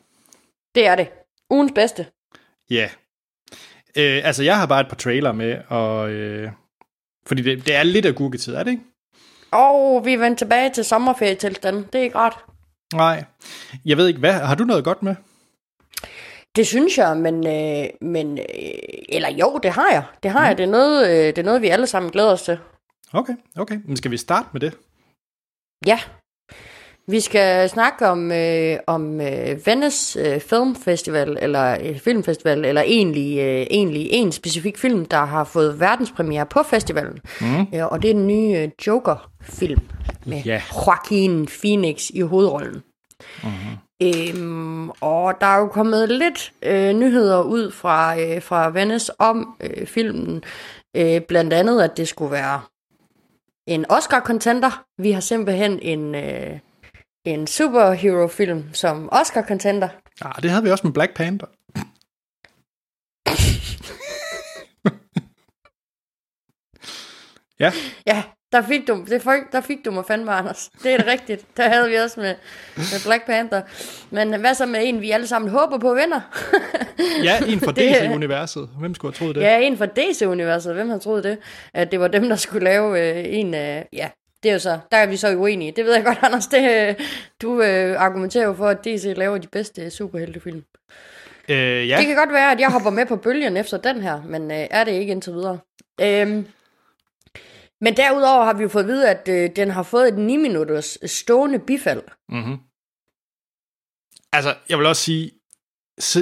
Det 0.75 0.87
er 0.87 0.95
det. 0.95 1.09
Ugens 1.49 1.71
bedste. 1.75 2.05
Ja. 2.69 2.89
Øh, 3.97 4.21
altså, 4.23 4.43
jeg 4.43 4.57
har 4.57 4.65
bare 4.65 4.81
et 4.81 4.87
par 4.87 4.95
trailer 4.95 5.31
med, 5.31 5.57
og... 5.67 6.09
Øh, 6.09 6.51
fordi 7.27 7.41
det, 7.41 7.65
det 7.65 7.75
er 7.75 7.83
lidt 7.83 8.05
af 8.05 8.15
gurketid, 8.15 8.53
er 8.55 8.63
det 8.63 8.71
ikke? 8.71 8.83
Og 9.51 10.05
vi 10.05 10.13
er 10.13 10.17
vendt 10.17 10.37
tilbage 10.37 10.69
til 10.69 10.85
sommerferietilstanden. 10.85 11.83
Det 11.93 11.99
er 11.99 12.03
ikke 12.03 12.17
rart. 12.17 12.45
Nej. 12.93 13.23
Jeg 13.85 13.97
ved 13.97 14.07
ikke, 14.07 14.19
hvad... 14.19 14.33
Har 14.33 14.55
du 14.55 14.63
noget 14.63 14.83
godt 14.83 15.03
med? 15.03 15.15
Det 16.59 16.67
synes 16.67 16.97
jeg, 16.97 17.17
men, 17.17 17.47
øh, 17.47 17.89
men 18.01 18.37
øh, 18.37 18.45
eller 19.09 19.29
jo, 19.29 19.59
det 19.63 19.71
har 19.71 19.89
jeg. 19.91 20.03
Det 20.23 20.31
har 20.31 20.39
mm. 20.39 20.45
jeg. 20.45 20.57
Det 20.57 20.63
er, 20.63 20.69
noget, 20.69 21.09
øh, 21.09 21.25
det 21.25 21.37
er 21.37 21.43
noget, 21.43 21.61
vi 21.61 21.67
alle 21.67 21.87
sammen 21.87 22.11
glæder 22.11 22.31
os 22.31 22.41
til. 22.41 22.57
Okay, 23.13 23.33
okay. 23.57 23.79
Men 23.85 23.97
skal 23.97 24.11
vi 24.11 24.17
starte 24.17 24.47
med 24.53 24.61
det? 24.61 24.73
Ja. 25.85 25.99
Vi 27.07 27.19
skal 27.19 27.69
snakke 27.69 28.07
om, 28.07 28.31
øh, 28.31 28.77
om 28.87 29.21
øh, 29.21 29.65
Venice 29.65 30.19
øh, 30.19 30.39
Film 30.39 30.75
Festival, 30.75 31.37
eller 31.41 31.77
øh, 31.83 31.99
filmfestival, 31.99 32.65
eller 32.65 32.81
egentlig, 32.81 33.39
øh, 33.39 33.67
egentlig 33.71 34.07
en 34.11 34.31
specifik 34.31 34.77
film, 34.77 35.05
der 35.05 35.25
har 35.25 35.43
fået 35.43 35.79
verdenspremiere 35.79 36.45
på 36.45 36.63
festivalen. 36.63 37.19
Mm. 37.41 37.63
Ja, 37.71 37.85
og 37.85 38.01
det 38.01 38.09
er 38.09 38.13
den 38.13 38.27
nye 38.27 38.57
øh, 38.57 38.69
Joker-film 38.87 39.81
med 40.25 40.41
Ja. 40.45 40.61
Joaquin 40.75 41.47
Phoenix 41.61 42.09
i 42.09 42.21
hovedrollen. 42.21 42.83
Øhm, 44.03 44.89
og 44.89 45.41
der 45.41 45.47
er 45.47 45.57
jo 45.57 45.67
kommet 45.67 46.09
lidt 46.09 46.53
øh, 46.61 46.93
nyheder 46.93 47.41
ud 47.41 47.71
fra, 47.71 48.19
øh, 48.19 48.41
fra 48.41 48.69
Venice 48.69 49.21
om 49.21 49.55
øh, 49.61 49.87
filmen. 49.87 50.43
Øh, 50.95 51.21
blandt 51.21 51.53
andet, 51.53 51.81
at 51.81 51.97
det 51.97 52.07
skulle 52.07 52.31
være 52.31 52.61
en 53.67 53.85
Oscar-contender. 53.89 54.85
Vi 54.97 55.11
har 55.11 55.21
simpelthen 55.21 55.79
en, 55.79 56.15
øh, 56.15 56.59
en 57.25 57.47
superhero-film 57.47 58.73
som 58.73 59.09
Oscar-contender. 59.11 59.87
Ah, 60.21 60.41
det 60.43 60.49
havde 60.51 60.63
vi 60.63 60.71
også 60.71 60.87
med 60.87 60.93
Black 60.93 61.15
Panther. 61.15 61.47
ja, 67.59 67.71
Ja, 68.05 68.23
der 68.51 68.61
fik 68.61 68.87
du, 68.87 69.05
det 69.09 69.21
folk, 69.21 69.51
der 69.51 69.61
fik 69.61 69.77
du 69.85 69.91
mig 69.91 70.05
fandme, 70.05 70.31
Anders. 70.31 70.69
Det 70.83 70.93
er 70.93 70.97
det 70.97 71.07
rigtigt. 71.07 71.45
Der 71.57 71.69
havde 71.69 71.89
vi 71.89 71.95
også 71.95 72.19
med, 72.19 72.35
med 72.75 73.05
Black 73.05 73.25
Panther. 73.25 73.61
Men 74.09 74.39
hvad 74.39 74.53
så 74.53 74.65
med 74.65 74.79
en, 74.83 75.01
vi 75.01 75.11
alle 75.11 75.27
sammen 75.27 75.51
håber 75.51 75.77
på 75.77 75.93
vinder? 75.93 76.21
ja 77.27 77.39
en 77.47 77.59
fra 77.59 77.71
DC-universet. 77.71 78.69
Hvem 78.79 78.95
skulle 78.95 79.13
have 79.13 79.25
troet 79.25 79.35
det? 79.35 79.41
Ja, 79.41 79.59
en 79.59 79.77
fra 79.77 79.85
DC-universet. 79.85 80.73
Hvem 80.73 80.87
havde 80.89 80.99
troet 80.99 81.23
det? 81.23 81.37
At 81.73 81.91
det 81.91 81.99
var 81.99 82.07
dem, 82.07 82.29
der 82.29 82.35
skulle 82.35 82.63
lave 82.63 83.09
øh, 83.09 83.25
en 83.27 83.53
af... 83.53 83.87
Ja, 83.93 84.09
Det 84.43 84.49
er 84.49 84.53
jo 84.53 84.59
så, 84.59 84.79
der 84.91 84.97
er 84.97 85.05
vi 85.05 85.17
så 85.17 85.35
uenige. 85.37 85.71
Det 85.71 85.85
ved 85.85 85.93
jeg 85.93 86.03
godt, 86.05 86.17
Anders. 86.21 86.47
Det, 86.47 86.95
du 87.41 87.61
øh, 87.61 88.01
argumenterer 88.01 88.45
jo 88.45 88.53
for, 88.53 88.67
at 88.67 88.85
DC 88.85 89.13
laver 89.17 89.37
de 89.37 89.47
bedste 89.47 89.89
superheltefilm. 89.89 90.63
Øh, 91.49 91.89
ja. 91.89 91.97
Det 91.97 92.07
kan 92.07 92.15
godt 92.15 92.33
være, 92.33 92.51
at 92.51 92.59
jeg 92.59 92.69
hopper 92.69 92.89
med 92.89 93.05
på 93.05 93.15
bølgen 93.15 93.57
efter 93.57 93.77
den 93.77 94.01
her, 94.01 94.21
men 94.25 94.51
øh, 94.51 94.67
er 94.71 94.83
det 94.83 94.91
ikke 94.91 95.11
indtil 95.11 95.33
videre. 95.33 95.57
Øhm, 96.01 96.45
men 97.81 97.97
derudover 97.97 98.45
har 98.45 98.53
vi 98.53 98.63
jo 98.63 98.69
fået 98.69 98.83
at 98.83 98.87
vide, 98.87 99.09
at 99.09 99.27
øh, 99.27 99.49
den 99.55 99.69
har 99.71 99.83
fået 99.83 100.07
et 100.07 100.13
9-minutters 100.13 100.97
stående 101.11 101.59
bifald. 101.59 102.01
Mm-hmm. 102.29 102.57
Altså, 104.33 104.55
jeg 104.69 104.77
vil 104.77 104.85
også 104.87 105.01
sige, 105.03 105.31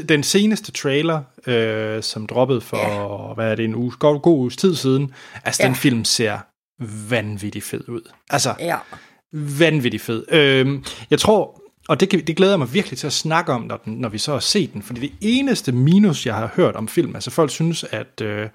den 0.10 0.24
seneste 0.24 0.72
trailer, 0.72 1.22
øh, 1.48 2.04
som 2.04 2.28
droppede 2.28 2.62
for, 2.62 2.78
Ja. 2.78 3.34
hvad 3.34 3.52
er 3.52 3.56
det, 3.56 3.66
en 3.66 3.76
uge, 3.76 3.92
god, 4.00 4.22
god 4.22 4.38
uges 4.40 4.58
tid 4.58 4.76
siden, 4.76 5.14
altså, 5.44 5.64
den 5.64 5.72
Ja. 5.72 5.78
film 5.78 6.06
ser 6.06 6.40
vanvittigt 7.10 7.66
fed 7.66 7.90
ud. 7.90 8.02
Altså, 8.30 8.56
Ja. 8.60 8.78
vanvittigt 9.34 10.04
fed. 10.04 10.26
Øhm, 10.32 10.86
jeg 11.10 11.20
tror, 11.20 11.62
og 11.90 12.00
det, 12.00 12.10
kan, 12.10 12.28
det 12.28 12.38
glæder 12.38 12.52
jeg 12.52 12.60
mig 12.60 12.74
virkelig 12.74 12.98
til 13.00 13.08
at 13.08 13.14
snakke 13.14 13.52
om, 13.54 13.62
når, 13.62 13.78
den, 13.78 13.94
når 13.94 14.10
vi 14.10 14.18
så 14.18 14.32
har 14.32 14.40
set 14.40 14.74
den, 14.74 14.82
fordi 14.82 15.02
det 15.02 15.14
eneste 15.22 15.72
minus, 15.72 16.26
jeg 16.26 16.36
har 16.36 16.52
hørt 16.56 16.76
om 16.76 16.88
film, 16.88 17.16
altså 17.16 17.32
folk 17.32 17.52
synes, 17.52 17.84
at 17.84 18.22
øh, 18.22 18.50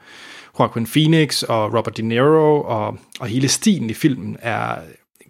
Joaquin 0.58 0.86
Phoenix 0.86 1.42
og 1.42 1.74
Robert 1.74 1.96
De 1.96 2.02
Niro 2.02 2.60
og, 2.62 2.98
og 3.20 3.26
hele 3.26 3.48
stilen 3.48 3.90
i 3.90 3.94
filmen 3.94 4.36
er, 4.40 4.76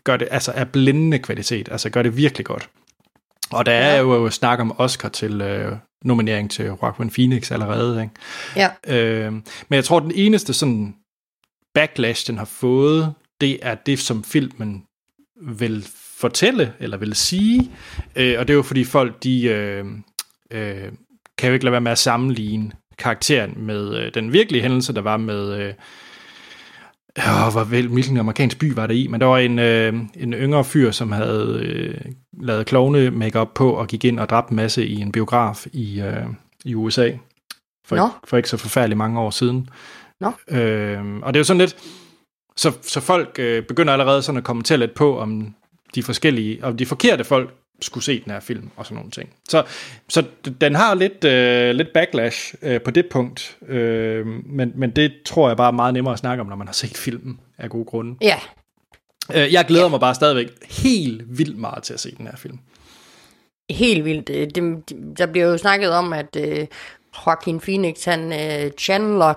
gør 0.04 0.16
det, 0.16 0.28
altså 0.30 0.52
er 0.52 0.64
blændende 0.64 1.18
kvalitet, 1.18 1.68
altså 1.72 1.90
gør 1.90 2.02
det 2.02 2.16
virkelig 2.16 2.46
godt. 2.46 2.68
Og 3.50 3.66
der 3.66 3.72
er 3.72 3.94
Ja. 3.96 4.00
jo 4.00 4.30
snak 4.30 4.58
om 4.60 4.80
Oscar 4.80 5.08
til 5.08 5.40
øh, 5.40 5.76
nominering 6.04 6.50
til 6.50 6.64
Joaquin 6.64 7.10
Phoenix 7.10 7.52
allerede, 7.52 8.02
ikke? 8.02 8.14
Ja. 8.86 8.94
Øh, 8.96 9.32
men 9.32 9.42
jeg 9.70 9.84
tror, 9.84 10.00
den 10.00 10.12
eneste 10.14 10.52
sådan 10.54 10.94
backlash, 11.74 12.26
den 12.26 12.38
har 12.38 12.44
fået, 12.44 13.14
det 13.40 13.58
er 13.62 13.74
det, 13.74 13.98
som 13.98 14.24
filmen 14.24 14.82
vil 15.42 15.86
fortælle, 16.16 16.72
eller 16.80 16.96
vil 16.96 17.14
sige. 17.14 17.70
Øh, 18.16 18.38
og 18.38 18.48
det 18.48 18.54
er 18.54 18.56
jo 18.56 18.62
fordi 18.62 18.84
folk, 18.84 19.22
de 19.22 19.42
øh, 19.44 19.84
øh, 20.50 20.92
kan 21.38 21.48
jo 21.48 21.52
ikke 21.54 21.64
lade 21.64 21.72
være 21.72 21.80
med 21.80 21.92
at 21.92 21.98
sammenligne 21.98 22.70
karakteren 22.98 23.54
med 23.56 23.96
øh, 23.96 24.14
den 24.14 24.32
virkelige 24.32 24.62
hændelse, 24.62 24.92
der 24.92 25.00
var 25.00 25.16
med... 25.16 25.60
Øh, 25.60 25.74
Åh, 27.18 27.52
hvor 27.52 27.64
vel, 27.64 27.88
hvilken 27.88 28.16
amerikansk 28.16 28.58
by 28.58 28.74
var 28.74 28.86
der 28.86 28.94
i, 28.94 29.06
men 29.06 29.20
der 29.20 29.26
var 29.26 29.38
en, 29.38 29.58
øh, 29.58 29.94
en 30.16 30.32
yngre 30.32 30.64
fyr, 30.64 30.90
som 30.90 31.12
havde 31.12 31.60
øh, 31.62 32.00
lavet 32.40 32.66
klovne 32.66 33.10
makeup 33.10 33.48
på 33.54 33.72
og 33.72 33.86
gik 33.86 34.04
ind 34.04 34.20
og 34.20 34.28
dræbte 34.28 34.50
en 34.50 34.56
masse 34.56 34.86
i 34.86 35.00
en 35.00 35.12
biograf 35.12 35.66
i, 35.72 36.00
øh, 36.00 36.26
i 36.64 36.74
USA 36.74 37.10
for, 37.84 37.96
Nå. 37.96 38.08
for 38.24 38.36
ikke 38.36 38.48
så 38.48 38.56
forfærdeligt 38.56 38.98
mange 38.98 39.20
år 39.20 39.30
siden. 39.30 39.68
Nå. 40.20 40.32
Øh, 40.48 41.16
og 41.22 41.34
det 41.34 41.38
er 41.38 41.40
jo 41.40 41.44
sådan 41.44 41.60
lidt, 41.60 41.76
så, 42.56 42.72
så 42.82 43.00
folk 43.00 43.36
øh, 43.38 43.62
begynder 43.62 43.92
allerede 43.92 44.22
sådan 44.22 44.38
at 44.38 44.44
kommentere 44.44 44.78
lidt 44.78 44.94
på, 44.94 45.18
om 45.18 45.54
de 45.94 46.02
forskellige, 46.02 46.64
om 46.64 46.76
de 46.76 46.86
forkerte 46.86 47.24
folk 47.24 47.54
skulle 47.82 48.04
se 48.04 48.20
den 48.24 48.32
her 48.32 48.40
film 48.40 48.70
og 48.76 48.84
sådan 48.86 48.96
nogle 48.96 49.10
ting. 49.10 49.30
Så, 49.48 49.64
så 50.08 50.24
den 50.60 50.74
har 50.74 50.94
lidt, 50.94 51.24
øh, 51.24 51.74
lidt 51.74 51.92
backlash 51.94 52.54
øh, 52.62 52.80
på 52.80 52.90
det 52.90 53.06
punkt, 53.10 53.56
øh, 53.68 54.26
men, 54.26 54.72
men 54.74 54.90
det 54.90 55.12
tror 55.26 55.48
jeg 55.48 55.56
bare 55.56 55.68
er 55.68 55.72
meget 55.72 55.94
nemmere 55.94 56.12
at 56.12 56.18
snakke 56.18 56.40
om, 56.40 56.46
når 56.46 56.56
man 56.56 56.66
har 56.68 56.74
set 56.74 56.96
filmen 56.96 57.40
af 57.58 57.70
gode 57.70 57.84
grunde. 57.84 58.16
Ja, 58.20 58.38
Øh, 59.34 59.52
jeg 59.52 59.64
glæder 59.64 59.88
mig 59.88 60.00
bare 60.00 60.14
stadigvæk 60.14 60.48
helt 60.70 61.38
vildt 61.38 61.58
meget 61.58 61.82
til 61.82 61.94
at 61.94 62.00
se 62.00 62.14
den 62.16 62.26
her 62.26 62.36
film. 62.36 62.58
helt 63.70 64.04
vildt. 64.04 64.30
Øh, 64.30 64.46
Det, 64.54 64.54
det, 64.88 65.18
der 65.18 65.26
bliver 65.26 65.46
jo 65.46 65.58
snakket 65.58 65.90
om, 65.92 66.12
at 66.12 66.36
øh, 66.36 66.66
Joaquin 67.26 67.60
Phoenix, 67.60 68.04
han 68.04 68.32
øh, 68.32 68.70
channeler, 68.78 69.34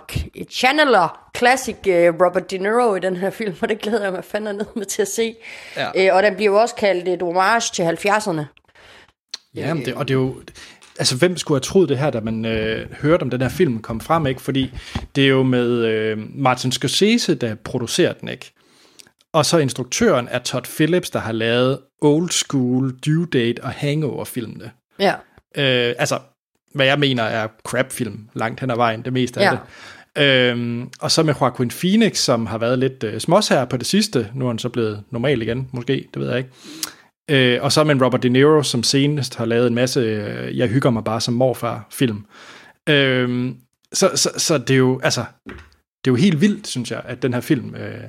channeler 0.52 1.30
classic 1.38 1.76
øh, 1.88 2.14
Robert 2.26 2.52
De 2.52 2.58
Niro 2.58 2.96
i 2.96 3.00
den 3.00 3.18
her 3.18 3.30
film, 3.30 3.56
og 3.62 3.70
det 3.70 3.82
glæder 3.82 4.04
jeg 4.04 4.12
mig 4.12 4.24
fandme 4.24 4.54
ned 4.54 4.66
med 4.76 4.86
til 4.86 5.02
at 5.02 5.08
se. 5.08 5.36
Ja. 5.78 6.08
Øh, 6.08 6.16
og 6.16 6.24
den 6.24 6.36
bliver 6.36 6.52
jo 6.52 6.58
også 6.58 6.76
kaldt 6.76 7.08
et 7.08 7.22
homage 7.22 7.74
til 7.74 7.84
70'erne. 7.84 8.42
Ja, 9.56 9.74
men 9.74 9.86
det, 9.86 9.94
og 9.94 10.08
det 10.08 10.14
er 10.14 10.20
jo... 10.20 10.36
Altså, 11.00 11.18
hvem 11.18 11.38
skulle 11.38 11.56
have 11.56 11.64
troet 11.64 11.90
det 11.90 11.98
her, 11.98 12.10
da 12.10 12.20
man 12.20 12.46
øh, 12.46 12.94
hørte 13.02 13.22
om 13.22 13.30
den 13.30 13.42
her 13.42 13.50
film 13.50 13.82
kom 13.82 14.02
frem, 14.02 14.28
ikke? 14.28 14.42
Fordi 14.42 14.74
det 15.16 15.24
er 15.24 15.28
jo 15.28 15.44
med 15.44 15.86
øh, 15.86 16.18
Martin 16.36 16.72
Scorsese, 16.72 17.36
der 17.36 17.56
producerer 17.56 18.14
den, 18.14 18.30
ikke? 18.30 18.54
Og 19.34 19.46
så 19.46 19.58
instruktøren 19.58 20.28
er 20.32 20.40
Todd 20.40 20.66
Phillips, 20.66 21.10
der 21.10 21.20
har 21.20 21.32
lavet 21.32 21.80
Old 22.02 22.30
School, 22.30 22.96
Due 23.06 23.28
Date 23.34 23.64
og 23.64 23.70
Hangover-filmene. 23.70 24.72
Ja, 25.00 25.14
Øh, 25.58 25.94
altså, 25.98 26.20
hvad 26.76 26.86
jeg 26.86 27.00
mener 27.00 27.24
er 27.24 27.48
crap-film, 27.64 28.30
langt 28.34 28.60
hen 28.60 28.70
ad 28.72 28.76
vejen, 28.76 29.02
det 29.06 29.14
meste 29.14 29.40
af 29.40 29.46
Ja. 29.46 29.52
det. 29.52 29.60
Øhm, 30.18 30.90
og 31.02 31.12
så 31.12 31.24
med 31.24 31.34
Joaquin 31.42 31.70
Phoenix, 31.70 32.18
som 32.18 32.46
har 32.46 32.58
været 32.58 32.80
lidt 32.80 33.04
øh, 33.04 33.20
smås 33.20 33.48
her 33.48 33.66
på 33.66 33.78
det 33.78 33.88
sidste. 33.88 34.30
Nu 34.34 34.46
er 34.46 34.50
han 34.50 34.60
så 34.60 34.70
blevet 34.70 35.04
normal 35.12 35.42
igen, 35.42 35.70
måske, 35.72 36.08
det 36.14 36.22
ved 36.22 36.30
jeg 36.30 36.38
ikke. 36.38 36.50
Øh, 37.32 37.64
og 37.64 37.72
så 37.72 37.84
med 37.84 38.02
Robert 38.02 38.24
De 38.24 38.30
Niro, 38.30 38.64
som 38.64 38.84
senest 38.84 39.36
har 39.36 39.46
lavet 39.46 39.68
en 39.68 39.76
masse 39.76 40.00
øh, 40.00 40.58
Jeg 40.58 40.68
hygger 40.68 40.90
mig 40.90 41.04
bare 41.04 41.22
som 41.22 41.34
morfar-film. 41.34 42.26
Øhm, 42.90 43.58
så, 43.94 44.12
så, 44.16 44.30
så 44.38 44.58
det 44.58 44.74
er 44.74 44.78
jo, 44.78 45.00
altså, 45.04 45.26
det 45.46 46.08
er 46.08 46.12
jo 46.12 46.16
helt 46.16 46.42
vildt, 46.42 46.68
synes 46.68 46.92
jeg, 46.92 47.02
at 47.06 47.22
den 47.22 47.34
her 47.34 47.42
film 47.42 47.76
øh, 47.76 48.04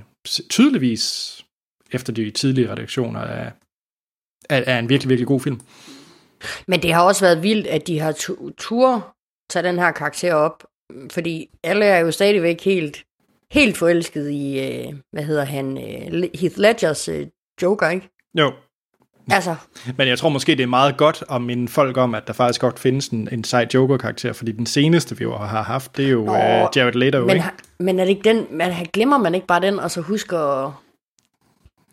tydeligvis, 0.50 1.36
efter 1.92 2.12
de 2.12 2.30
tidlige 2.30 2.70
redaktioner, 2.72 3.20
er, 3.20 3.50
er, 4.50 4.62
er 4.66 4.78
en 4.78 4.88
virkelig, 4.88 5.08
virkelig 5.08 5.26
god 5.26 5.40
film. 5.40 5.60
Men 6.68 6.82
det 6.82 6.92
har 6.92 7.02
også 7.02 7.24
været 7.24 7.42
vildt, 7.42 7.66
at 7.66 7.86
de 7.86 8.00
har 8.00 8.12
tu- 8.12 8.50
tur 8.58 9.14
tage 9.50 9.68
den 9.68 9.78
her 9.78 9.90
karakter 9.90 10.34
op, 10.34 10.64
fordi 11.10 11.48
alle 11.64 11.84
er 11.84 11.98
jo 11.98 12.10
stadigvæk 12.10 12.64
helt, 12.64 13.04
helt 13.50 13.76
forelsket 13.76 14.30
i, 14.30 14.60
øh, 14.60 14.94
hvad 15.12 15.22
hedder 15.22 15.44
han, 15.44 15.78
øh, 15.78 16.28
Heath 16.40 16.58
Ledgers 16.58 17.08
øh, 17.08 17.26
Joker, 17.62 17.88
ikke? 17.88 18.08
Jo, 18.38 18.52
Altså, 19.30 19.54
Men 19.98 20.08
jeg 20.08 20.18
tror 20.18 20.28
måske, 20.28 20.52
det 20.52 20.62
er 20.62 20.66
meget 20.66 20.96
godt 20.96 21.24
at 21.32 21.42
minde 21.42 21.68
folk 21.68 21.96
om, 21.96 22.14
at 22.14 22.26
der 22.26 22.32
faktisk 22.32 22.60
godt 22.60 22.78
findes 22.78 23.08
en, 23.08 23.28
en 23.32 23.44
sej 23.44 23.66
Joker-karakter, 23.74 24.32
fordi 24.32 24.52
den 24.52 24.66
seneste, 24.66 25.18
vi 25.18 25.22
jo 25.22 25.36
har 25.36 25.62
haft, 25.62 25.96
det 25.96 26.04
er 26.06 26.10
jo 26.10 26.24
Nå, 26.24 26.32
uh, 26.32 26.68
Jared 26.76 26.92
Leto, 26.92 27.20
men, 27.20 27.36
ikke? 27.36 27.48
men 27.78 28.00
er 28.00 28.04
det 28.04 28.10
ikke 28.10 28.28
den, 28.28 28.46
man, 28.50 28.86
glemmer 28.92 29.18
man 29.18 29.34
ikke 29.34 29.46
bare 29.46 29.60
den, 29.60 29.80
og 29.80 29.90
så 29.90 30.00
husker... 30.00 30.82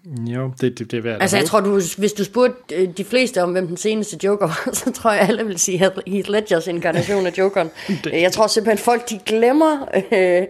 Jo, 0.06 0.52
det, 0.62 0.80
det, 0.80 0.92
det 0.92 0.98
er 0.98 1.02
værd 1.02 1.22
Altså, 1.22 1.38
jeg 1.38 1.46
tror, 1.46 1.60
du, 1.60 1.72
hvis 1.98 2.14
du 2.14 2.24
spurgte 2.24 2.76
øh, 2.76 2.98
de 2.98 3.04
fleste 3.04 3.44
om, 3.44 3.52
hvem 3.52 3.68
den 3.68 3.78
seneste 3.78 4.18
Joker 4.24 4.46
var, 4.48 4.70
så 4.84 4.92
tror 4.92 5.12
jeg, 5.12 5.22
alle 5.30 5.46
vil 5.46 5.60
sige 5.60 5.86
Heath- 5.88 6.30
Ledgers 6.32 6.68
inkarnation 6.68 7.26
af 7.28 7.38
Jokeren. 7.38 7.70
Det- 8.04 8.22
Jeg 8.22 8.32
tror 8.32 8.48
simpelthen, 8.48 8.78
folk 8.86 9.10
de 9.10 9.20
glemmer 9.26 9.88
øh, 9.96 10.48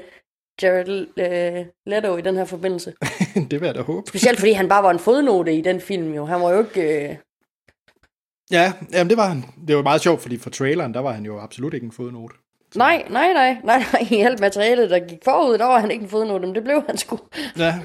Jared 0.62 1.06
øh, 1.18 1.66
Leto 1.86 2.18
i 2.18 2.22
den 2.22 2.36
her 2.36 2.46
forbindelse. 2.46 2.94
det 3.50 3.54
er 3.54 3.60
værd 3.60 3.78
at 3.78 3.84
håbe. 3.84 4.08
Specielt 4.10 4.40
fordi 4.40 4.52
han 4.52 4.70
bare 4.70 4.84
var 4.84 4.92
en 4.92 5.00
fodnote 5.00 5.54
i 5.54 5.62
den 5.62 5.82
film 5.82 6.14
jo. 6.14 6.26
Han 6.26 6.42
var 6.42 6.52
jo 6.52 6.60
ikke... 6.60 7.10
Øh, 7.10 7.16
Ja, 8.52 8.74
jamen 8.94 9.10
det 9.10 9.18
var 9.18 9.28
han. 9.28 9.46
Det 9.68 9.76
var 9.76 9.82
meget 9.82 10.02
sjovt, 10.02 10.22
fordi 10.22 10.38
for 10.38 10.50
traileren, 10.50 10.94
der 10.94 11.00
var 11.00 11.12
han 11.12 11.26
jo 11.26 11.40
absolut 11.40 11.74
ikke 11.74 11.86
en 11.86 11.92
fodnote. 11.92 12.36
nej, 12.76 13.04
nej, 13.10 13.34
nej, 13.34 13.58
nej, 13.64 13.84
nej, 13.94 14.08
i 14.12 14.16
alt 14.22 14.40
materialet, 14.40 14.90
der 14.90 15.00
gik 15.00 15.18
forud, 15.24 15.58
der 15.58 15.66
var 15.66 15.80
han 15.80 15.92
ikke 15.92 16.04
en 16.04 16.10
fodnote, 16.10 16.46
men 16.46 16.56
det 16.56 16.64
blev 16.64 16.84
han 16.88 16.98
sgu. 16.98 17.20
Ja. 17.58 17.80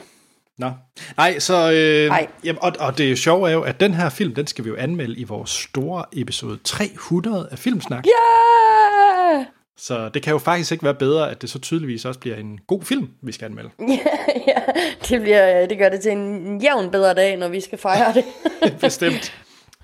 Nå. 0.59 0.71
Nej, 1.17 1.39
så... 1.39 1.73
Øh, 1.73 2.09
Nej. 2.09 2.27
Jamen, 2.45 2.63
og, 2.63 2.73
og 2.81 2.99
det 2.99 3.19
sjove 3.19 3.49
er 3.49 3.53
jo, 3.53 3.63
at 3.63 3.81
den 3.81 3.95
her 3.95 4.09
film, 4.09 4.35
den 4.35 4.47
skal 4.47 4.65
vi 4.65 4.69
jo 4.69 4.77
anmelde 4.77 5.17
i 5.17 5.25
vores 5.25 5.51
store 5.51 6.05
episode 6.13 6.59
300 6.65 7.49
af 7.51 7.59
Filmsnak. 7.59 8.05
Ja! 8.07 9.45
Så 9.77 10.09
det 10.09 10.23
kan 10.23 10.33
jo 10.33 10.39
faktisk 10.39 10.73
ikke 10.73 10.85
være 10.85 10.95
bedre, 10.95 11.31
at 11.31 11.43
det 11.43 11.51
så 11.51 11.59
tydeligvis 11.59 12.05
også 12.05 12.21
bliver 12.21 12.37
en 12.37 12.59
god 12.67 12.83
film, 12.83 13.09
vi 13.23 13.33
skal 13.33 13.45
anmelde. 13.45 13.71
ja, 14.49 14.61
det, 15.09 15.21
bliver, 15.21 15.67
det 15.67 15.79
gør 15.79 15.89
det 15.89 16.01
til 16.01 16.13
en 16.13 16.61
jævn 16.61 16.91
bedre 16.91 17.15
dag, 17.15 17.37
når 17.37 17.49
vi 17.49 17.61
skal 17.61 17.79
fejre 17.79 18.15
det. 18.15 18.25
Bestemt. 18.81 19.35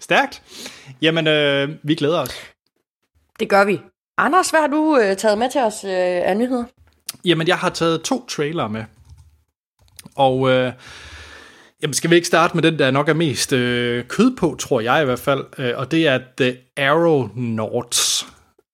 Stærkt. 0.01 0.43
Jamen, 1.03 1.27
øh, 1.27 1.69
vi 1.83 1.95
glæder 1.95 2.21
os. 2.21 2.31
det 3.41 3.49
gør 3.49 3.65
vi. 3.65 3.81
Anders, 4.19 4.51
hvad 4.51 4.61
har 4.61 4.67
du 4.67 4.99
øh, 4.99 5.17
taget 5.17 5.39
med 5.39 5.51
til 5.51 5.61
os 5.61 5.85
øh, 5.85 5.91
af 6.31 6.37
nyheder? 6.37 6.65
Jamen, 7.25 7.49
jeg 7.49 7.57
har 7.57 7.71
taget 7.71 8.03
to 8.03 8.27
trailere 8.27 8.69
med. 8.69 8.85
Og 10.17 10.51
øh, 10.51 10.73
jamen, 11.83 11.95
skal 11.95 12.11
vi 12.11 12.15
ikke 12.15 12.27
starte 12.27 12.55
med 12.57 12.63
den, 12.63 12.79
der 12.79 12.91
nok 12.91 13.09
er 13.09 13.15
mest 13.15 13.53
øh, 13.53 14.05
kød 14.05 14.37
på, 14.37 14.57
tror 14.59 14.81
jeg 14.81 15.03
i 15.03 15.05
hvert 15.05 15.19
fald. 15.19 15.45
Øh, 15.59 15.73
og 15.77 15.91
det 15.91 16.09
er 16.09 16.19
The 16.39 16.57
Aeronauts, 16.77 18.27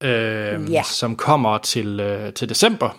øh, 0.02 0.72
Ja. 0.72 0.82
som 0.82 1.16
kommer 1.16 1.58
til, 1.58 2.00
øh, 2.00 2.32
til 2.32 2.48
december. 2.48 2.96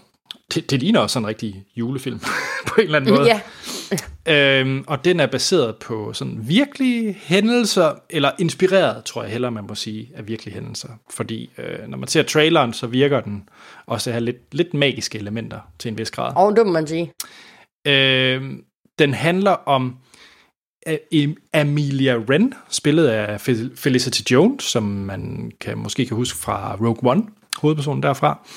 Det, 0.54 0.72
det 0.72 0.80
ligner 0.80 1.00
også 1.00 1.14
sådan 1.14 1.24
en 1.24 1.28
rigtig 1.30 1.64
julefilm 1.76 2.20
på 2.68 2.74
en 2.78 2.84
eller 2.86 3.00
anden 3.00 3.14
måde. 3.16 3.28
Ja, 3.28 3.40
Øhm, 4.28 4.84
og 4.88 5.06
den 5.06 5.20
er 5.20 5.26
baseret 5.28 5.76
på 5.76 6.14
sådan 6.14 6.40
virkelige 6.42 7.18
hændelser, 7.24 7.92
eller 8.10 8.32
inspireret, 8.40 9.04
tror 9.04 9.24
jeg 9.24 9.32
hellere, 9.32 9.52
man 9.52 9.64
må 9.70 9.76
sige, 9.76 10.10
af 10.16 10.28
virkelige 10.28 10.54
hændelser. 10.54 10.88
Fordi 11.10 11.50
øh, 11.58 11.88
når 11.88 11.98
man 11.98 12.08
ser 12.08 12.24
traileren, 12.24 12.74
så 12.74 12.88
virker 12.88 13.22
den 13.22 13.50
også 13.86 14.10
at 14.10 14.14
have 14.14 14.26
lidt, 14.26 14.38
lidt 14.52 14.74
magiske 14.74 15.18
elementer 15.20 15.60
til 15.80 15.90
en 15.92 15.98
vis 15.98 16.12
grad. 16.12 16.34
og 16.36 16.56
det 16.56 16.66
må 16.66 16.72
man 16.72 16.88
sige. 16.88 17.12
Øh, 17.88 18.44
den 19.00 19.14
handler 19.14 19.52
om 19.52 19.96
øh, 20.88 21.28
Amelia 21.54 22.18
Wren, 22.18 22.54
spillet 22.70 23.08
af 23.08 23.42
Fel- 23.42 23.72
Felicity 23.76 24.22
Jones, 24.32 24.64
som 24.64 24.84
man 24.84 25.52
kan 25.62 25.78
måske 25.78 26.06
kan 26.06 26.18
huske 26.18 26.38
fra 26.40 26.76
Rogue 26.76 27.12
One, 27.12 27.24
hovedpersonen 27.62 28.04
derfra. 28.04 28.48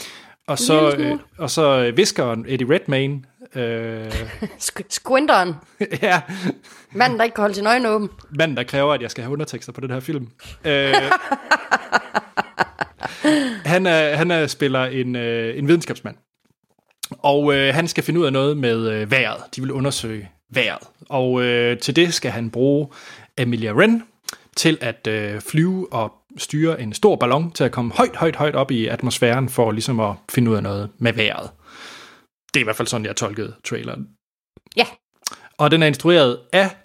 Og 0.47 0.59
så, 0.59 0.97
øh, 0.99 1.13
og 1.39 1.51
så 1.51 1.79
øh, 1.87 1.97
viskeren 1.97 2.45
Eddie 2.49 2.75
Redmayne, 2.75 3.23
Øh, 3.57 4.07
Sk- 4.69 4.87
Squinteren. 4.91 5.55
ja, 6.03 6.21
Manden, 6.93 7.19
der 7.19 7.25
ikke 7.25 7.35
kan 7.35 7.43
holde 7.43 7.55
sin 7.55 7.67
øjne 7.67 7.89
åben. 7.89 8.09
manden, 8.39 8.57
der 8.57 8.63
kræver, 8.63 8.95
at 8.95 9.03
jeg 9.03 9.11
skal 9.11 9.25
have 9.25 9.33
undertekster 9.33 9.73
på 9.73 9.81
den 9.81 9.91
her 9.91 10.01
film. 10.01 10.29
Øh, 10.65 10.95
han, 13.73 13.87
er, 13.87 14.17
han 14.17 14.31
er, 14.31 14.47
spiller 14.47 14.85
en, 14.85 15.17
øh, 15.17 15.59
en 15.59 15.69
videnskabsmand. 15.69 16.17
Og 17.19 17.55
øh, 17.55 17.75
han 17.75 17.89
skal 17.89 18.05
finde 18.05 18.21
ud 18.21 18.27
af 18.27 18.33
noget 18.33 18.57
med 18.57 18.91
øh, 18.91 19.11
vejret. 19.11 19.43
De 19.57 19.61
vil 19.61 19.73
undersøge 19.73 20.31
vejret. 20.53 20.89
Og 21.09 21.43
øh, 21.43 21.79
til 21.79 21.97
det 21.97 22.15
skal 22.15 22.31
han 22.31 22.51
bruge 22.51 22.89
Amelia 23.39 23.73
Wren 23.73 24.03
til 24.57 24.79
at 24.81 25.07
øh, 25.07 25.41
flyve 25.41 25.93
og 25.93 26.13
styre 26.37 26.81
en 26.81 26.93
stor 26.93 27.17
ballon 27.17 27.53
til 27.53 27.65
at 27.65 27.73
komme 27.73 27.93
højt, 27.93 28.17
højt, 28.17 28.37
højt 28.37 28.55
op 28.55 28.71
i 28.71 28.87
atmosfæren 28.87 29.49
for 29.49 29.71
ligesom 29.73 30.01
at 30.01 30.15
finde 30.31 30.51
ud 30.51 30.57
af 30.57 30.63
noget 30.63 30.91
med 30.99 31.13
vejret. 31.13 31.51
Det 32.55 32.61
er 32.61 32.65
i 32.65 32.65
hvert 32.65 32.77
fald 32.77 32.89
sådan, 32.89 33.07
jeg 33.07 33.17
tolkede 33.17 33.55
traileren. 33.65 34.09
Ja. 34.77 34.87
Og 35.59 35.71
den 35.71 35.83
er 35.83 35.87
instrueret 35.87 36.41
af 36.53 36.77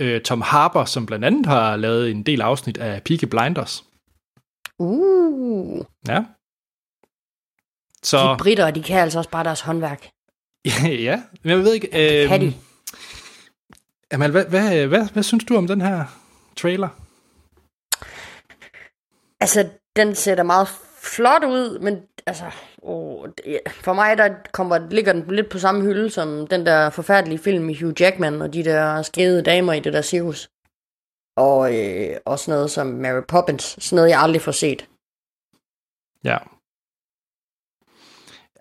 øh, 0.00 0.20
Tom 0.20 0.40
Harper, 0.40 0.84
som 0.84 1.06
blandt 1.06 1.24
andet 1.24 1.46
har 1.46 1.76
lavet 1.76 2.10
en 2.10 2.22
del 2.22 2.40
afsnit 2.40 2.78
af 2.78 3.02
Peaky 3.02 3.24
Blinders. 3.24 3.84
Uh. 4.78 5.84
Ja. 6.08 6.24
Så, 8.02 8.18
De 8.18 8.36
britter, 8.38 8.70
de 8.70 8.82
kan 8.82 8.98
altså 8.98 9.18
også 9.18 9.30
bare 9.30 9.44
deres 9.44 9.60
håndværk. 9.60 10.10
ja, 11.08 11.22
men 11.42 11.50
jeg 11.50 11.58
ved 11.58 11.74
ikke... 11.74 12.22
Øh, 12.22 12.28
kan 12.28 12.40
de. 12.40 12.54
Amal, 14.10 14.30
hvad, 14.30 14.44
hvad, 14.44 14.86
hvad, 14.86 15.08
hvad 15.12 15.22
synes 15.22 15.44
du 15.44 15.56
om 15.56 15.66
den 15.66 15.80
her 15.80 16.04
trailer? 16.56 16.88
Altså, 19.40 19.68
den 19.96 20.14
ser 20.14 20.42
meget 20.42 20.68
flot 21.02 21.44
ud, 21.44 21.78
men 21.78 22.02
altså, 22.26 22.44
åh, 22.82 23.28
det, 23.28 23.60
for 23.68 23.92
mig 23.92 24.18
der 24.18 24.28
kommer, 24.52 24.88
ligger 24.90 25.12
den 25.12 25.24
lidt 25.28 25.48
på 25.48 25.58
samme 25.58 25.82
hylde 25.82 26.10
som 26.10 26.46
den 26.46 26.66
der 26.66 26.90
forfærdelige 26.90 27.38
film 27.38 27.64
med 27.64 27.80
Hugh 27.82 27.94
Jackman 28.00 28.42
og 28.42 28.54
de 28.54 28.64
der 28.64 29.02
skede 29.02 29.42
damer 29.42 29.72
i 29.72 29.80
det 29.80 29.92
der 29.92 30.02
cirkus. 30.02 30.50
Og 31.36 31.78
øh, 31.78 32.16
også 32.24 32.50
noget 32.50 32.70
som 32.70 32.86
Mary 32.86 33.22
Poppins, 33.28 33.76
sådan 33.84 33.96
noget 33.96 34.10
jeg 34.10 34.20
aldrig 34.20 34.42
får 34.42 34.52
set. 34.52 34.88
Ja. 36.24 36.38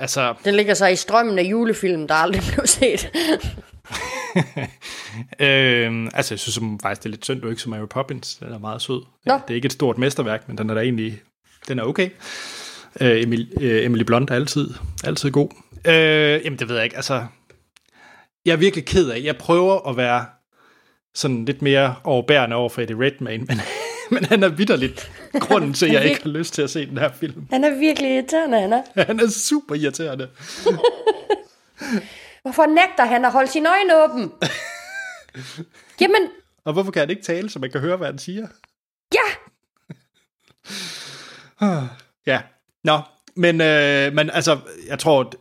Altså, 0.01 0.33
Den 0.45 0.55
ligger 0.55 0.73
så 0.73 0.87
i 0.87 0.95
strømmen 0.95 1.39
af 1.39 1.43
julefilm, 1.43 2.07
der 2.07 2.15
aldrig 2.15 2.43
blev 2.53 2.67
set. 2.67 3.11
øh, 5.39 6.09
altså, 6.13 6.33
jeg 6.33 6.39
synes 6.39 6.53
som 6.53 6.79
faktisk, 6.79 7.03
det 7.03 7.09
er 7.09 7.11
lidt 7.11 7.25
synd, 7.25 7.41
du 7.41 7.49
ikke 7.49 7.61
som 7.61 7.69
Mary 7.69 7.87
Poppins. 7.89 8.35
Den 8.35 8.53
er 8.53 8.59
meget 8.59 8.81
sød. 8.81 9.01
Nå. 9.25 9.33
Det 9.33 9.49
er 9.49 9.55
ikke 9.55 9.65
et 9.65 9.73
stort 9.73 9.97
mesterværk, 9.97 10.47
men 10.47 10.57
den 10.57 10.69
er 10.69 10.73
da 10.73 10.81
egentlig, 10.81 11.21
den 11.67 11.79
er 11.79 11.83
okay. 11.83 12.09
Øh, 13.01 13.23
Emil, 13.23 13.53
øh, 13.61 13.85
Emily 13.85 14.03
Blunt 14.03 14.29
er 14.29 14.35
altid, 14.35 14.69
altid 15.03 15.31
god. 15.31 15.49
Øh, 15.87 15.93
jamen, 16.45 16.59
det 16.59 16.69
ved 16.69 16.75
jeg 16.75 16.83
ikke. 16.83 16.95
Altså, 16.95 17.25
jeg 18.45 18.51
er 18.51 18.57
virkelig 18.57 18.85
ked 18.85 19.09
af. 19.09 19.21
Jeg 19.23 19.37
prøver 19.37 19.89
at 19.89 19.97
være 19.97 20.25
sådan 21.13 21.45
lidt 21.45 21.61
mere 21.61 21.95
overbærende 22.03 22.55
over 22.55 22.69
for 22.69 22.81
Eddie 22.81 23.05
Redmayne, 23.05 23.43
men, 23.43 23.61
men 24.11 24.25
han 24.25 24.43
er 24.43 24.49
vidderligt 24.49 25.11
grunden 25.47 25.73
til, 25.73 25.85
at 25.85 25.93
jeg 25.93 26.05
ikke 26.05 26.23
har 26.23 26.29
lyst 26.29 26.53
til 26.53 26.61
at 26.61 26.69
se 26.69 26.85
den 26.85 26.97
her 26.97 27.11
film. 27.11 27.47
Han 27.49 27.63
er 27.63 27.75
virkelig 27.79 28.11
irriterende, 28.15 28.59
han 28.61 28.73
er. 28.73 28.83
Han 29.07 29.19
er 29.19 29.29
super 29.29 29.75
irriterende. 29.75 30.29
Hvorfor 32.41 32.65
nægter 32.65 33.05
han 33.05 33.25
at 33.25 33.31
holde 33.31 33.51
sin 33.51 33.65
øjne 33.65 34.03
åben? 34.03 34.31
Jamen, 36.01 36.29
Og 36.65 36.73
hvorfor 36.73 36.91
kan 36.91 36.99
han 36.99 37.09
ikke 37.09 37.21
tale, 37.21 37.49
så 37.49 37.59
man 37.59 37.71
kan 37.71 37.81
høre, 37.81 37.97
hvad 37.97 38.07
han 38.07 38.19
siger? 38.19 38.47
ja! 39.13 39.19
Ja, 42.25 42.41
nå, 42.83 42.99
men, 43.35 43.61
øh, 43.61 44.13
men 44.13 44.29
altså, 44.29 44.59
jeg 44.87 44.99
tror, 44.99 45.31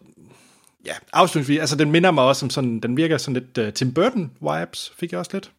ja, 0.86 0.92
afslutningsvis, 1.12 1.60
altså 1.60 1.76
den 1.76 1.90
minder 1.90 2.10
mig 2.10 2.24
også 2.24 2.46
om 2.46 2.50
sådan, 2.50 2.80
den 2.80 2.96
virker 2.96 3.18
sådan 3.18 3.42
lidt 3.42 3.58
uh, 3.58 3.72
Tim 3.72 3.94
Burton-vibes, 3.98 4.92
fik 4.98 5.12
jeg 5.12 5.18
også 5.18 5.30
lidt. 5.32 5.52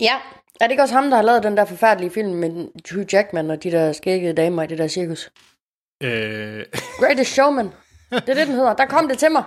Ja, 0.00 0.16
er 0.60 0.64
det 0.66 0.70
ikke 0.70 0.82
også 0.82 0.94
ham, 0.94 1.10
der 1.10 1.16
har 1.16 1.22
lavet 1.22 1.42
den 1.42 1.56
der 1.56 1.64
forfærdelige 1.64 2.10
film 2.10 2.28
med 2.34 2.50
Hugh 2.92 3.06
Jackman 3.12 3.50
og 3.50 3.62
de 3.62 3.70
der 3.70 3.92
skæggede 3.92 4.32
damer 4.34 4.62
i 4.62 4.66
det 4.66 4.78
der 4.78 4.88
cirkus? 4.88 5.30
Øh, 6.02 6.64
Greatest 6.98 7.32
Showman. 7.32 7.70
Det 8.10 8.28
er 8.28 8.34
det, 8.34 8.46
den 8.46 8.54
hedder. 8.54 8.74
Der 8.74 8.86
kom 8.86 9.08
det 9.08 9.18
til 9.18 9.32
mig. 9.32 9.44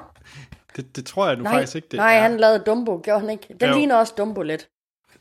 det, 0.75 0.95
det 0.95 1.05
tror 1.05 1.27
jeg 1.27 1.35
nu 1.37 1.43
Nej, 1.43 1.53
faktisk 1.53 1.75
ikke, 1.75 1.87
det 1.91 1.97
nej 1.97 2.15
er. 2.15 2.19
han 2.21 2.37
lavede 2.37 2.63
Dumbo, 2.65 3.01
gjorde 3.03 3.19
han 3.19 3.29
ikke? 3.29 3.55
Den 3.59 3.69
Jo. 3.69 3.75
ligner 3.75 3.95
også 3.95 4.13
Dumbo 4.17 4.41
lidt. 4.41 4.69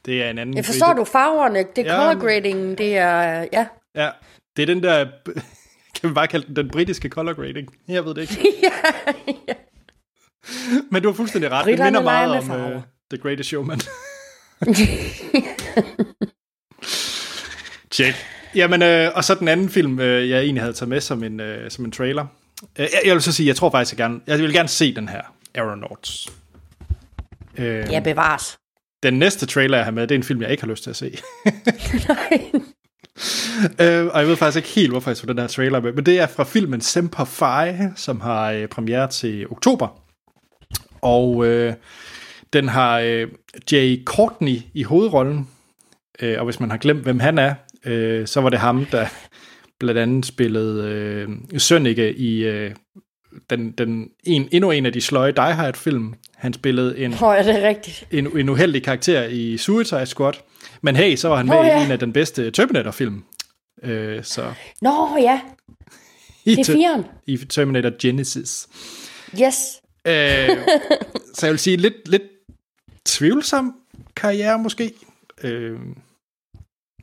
Det 0.06 0.22
er 0.22 0.30
en 0.30 0.38
anden. 0.38 0.56
Jeg 0.56 0.64
forstår 0.64 0.92
du 0.92 1.04
farverne, 1.04 1.58
det 1.76 1.86
er 1.86 1.92
Ja, 1.92 1.98
color 1.98 2.20
grading, 2.20 2.78
det 2.78 2.96
er, 2.98 3.46
ja. 3.52 3.66
Ja, 3.94 4.10
det 4.56 4.62
er 4.62 4.66
den 4.66 4.82
der, 4.82 5.06
kan 6.00 6.10
vi 6.10 6.14
bare 6.14 6.26
kalde 6.28 6.46
den 6.46 6.56
den 6.56 6.70
britiske 6.70 7.08
color 7.08 7.32
grading? 7.32 7.68
Jeg 7.88 8.04
ved 8.04 8.14
det 8.14 8.20
ikke. 8.20 8.52
ja, 8.62 9.12
ja. 9.48 9.54
Men 10.90 11.02
du 11.02 11.08
har 11.08 11.14
fuldstændig 11.14 11.50
ret. 11.50 11.66
Det 11.66 11.78
minder 11.78 12.02
meget 12.02 12.30
om 12.50 12.50
uh, 12.76 12.82
The 13.10 13.18
Greatest 13.22 13.48
Showman. 13.48 13.80
Check. 17.92 18.16
Jamen, 18.54 18.82
øh, 18.82 19.10
og 19.14 19.24
så 19.24 19.34
den 19.34 19.48
anden 19.48 19.68
film, 19.68 20.00
øh, 20.00 20.30
jeg 20.30 20.40
egentlig 20.40 20.62
havde 20.62 20.72
taget 20.72 20.88
med 20.88 21.00
som 21.00 21.24
en, 21.24 21.40
øh, 21.40 21.70
som 21.70 21.84
en 21.84 21.92
trailer. 21.92 22.26
Øh, 22.78 22.86
jeg, 22.92 23.00
jeg 23.04 23.14
vil 23.14 23.22
så 23.22 23.32
sige, 23.32 23.46
jeg 23.46 23.56
tror 23.56 23.70
faktisk, 23.70 23.92
jeg 23.92 23.98
gerne, 23.98 24.20
jeg 24.26 24.38
vil 24.38 24.52
gerne 24.52 24.68
se 24.68 24.94
den 24.94 25.08
her, 25.08 25.22
Aeronauts. 25.54 26.28
Øh, 27.58 27.86
ja, 27.90 28.00
bevares. 28.00 28.58
Den 29.02 29.18
næste 29.18 29.46
trailer, 29.46 29.76
jeg 29.76 29.84
har 29.84 29.92
med, 29.92 30.02
det 30.02 30.14
er 30.14 30.18
en 30.18 30.24
film, 30.24 30.42
jeg 30.42 30.50
ikke 30.50 30.62
har 30.62 30.70
lyst 30.70 30.82
til 30.82 30.90
at 30.90 30.96
se. 30.96 31.18
Nej. 32.08 32.50
øh, 33.80 34.06
og 34.06 34.20
jeg 34.20 34.28
ved 34.28 34.36
faktisk 34.36 34.56
ikke 34.56 34.68
helt, 34.68 34.90
hvorfor 34.90 35.10
jeg 35.10 35.16
tog 35.16 35.28
den 35.28 35.38
her 35.38 35.46
trailer 35.46 35.80
med, 35.80 35.92
men 35.92 36.06
det 36.06 36.20
er 36.20 36.26
fra 36.26 36.44
filmen 36.44 36.80
Semper 36.80 37.24
Fi, 37.24 37.88
som 37.96 38.20
har 38.20 38.50
øh, 38.50 38.68
premiere 38.68 39.08
til 39.08 39.46
oktober. 39.50 40.02
Og 41.02 41.46
øh, 41.46 41.74
den 42.56 42.68
har 42.68 42.98
øh, 42.98 43.28
Jay 43.72 44.04
Courtney 44.04 44.58
i 44.74 44.82
hovedrollen, 44.82 45.48
øh, 46.22 46.38
og 46.38 46.44
hvis 46.44 46.60
man 46.60 46.70
har 46.70 46.76
glemt, 46.78 47.02
hvem 47.02 47.20
han 47.20 47.38
er, 47.38 47.54
øh, 47.84 48.26
så 48.26 48.40
var 48.40 48.50
det 48.50 48.58
ham, 48.58 48.84
der 48.84 49.06
blandt 49.80 50.00
andet 50.00 50.26
spillede 50.26 50.88
øh, 50.90 51.28
Sønneke 51.58 52.14
i 52.14 52.44
øh, 52.44 52.70
den, 53.50 53.72
den, 53.72 54.08
en, 54.24 54.48
endnu 54.52 54.70
en 54.70 54.86
af 54.86 54.92
de 54.92 55.00
sløje 55.00 55.32
Die 55.32 55.52
Hard-film. 55.52 56.14
Han 56.36 56.52
spillede 56.52 56.98
en, 56.98 57.14
Nå, 57.20 57.32
ja, 57.32 57.42
det 57.42 57.64
er 57.64 57.68
rigtigt. 57.68 58.06
en, 58.10 58.38
en 58.38 58.48
uheldig 58.48 58.82
karakter 58.82 59.24
i 59.24 59.56
Suicide 59.56 60.06
Squad. 60.06 60.32
Men 60.82 60.96
hey, 60.96 61.16
så 61.16 61.28
var 61.28 61.36
han 61.36 61.46
med 61.46 61.56
Nå, 61.56 61.62
i 61.62 61.66
ja. 61.66 61.84
en 61.84 61.90
af 61.90 61.98
den 61.98 62.12
bedste 62.12 62.50
Terminator-film. 62.50 63.24
Øh, 63.82 64.24
så 64.24 64.52
Nå, 64.82 65.16
ja, 65.20 65.40
i, 66.44 66.54
det 66.54 66.68
er 66.68 66.72
firen. 66.72 67.04
i 67.26 67.36
Terminator 67.36 67.92
Genesis. 68.02 68.68
Yes. 69.42 69.56
Øh, 70.06 70.48
så 71.34 71.46
jeg 71.46 71.50
vil 71.50 71.58
sige 71.58 71.76
lidt, 71.76 72.08
lidt 72.08 72.22
tvivlsom 73.06 73.74
karriere 74.16 74.58
måske. 74.58 74.92
Øh, 75.42 75.80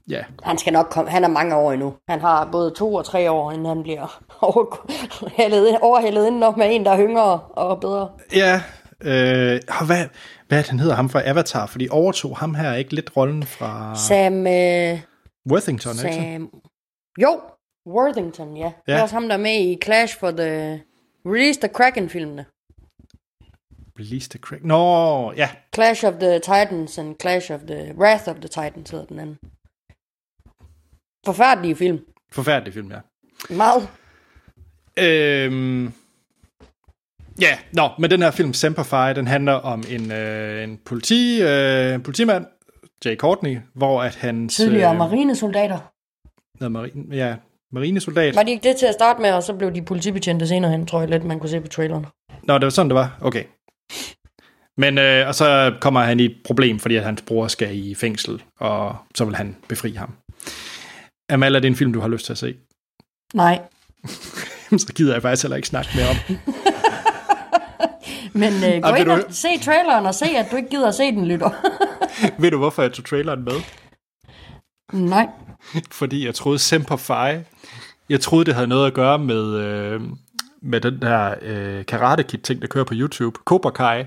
ja, 0.09 0.23
Han 0.43 0.57
skal 0.57 0.73
nok 0.73 0.87
komme. 0.89 1.11
Han 1.11 1.23
er 1.23 1.27
mange 1.27 1.55
år 1.55 1.71
endnu. 1.71 1.93
Han 2.09 2.21
har 2.21 2.49
både 2.51 2.71
to 2.71 2.93
og 2.93 3.05
tre 3.05 3.31
år, 3.31 3.51
inden 3.51 3.65
han 3.65 3.83
bliver 3.83 4.21
overhældet, 4.41 5.77
overhældet 5.81 6.27
indenom 6.27 6.57
med 6.57 6.75
en, 6.75 6.85
der 6.85 6.91
er 6.91 6.99
yngre 6.99 7.39
og 7.39 7.79
bedre. 7.79 8.09
ja 8.33 8.61
øh, 9.03 9.61
og 9.79 9.85
hvad, 9.85 10.05
hvad 10.47 10.57
er 10.57 10.61
det, 10.61 10.69
han 10.69 10.79
hedder 10.79 10.95
ham 10.95 11.09
fra 11.09 11.21
Avatar? 11.25 11.65
Fordi 11.65 11.87
overtog 11.91 12.37
ham 12.37 12.55
her 12.55 12.73
ikke 12.73 12.95
lidt 12.95 13.17
rollen 13.17 13.43
fra 13.43 13.95
Sam... 13.95 14.47
Øh, 14.47 14.99
Worthington, 15.51 15.93
ikke? 16.05 16.13
Sam... 16.13 16.49
Jo, 17.21 17.41
Worthington, 17.87 18.57
ja. 18.57 18.71
ja. 18.87 18.93
Det 18.93 18.99
er 18.99 19.01
også 19.01 19.15
ham, 19.15 19.27
der 19.27 19.33
er 19.33 19.39
med 19.39 19.59
i 19.59 19.77
Clash 19.83 20.19
for 20.19 20.31
the... 20.31 20.81
Release 21.25 21.59
the 21.59 21.69
Kraken-filmene. 21.69 22.45
Release 23.99 24.29
the 24.29 24.39
Crack. 24.39 24.63
Nå, 24.63 25.33
ja. 25.37 25.49
Clash 25.75 26.05
of 26.05 26.13
the 26.13 26.39
Titans 26.39 26.97
and 26.97 27.15
Clash 27.21 27.51
of 27.51 27.59
the... 27.67 27.93
Wrath 27.97 28.29
of 28.29 28.35
the 28.35 28.47
Titans 28.47 28.89
hedder 28.89 29.05
den 29.05 29.19
anden. 29.19 29.37
Forfærdelige 31.25 31.75
film. 31.75 31.99
Forfærdelig 32.31 32.73
film, 32.73 32.91
ja. 32.91 32.99
Meget. 33.49 33.87
Øhm, 34.99 35.93
ja, 37.41 37.57
nå, 37.73 37.89
men 37.99 38.11
den 38.11 38.21
her 38.21 38.31
film, 38.31 38.53
Semper 38.53 38.83
Fi, 38.83 39.13
den 39.19 39.27
handler 39.27 39.53
om 39.53 39.83
en, 39.89 40.11
øh, 40.11 40.63
en 40.63 40.79
politi, 40.85 41.41
øh, 41.41 42.03
politimand, 42.03 42.45
Jay 43.05 43.15
Courtney, 43.15 43.59
hvor 43.73 44.03
at 44.03 44.15
hans... 44.15 44.55
Tidligere 44.55 44.95
marinesoldater. 44.95 45.79
noget 46.59 46.71
marine, 46.71 47.15
ja, 47.15 47.35
marinesoldat. 47.71 48.35
Var 48.35 48.43
de 48.43 48.51
ikke 48.51 48.69
det 48.69 48.77
til 48.77 48.85
at 48.85 48.93
starte 48.93 49.21
med, 49.21 49.31
og 49.31 49.43
så 49.43 49.53
blev 49.53 49.75
de 49.75 49.81
politibetjente 49.81 50.47
senere 50.47 50.71
hen, 50.71 50.85
tror 50.85 50.99
jeg 50.99 51.09
lidt, 51.09 51.23
man 51.23 51.39
kunne 51.39 51.49
se 51.49 51.61
på 51.61 51.67
traileren. 51.67 52.05
Nå, 52.43 52.53
det 52.53 52.63
var 52.63 52.69
sådan, 52.69 52.89
det 52.89 52.95
var. 52.95 53.17
Okay. 53.21 53.43
Men, 54.77 54.97
øh, 54.97 55.27
og 55.27 55.35
så 55.35 55.73
kommer 55.81 56.01
han 56.01 56.19
i 56.19 56.25
et 56.25 56.35
problem, 56.45 56.79
fordi 56.79 56.95
at 56.95 57.03
hans 57.03 57.21
bror 57.21 57.47
skal 57.47 57.75
i 57.77 57.95
fængsel, 57.95 58.43
og 58.59 58.95
så 59.15 59.25
vil 59.25 59.35
han 59.35 59.55
befri 59.69 59.91
ham. 59.93 60.13
Amal, 61.29 61.55
er 61.55 61.59
det 61.59 61.67
en 61.67 61.75
film, 61.75 61.93
du 61.93 61.99
har 61.99 62.07
lyst 62.07 62.25
til 62.25 62.33
at 62.33 62.37
se? 62.37 62.55
Nej. 63.33 63.61
så 64.77 64.93
gider 64.95 65.13
jeg 65.13 65.21
faktisk 65.21 65.43
heller 65.43 65.55
ikke 65.55 65.67
snakke 65.67 65.89
mere 65.95 66.09
om 66.09 66.15
den. 66.27 66.39
Men 68.41 68.53
øh, 68.53 68.81
gå 68.81 68.87
Ej, 68.89 68.95
ind 68.97 69.09
og 69.11 69.17
du- 69.17 69.23
se 69.29 69.47
traileren 69.61 70.05
og 70.05 70.15
se, 70.15 70.25
at 70.25 70.45
du 70.51 70.55
ikke 70.55 70.69
gider 70.69 70.87
at 70.87 70.95
se 70.95 71.03
den, 71.03 71.27
lytter. 71.27 71.49
Ved 72.41 72.51
du, 72.51 72.57
hvorfor 72.57 72.81
jeg 72.81 72.93
tog 72.93 73.05
traileren 73.05 73.43
med? 73.43 73.53
Nej. 74.93 75.27
fordi 75.91 76.25
jeg 76.25 76.35
troede 76.35 76.59
Semper 76.59 76.95
Fi, 76.97 77.43
jeg 78.09 78.21
troede, 78.21 78.45
det 78.45 78.55
havde 78.55 78.67
noget 78.67 78.87
at 78.87 78.93
gøre 78.93 79.19
med, 79.19 79.55
øh, 79.55 80.01
med 80.61 80.81
den 80.81 81.01
der 81.01 81.35
øh, 81.41 81.85
karate 81.85 82.23
kid 82.23 82.39
ting, 82.39 82.61
der 82.61 82.67
kører 82.67 82.85
på 82.85 82.93
YouTube. 82.97 83.39
Cobra 83.45 83.71
Kai. 83.71 84.03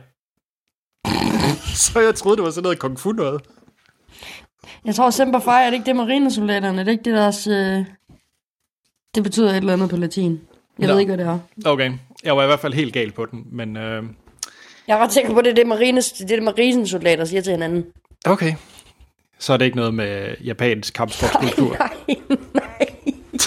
Så 1.74 2.00
jeg 2.00 2.14
troede, 2.14 2.36
det 2.36 2.44
var 2.44 2.50
sådan 2.50 2.62
noget 2.62 2.78
kung 2.78 2.98
fu 3.00 3.12
noget. 3.12 3.42
Jeg 4.84 4.94
tror 4.94 5.10
Semper 5.10 5.38
Fi, 5.38 5.50
er 5.50 5.64
det 5.64 5.72
ikke 5.72 5.86
det 5.86 5.96
marinesoldaterne? 5.96 6.78
Det 6.78 6.88
er 6.88 6.92
ikke 6.92 7.04
det 7.04 7.14
deres... 7.14 7.46
Øh... 7.46 7.84
Det 9.14 9.22
betyder 9.22 9.50
et 9.50 9.56
eller 9.56 9.72
andet 9.72 9.90
på 9.90 9.96
latin. 9.96 10.40
Jeg 10.78 10.86
Nå. 10.86 10.92
ved 10.92 11.00
ikke, 11.00 11.14
hvad 11.14 11.24
det 11.24 11.32
er. 11.32 11.38
Okay, 11.70 11.92
jeg 12.24 12.36
var 12.36 12.42
i 12.42 12.46
hvert 12.46 12.60
fald 12.60 12.74
helt 12.74 12.92
gal 12.92 13.12
på 13.12 13.26
den, 13.26 13.44
men 13.52 13.76
øh, 13.76 14.02
Jeg 14.88 14.98
er 14.98 15.02
ret 15.02 15.12
sikker 15.12 15.34
på, 15.34 15.40
det 15.40 15.50
er 15.50 15.54
det, 15.54 15.66
marines, 15.66 16.12
det, 16.12 16.30
er 16.30 16.36
det 16.36 16.42
marinesoldater 16.42 17.24
siger 17.24 17.42
til 17.42 17.52
hinanden. 17.52 17.84
okay. 18.26 18.54
Så 19.38 19.52
er 19.52 19.56
det 19.56 19.64
ikke 19.64 19.76
noget 19.76 19.94
med 19.94 20.34
japansk 20.44 20.94
kampsportskultur. 20.94 21.76
Nej, 21.78 21.90
nej. 22.54 22.86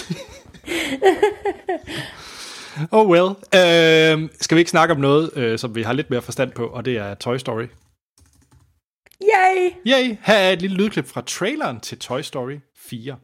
Oh 2.90 3.08
well. 3.10 3.28
Øh, 3.54 4.28
skal 4.40 4.54
vi 4.54 4.60
ikke 4.60 4.70
snakke 4.70 4.94
om 4.94 5.00
noget, 5.00 5.30
øh, 5.36 5.58
som 5.58 5.74
vi 5.74 5.82
har 5.82 5.92
lidt 5.92 6.10
mere 6.10 6.22
forstand 6.22 6.52
på, 6.52 6.66
og 6.66 6.84
det 6.84 6.96
er 6.96 7.14
Toy 7.14 7.36
Story. 7.36 7.66
Yay! 9.22 9.70
Yay! 9.86 10.16
Her 10.22 10.34
er 10.34 10.52
et 10.52 10.60
lille 10.62 10.76
lydklip 10.76 11.08
fra 11.08 11.20
traileren 11.20 11.80
til 11.80 11.98
Toy 11.98 12.20
Story 12.20 12.58
4. 12.88 13.16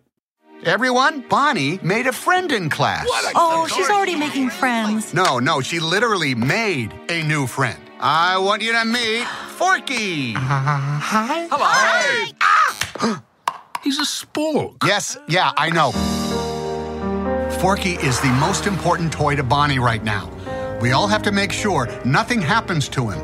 Everyone, 0.64 1.22
Bonnie 1.30 1.78
made 1.82 2.06
a 2.08 2.12
friend 2.12 2.50
in 2.52 2.70
class. 2.70 3.06
Oh, 3.34 3.66
she's 3.68 3.90
already 3.90 4.16
making 4.16 4.50
friends. 4.50 5.14
No, 5.14 5.38
no, 5.38 5.60
she 5.60 5.78
literally 5.78 6.34
made 6.34 6.88
a 7.10 7.22
new 7.22 7.46
friend. 7.46 7.78
I 8.00 8.38
want 8.38 8.62
you 8.62 8.72
to 8.72 8.84
meet 8.84 9.26
Forky. 9.58 10.32
Hi. 10.32 11.46
Hello. 11.50 13.16
He's 13.84 13.98
a 13.98 14.06
spork. 14.06 14.76
Yes, 14.84 15.18
yeah, 15.28 15.52
I 15.56 15.70
know. 15.70 15.92
Forky 17.60 17.94
is 17.94 18.20
the 18.20 18.28
most 18.38 18.66
important 18.66 19.10
toy 19.10 19.34
to 19.34 19.42
Bonnie 19.42 19.78
right 19.78 20.04
now. 20.04 20.30
We 20.82 20.92
all 20.92 21.06
have 21.06 21.22
to 21.22 21.32
make 21.32 21.50
sure 21.50 21.88
nothing 22.04 22.42
happens 22.42 22.86
to 22.90 23.08
him. 23.08 23.18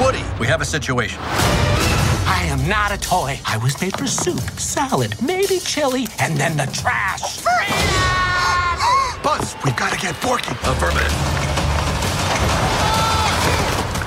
Woody, 0.00 0.24
we 0.40 0.48
have 0.48 0.60
a 0.60 0.64
situation. 0.64 1.20
I 1.22 2.42
am 2.48 2.68
not 2.68 2.90
a 2.90 2.98
toy. 2.98 3.38
I 3.46 3.56
was 3.58 3.80
made 3.80 3.96
for 3.96 4.08
soup, 4.08 4.40
salad, 4.58 5.14
maybe 5.22 5.60
chili, 5.60 6.08
and 6.18 6.36
then 6.36 6.56
the 6.56 6.66
trash. 6.66 7.42
Buzz, 9.22 9.54
we've 9.64 9.76
got 9.76 9.92
to 9.92 9.98
get 10.00 10.16
Forky. 10.16 10.50
Affirmative. 10.50 11.12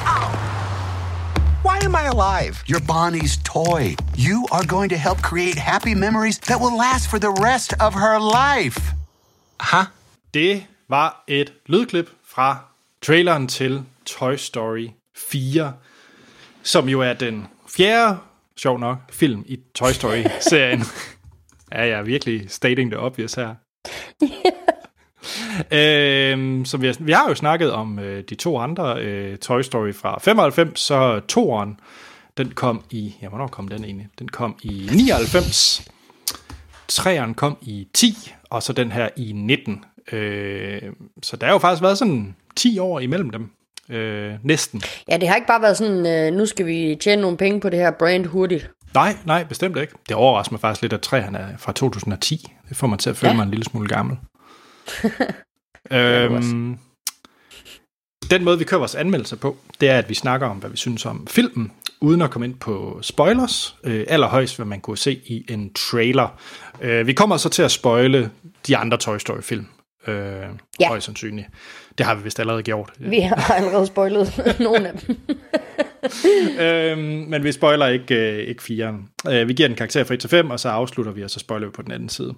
Oh. 0.05 1.59
Why 1.61 1.77
am 1.77 1.95
I 1.95 2.03
alive? 2.03 2.61
You're 2.67 2.81
Bonnie's 2.81 3.37
toy. 3.37 3.95
You 4.17 4.45
are 4.51 4.65
going 4.65 4.89
to 4.89 4.97
help 4.97 5.21
create 5.21 5.55
happy 5.55 5.95
memories 5.95 6.37
that 6.39 6.59
will 6.59 6.75
last 6.75 7.09
for 7.09 7.17
the 7.17 7.31
rest 7.31 7.73
of 7.79 7.93
her 7.93 8.19
life. 8.19 8.93
Huh? 9.61 9.85
Det 10.33 10.65
var 10.89 11.23
et 11.27 11.53
lydklip 11.65 12.09
fra 12.23 12.57
traileren 13.01 13.47
til 13.47 13.83
Toy 14.05 14.35
Story 14.35 14.87
4, 15.15 15.73
som 16.63 16.89
jo 16.89 17.01
er 17.01 17.13
den 17.13 17.47
fjerde, 17.75 18.17
sjov 18.57 18.79
nok, 18.79 18.97
film 19.11 19.43
i 19.47 19.59
Toy 19.75 19.91
Story-serien. 19.91 20.83
ja, 21.71 21.81
jeg 21.81 21.99
er 21.99 22.01
virkelig 22.01 22.51
stating 22.51 22.91
the 22.91 22.99
obvious 22.99 23.33
her. 23.33 23.55
øhm, 25.71 26.65
så 26.65 26.77
vi 26.77 26.87
har, 26.87 26.95
vi 26.99 27.11
har 27.11 27.29
jo 27.29 27.35
snakket 27.35 27.71
om 27.71 27.99
øh, 27.99 28.23
de 28.29 28.35
to 28.35 28.59
andre 28.59 29.01
øh, 29.01 29.37
Toy 29.37 29.61
Story 29.61 29.93
fra 29.93 30.19
95, 30.19 30.79
så 30.79 31.21
toeren, 31.27 31.79
den 32.37 32.51
kom 32.51 32.83
i, 32.89 33.15
ja, 33.21 33.27
hvornår 33.27 33.47
kom 33.47 33.67
den 33.67 33.83
egentlig? 33.83 34.07
Den 34.19 34.27
kom 34.27 34.55
i 34.61 34.89
99, 34.91 35.87
træeren 36.87 37.33
kom 37.33 37.57
i 37.61 37.87
10, 37.93 38.33
og 38.51 38.63
så 38.63 38.73
den 38.73 38.91
her 38.91 39.09
i 39.15 39.31
19. 39.31 39.85
Øh, 40.11 40.81
så 41.23 41.37
der 41.37 41.45
har 41.45 41.53
jo 41.53 41.59
faktisk 41.59 41.81
været 41.81 41.97
sådan 41.97 42.35
10 42.55 42.79
år 42.79 42.99
imellem 42.99 43.29
dem. 43.29 43.51
Øh, 43.89 44.33
næsten. 44.43 44.81
Ja, 45.09 45.17
det 45.17 45.27
har 45.27 45.35
ikke 45.35 45.47
bare 45.47 45.61
været 45.61 45.77
sådan, 45.77 46.05
øh, 46.05 46.37
nu 46.37 46.45
skal 46.45 46.65
vi 46.65 46.97
tjene 47.01 47.21
nogle 47.21 47.37
penge 47.37 47.59
på 47.59 47.69
det 47.69 47.79
her 47.79 47.91
brand 47.91 48.25
hurtigt. 48.25 48.71
Nej, 48.93 49.15
nej, 49.25 49.43
bestemt 49.43 49.77
ikke. 49.77 49.93
Det 50.07 50.15
overrasker 50.15 50.53
mig 50.53 50.61
faktisk 50.61 50.81
lidt, 50.81 50.93
at 50.93 51.01
træerne 51.01 51.37
er 51.37 51.57
fra 51.57 51.71
2010. 51.71 52.51
Det 52.69 52.77
får 52.77 52.87
mig 52.87 52.99
til 52.99 53.09
at 53.09 53.17
føle 53.17 53.31
ja. 53.31 53.35
Mig 53.35 53.43
en 53.43 53.49
lille 53.49 53.65
smule 53.65 53.87
gammel. 53.87 54.17
øhm, 55.91 56.77
den 58.31 58.43
måde, 58.43 58.57
vi 58.57 58.63
kører 58.63 58.79
vores 58.79 58.95
anmeldelser 58.95 59.35
på, 59.35 59.57
det 59.81 59.89
er, 59.89 59.97
at 59.97 60.09
vi 60.09 60.13
snakker 60.13 60.47
om, 60.47 60.57
hvad 60.57 60.69
vi 60.69 60.77
synes 60.77 61.05
om 61.05 61.27
filmen, 61.27 61.71
uden 62.01 62.21
at 62.21 62.31
komme 62.31 62.45
ind 62.45 62.55
på 62.55 62.99
spoilers. 63.01 63.75
Øh, 63.83 64.05
allerhøjst, 64.07 64.55
hvad 64.55 64.65
man 64.65 64.79
kunne 64.79 64.97
se 64.97 65.21
i 65.25 65.45
en 65.49 65.73
trailer. 65.73 66.39
Øh, 66.81 67.07
vi 67.07 67.13
kommer 67.13 67.37
så 67.37 67.49
til 67.49 67.63
at 67.63 67.71
spoile 67.71 68.31
de 68.67 68.77
andre 68.77 68.97
Toy 68.97 69.17
Story-film. 69.17 69.65
Øh, 70.07 70.15
ja. 70.79 70.87
Højst 70.87 71.05
sandsynligt. 71.05 71.47
Det 71.97 72.05
har 72.05 72.15
vi 72.15 72.23
vist 72.23 72.39
allerede 72.39 72.63
gjort. 72.63 72.89
Vi 72.99 73.19
har 73.19 73.53
allerede 73.53 73.87
spoilet 73.87 74.41
nogle 74.59 74.87
af 74.87 74.93
dem. 74.93 75.17
øhm, 76.59 76.99
men 77.29 77.43
vi 77.43 77.51
spoiler 77.51 77.87
ikke, 77.87 78.15
øh, 78.15 78.47
ikke 78.47 78.63
firen. 78.63 79.09
Øh, 79.29 79.47
vi 79.47 79.53
giver 79.53 79.67
den 79.67 79.77
karakter 79.77 80.03
fra 80.03 80.13
1 80.13 80.19
til 80.19 80.29
5, 80.29 80.49
og 80.49 80.59
så 80.59 80.69
afslutter 80.69 81.11
vi, 81.11 81.23
og 81.23 81.29
så 81.29 81.39
spoiler 81.39 81.67
vi 81.67 81.71
på 81.71 81.81
den 81.81 81.91
anden 81.91 82.09
side. 82.09 82.33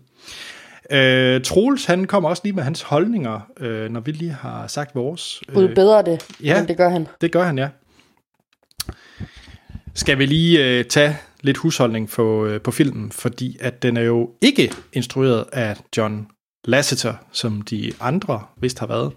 Øh, 0.91 1.41
Troels, 1.41 1.85
han 1.85 2.05
kommer 2.05 2.29
også 2.29 2.41
lige 2.45 2.53
med 2.53 2.63
hans 2.63 2.81
holdninger, 2.81 3.39
øh, 3.59 3.91
når 3.91 3.99
vi 3.99 4.11
lige 4.11 4.31
har 4.31 4.67
sagt 4.67 4.95
vores. 4.95 5.41
Gud 5.53 5.75
bedre 5.75 6.03
det, 6.03 6.27
ja. 6.43 6.65
det 6.67 6.77
gør 6.77 6.89
han. 6.89 7.07
Det 7.21 7.31
gør 7.31 7.43
han, 7.43 7.57
ja. 7.57 7.67
Skal 9.95 10.19
vi 10.19 10.25
lige 10.25 10.79
øh, 10.79 10.85
tage 10.85 11.17
lidt 11.41 11.57
husholdning 11.57 12.09
på, 12.09 12.45
øh, 12.45 12.61
på 12.61 12.71
filmen, 12.71 13.11
fordi 13.11 13.57
at 13.59 13.83
den 13.83 13.97
er 13.97 14.01
jo 14.01 14.31
ikke 14.41 14.71
instrueret 14.93 15.45
af 15.51 15.77
John 15.97 16.27
Lasseter, 16.65 17.13
som 17.31 17.61
de 17.61 17.93
andre 17.99 18.43
vist 18.57 18.79
har 18.79 18.87
været. 18.87 19.11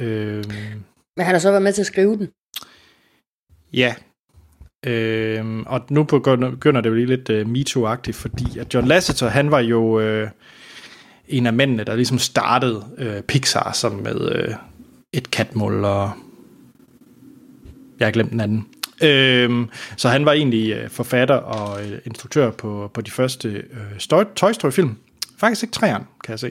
Øh, 0.00 0.44
Men 1.16 1.24
han 1.26 1.34
har 1.34 1.38
så 1.38 1.50
været 1.50 1.62
med 1.62 1.72
til 1.72 1.82
at 1.82 1.86
skrive 1.86 2.16
den. 2.16 2.28
Ja. 3.72 3.94
Øhm, 4.86 5.62
og 5.66 5.80
nu 5.90 6.02
begynder 6.02 6.80
det 6.80 6.90
jo 6.90 6.94
lige 6.94 7.06
lidt 7.06 7.30
uh, 7.30 7.52
MeToo-agtigt, 7.52 8.12
fordi 8.12 8.58
at 8.58 8.74
John 8.74 8.88
Lasseter, 8.88 9.28
han 9.28 9.50
var 9.50 9.60
jo 9.60 9.80
uh, 10.22 10.28
en 11.28 11.46
af 11.46 11.52
mændene, 11.52 11.84
der 11.84 11.96
ligesom 11.96 12.18
startede 12.18 12.84
uh, 12.98 13.20
Pixar 13.28 13.72
som 13.72 13.92
med 13.92 14.48
uh, 14.48 14.54
et 15.12 15.30
katmål 15.30 15.84
og... 15.84 16.10
Jeg 17.98 18.06
har 18.06 18.12
glemt 18.12 18.30
den 18.30 18.40
anden. 18.40 18.66
Øhm, 19.02 19.70
så 19.96 20.08
han 20.08 20.26
var 20.26 20.32
egentlig 20.32 20.84
uh, 20.84 20.90
forfatter 20.90 21.34
og 21.34 21.80
uh, 21.80 21.92
instruktør 22.06 22.50
på, 22.50 22.90
på 22.94 23.00
de 23.00 23.10
første 23.10 23.62
uh, 23.72 24.24
Toy 24.36 24.52
Story-film. 24.52 24.96
Faktisk 25.38 25.62
ikke 25.62 25.72
træerne, 25.72 26.04
kan 26.24 26.30
jeg 26.30 26.38
se. 26.38 26.50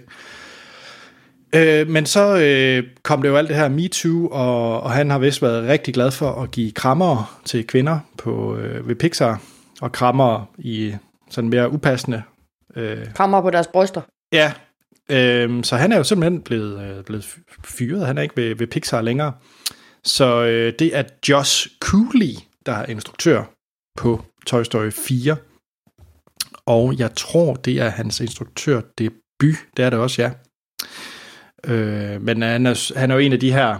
Øh, 1.56 1.90
men 1.90 2.06
så 2.06 2.38
øh, 2.38 2.84
kom 3.04 3.22
det 3.22 3.30
jo 3.30 3.36
alt 3.36 3.50
det 3.50 3.58
her 3.58 3.70
MeToo, 3.70 4.28
og, 4.28 4.82
og 4.82 4.92
han 4.92 5.10
har 5.10 5.20
vist 5.20 5.42
været 5.42 5.68
rigtig 5.68 5.94
glad 5.94 6.12
for 6.12 6.42
at 6.42 6.52
give 6.52 6.72
krammer 6.72 7.40
til 7.46 7.68
kvinder 7.68 8.00
på, 8.18 8.56
øh, 8.56 8.88
ved 8.88 8.96
Pixar, 8.96 9.42
og 9.82 9.92
krammer 9.92 10.54
i 10.58 10.96
sådan 11.30 11.50
mere 11.50 11.72
upassende. 11.72 12.24
Øh, 12.76 12.98
Krammer 13.16 13.42
på 13.42 13.50
deres 13.50 13.68
bryster. 13.68 14.02
ja, 14.32 14.52
øh, 15.10 15.64
så 15.64 15.76
han 15.76 15.92
er 15.92 15.98
jo 15.98 16.04
simpelthen 16.04 16.42
blevet, 16.42 16.98
øh, 16.98 17.04
blevet 17.04 17.36
fyret, 17.64 18.08
han 18.08 18.18
er 18.18 18.22
ikke 18.22 18.38
ved, 18.38 18.56
ved 18.56 18.68
Pixar 18.68 19.02
længere. 19.02 19.34
Så 20.06 20.44
øh, 20.44 20.74
det 20.80 20.98
er 20.98 21.04
Josh 21.30 21.68
Cooley, 21.80 22.36
der 22.66 22.72
er 22.72 22.86
instruktør 22.86 23.44
på 23.98 24.22
Toy 24.46 24.64
Story 24.64 24.92
4, 24.92 25.36
og 26.66 27.00
jeg 27.00 27.16
tror, 27.16 27.54
det 27.54 27.82
er 27.82 27.90
hans 27.90 28.20
instruktør 28.20 28.82
debut, 28.98 29.56
det 29.78 29.86
er 29.86 29.90
det 29.90 30.00
også, 30.00 30.22
ja. 30.22 30.32
Øh, 31.74 32.22
men 32.22 32.42
han 32.42 32.66
er, 32.66 33.00
han 33.00 33.12
er 33.12 33.16
jo 33.16 33.20
en 33.20 33.34
af 33.34 33.40
de 33.40 33.54
her, 33.54 33.80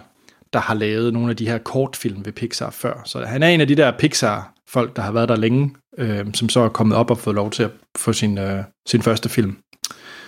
der 0.54 0.60
har 0.60 0.74
lavet 0.74 1.14
nogle 1.14 1.30
af 1.30 1.38
de 1.38 1.48
her 1.48 1.58
kortfilm 1.58 2.26
ved 2.26 2.34
Pixar 2.34 2.70
før. 2.70 3.02
Så 3.06 3.26
han 3.26 3.44
er 3.44 3.48
en 3.48 3.62
af 3.62 3.68
de 3.68 3.76
der 3.76 3.92
Pixar-folk, 3.98 4.96
der 4.96 5.02
har 5.02 5.12
været 5.12 5.30
der 5.30 5.36
længe, 5.36 5.76
øh, 5.98 6.34
som 6.34 6.50
så 6.50 6.60
er 6.60 6.70
kommet 6.70 6.98
op 6.98 7.12
og 7.12 7.18
fået 7.18 7.36
lov 7.36 7.52
til 7.52 7.64
at 7.64 7.72
få 7.98 8.14
sin, 8.14 8.38
øh, 8.38 8.64
sin 8.88 9.02
første 9.02 9.30
film 9.30 9.58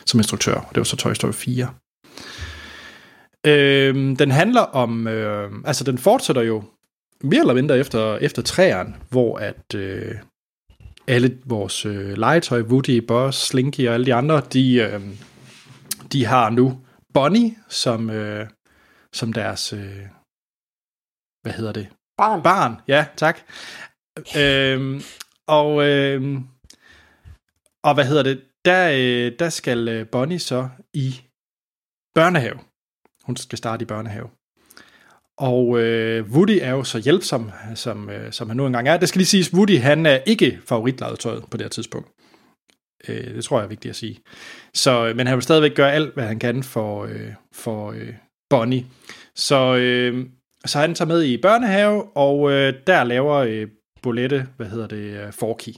som 0.06 0.20
instruktør. 0.20 0.56
Det 0.70 0.78
var 0.78 0.84
så 0.84 0.98
Toy 0.98 1.14
Story 1.14 1.32
4. 1.32 1.70
Øh, 3.46 3.96
den 4.20 4.32
handler 4.32 4.62
om, 4.62 5.08
øh, 5.08 5.52
altså 5.66 5.84
den 5.84 5.98
fortsætter 5.98 6.42
jo 6.42 6.64
mere 7.24 7.40
eller 7.40 7.54
mindre 7.54 7.80
efter, 7.80 8.18
efter 8.18 8.42
træerne, 8.42 8.96
hvor 9.10 9.38
at 9.38 9.76
øh, 9.76 10.16
alle 11.08 11.38
vores 11.46 11.86
øh, 11.86 12.18
legetøj, 12.18 12.62
Woody, 12.62 12.98
Buzz, 13.08 13.38
Slinky 13.38 13.88
og 13.88 13.94
alle 13.94 14.06
de 14.06 14.14
andre, 14.14 14.42
de, 14.54 14.76
øh, 14.76 15.02
de 16.12 16.26
har 16.26 16.50
nu 16.50 16.82
Bonnie 17.14 17.56
som, 17.70 18.10
øh, 18.10 18.48
som 19.14 19.34
deres, 19.34 19.74
øh, 19.74 20.02
hvad 21.42 21.54
hedder 21.54 21.72
det? 21.72 21.88
Barn. 22.18 22.44
Barn, 22.44 22.76
ja, 22.88 23.06
tak. 23.18 23.40
Øhm, 24.38 25.02
og, 25.48 25.88
øh, 25.88 26.40
og 27.84 27.94
hvad 27.94 28.06
hedder 28.06 28.24
det? 28.24 28.42
Der, 28.66 28.92
øh, 28.92 29.40
der 29.40 29.50
skal 29.50 29.88
øh, 29.88 30.08
Bonnie 30.08 30.40
så 30.40 30.70
i 30.94 31.22
børnehave. 32.16 32.60
Hun 33.26 33.36
skal 33.36 33.58
starte 33.58 33.84
i 33.84 33.86
børnehave. 33.86 34.28
Og 35.38 35.80
øh, 35.80 36.32
Woody 36.32 36.60
er 36.62 36.72
jo 36.72 36.84
så 36.84 37.00
hjælpsom, 37.00 37.52
som, 37.76 38.10
øh, 38.10 38.32
som 38.32 38.48
han 38.48 38.58
nu 38.58 38.66
engang 38.66 38.88
er. 38.88 38.98
Det 38.98 39.10
skal 39.10 39.20
lige 39.20 39.28
siges, 39.28 39.54
Woody 39.54 39.80
han 39.80 40.06
er 40.06 40.20
ikke 40.26 40.60
favoritlegetøjet 40.66 41.44
på 41.52 41.58
det 41.58 41.62
her 41.62 41.70
tidspunkt. 41.70 42.10
Øh, 43.08 43.36
det 43.36 43.44
tror 43.44 43.58
jeg 43.58 43.66
er 43.66 43.70
vigtigt 43.70 43.90
at 43.90 43.96
sige. 43.96 44.20
Så, 44.74 45.08
øh, 45.08 45.16
men 45.16 45.28
han 45.28 45.36
vil 45.36 45.44
stadigvæk 45.44 45.76
gøre 45.76 45.94
alt, 45.94 46.14
hvad 46.14 46.24
han 46.24 46.40
kan 46.40 46.64
for, 46.64 47.04
øh, 47.04 47.34
for, 47.54 47.92
øh, 47.92 48.14
Bonnie. 48.50 48.86
Så, 49.36 49.76
øh, 49.76 50.26
så 50.66 50.80
han 50.80 50.96
tager 50.96 51.08
med 51.08 51.24
i 51.24 51.38
børnehave, 51.38 52.18
og 52.18 52.52
øh, 52.52 52.74
der 52.88 53.04
laver 53.04 53.34
øh, 53.36 53.68
Bolette, 54.02 54.48
hvad 54.58 54.68
hedder 54.68 54.88
det, 54.88 55.26
øh, 55.26 55.34
Forky. 55.34 55.74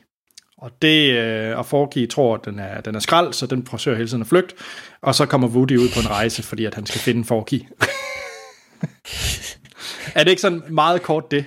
Og, 0.58 0.72
det, 0.82 1.12
øh, 1.12 1.58
og 1.58 1.66
Forky 1.66 2.10
tror, 2.10 2.36
at 2.36 2.46
den 2.46 2.60
er, 2.60 2.82
den 2.82 2.96
er 2.96 3.00
skrald, 3.00 3.34
så 3.34 3.48
den 3.48 3.68
forsøger 3.68 3.98
hele 3.98 4.10
tiden 4.10 4.22
at 4.22 4.28
flygte. 4.28 4.56
Og 5.02 5.16
så 5.16 5.26
kommer 5.26 5.48
Woody 5.48 5.78
ud 5.78 5.90
på 5.94 6.00
en 6.00 6.10
rejse, 6.10 6.44
fordi 6.44 6.66
at 6.66 6.76
han 6.76 6.86
skal 6.86 7.02
finde 7.02 7.26
Forky. 7.26 7.54
er 10.16 10.24
det 10.24 10.30
ikke 10.30 10.42
sådan 10.42 10.64
meget 10.70 11.02
kort 11.02 11.32
det? 11.32 11.46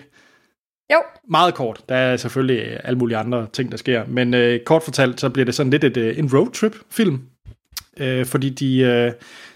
Jo, 0.93 1.03
Meget 1.31 1.55
kort. 1.55 1.81
Der 1.89 1.95
er 1.95 2.17
selvfølgelig 2.17 2.67
øh, 2.67 2.81
alle 2.85 2.99
mulige 2.99 3.19
andre 3.19 3.47
ting, 3.53 3.71
der 3.71 3.77
sker. 3.77 4.07
Men 4.07 4.35
øh, 4.35 4.61
kort 4.67 4.83
fortalt, 4.83 5.21
så 5.21 5.31
bliver 5.31 5.45
det 5.45 5.55
sådan 5.55 5.71
lidt 5.71 5.85
et, 5.85 5.97
øh, 5.97 6.19
en 6.19 6.35
roadtrip-film. 6.35 7.23
Øh, 7.97 8.27
fordi 8.27 8.51
de, 8.51 8.79
øh, 8.79 9.13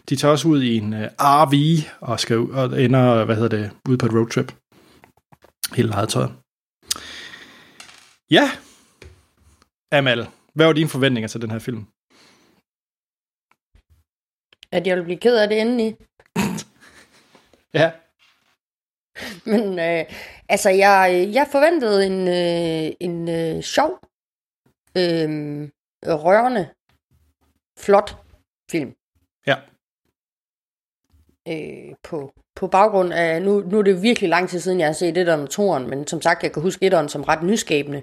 de 0.08 0.16
tager 0.16 0.32
også 0.32 0.48
ud 0.48 0.62
i 0.62 0.76
en 0.76 0.94
øh, 0.94 1.08
RV 1.18 1.54
og, 2.00 2.20
skal, 2.20 2.38
og 2.38 2.82
ender, 2.82 3.24
hvad 3.24 3.36
hedder 3.36 3.56
det, 3.56 3.70
ude 3.88 3.98
på 3.98 4.06
et 4.06 4.12
roadtrip. 4.12 4.52
Helt 5.74 5.88
legetøjet. 5.88 6.32
Ja. 8.30 8.50
Amal, 9.98 10.20
hvad 10.54 10.66
var 10.66 10.72
dine 10.72 10.88
forventninger 10.88 11.28
til 11.28 11.40
den 11.42 11.50
her 11.50 11.58
film? 11.58 11.86
at 14.76 14.86
jeg 14.86 14.96
vil 14.96 15.04
blive 15.04 15.20
ked 15.24 15.36
af 15.36 15.48
det 15.48 15.60
endelig. 15.60 15.90
Ja. 17.80 17.92
Men 19.52 19.64
øh, 19.78 20.04
altså, 20.48 20.70
jeg, 20.70 21.30
jeg 21.38 21.46
forventede 21.52 22.06
en, 22.06 22.18
øh, 22.40 22.86
en 23.06 23.16
øh, 23.38 23.62
sjov, 23.62 23.90
øh, 25.00 25.30
rørende, 26.24 26.64
flot 27.84 28.10
film. 28.70 28.90
Ja. 29.50 29.56
Øh, 31.52 31.94
på, 32.08 32.18
på 32.56 32.66
baggrund 32.66 33.12
af, 33.12 33.42
nu, 33.42 33.62
nu 33.70 33.78
er 33.78 33.82
det 33.82 34.02
virkelig 34.02 34.30
lang 34.30 34.48
tid 34.48 34.60
siden, 34.60 34.80
jeg 34.80 34.88
har 34.88 34.92
set 34.92 35.18
etteren 35.18 35.40
og 35.40 35.50
toeren, 35.50 35.90
men 35.90 36.06
som 36.06 36.22
sagt, 36.22 36.42
jeg 36.42 36.52
kan 36.52 36.62
huske 36.62 36.86
etteren 36.86 37.08
som 37.08 37.22
ret 37.22 37.42
nyskabende. 37.42 38.02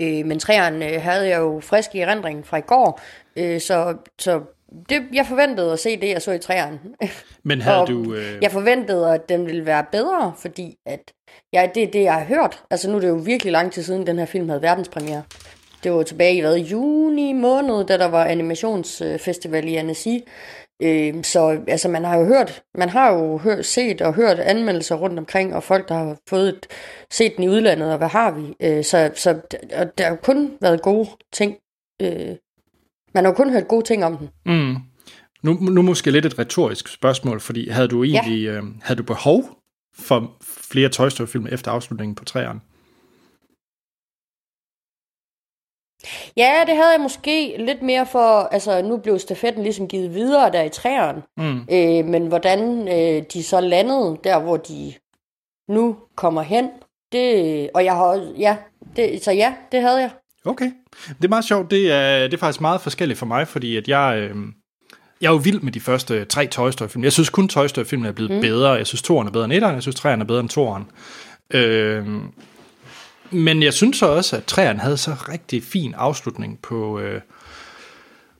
Øh, 0.00 0.26
men 0.26 0.38
treeren 0.38 0.82
øh, 0.82 1.02
havde 1.02 1.28
jeg 1.28 1.38
jo 1.38 1.60
frisk 1.60 1.94
i 1.94 2.00
erindringen 2.00 2.44
fra 2.44 2.56
i 2.56 2.60
går, 2.60 3.00
øh, 3.36 3.60
så, 3.60 3.94
så 4.18 4.40
det, 4.88 5.02
jeg 5.12 5.26
forventede 5.26 5.72
at 5.72 5.78
se 5.78 6.00
det, 6.00 6.08
jeg 6.08 6.22
så 6.22 6.32
i 6.32 6.38
treeren. 6.38 6.80
Men 7.44 7.60
havde 7.60 7.80
Og 7.80 7.88
du... 7.88 8.14
Øh, 8.14 8.38
Jeg 8.42 8.50
forventede, 8.50 9.14
at 9.14 9.28
den 9.28 9.46
ville 9.46 9.66
være 9.66 9.84
bedre, 9.92 10.32
fordi 10.38 10.76
at, 10.86 11.00
ja, 11.52 11.68
det 11.74 11.82
er 11.82 11.90
det, 11.90 12.02
jeg 12.02 12.14
har 12.14 12.24
hørt. 12.24 12.62
Altså 12.70 12.90
nu 12.90 12.96
er 12.96 13.00
det 13.00 13.08
jo 13.08 13.14
virkelig 13.14 13.52
lang 13.52 13.72
tid 13.72 13.82
siden, 13.82 14.06
den 14.06 14.18
her 14.18 14.26
film 14.26 14.48
havde 14.48 14.62
verdenspremiere. 14.62 15.22
Det 15.84 15.92
var 15.92 16.02
tilbage 16.02 16.36
i 16.36 16.40
hvad, 16.40 16.56
juni 16.58 17.32
måned, 17.32 17.84
da 17.84 17.98
der 17.98 18.08
var 18.08 18.24
animationsfestival 18.24 19.68
i 19.68 19.76
Annecy. 19.76 20.16
Øh, 20.82 21.24
så 21.24 21.60
altså, 21.68 21.88
man 21.88 22.04
har 22.04 22.18
jo 22.18 22.24
hørt, 22.24 22.62
man 22.74 22.88
har 22.88 23.12
jo 23.12 23.38
hørt, 23.38 23.66
set 23.66 24.00
og 24.00 24.14
hørt 24.14 24.38
anmeldelser 24.38 24.94
rundt 24.94 25.18
omkring, 25.18 25.54
og 25.54 25.62
folk, 25.62 25.88
der 25.88 25.94
har 25.94 26.16
fået 26.28 26.48
et, 26.48 26.66
set 27.10 27.36
den 27.36 27.44
i 27.44 27.48
udlandet, 27.48 27.92
og 27.92 27.98
hvad 27.98 28.08
har 28.08 28.30
vi? 28.30 28.54
Øh, 28.60 28.84
så 28.84 29.10
så 29.14 29.40
og 29.76 29.98
der 29.98 30.04
har 30.04 30.10
jo 30.10 30.16
kun 30.22 30.50
været 30.60 30.82
gode 30.82 31.08
ting. 31.32 31.56
Øh, 32.02 32.36
man 33.14 33.24
har 33.24 33.32
jo 33.32 33.36
kun 33.36 33.50
hørt 33.50 33.68
gode 33.68 33.84
ting 33.84 34.04
om 34.04 34.16
den. 34.16 34.30
Mm. 34.46 34.76
Nu, 35.42 35.52
nu 35.52 35.82
måske 35.82 36.10
lidt 36.10 36.26
et 36.26 36.38
retorisk 36.38 36.88
spørgsmål, 36.88 37.40
fordi 37.40 37.68
havde 37.68 37.88
du 37.88 38.04
egentlig 38.04 38.44
ja. 38.44 38.52
øh, 38.52 38.62
havde 38.82 38.98
du 38.98 39.04
behov 39.04 39.44
for 39.94 40.36
flere 40.70 40.88
Toy 40.88 41.08
Story-film 41.08 41.46
efter 41.50 41.70
afslutningen 41.70 42.14
på 42.14 42.24
træerne? 42.24 42.60
Ja, 46.36 46.52
det 46.66 46.76
havde 46.76 46.90
jeg 46.92 47.00
måske 47.00 47.54
lidt 47.58 47.82
mere 47.82 48.06
for, 48.06 48.40
altså 48.40 48.82
nu 48.82 48.96
blev 48.96 49.18
stafetten 49.18 49.62
ligesom 49.62 49.88
givet 49.88 50.14
videre 50.14 50.52
der 50.52 50.62
i 50.62 50.68
træerne, 50.68 51.22
Mm. 51.36 51.60
øh, 51.70 52.04
men 52.04 52.26
hvordan 52.26 52.88
øh, 52.88 53.22
de 53.32 53.42
så 53.42 53.60
landede 53.60 54.18
der, 54.24 54.38
hvor 54.38 54.56
de 54.56 54.92
nu 55.68 55.96
kommer 56.16 56.42
hen, 56.42 56.68
det, 57.12 57.70
og 57.74 57.84
jeg 57.84 57.94
har 57.94 58.32
ja, 58.38 58.56
det, 58.96 59.24
så 59.24 59.32
ja, 59.32 59.54
det 59.72 59.80
havde 59.82 60.00
jeg. 60.00 60.10
Okay. 60.44 60.72
Det 61.08 61.24
er 61.24 61.28
meget 61.28 61.44
sjovt. 61.44 61.70
Det 61.70 61.92
er, 61.92 62.18
det 62.24 62.34
er 62.34 62.38
faktisk 62.38 62.60
meget 62.60 62.80
forskelligt 62.80 63.18
for 63.18 63.26
mig, 63.26 63.48
fordi 63.48 63.76
at 63.76 63.88
jeg, 63.88 64.16
øh, 64.18 64.36
jeg 65.20 65.28
er 65.28 65.32
jo 65.32 65.36
vild 65.38 65.60
med 65.60 65.72
de 65.72 65.80
første 65.80 66.24
tre 66.24 66.46
Toy 66.46 66.70
Story-film. 66.70 67.04
Jeg 67.04 67.12
synes 67.12 67.30
kun 67.30 67.48
Toy 67.48 67.66
Story-filmen 67.66 68.08
er 68.08 68.12
blevet 68.12 68.30
mm. 68.30 68.40
bedre. 68.40 68.70
Jeg 68.70 68.86
synes, 68.86 69.02
toeren 69.02 69.28
er 69.28 69.32
bedre 69.32 69.44
end 69.44 69.52
etteren. 69.52 69.74
Jeg 69.74 69.82
synes, 69.82 69.96
treeren 69.96 70.20
er 70.20 70.24
bedre 70.24 70.40
end 70.40 70.48
toeren. 70.48 70.84
Øh, 71.54 72.06
men 73.32 73.62
jeg 73.62 73.72
synes 73.72 73.96
så 73.96 74.06
også, 74.06 74.36
at 74.36 74.44
træeren 74.44 74.80
havde 74.80 74.96
så 74.96 75.10
rigtig 75.28 75.62
fin 75.62 75.94
afslutning 75.96 76.58
på, 76.62 76.98
øh, 77.00 77.20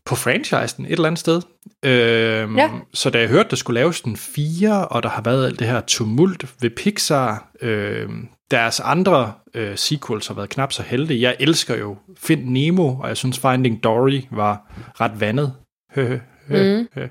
på 0.05 0.14
franchisen 0.14 0.84
et 0.86 0.93
eller 0.93 1.07
andet 1.07 1.18
sted. 1.18 1.43
Øh, 1.84 2.57
Ja. 2.57 2.70
Så 2.95 3.11
da 3.11 3.20
jeg 3.20 3.28
hørte, 3.28 3.49
der 3.51 3.57
skulle 3.57 3.80
laves 3.80 4.01
den 4.01 4.16
fire, 4.16 4.88
og 4.88 5.03
der 5.03 5.09
har 5.09 5.22
været 5.22 5.47
alt 5.47 5.59
det 5.59 5.66
her 5.66 5.80
tumult 5.80 6.47
ved 6.61 6.70
Pixar, 6.70 7.51
øh, 7.62 8.09
deres 8.51 8.80
andre 8.80 9.32
øh, 9.55 9.76
sequels 9.76 10.26
har 10.26 10.34
været 10.34 10.49
knap 10.51 10.72
så 10.72 10.82
heldige. 10.82 11.20
Jeg 11.22 11.36
elsker 11.40 11.76
jo 11.76 11.97
Find 12.18 12.45
Nemo, 12.45 12.88
og 12.99 13.09
jeg 13.09 13.16
synes 13.16 13.38
Finding 13.38 13.82
Dory 13.84 14.20
var 14.30 14.72
ret 15.01 15.20
vandet. 15.20 15.53
Hø, 15.95 16.09
hø, 16.09 16.18
hø, 16.49 16.78
Mm. 16.78 16.88
hø, 16.95 17.07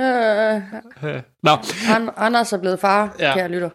Øh, 0.00 0.62
hø. 0.96 1.20
Nå, 1.42 1.50
An- 1.88 2.10
Anders 2.16 2.52
er 2.52 2.58
blevet 2.58 2.80
far, 2.80 3.16
Ja. 3.18 3.34
kære 3.34 3.48
lytter. 3.48 3.70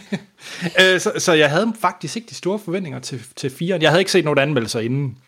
øh, 0.80 1.00
så, 1.00 1.12
så 1.18 1.32
jeg 1.32 1.50
havde 1.50 1.72
faktisk 1.80 2.16
ikke 2.16 2.28
de 2.28 2.34
store 2.34 2.58
forventninger 2.58 3.00
til, 3.00 3.22
til 3.36 3.50
firen. 3.50 3.82
Jeg 3.82 3.90
havde 3.90 4.00
ikke 4.00 4.12
set 4.12 4.24
nogen 4.24 4.38
anmeldelser 4.38 4.80
inden 4.80 5.18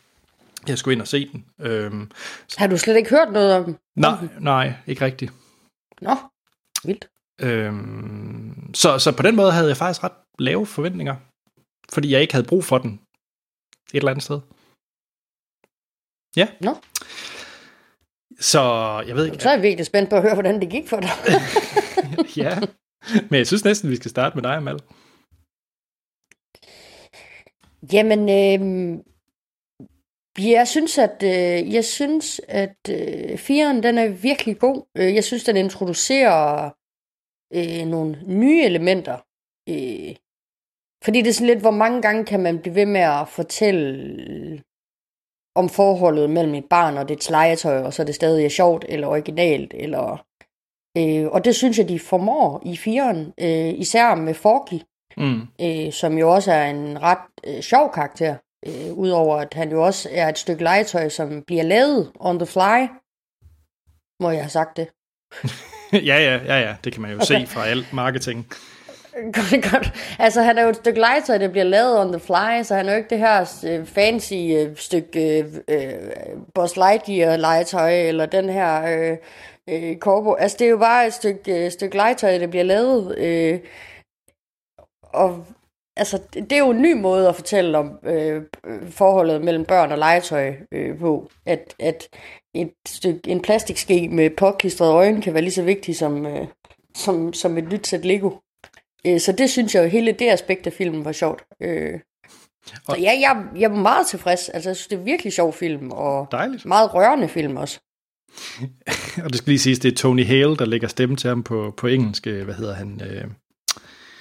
jeg 0.69 0.79
skulle 0.79 0.93
ind 0.93 1.01
og 1.03 1.09
se 1.09 1.29
den. 1.33 1.45
Øhm, 1.61 2.11
Har 2.57 2.67
du 2.67 2.79
slet 2.79 2.97
ikke 2.97 3.11
hørt 3.11 3.33
noget 3.33 3.55
om 3.55 3.65
den? 3.65 3.77
nej, 3.97 4.17
nej, 4.41 4.73
ikke 4.87 5.05
rigtigt. 5.05 5.33
Nå, 6.01 6.17
vildt. 6.85 7.09
Øhm, 7.41 8.75
så, 8.75 8.99
så 8.99 9.13
på 9.17 9.23
den 9.23 9.37
måde 9.37 9.53
havde 9.53 9.69
jeg 9.69 9.77
faktisk 9.77 10.05
ret 10.05 10.13
lave 10.39 10.67
forventninger, 10.67 11.17
fordi 11.93 12.11
jeg 12.13 12.21
ikke 12.21 12.35
havde 12.35 12.47
brug 12.47 12.65
for 12.65 12.79
den 12.79 13.01
et 13.93 13.97
eller 13.99 14.11
andet 14.11 14.23
sted. 14.25 14.41
Ja. 16.37 16.49
Nå. 16.61 16.77
Så 18.41 18.61
jeg 19.07 19.17
ved 19.17 19.25
ikke. 19.27 19.39
Så 19.39 19.49
er 19.49 19.53
jeg 19.53 19.63
virkelig 19.63 19.87
spændt 19.87 20.11
på 20.11 20.17
at 20.17 20.23
høre, 20.23 20.35
hvordan 20.35 20.61
det 20.61 20.71
gik 20.71 20.89
for 20.89 21.01
dig. 21.01 21.11
ja. 22.45 22.59
Men 23.31 23.39
jeg 23.39 23.47
synes 23.47 23.65
næsten, 23.65 23.91
vi 23.91 23.97
skal 23.97 24.11
starte 24.11 24.37
med 24.37 24.43
dig, 24.43 24.53
Amal. 24.57 24.79
Jamen, 27.93 28.21
øh, 28.29 28.99
jeg 30.39 30.69
synes, 30.69 30.99
at 30.99 31.23
øh, 31.23 31.75
jeg 31.75 31.85
synes, 31.85 32.41
at 32.49 32.77
øh, 32.91 33.39
firen, 33.39 33.83
den 33.83 33.99
er 33.99 34.09
virkelig 34.09 34.59
god. 34.59 34.87
Øh, 34.97 35.15
Jeg 35.15 35.25
synes, 35.25 35.45
den 35.45 35.57
introducerer 35.57 36.71
øh, 37.55 37.87
nogle 37.87 38.23
nye 38.27 38.63
elementer. 38.63 39.19
Øh, 39.69 40.17
fordi 41.05 41.19
det 41.21 41.29
er 41.29 41.33
sådan 41.33 41.47
lidt, 41.47 41.61
hvor 41.61 41.71
mange 41.71 42.03
gange 42.03 42.25
kan 42.25 42.41
man 42.43 42.59
blive 42.59 42.75
ved 42.75 42.87
med 42.87 43.01
at 43.01 43.29
fortælle 43.29 44.63
om 45.55 45.69
forholdet 45.69 46.31
mellem 46.31 46.55
et 46.55 46.65
barn 46.71 46.97
og 46.97 47.09
dets 47.09 47.31
legetøj, 47.31 47.83
og 47.83 47.93
så 47.93 48.05
det 48.05 48.15
stadig 48.15 48.45
er 48.45 48.49
sjovt 48.49 48.85
eller 48.89 49.07
originalt. 49.07 49.75
Eller, 49.77 50.25
øh, 50.99 51.27
og 51.27 51.45
det 51.45 51.57
synes 51.57 51.79
jeg, 51.79 51.89
de 51.89 51.99
formår 51.99 52.63
i 52.65 52.77
firen, 52.77 53.33
øh, 53.41 53.75
især 53.81 54.15
med 54.15 54.35
Forky 54.35 54.81
Mm. 55.17 55.49
øh, 55.61 55.93
som 55.93 56.19
jo 56.19 56.35
også 56.35 56.53
er 56.53 56.71
en 56.71 57.03
ret 57.03 57.19
øh, 57.47 57.61
sjov 57.61 57.93
karakter. 57.95 58.37
Øh, 58.67 58.93
Udover 58.93 59.37
at 59.37 59.55
han 59.55 59.71
jo 59.71 59.85
også 59.85 60.09
er 60.13 60.29
et 60.29 60.39
stykke 60.39 60.63
legetøj, 60.63 61.09
som 61.09 61.43
bliver 61.43 61.63
lavet 61.63 62.13
on 62.15 62.39
the 62.39 62.47
fly. 62.47 62.87
Må 64.23 64.31
jeg 64.31 64.41
have 64.41 64.51
sagt 64.51 64.77
det? 64.77 64.89
ja, 66.11 66.19
ja, 66.19 66.41
ja, 66.45 66.61
ja. 66.61 66.77
Det 66.85 66.93
kan 66.93 67.03
man 67.03 67.11
jo 67.11 67.17
okay. 67.17 67.27
se 67.27 67.47
fra 67.47 67.67
alt 67.67 67.93
marketing. 67.93 68.47
Godt, 69.37 69.73
godt. 69.73 70.17
Altså, 70.19 70.43
han 70.43 70.59
er 70.59 70.63
jo 70.63 70.69
et 70.69 70.77
stykke 70.77 71.01
legetøj, 71.01 71.39
der 71.39 71.49
bliver 71.49 71.65
lavet 71.65 72.01
on 72.01 72.13
the 72.13 72.21
fly, 72.21 72.63
så 72.63 72.75
han 72.75 72.87
er 72.87 72.93
jo 72.93 72.97
ikke 72.97 73.11
det 73.11 73.19
her 73.19 73.63
øh, 73.67 73.87
fancy 73.87 74.35
øh, 74.35 74.77
stykke 74.77 75.39
øh, 75.39 75.45
øh 75.69 75.93
Buzz 76.55 76.77
Lightyear 76.77 77.37
legetøj, 77.37 78.09
eller 78.09 78.27
den 78.27 78.49
her 78.49 78.83
øh, 78.83 79.17
øh, 79.69 79.97
korpo. 79.97 80.35
Altså, 80.35 80.57
det 80.59 80.65
er 80.65 80.71
jo 80.71 80.79
bare 80.79 81.07
et 81.07 81.13
stykke, 81.13 81.65
øh, 81.65 81.71
stykke 81.71 81.97
legetøj, 81.97 82.39
der 82.39 82.47
bliver 82.47 82.65
lavet. 82.65 83.19
Øh, 83.19 83.61
og 85.03 85.45
altså, 85.97 86.21
det 86.35 86.53
er 86.53 86.59
jo 86.59 86.71
en 86.71 86.83
ny 86.83 86.93
måde 86.93 87.29
at 87.29 87.35
fortælle 87.35 87.79
om 87.79 87.99
øh, 88.03 88.43
forholdet 88.91 89.45
mellem 89.45 89.65
børn 89.65 89.93
og 89.93 89.99
legetøj 89.99 90.55
øh, 90.73 90.99
på. 90.99 91.31
At, 91.47 91.75
at 91.79 92.09
et 92.55 92.73
stykke, 92.89 93.31
en 93.31 93.43
plastikske 93.43 94.09
med 94.09 94.31
påklistrede 94.31 94.93
øjne 94.93 95.23
kan 95.23 95.35
være 95.35 95.43
lige 95.43 95.53
så 95.53 95.63
vigtig 95.63 95.97
som, 95.97 96.27
øh, 96.27 96.47
som, 96.95 97.33
som 97.33 97.59
et 97.59 97.69
nyt 97.69 97.87
sæt 97.87 98.05
Lego. 98.05 98.31
Øh, 99.07 99.21
Så 99.21 99.33
det 99.33 99.51
synes 99.51 99.75
jeg 99.75 99.85
jo, 99.85 99.89
hele 99.89 100.13
det 100.13 100.29
aspekt 100.29 100.67
af 100.67 100.73
filmen 100.73 101.05
var 101.05 101.13
sjovt. 101.13 101.43
Øh, 101.61 102.01
Så 102.67 102.97
ja, 102.99 103.13
jeg, 103.21 103.45
jeg 103.57 103.71
var 103.71 103.77
meget 103.77 104.07
tilfreds. 104.07 104.49
Altså, 104.49 104.69
jeg 104.71 104.77
synes, 104.77 104.87
det 104.89 104.99
er 104.99 105.03
virkelig 105.03 105.33
sjov 105.33 105.53
film, 105.53 105.91
og 105.91 106.29
Dejligt. 106.33 106.65
meget 106.65 106.95
rørende 106.95 107.29
film 107.29 107.57
også. 107.57 107.81
Og 109.25 109.29
det 109.31 109.37
skal 109.37 109.51
lige 109.51 109.59
siges, 109.59 109.79
det 109.79 109.93
er 109.93 109.97
Tony 109.97 110.25
Hale, 110.27 110.57
der 110.57 110.65
lægger 110.65 110.89
stemme 110.89 111.17
til 111.17 111.29
ham 111.29 111.43
på, 111.43 111.75
på 111.77 111.87
engelsk. 111.87 112.27
øh, 112.27 112.45
Hvad 112.45 112.55
hedder 112.55 112.75
han? 112.75 113.01
Øh, 113.07 113.25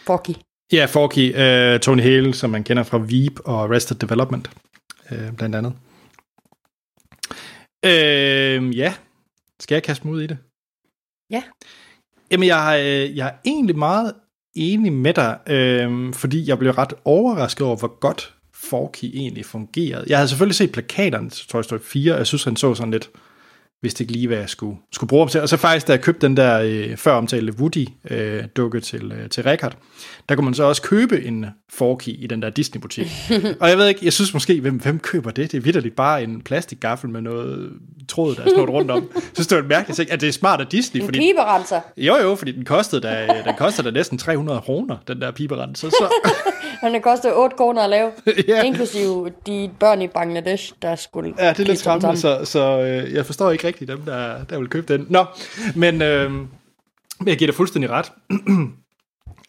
Forky. 0.05 0.31
Ja, 0.73 0.85
Forky. 0.85 1.35
Øh, 1.35 1.79
Tony 1.79 2.01
Hale, 2.01 2.33
som 2.33 2.49
man 2.49 2.63
kender 2.63 2.83
fra 2.83 2.97
Veep 2.97 3.39
og 3.45 3.63
Arrested 3.63 3.95
Development, 3.97 4.49
øh, 5.11 5.31
blandt 5.33 5.55
andet. 5.55 5.73
Øh, 7.85 8.77
ja, 8.77 8.93
skal 9.59 9.75
jeg 9.75 9.83
kaste 9.83 10.07
mig 10.07 10.13
ud 10.15 10.21
i 10.21 10.27
det? 10.27 10.37
Ja. 11.29 11.43
Jamen, 12.31 12.47
jeg, 12.47 12.79
er, 12.81 13.03
øh, 13.05 13.17
jeg 13.17 13.27
er 13.27 13.33
egentlig 13.45 13.77
meget 13.77 14.13
enig 14.55 14.93
med 14.93 15.13
dig, 15.13 15.37
øh, 15.47 16.13
fordi 16.13 16.49
jeg 16.49 16.59
blev 16.59 16.71
ret 16.71 16.93
overrasket 17.05 17.67
over, 17.67 17.75
hvor 17.75 17.99
godt 17.99 18.33
Forky 18.53 19.05
egentlig 19.13 19.45
fungerede. 19.45 20.05
Jeg 20.07 20.17
havde 20.17 20.27
selvfølgelig 20.27 20.55
set 20.55 20.71
plakaterne 20.71 21.29
til 21.29 21.47
Toy 21.47 21.61
Story 21.61 21.79
4, 21.83 22.13
og 22.13 22.17
jeg 22.17 22.27
synes, 22.27 22.43
han 22.43 22.55
så 22.55 22.75
sådan 22.75 22.91
lidt, 22.91 23.09
vidste 23.83 24.03
ikke 24.03 24.13
lige, 24.13 24.27
hvad 24.27 24.37
jeg 24.37 24.49
skulle, 24.49 24.77
skulle 24.91 25.07
bruge 25.07 25.21
ham 25.21 25.29
til. 25.29 25.41
Og 25.41 25.49
så 25.49 25.57
faktisk, 25.57 25.87
da 25.87 25.91
jeg 25.91 26.01
købte 26.01 26.27
den 26.27 26.37
der 26.37 26.59
øh, 26.59 26.97
før 26.97 27.13
omtalte 27.13 27.53
Woody-dukke 27.53 28.77
øh, 28.77 28.83
til, 28.83 29.11
øh, 29.11 29.29
til 29.29 29.43
Richard, 29.43 29.77
der 30.29 30.35
kunne 30.35 30.45
man 30.45 30.53
så 30.53 30.63
også 30.63 30.81
købe 30.81 31.23
en 31.23 31.45
Forky 31.73 32.07
i 32.07 32.27
den 32.27 32.41
der 32.41 32.49
Disney-butik. 32.49 33.07
og 33.61 33.69
jeg 33.69 33.77
ved 33.77 33.87
ikke, 33.87 33.99
jeg 34.03 34.13
synes 34.13 34.33
måske, 34.33 34.61
hvem, 34.61 34.75
hvem 34.75 34.99
køber 34.99 35.31
det? 35.31 35.51
Det 35.51 35.57
er 35.57 35.61
vidderligt 35.61 35.95
bare 35.95 36.23
en 36.23 36.41
plastikgaffel 36.41 37.09
med 37.09 37.21
noget 37.21 37.71
tråd, 38.07 38.35
der 38.35 38.43
er 38.43 38.49
snort 38.55 38.69
rundt 38.69 38.91
om. 38.91 39.09
Jeg 39.15 39.21
synes, 39.33 39.47
det 39.47 39.55
var 39.55 39.61
en 39.61 39.69
mærkelig 39.69 39.95
ting, 39.95 40.11
at 40.11 40.21
det 40.21 40.29
er 40.29 40.33
smart 40.33 40.61
af 40.61 40.67
Disney. 40.67 41.01
En 41.01 41.07
fordi, 41.07 41.19
piberenser. 41.19 41.81
jo, 41.97 42.15
jo, 42.17 42.35
fordi 42.35 42.51
den 42.51 42.65
kostede 42.65 43.01
da, 43.01 43.27
den 43.45 43.55
kostede 43.57 43.87
da 43.87 43.93
næsten 43.93 44.17
300 44.17 44.61
kroner, 44.61 44.97
den 45.07 45.21
der 45.21 45.31
piberenser. 45.31 45.89
Så, 45.89 46.13
Men 46.81 46.93
det 46.93 47.03
koster 47.03 47.33
8 47.33 47.55
kroner 47.57 47.81
at 47.81 47.89
lave. 47.89 48.11
Ja. 48.47 48.63
inklusive 48.63 49.31
de 49.47 49.69
børn 49.79 50.01
i 50.01 50.07
Bangladesh, 50.07 50.73
der 50.81 50.95
skulle 50.95 51.33
Ja, 51.39 51.49
det 51.49 51.59
er 51.59 51.63
lidt 51.63 51.79
skræmmende, 51.79 52.17
så, 52.17 52.45
så 52.45 52.79
øh, 52.79 53.13
jeg 53.13 53.25
forstår 53.25 53.51
ikke 53.51 53.67
rigtigt 53.67 53.87
dem, 53.87 54.01
der, 54.01 54.43
der 54.43 54.59
vil 54.59 54.67
købe 54.67 54.93
den. 54.93 55.07
Nå, 55.09 55.25
men 55.75 56.01
øh, 56.01 56.31
jeg 57.25 57.37
giver 57.37 57.47
dig 57.47 57.55
fuldstændig 57.55 57.89
ret. 57.89 58.11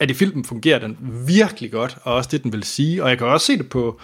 at 0.01 0.11
i 0.11 0.15
filmen 0.15 0.45
fungerer 0.45 0.79
den 0.79 0.97
virkelig 1.27 1.73
godt, 1.73 1.99
og 2.03 2.15
også 2.15 2.29
det, 2.33 2.43
den 2.43 2.53
vil 2.53 2.63
sige. 2.63 3.03
Og 3.03 3.09
jeg 3.11 3.19
kan 3.19 3.27
også 3.27 3.47
se 3.47 3.59
det 3.59 3.69
på, 3.69 4.01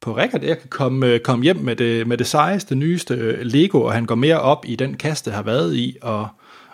på 0.00 0.16
Rikard. 0.16 0.42
Jeg 0.42 0.58
kan 0.58 0.68
komme, 0.68 1.06
øh, 1.06 1.20
komme 1.20 1.42
hjem 1.42 1.56
med 1.56 1.76
det, 1.76 2.06
med 2.06 2.18
det 2.18 2.26
sejeste, 2.26 2.74
nyeste 2.74 3.14
øh, 3.14 3.40
Lego, 3.40 3.82
og 3.82 3.92
han 3.92 4.06
går 4.06 4.14
mere 4.14 4.40
op 4.40 4.64
i 4.66 4.76
den 4.76 4.94
kasse, 4.94 5.24
det 5.24 5.32
har 5.32 5.42
været 5.42 5.76
i, 5.76 5.96
og, 6.02 6.28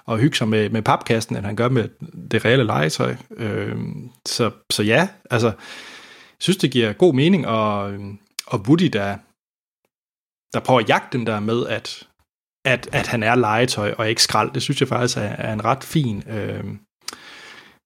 og 0.06 0.18
hygge 0.18 0.36
sig 0.36 0.48
med, 0.48 0.70
med 0.70 0.82
papkassen, 0.82 1.36
end 1.36 1.46
han 1.46 1.56
gør 1.56 1.68
med 1.68 1.88
det 2.30 2.44
reelle 2.44 2.64
legetøj. 2.64 3.14
Øh, 3.36 3.76
så, 4.26 4.50
så 4.70 4.82
ja, 4.82 5.08
altså, 5.30 5.52
synes, 6.40 6.56
det 6.56 6.70
giver 6.70 6.92
god 6.92 7.14
mening, 7.14 7.46
og, 7.46 7.82
og 7.82 7.92
øhm, 7.92 8.18
Woody, 8.52 8.84
der, 8.84 9.16
der 10.52 10.60
prøver 10.60 10.80
at 10.80 10.88
jagte 10.88 11.18
den 11.18 11.26
der 11.26 11.40
med, 11.40 11.66
at, 11.66 12.08
at, 12.64 12.88
at 12.92 13.06
han 13.06 13.22
er 13.22 13.34
legetøj 13.34 13.94
og 13.98 14.08
ikke 14.08 14.22
skrald. 14.22 14.50
Det 14.52 14.62
synes 14.62 14.80
jeg 14.80 14.88
faktisk 14.88 15.18
er, 15.18 15.20
er 15.20 15.52
en 15.52 15.64
ret 15.64 15.84
fin, 15.84 16.28
øh, 16.28 16.64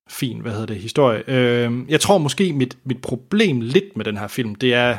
fin, 0.09 0.39
hvad 0.39 0.51
hedder 0.51 0.65
det, 0.65 0.77
historie. 0.77 1.23
Øh, 1.27 1.89
jeg 1.89 2.01
tror 2.01 2.17
måske, 2.17 2.53
mit, 2.53 2.77
mit 2.83 3.01
problem 3.01 3.61
lidt 3.61 3.97
med 3.97 4.05
den 4.05 4.17
her 4.17 4.27
film, 4.27 4.55
det 4.55 4.73
er, 4.73 4.97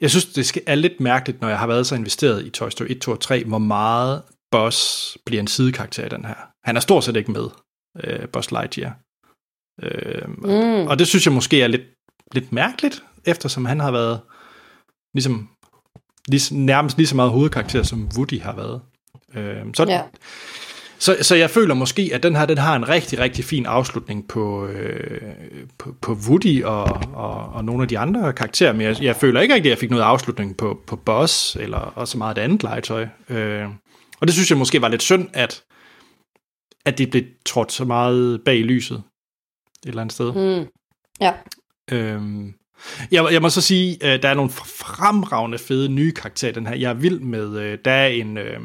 jeg 0.00 0.10
synes, 0.10 0.26
det 0.26 0.58
er 0.66 0.74
lidt 0.74 1.00
mærkeligt, 1.00 1.40
når 1.40 1.48
jeg 1.48 1.58
har 1.58 1.66
været 1.66 1.86
så 1.86 1.94
investeret 1.94 2.46
i 2.46 2.50
Toy 2.50 2.68
Story 2.68 2.86
1, 2.90 3.00
2 3.00 3.12
og 3.12 3.20
3, 3.20 3.44
hvor 3.44 3.58
meget 3.58 4.22
Buzz 4.50 5.16
bliver 5.26 5.40
en 5.40 5.46
sidekarakter 5.46 6.06
i 6.06 6.08
den 6.08 6.24
her. 6.24 6.34
Han 6.64 6.76
er 6.76 6.80
stort 6.80 7.04
set 7.04 7.16
ikke 7.16 7.32
med, 7.32 7.48
øh, 8.04 8.28
Buzz 8.28 8.50
Lightyear. 8.50 8.96
Øh, 9.82 10.28
mm. 10.28 10.86
Og 10.86 10.98
det 10.98 11.06
synes 11.06 11.26
jeg 11.26 11.32
måske 11.34 11.62
er 11.62 11.66
lidt, 11.66 11.82
lidt 12.32 12.52
mærkeligt, 12.52 13.02
eftersom 13.24 13.64
han 13.64 13.80
har 13.80 13.90
været 13.90 14.20
ligesom, 15.14 15.48
ligesom 16.28 16.56
nærmest 16.56 16.96
lige 16.96 17.06
så 17.06 17.16
meget 17.16 17.30
hovedkarakter, 17.30 17.82
som 17.82 18.08
Woody 18.16 18.40
har 18.40 18.56
været. 18.56 18.80
Øh, 19.34 19.64
så, 19.74 19.84
Ja. 19.88 20.02
så, 20.98 21.16
så 21.20 21.34
jeg 21.34 21.50
føler 21.50 21.74
måske, 21.74 22.10
at 22.14 22.22
den 22.22 22.36
her 22.36 22.46
den 22.46 22.58
har 22.58 22.76
en 22.76 22.88
rigtig, 22.88 23.18
rigtig 23.18 23.44
fin 23.44 23.66
afslutning 23.66 24.28
på, 24.28 24.66
øh, 24.66 25.22
på, 25.78 25.94
på 26.02 26.12
Woody 26.28 26.64
og, 26.64 26.84
og, 27.14 27.48
og 27.52 27.64
nogle 27.64 27.82
af 27.82 27.88
de 27.88 27.98
andre 27.98 28.32
karakterer, 28.32 28.72
men 28.72 28.80
jeg, 28.80 29.02
jeg 29.02 29.16
føler 29.16 29.40
ikke 29.40 29.54
rigtig, 29.54 29.68
at 29.70 29.74
jeg 29.74 29.78
fik 29.78 29.90
noget 29.90 30.02
afslutning 30.02 30.56
på, 30.56 30.80
på 30.86 30.96
Buzz 30.96 31.56
eller 31.56 31.78
og 31.78 32.08
så 32.08 32.18
meget 32.18 32.30
af 32.30 32.34
det 32.34 32.42
andet 32.42 32.62
legetøj. 32.62 33.06
Øh, 33.28 33.66
og 34.20 34.26
det 34.26 34.34
synes 34.34 34.50
jeg 34.50 34.58
måske 34.58 34.82
var 34.82 34.88
lidt 34.88 35.02
synd, 35.02 35.28
at, 35.32 35.62
at 36.84 36.98
det 36.98 37.10
blev 37.10 37.22
trådt 37.46 37.72
så 37.72 37.84
meget 37.84 38.40
bag 38.44 38.58
lyset 38.58 39.02
et 39.82 39.88
eller 39.88 40.00
andet 40.00 40.14
sted. 40.14 40.32
Mm. 40.32 40.66
Ja. 41.20 41.32
Øhm, 41.92 42.54
jeg, 43.10 43.28
jeg 43.32 43.42
må 43.42 43.48
så 43.48 43.60
sige, 43.60 43.98
øh, 44.02 44.22
der 44.22 44.28
er 44.28 44.34
nogle 44.34 44.50
fremragende 44.50 45.58
fede 45.58 45.88
nye 45.88 46.12
karakterer 46.12 46.52
den 46.52 46.66
her. 46.66 46.74
Jeg 46.74 46.90
er 46.90 46.94
vild 46.94 47.20
med, 47.20 47.60
øh, 47.60 47.78
der 47.84 47.90
er 47.90 48.06
en, 48.06 48.38
øh, 48.38 48.60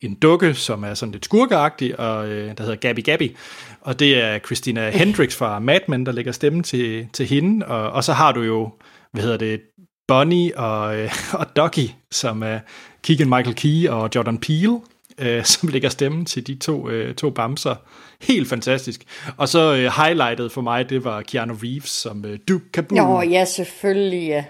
en 0.00 0.14
dukke, 0.14 0.54
som 0.54 0.84
er 0.84 0.94
sådan 0.94 1.12
lidt 1.12 1.24
skurkeagtig, 1.24 2.00
og 2.00 2.28
øh, 2.28 2.56
der 2.56 2.62
hedder 2.62 2.76
Gabby 2.76 3.04
Gabby. 3.04 3.36
Og 3.80 3.98
det 3.98 4.22
er 4.24 4.38
Christina 4.38 4.90
Hendricks 4.90 5.36
fra 5.36 5.58
Mad 5.58 5.80
Men, 5.88 6.06
der 6.06 6.12
lægger 6.12 6.32
stemme 6.32 6.62
til, 6.62 7.08
til 7.12 7.26
hende. 7.26 7.66
Og, 7.66 7.90
og 7.90 8.04
så 8.04 8.12
har 8.12 8.32
du 8.32 8.42
jo, 8.42 8.72
hvad 9.12 9.22
hedder 9.22 9.36
det, 9.36 9.60
Bonnie 10.08 10.58
og, 10.58 10.98
øh, 10.98 11.12
og 11.40 11.56
Ducky, 11.56 11.90
som 12.10 12.42
er 12.42 12.58
Keegan 13.02 13.28
Michael 13.28 13.54
Key 13.54 13.88
og 13.88 14.10
Jordan 14.14 14.38
Peele, 14.38 14.80
øh, 15.18 15.44
som 15.52 15.68
lægger 15.68 15.88
stemme 15.88 16.24
til 16.24 16.46
de 16.46 16.54
to, 16.54 16.88
øh, 16.88 17.14
to 17.14 17.30
bamser. 17.30 17.74
Helt 18.20 18.48
fantastisk. 18.48 19.04
Og 19.36 19.48
så 19.48 19.74
øh, 19.74 19.92
highlightet 20.04 20.52
for 20.52 20.60
mig, 20.60 20.90
det 20.90 21.04
var 21.04 21.22
Keanu 21.22 21.54
Reeves 21.62 21.90
som 21.90 22.24
øh, 22.24 22.38
Duke 22.48 22.72
Kabul. 22.72 22.98
Jo, 22.98 23.20
ja, 23.20 23.44
selvfølgelig, 23.44 24.26
ja. 24.28 24.44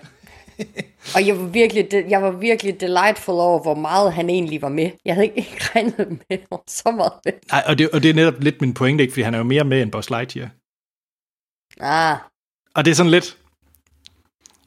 Og 1.15 1.27
jeg 1.27 1.39
var, 1.39 1.47
virkelig, 1.47 1.87
jeg 2.09 2.23
var 2.23 2.31
virkelig 2.31 2.81
delightful 2.81 3.35
over, 3.35 3.63
hvor 3.63 3.75
meget 3.75 4.13
han 4.13 4.31
egentlig 4.31 4.63
var 4.63 4.69
med. 4.69 4.91
Jeg 5.05 5.15
havde 5.15 5.27
ikke 5.27 5.57
regnet 5.75 6.19
med 6.31 6.39
så 6.67 6.91
meget 6.91 7.13
med. 7.25 7.33
Nej, 7.53 7.63
og 7.67 7.79
det, 7.79 7.91
og 7.91 8.03
det 8.03 8.11
er 8.11 8.15
netop 8.15 8.41
lidt 8.41 8.61
min 8.61 8.75
pointe, 8.75 9.03
ikke? 9.03 9.13
fordi 9.13 9.23
han 9.23 9.35
er 9.35 9.39
jo 9.39 9.45
mere 9.45 9.65
med 9.65 9.83
end 9.83 9.93
Buzz 9.93 10.11
Lightyear. 10.11 10.49
Ah, 11.81 12.17
Og 12.75 12.85
det 12.85 12.91
er 12.91 12.95
sådan 12.95 13.11
lidt... 13.11 13.37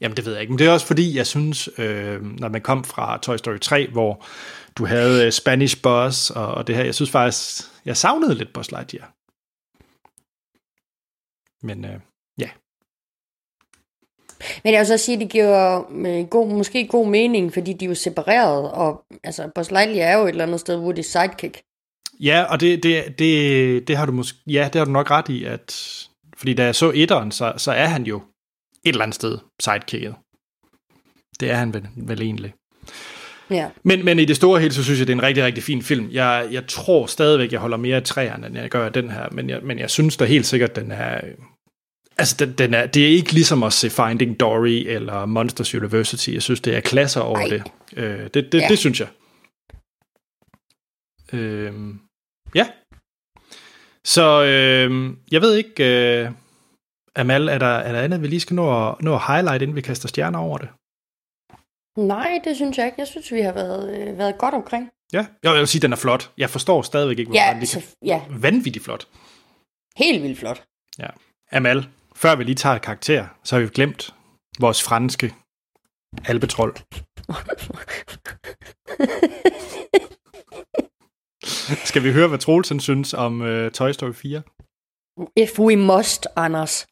Jamen, 0.00 0.16
det 0.16 0.24
ved 0.24 0.32
jeg 0.32 0.40
ikke. 0.40 0.52
Men 0.52 0.58
det 0.58 0.66
er 0.66 0.70
også 0.70 0.86
fordi, 0.86 1.16
jeg 1.16 1.26
synes, 1.26 1.68
øh, 1.78 2.22
når 2.22 2.48
man 2.48 2.60
kom 2.60 2.84
fra 2.84 3.18
Toy 3.22 3.36
Story 3.36 3.58
3, 3.58 3.88
hvor 3.92 4.24
du 4.80 4.86
havde 4.86 5.26
øh, 5.26 5.32
Spanish 5.32 5.82
Buzz 5.82 6.30
og, 6.30 6.46
og 6.46 6.66
det 6.66 6.76
her, 6.76 6.84
jeg 6.84 6.94
synes 6.94 7.10
faktisk, 7.10 7.62
jeg 7.84 7.96
savnede 7.96 8.34
lidt 8.34 8.52
Buzz 8.52 8.70
Lightyear. 8.70 9.14
Men 11.66 11.84
øh, 11.84 12.00
ja, 12.38 12.50
Men 14.64 14.72
jeg 14.72 14.80
vil 14.80 14.86
så 14.86 14.98
sige, 14.98 15.16
at 15.16 15.20
det 15.20 15.30
giver 15.30 15.84
øh, 15.90 16.26
god, 16.26 16.48
måske 16.48 16.86
god 16.86 17.06
mening, 17.06 17.52
fordi 17.52 17.72
de 17.72 17.84
er 17.84 17.88
jo 17.88 17.94
separeret, 17.94 18.70
og 18.70 19.04
altså, 19.24 19.50
Buzz 19.54 19.70
Lightyear 19.70 20.08
er 20.08 20.18
jo 20.18 20.24
et 20.24 20.28
eller 20.28 20.44
andet 20.44 20.60
sted 20.60 20.76
Woody's 20.84 21.02
sidekick. 21.02 21.62
Ja, 22.20 22.44
og 22.50 22.60
det, 22.60 22.82
det, 22.82 23.18
det, 23.18 23.88
det 23.88 23.96
har 23.96 24.06
du 24.06 24.12
måske, 24.12 24.38
ja, 24.46 24.68
det 24.72 24.78
har 24.78 24.84
du 24.84 24.90
nok 24.90 25.10
ret 25.10 25.28
i, 25.28 25.44
at, 25.44 25.68
fordi 26.36 26.54
da 26.54 26.64
jeg 26.64 26.74
så 26.74 26.92
etteren, 26.94 27.32
så, 27.32 27.54
så 27.56 27.72
er 27.72 27.86
han 27.86 28.02
jo 28.04 28.16
et 28.84 28.88
eller 28.88 29.02
andet 29.02 29.14
sted 29.14 29.38
sidekicket. 29.60 30.14
Det 31.40 31.50
er 31.50 31.54
han 31.54 31.74
vel, 31.74 31.88
vel 31.96 32.22
egentlig. 32.22 32.54
Ja. 33.50 33.68
Men, 33.82 34.04
men 34.04 34.18
i 34.18 34.24
det 34.24 34.36
store 34.36 34.60
hele, 34.60 34.74
så 34.74 34.84
synes 34.84 34.98
jeg, 34.98 35.06
det 35.06 35.12
er 35.12 35.16
en 35.16 35.22
rigtig, 35.22 35.44
rigtig 35.44 35.64
fin 35.64 35.82
film. 35.82 36.08
Jeg, 36.12 36.48
jeg 36.50 36.66
tror 36.66 37.06
stadigvæk, 37.06 37.52
jeg 37.52 37.60
holder 37.60 37.76
mere 37.76 37.96
af 37.96 38.02
træerne, 38.02 38.46
end 38.46 38.58
jeg 38.58 38.70
gør 38.70 38.86
af 38.86 38.92
den 38.92 39.10
her, 39.10 39.28
men 39.32 39.50
jeg, 39.50 39.60
men 39.62 39.78
jeg 39.78 39.90
synes 39.90 40.16
da 40.16 40.24
helt 40.24 40.46
sikkert, 40.46 40.76
den 40.76 40.90
er... 40.92 41.20
Altså, 42.18 42.36
den, 42.38 42.52
den 42.52 42.74
er, 42.74 42.86
det 42.86 43.04
er 43.04 43.08
ikke 43.08 43.32
ligesom 43.32 43.62
at 43.62 43.72
se 43.72 43.90
Finding 43.90 44.40
Dory 44.40 44.84
eller 44.86 45.26
Monsters 45.26 45.74
University. 45.74 46.30
Jeg 46.30 46.42
synes, 46.42 46.60
det 46.60 46.76
er 46.76 46.80
klasser 46.80 47.20
over 47.20 47.38
Ej. 47.38 47.46
det. 47.48 47.62
Øh, 47.96 48.20
det, 48.34 48.52
det, 48.52 48.54
Ja. 48.54 48.68
det 48.68 48.78
synes 48.78 49.00
jeg. 49.00 49.08
Øh, 51.32 51.72
ja. 52.54 52.66
Så 54.04 54.44
øh, 54.44 55.14
jeg 55.32 55.40
ved 55.40 55.54
ikke, 55.54 55.84
øh, 56.24 56.30
Amal, 57.16 57.48
er 57.48 57.58
der, 57.58 57.66
er 57.66 57.92
der 57.92 58.00
andet, 58.00 58.22
vi 58.22 58.26
lige 58.26 58.40
skal 58.40 58.54
nå 58.56 58.88
at, 58.88 58.94
nå 59.02 59.14
at 59.14 59.20
highlight, 59.26 59.62
inden 59.62 59.76
vi 59.76 59.80
kaster 59.80 60.08
stjerner 60.08 60.38
over 60.38 60.58
det? 60.58 60.68
Nej, 61.98 62.40
det 62.44 62.56
synes 62.56 62.78
jeg 62.78 62.86
ikke. 62.86 63.00
Jeg 63.00 63.06
synes, 63.06 63.32
vi 63.32 63.40
har 63.40 63.52
været, 63.52 64.08
øh, 64.08 64.18
været 64.18 64.38
godt 64.38 64.54
omkring. 64.54 64.90
Ja, 65.12 65.26
jeg 65.42 65.54
vil 65.54 65.66
sige, 65.68 65.82
den 65.82 65.92
er 65.92 65.96
flot. 65.96 66.30
Jeg 66.38 66.50
forstår 66.50 66.82
stadigvæk 66.82 67.18
ikke, 67.18 67.32
Ja, 67.34 67.44
hvordan 67.44 67.60
det 67.60 67.70
kan... 67.70 67.82
ja, 68.06 68.22
Vanvittigt 68.30 68.84
flot. 68.84 69.08
helt 69.96 70.22
vildt 70.22 70.38
flot. 70.38 70.64
Ja. 70.98 71.06
Amal, 71.52 71.88
før 72.16 72.36
vi 72.36 72.44
lige 72.44 72.54
tager 72.54 72.76
et 72.76 72.82
karakter, 72.82 73.26
så 73.44 73.56
har 73.56 73.62
vi 73.62 73.68
glemt 73.68 74.14
vores 74.60 74.82
franske 74.82 75.34
albetrol. 76.28 76.76
Skal 81.88 82.02
vi 82.02 82.12
høre, 82.12 82.28
hvad 82.28 82.38
Troelsen 82.38 82.80
synes 82.80 83.14
om 83.14 83.40
uh, 83.40 83.68
Toy 83.70 83.90
Story 83.92 84.12
4? 84.12 84.42
If 85.36 85.58
we 85.58 85.76
must, 85.76 86.26
Anders. 86.36 86.86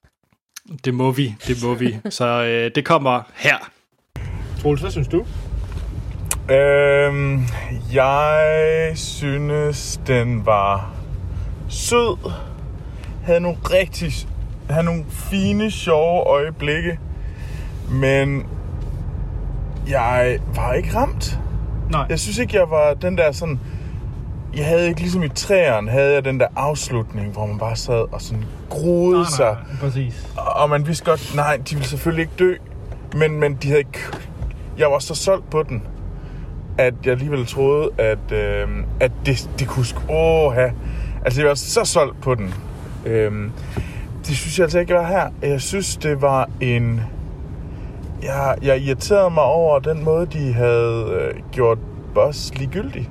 Det 0.85 0.95
må 0.95 1.11
vi, 1.13 1.35
det 1.47 1.57
må 1.63 1.75
vi. 1.75 1.97
Så 2.11 2.41
uh, 2.41 2.75
det 2.75 2.85
kommer 2.87 3.23
her. 3.35 3.71
Troels, 4.63 4.81
hvad 4.81 4.91
synes 4.91 5.09
du? 5.09 5.25
Øhm, 6.55 7.43
jeg 7.93 8.93
synes, 8.95 10.01
den 10.07 10.47
var 10.47 10.91
sød. 11.69 12.33
Havde 13.23 13.41
nogle 13.41 13.59
rigtig, 13.65 14.13
havde 14.71 14.85
nogle 14.85 15.05
fine, 15.11 15.71
sjove 15.71 16.27
øjeblikke. 16.27 16.99
Men 17.91 18.47
jeg 19.89 20.39
var 20.55 20.73
ikke 20.73 20.97
ramt. 20.97 21.39
Nej. 21.91 22.07
Jeg 22.09 22.19
synes 22.19 22.39
ikke, 22.39 22.57
jeg 22.57 22.71
var 22.71 22.95
den 22.95 23.19
der 23.19 23.33
sådan... 23.33 23.61
Jeg 24.57 24.67
havde 24.67 24.89
ikke 24.89 25.01
ligesom 25.01 25.23
i 25.23 25.29
træerne, 25.29 25.91
havde 25.91 26.15
jeg 26.15 26.25
den 26.25 26.41
der 26.41 26.47
afslutning, 26.57 27.33
hvor 27.33 27.47
man 27.47 27.59
bare 27.59 27.77
sad 27.77 28.13
og 28.13 28.23
sådan 28.23 28.45
groede 28.71 29.27
sig. 29.37 29.57
præcis. 29.81 30.29
Og 30.37 30.71
man 30.71 30.87
vidste 30.87 31.05
godt, 31.05 31.33
nej, 31.37 31.57
de 31.57 31.75
ville 31.75 31.89
selvfølgelig 31.89 32.23
ikke 32.23 32.33
dø. 32.39 32.55
Men, 33.15 33.41
men 33.41 33.55
de 33.55 33.69
havde 33.69 33.79
ikke... 33.79 33.99
Jeg 34.79 34.91
var 34.91 34.99
så 34.99 35.15
solgt 35.15 35.51
på 35.51 35.63
den, 35.63 35.83
at 36.79 36.95
jeg 37.05 37.13
alligevel 37.13 37.47
troede, 37.47 37.91
at, 37.99 38.33
øh, 38.33 38.69
at 39.01 39.13
det, 39.27 39.51
det 39.59 39.69
kunne... 39.69 39.85
sk- 39.85 40.13
Åh, 40.13 40.53
ha. 40.53 40.71
Altså, 41.25 41.41
jeg 41.41 41.49
var 41.49 41.55
så 41.55 41.85
solgt 41.85 42.21
på 42.21 42.35
den. 42.35 42.55
Øhm, 43.07 43.53
det 44.27 44.37
synes 44.37 44.59
jeg 44.59 44.65
altså 44.65 44.79
ikke, 44.79 44.93
jeg 44.95 45.03
var 45.03 45.09
her. 45.09 45.29
Jeg 45.51 45.61
synes, 45.61 45.97
det 45.97 46.23
var 46.23 46.49
en... 46.61 47.01
Jeg, 48.23 48.57
jeg 48.63 48.79
irriterede 48.81 49.31
mig 49.31 49.43
over 49.43 49.79
den 49.79 50.05
måde, 50.05 50.27
de 50.27 50.53
havde 50.53 51.07
øh, 51.21 51.35
gjort 51.53 51.79
Boss 52.15 52.55
ligegyldig. 52.59 53.11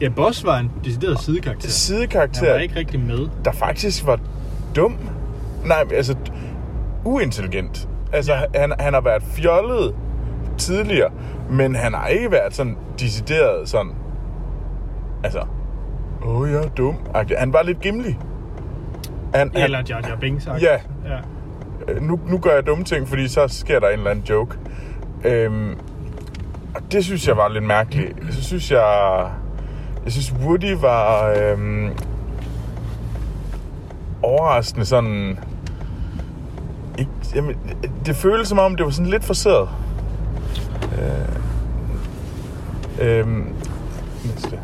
Ja, 0.00 0.08
Boss 0.08 0.44
var 0.44 0.58
en 0.58 0.70
decideret 0.84 1.20
sidekarakter. 1.20 1.62
Han 1.66 1.70
Sidekarakter, 1.70 2.52
var 2.52 2.58
ikke 2.58 2.76
rigtig 2.76 3.00
med. 3.00 3.28
der 3.44 3.52
faktisk 3.52 4.06
var 4.06 4.18
dum. 4.76 4.96
Nej, 5.64 5.84
altså 5.94 6.14
uintelligent. 7.04 7.88
Altså, 8.12 8.32
ja. 8.34 8.60
han, 8.60 8.72
han 8.78 8.94
har 8.94 9.00
været 9.00 9.22
fjollet 9.22 9.94
tidligere, 10.58 11.10
men 11.50 11.74
han 11.74 11.94
har 11.94 12.06
ikke 12.06 12.30
været 12.30 12.54
sådan 12.54 12.76
decideret 13.00 13.68
sådan... 13.68 13.92
Altså, 15.24 15.40
åh, 16.26 16.40
oh, 16.40 16.50
jeg 16.50 16.64
er 16.64 16.68
dum. 16.68 16.96
Han 17.38 17.52
var 17.52 17.62
lidt 17.62 17.80
gimlig. 17.80 18.18
Han, 19.34 19.50
han, 19.54 19.62
Eller 19.62 19.82
Jar 19.88 20.00
Jar 20.08 20.16
Binks. 20.16 20.46
Ja. 20.46 20.72
ja. 20.72 21.18
nu, 22.00 22.20
nu 22.26 22.38
gør 22.38 22.54
jeg 22.54 22.66
dumme 22.66 22.84
ting, 22.84 23.08
fordi 23.08 23.28
så 23.28 23.48
sker 23.48 23.80
der 23.80 23.88
en 23.88 23.98
eller 23.98 24.10
anden 24.10 24.24
joke. 24.24 24.56
Øhm, 25.24 25.78
og 26.74 26.92
det 26.92 27.04
synes 27.04 27.28
jeg 27.28 27.36
var 27.36 27.48
lidt 27.48 27.64
mærkeligt. 27.64 28.12
Så 28.30 28.44
synes 28.44 28.70
jeg... 28.70 29.26
Jeg 30.04 30.12
synes, 30.12 30.34
Woody 30.42 30.72
var 30.80 31.34
øhm, 31.38 31.90
overraskende 34.22 34.86
sådan... 34.86 35.38
Ikke, 36.98 37.10
jamen, 37.34 37.56
det 38.06 38.16
føles 38.16 38.48
som 38.48 38.58
om, 38.58 38.76
det 38.76 38.84
var 38.84 38.90
sådan 38.90 39.10
lidt 39.10 39.24
forseret. 39.24 39.68
Øh, 40.98 41.36
øhm, 43.18 43.44
næste. 44.24 44.58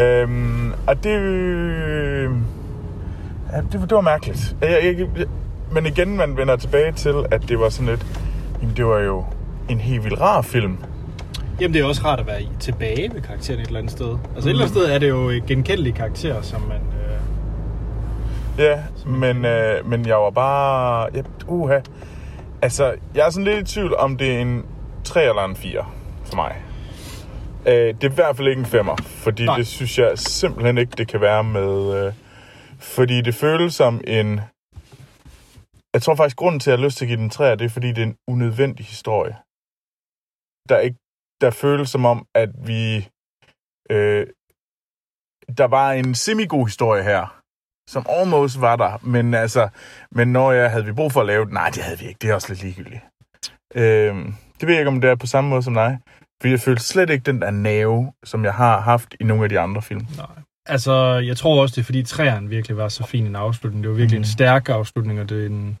Øhm, 0.00 0.72
og 0.86 1.04
det... 1.04 1.10
Øh, 1.10 2.30
ja, 3.52 3.56
det, 3.72 3.72
det 3.72 3.90
var 3.90 4.00
mærkeligt. 4.00 4.56
Jeg, 4.62 4.70
jeg, 4.70 4.98
jeg, 4.98 5.26
men 5.72 5.86
igen, 5.86 6.16
man 6.16 6.36
vender 6.36 6.56
tilbage 6.56 6.92
til, 6.92 7.14
at 7.30 7.48
det 7.48 7.60
var 7.60 7.68
sådan 7.68 7.86
lidt... 7.86 8.06
Jamen, 8.62 8.76
det 8.76 8.86
var 8.86 8.98
jo 8.98 9.24
en 9.68 9.78
helt 9.78 10.04
vildt 10.04 10.20
rar 10.20 10.42
film. 10.42 10.76
Jamen, 11.60 11.74
det 11.74 11.80
er 11.80 11.84
også 11.86 12.02
rart 12.04 12.20
at 12.20 12.26
være 12.26 12.42
tilbage 12.60 13.10
ved 13.14 13.22
karakteren 13.22 13.60
et 13.60 13.66
eller 13.66 13.78
andet 13.78 13.92
sted. 13.92 14.18
Altså, 14.34 14.48
et 14.48 14.52
eller 14.52 14.64
andet 14.64 14.76
sted 14.78 14.90
er 14.94 14.98
det 14.98 15.08
jo 15.08 15.40
genkendelige 15.46 15.92
karakterer, 15.92 16.42
som 16.42 16.60
man... 16.60 16.76
Øh, 16.76 17.18
Ja, 18.58 18.78
men, 19.06 19.44
øh, 19.44 19.90
men 19.90 20.06
jeg 20.06 20.16
var 20.16 20.30
bare... 20.30 21.08
Ja, 21.14 21.22
uha. 21.46 21.78
Altså, 22.62 22.94
jeg 23.14 23.26
er 23.26 23.30
sådan 23.30 23.44
lidt 23.44 23.70
i 23.70 23.74
tvivl, 23.74 23.96
om 23.96 24.16
det 24.16 24.34
er 24.34 24.38
en 24.38 24.64
3 25.08 25.28
eller 25.28 25.44
en 25.44 25.56
4 25.56 25.92
for 26.24 26.36
mig. 26.36 26.62
Øh, 27.66 27.94
det 27.94 28.04
er 28.04 28.10
i 28.10 28.14
hvert 28.14 28.36
fald 28.36 28.48
ikke 28.48 28.60
en 28.60 28.66
5'er, 28.66 29.02
fordi 29.02 29.44
Nej. 29.44 29.56
Det 29.56 29.66
synes 29.66 29.98
jeg 29.98 30.18
simpelthen 30.18 30.78
ikke, 30.78 30.92
det 30.96 31.08
kan 31.08 31.20
være 31.20 31.44
med... 31.44 32.06
Øh, 32.06 32.12
fordi 32.80 33.20
det 33.22 33.34
føles 33.34 33.74
som 33.74 34.00
en... 34.06 34.40
Jeg 35.94 36.02
tror 36.02 36.14
faktisk, 36.14 36.36
grunden 36.36 36.60
til, 36.60 36.70
at 36.70 36.72
jeg 36.72 36.78
har 36.78 36.86
lyst 36.86 36.98
til 36.98 37.04
at 37.04 37.08
give 37.08 37.20
den 37.20 37.30
3, 37.30 37.56
det 37.56 37.64
er, 37.64 37.68
fordi 37.68 37.88
det 37.88 37.98
er 37.98 38.06
en 38.06 38.16
unødvendig 38.28 38.86
historie. 38.86 39.36
Der, 40.68 40.76
er 40.76 40.80
ikke, 40.80 40.98
der 41.40 41.50
føles 41.50 41.90
som 41.90 42.04
om, 42.04 42.26
at 42.34 42.50
vi... 42.66 43.08
Øh, 43.90 44.26
der 45.58 45.64
var 45.64 45.92
en 45.92 46.14
semi-god 46.14 46.66
historie 46.66 47.02
her, 47.02 47.40
som 47.90 48.06
almost 48.08 48.60
var 48.60 48.76
der, 48.76 48.98
men 49.02 49.34
altså, 49.34 49.68
men 50.10 50.32
når 50.32 50.52
jeg 50.52 50.70
havde 50.70 50.84
vi 50.84 50.92
brug 50.92 51.12
for 51.12 51.20
at 51.20 51.26
lave 51.26 51.44
det, 51.44 51.52
nej, 51.52 51.70
det 51.70 51.82
havde 51.82 51.98
vi 51.98 52.06
ikke, 52.06 52.18
det 52.18 52.30
er 52.30 52.34
også 52.34 52.48
lidt 52.48 52.62
ligegyldigt. 52.62 53.02
Øhm, 53.74 54.34
det 54.60 54.66
ved 54.66 54.74
jeg 54.74 54.80
ikke, 54.80 54.88
om 54.88 55.00
det 55.00 55.10
er 55.10 55.14
på 55.14 55.26
samme 55.26 55.50
måde 55.50 55.62
som 55.62 55.74
dig, 55.74 55.98
for 56.40 56.48
jeg 56.48 56.60
følte 56.60 56.82
slet 56.82 57.10
ikke 57.10 57.32
den 57.32 57.40
der 57.42 57.50
nerve, 57.50 58.12
som 58.24 58.44
jeg 58.44 58.54
har 58.54 58.80
haft 58.80 59.14
i 59.20 59.24
nogle 59.24 59.42
af 59.42 59.48
de 59.48 59.58
andre 59.58 59.82
film. 59.82 60.06
nej. 60.16 60.26
Altså, 60.66 60.94
jeg 61.18 61.36
tror 61.36 61.62
også, 61.62 61.74
det 61.74 61.80
er 61.80 61.84
fordi 61.84 62.02
træerne 62.02 62.48
virkelig 62.48 62.76
var 62.76 62.88
så 62.88 63.06
fin 63.06 63.26
en 63.26 63.36
afslutning. 63.36 63.84
Det 63.84 63.90
var 63.90 63.96
virkelig 63.96 64.18
mm. 64.18 64.22
en 64.22 64.28
stærk 64.28 64.68
afslutning, 64.68 65.20
og 65.20 65.28
det 65.28 65.42
er 65.42 65.46
en... 65.46 65.78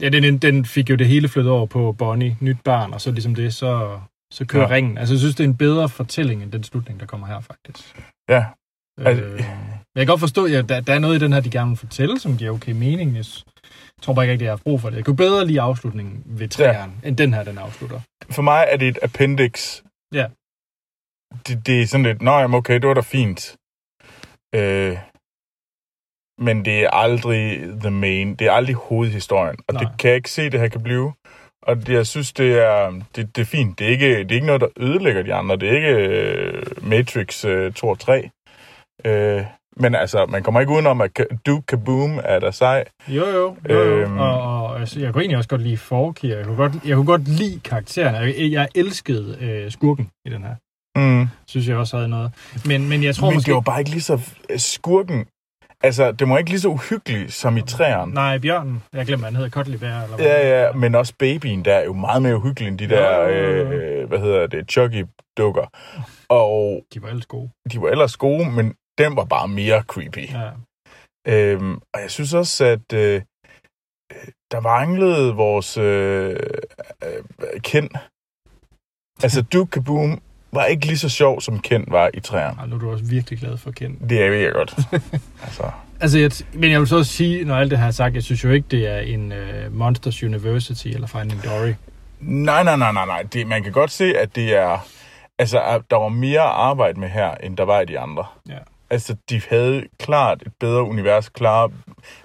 Ja, 0.00 0.08
den, 0.08 0.38
den 0.38 0.64
fik 0.64 0.90
jo 0.90 0.94
det 0.94 1.06
hele 1.06 1.28
flyttet 1.28 1.52
over 1.52 1.66
på 1.66 1.92
Bonnie, 1.92 2.36
nyt 2.40 2.56
barn, 2.64 2.92
og 2.92 3.00
så 3.00 3.10
ligesom 3.10 3.34
det, 3.34 3.54
så, 3.54 4.00
så 4.32 4.44
kører 4.46 4.62
ja. 4.68 4.74
Ringen. 4.74 4.98
Altså, 4.98 5.14
jeg 5.14 5.18
synes, 5.20 5.34
det 5.34 5.44
er 5.44 5.48
en 5.48 5.56
bedre 5.56 5.88
fortælling, 5.88 6.42
end 6.42 6.52
den 6.52 6.62
slutning, 6.64 7.00
der 7.00 7.06
kommer 7.06 7.26
her, 7.26 7.40
faktisk. 7.40 8.00
Ja, 8.28 8.44
Altså- 8.98 9.24
Øh, 9.24 9.32
men 9.32 10.00
jeg 10.00 10.06
kan 10.06 10.12
godt 10.12 10.20
forstå, 10.20 10.44
at 10.44 10.52
ja, 10.52 10.62
der, 10.62 10.80
der 10.80 10.94
er 10.94 10.98
noget 10.98 11.16
i 11.16 11.18
den 11.18 11.32
her, 11.32 11.40
de 11.40 11.50
gerne 11.50 11.68
vil 11.68 11.78
fortælle, 11.78 12.20
som 12.20 12.36
giver 12.36 12.50
okay 12.50 12.72
mening. 12.72 13.16
Jeg 13.96 14.02
tror 14.02 14.14
bare 14.14 14.24
ikke 14.24 14.32
rigtig, 14.32 14.44
jeg 14.44 14.52
har 14.52 14.62
brug 14.64 14.80
for 14.80 14.90
det. 14.90 14.96
Jeg 14.96 15.04
kunne 15.04 15.16
bedre 15.16 15.46
lide 15.46 15.60
afslutningen 15.60 16.22
ved 16.26 16.48
træerne, 16.48 16.92
ja. 17.02 17.08
end 17.08 17.16
den 17.16 17.34
her, 17.34 17.44
den 17.44 17.58
afslutter. 17.58 18.00
for 18.30 18.42
mig 18.42 18.66
er 18.68 18.76
det 18.76 18.88
et 18.88 18.98
appendix. 19.02 19.82
Ja. 20.12 20.26
Det, 21.46 21.66
det 21.66 21.82
er 21.82 21.86
sådan 21.86 22.06
lidt, 22.06 22.22
nå 22.22 22.38
jamen 22.38 22.54
okay, 22.58 22.74
det 22.74 22.88
var 22.88 22.94
da 22.94 23.00
fint. 23.00 23.56
Øh, 24.54 24.98
men 26.38 26.64
det 26.64 26.84
er 26.84 26.90
aldrig 26.90 27.60
the 27.80 27.90
main, 27.90 28.34
det 28.34 28.46
er 28.46 28.52
aldrig 28.52 28.74
hovedhistorien, 28.74 29.56
og 29.68 29.74
Nej. 29.74 29.82
Nej. 29.82 29.90
det 29.90 30.00
kan 30.00 30.08
jeg 30.08 30.16
ikke 30.16 30.30
se, 30.30 30.50
det 30.50 30.60
her 30.60 30.68
kan 30.68 30.82
blive. 30.82 31.12
Og 31.62 31.76
det, 31.76 31.88
jeg 31.88 32.06
synes, 32.06 32.32
det 32.32 32.58
er, 32.58 33.02
det, 33.16 33.36
det 33.36 33.42
er 33.42 33.46
fint. 33.46 33.78
Det 33.78 33.86
er, 33.86 33.90
ikke, 33.90 34.18
det 34.18 34.30
er 34.30 34.34
ikke 34.34 34.46
noget, 34.46 34.60
der 34.60 34.68
ødelægger 34.76 35.22
de 35.22 35.34
andre. 35.34 35.56
Det 35.56 35.68
er 35.68 35.76
ikke 35.76 35.94
uh, 36.78 36.88
Matrix 36.88 37.44
uh, 37.44 37.72
2 37.72 37.88
og 37.88 37.98
3. 37.98 38.30
Uh, 39.04 39.46
men 39.80 39.94
altså, 39.94 40.26
man 40.26 40.42
kommer 40.42 40.60
ikke 40.60 40.72
udenom, 40.72 41.00
at 41.00 41.10
Duke 41.46 41.66
Kaboom 41.66 42.20
er 42.24 42.38
der 42.38 42.50
sej. 42.50 42.84
Jo, 43.08 43.26
jo. 43.26 43.56
jo, 43.68 43.74
jo. 43.74 43.96
Øhm. 43.96 44.18
Og, 44.18 44.42
og 44.42 44.80
altså, 44.80 45.00
jeg 45.00 45.12
kunne 45.12 45.22
egentlig 45.22 45.36
også 45.36 45.48
godt 45.48 45.62
lide 45.62 45.76
Forky, 45.76 46.24
og 46.32 46.38
jeg 46.38 46.44
kunne 46.44 46.56
godt, 46.56 46.72
jeg 46.84 46.96
kunne 46.96 47.06
godt 47.06 47.28
lide 47.28 47.60
karakteren. 47.60 48.14
Jeg, 48.14 48.52
jeg 48.52 48.68
elskede 48.74 49.38
øh, 49.40 49.70
skurken 49.70 50.10
i 50.24 50.30
den 50.30 50.42
her. 50.42 50.54
Mm. 50.96 51.28
Synes 51.48 51.68
jeg 51.68 51.76
også 51.76 51.96
havde 51.96 52.08
noget. 52.08 52.32
Men, 52.66 52.88
men 52.88 53.02
jeg 53.02 53.14
tror 53.14 53.26
Men 53.28 53.36
måske... 53.36 53.46
det 53.46 53.54
var 53.54 53.60
bare 53.60 53.78
ikke 53.78 53.90
lige 53.90 54.00
så 54.02 54.20
skurken. 54.56 55.26
Altså, 55.82 56.12
det 56.12 56.28
var 56.28 56.38
ikke 56.38 56.50
lige 56.50 56.60
så 56.60 56.68
uhyggeligt 56.68 57.32
som 57.32 57.56
i 57.56 57.62
træerne. 57.62 58.14
Nej, 58.14 58.38
bjørnen. 58.38 58.82
Jeg 58.92 59.06
glemmer, 59.06 59.26
han 59.26 59.36
hedder 59.36 59.50
Kotley 59.50 59.78
Bear. 59.78 60.02
Eller 60.02 60.16
hvad? 60.16 60.26
Ja, 60.26 60.64
ja, 60.66 60.72
men 60.72 60.94
også 60.94 61.14
babyen, 61.18 61.64
der 61.64 61.74
er 61.74 61.84
jo 61.84 61.92
meget 61.92 62.22
mere 62.22 62.36
uhyggelig 62.36 62.68
end 62.68 62.78
de 62.78 62.88
der, 62.88 63.18
Jo, 63.22 63.28
jo, 63.28 63.56
jo. 63.56 63.70
øh, 63.72 64.08
hvad 64.08 64.18
hedder 64.18 64.46
det, 64.46 64.70
Chucky-dukker. 64.72 65.66
Og 66.28 66.82
De 66.94 67.02
var 67.02 67.08
ellers 67.08 67.26
gode. 67.26 67.50
de 67.72 67.80
var 67.80 67.88
ellers 67.88 68.16
gode, 68.16 68.50
men 68.50 68.74
den 68.98 69.16
var 69.16 69.24
bare 69.24 69.48
mere 69.48 69.82
creepy. 69.82 70.28
Ja. 70.32 70.50
Øhm, 71.28 71.74
og 71.74 72.00
jeg 72.00 72.10
synes 72.10 72.34
også, 72.34 72.64
at 72.64 72.92
øh, 72.92 73.22
øh, 74.12 74.28
der 74.50 74.60
manglede 74.60 75.34
vores 75.34 75.76
øh, 75.76 76.36
øh, 77.04 77.60
Ken. 77.62 77.90
Altså, 79.22 79.42
Duke 79.52 79.70
Kaboom 79.70 80.20
var 80.52 80.64
ikke 80.64 80.86
lige 80.86 80.98
så 80.98 81.08
sjov, 81.08 81.40
som 81.40 81.60
Ken 81.60 81.84
var 81.88 82.10
i 82.14 82.20
træerne. 82.20 82.60
Ej, 82.60 82.66
nu 82.66 82.74
er 82.74 82.80
du 82.80 82.90
også 82.90 83.04
virkelig 83.04 83.38
glad 83.38 83.56
for 83.56 83.70
Ken. 83.70 83.98
Det 84.08 84.22
er 84.22 84.32
jeg 84.32 84.52
godt. 84.52 84.74
altså, 85.46 85.70
Altså, 86.00 86.18
jeg, 86.18 86.30
men 86.54 86.70
jeg 86.70 86.80
vil 86.80 86.88
så 86.88 86.96
også 86.96 87.12
sige, 87.12 87.44
når 87.44 87.56
alt 87.56 87.70
det 87.70 87.78
her 87.78 87.86
er 87.86 87.90
sagt, 87.90 88.14
jeg 88.14 88.22
synes 88.22 88.44
jo 88.44 88.50
ikke, 88.50 88.68
det 88.70 88.86
er 88.88 88.98
en 88.98 89.32
uh, 89.32 89.72
Monsters 89.72 90.22
University 90.22 90.86
eller 90.86 91.06
Finding 91.06 91.44
Dory. 91.44 91.72
nej, 92.20 92.64
nej, 92.64 92.76
nej, 92.76 92.92
nej, 92.92 93.06
nej. 93.06 93.22
Det, 93.22 93.46
man 93.46 93.62
kan 93.62 93.72
godt 93.72 93.90
se, 93.90 94.18
at 94.18 94.36
det 94.36 94.54
er... 94.56 94.86
Altså, 95.38 95.82
der 95.90 95.96
var 95.96 96.08
mere 96.08 96.40
arbejde 96.40 97.00
med 97.00 97.08
her, 97.08 97.34
end 97.34 97.56
der 97.56 97.64
var 97.64 97.80
i 97.80 97.84
de 97.84 97.98
andre. 97.98 98.24
Ja. 98.48 98.58
Altså, 98.90 99.16
de 99.30 99.40
havde 99.50 99.88
klart 99.98 100.42
et 100.46 100.54
bedre 100.60 100.82
univers, 100.82 101.28
klart 101.28 101.70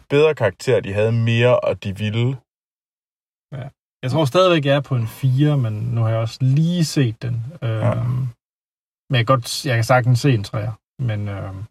bedre 0.10 0.36
karakterer, 0.36 0.80
de 0.80 0.94
havde 0.94 1.12
mere, 1.12 1.60
og 1.60 1.84
de 1.84 1.98
ville. 1.98 2.38
Jeg 4.04 4.12
tror 4.12 4.26
stadigvæk, 4.26 4.66
jeg 4.66 4.76
er 4.76 4.82
på 4.82 4.96
en 4.96 5.08
4, 5.08 5.58
men 5.58 5.74
nu 5.74 6.02
har 6.02 6.10
jeg 6.10 6.20
også 6.20 6.38
lige 6.42 6.86
set 6.86 7.22
den. 7.22 7.36
Øhm, 7.62 7.72
Ja. 7.72 8.04
Men 9.10 9.16
jeg 9.18 9.26
kan, 9.28 9.34
godt, 9.36 9.66
jeg 9.66 9.76
kan 9.78 9.84
sagtens 9.84 10.20
se 10.20 10.34
en 10.34 10.46
3'er. 10.48 10.72
Men 11.00 11.28
øhm, 11.30 11.64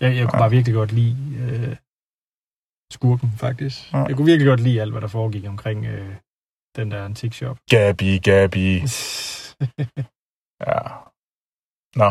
jeg, 0.00 0.16
jeg 0.16 0.24
kunne 0.28 0.36
Ja. 0.38 0.42
bare 0.42 0.50
virkelig 0.50 0.74
godt 0.74 0.92
lide 0.92 1.16
øh, 1.40 1.76
skurken, 2.92 3.30
faktisk. 3.36 3.92
Ja. 3.92 3.98
Jeg 3.98 4.16
kunne 4.16 4.26
virkelig 4.26 4.46
godt 4.48 4.60
lide 4.60 4.80
alt, 4.80 4.92
hvad 4.92 5.00
der 5.00 5.08
foregik 5.08 5.44
omkring 5.46 5.86
øh, 5.86 6.16
den 6.76 6.90
der 6.90 7.04
antikshop. 7.04 7.58
Gabi, 7.70 8.18
Gabi. 8.18 8.68
Ja. 10.66 10.80
Nå. 12.00 12.08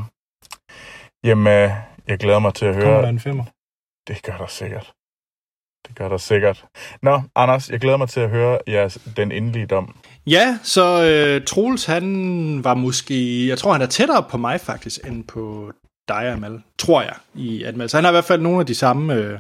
Jamen, 1.24 1.48
øh, 1.48 1.72
jeg 2.08 2.18
glæder 2.18 2.40
mig 2.40 2.54
til 2.54 2.66
at 2.66 2.74
Kommer 2.74 2.92
der 2.92 3.00
høre. 3.02 3.10
en 3.10 3.20
femmer? 3.20 3.44
Det 4.08 4.24
gør 4.24 4.38
der 4.38 4.48
sikkert. 4.48 4.94
Det 5.88 5.96
gør 5.96 6.10
der 6.10 6.18
sikkert. 6.18 6.66
Nå, 7.02 7.22
Anders, 7.36 7.70
jeg 7.70 7.80
glæder 7.80 7.98
mig 7.98 8.10
til 8.10 8.20
at 8.20 8.30
høre 8.30 8.60
jeres, 8.68 8.98
den 9.18 9.32
endelige 9.32 9.66
dom. 9.66 9.96
Ja, 10.28 10.60
så 10.64 11.04
øh, 11.04 11.46
Troels, 11.46 11.86
han 11.86 12.64
var 12.64 12.74
måske... 12.74 13.48
Jeg 13.48 13.58
tror, 13.58 13.72
han 13.72 13.82
er 13.82 13.86
tættere 13.86 14.26
på 14.30 14.38
mig 14.38 14.62
faktisk, 14.62 15.08
end 15.08 15.24
på 15.24 15.72
dig, 16.08 16.32
Amal. 16.32 16.62
Tror 16.80 17.02
jeg, 17.02 17.16
i 17.36 17.64
anmeldelse. 17.64 17.98
Han 17.98 18.04
har 18.04 18.12
i 18.12 18.14
hvert 18.14 18.26
fald 18.26 18.42
nogle 18.42 18.60
af 18.60 18.66
de 18.66 18.76
samme 18.76 19.14
øh, 19.14 19.40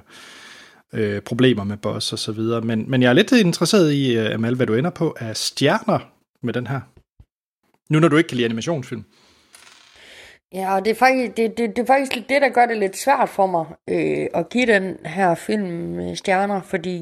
øh, 0.93 1.21
problemer 1.21 1.63
med 1.63 1.77
boss 1.77 2.13
og 2.13 2.19
så 2.19 2.31
videre. 2.31 2.61
Men, 2.61 2.89
men 2.89 3.01
jeg 3.01 3.09
er 3.09 3.13
lidt 3.13 3.31
interesseret 3.31 3.93
i, 3.93 4.17
øh, 4.17 4.33
Amal, 4.33 4.55
hvad 4.55 4.67
du 4.67 4.73
ender 4.73 4.89
på 4.89 5.15
af 5.19 5.37
stjerner 5.37 5.99
med 6.43 6.53
den 6.53 6.67
her. 6.67 6.81
Nu 7.89 7.99
når 7.99 8.07
du 8.07 8.17
ikke 8.17 8.27
kan 8.27 8.35
lide 8.37 8.45
animationsfilm. 8.45 9.05
Ja, 10.53 10.75
og 10.75 10.85
det 10.85 10.91
er 10.91 10.95
faktisk, 10.95 11.37
det, 11.37 11.57
det, 11.57 11.69
det 11.75 11.79
er 11.81 11.85
faktisk 11.85 12.29
det, 12.29 12.41
der 12.41 12.49
gør 12.49 12.65
det 12.65 12.77
lidt 12.77 12.97
svært 12.97 13.29
for 13.29 13.45
mig 13.45 13.65
øh, 13.89 14.27
at 14.33 14.49
give 14.49 14.65
den 14.65 15.05
her 15.05 15.35
film 15.35 15.99
øh, 15.99 16.15
stjerner, 16.15 16.61
fordi... 16.61 16.97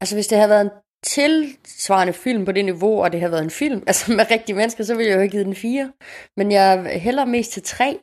Altså, 0.00 0.16
hvis 0.16 0.26
det 0.26 0.38
havde 0.38 0.50
været 0.50 0.60
en 0.64 0.70
tilsvarende 1.04 2.12
film 2.12 2.44
på 2.44 2.52
det 2.52 2.64
niveau, 2.64 3.02
og 3.02 3.12
det 3.12 3.20
har 3.20 3.28
været 3.28 3.44
en 3.44 3.50
film, 3.50 3.82
altså 3.86 4.12
med 4.12 4.30
rigtige 4.30 4.56
mennesker, 4.56 4.84
så 4.84 4.94
ville 4.94 5.08
jeg 5.08 5.14
jo 5.14 5.20
have 5.20 5.30
givet 5.30 5.46
den 5.46 5.54
fire. 5.54 5.92
Men 6.36 6.52
jeg 6.52 7.00
hælder 7.00 7.24
mest 7.24 7.52
til 7.52 7.62
tre, 7.62 7.98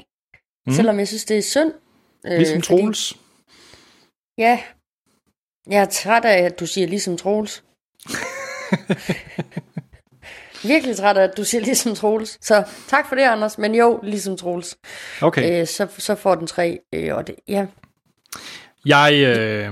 mm. 0.68 0.74
selvom 0.74 1.00
jeg 1.00 1.08
synes, 1.08 1.26
det 1.26 1.38
er 1.38 1.42
synd. 1.42 1.74
øh, 2.26 2.38
Ligesom 2.38 2.62
fordi- 2.62 2.82
Troels. 2.82 3.18
Ja. 4.38 4.64
Jeg 5.70 5.82
er 5.82 5.86
træt 5.86 6.26
af, 6.26 6.44
at 6.44 6.60
du 6.60 6.68
siger 6.68 6.88
ligesom 6.88 7.18
Troels. 7.18 7.64
Virkelig 10.68 10.96
træt 10.96 11.18
af, 11.18 11.24
at 11.24 11.38
du 11.38 11.44
siger 11.44 11.62
ligesom 11.62 11.96
Troels. 11.96 12.38
Så 12.42 12.64
tak 12.88 13.10
for 13.10 13.16
det, 13.16 13.24
Anders. 13.24 13.58
Men 13.58 13.76
jo, 13.76 14.00
ligesom 14.04 14.38
Troels. 14.38 14.78
Okay. 15.22 15.62
Øh, 15.62 15.68
så, 15.68 15.88
så 15.98 16.16
får 16.16 16.36
den 16.36 16.48
tre. 16.48 16.80
Øh, 16.94 17.16
og 17.16 17.28
det, 17.28 17.36
ja. 17.48 17.66
Jeg, 18.86 19.14
øh, 19.14 19.72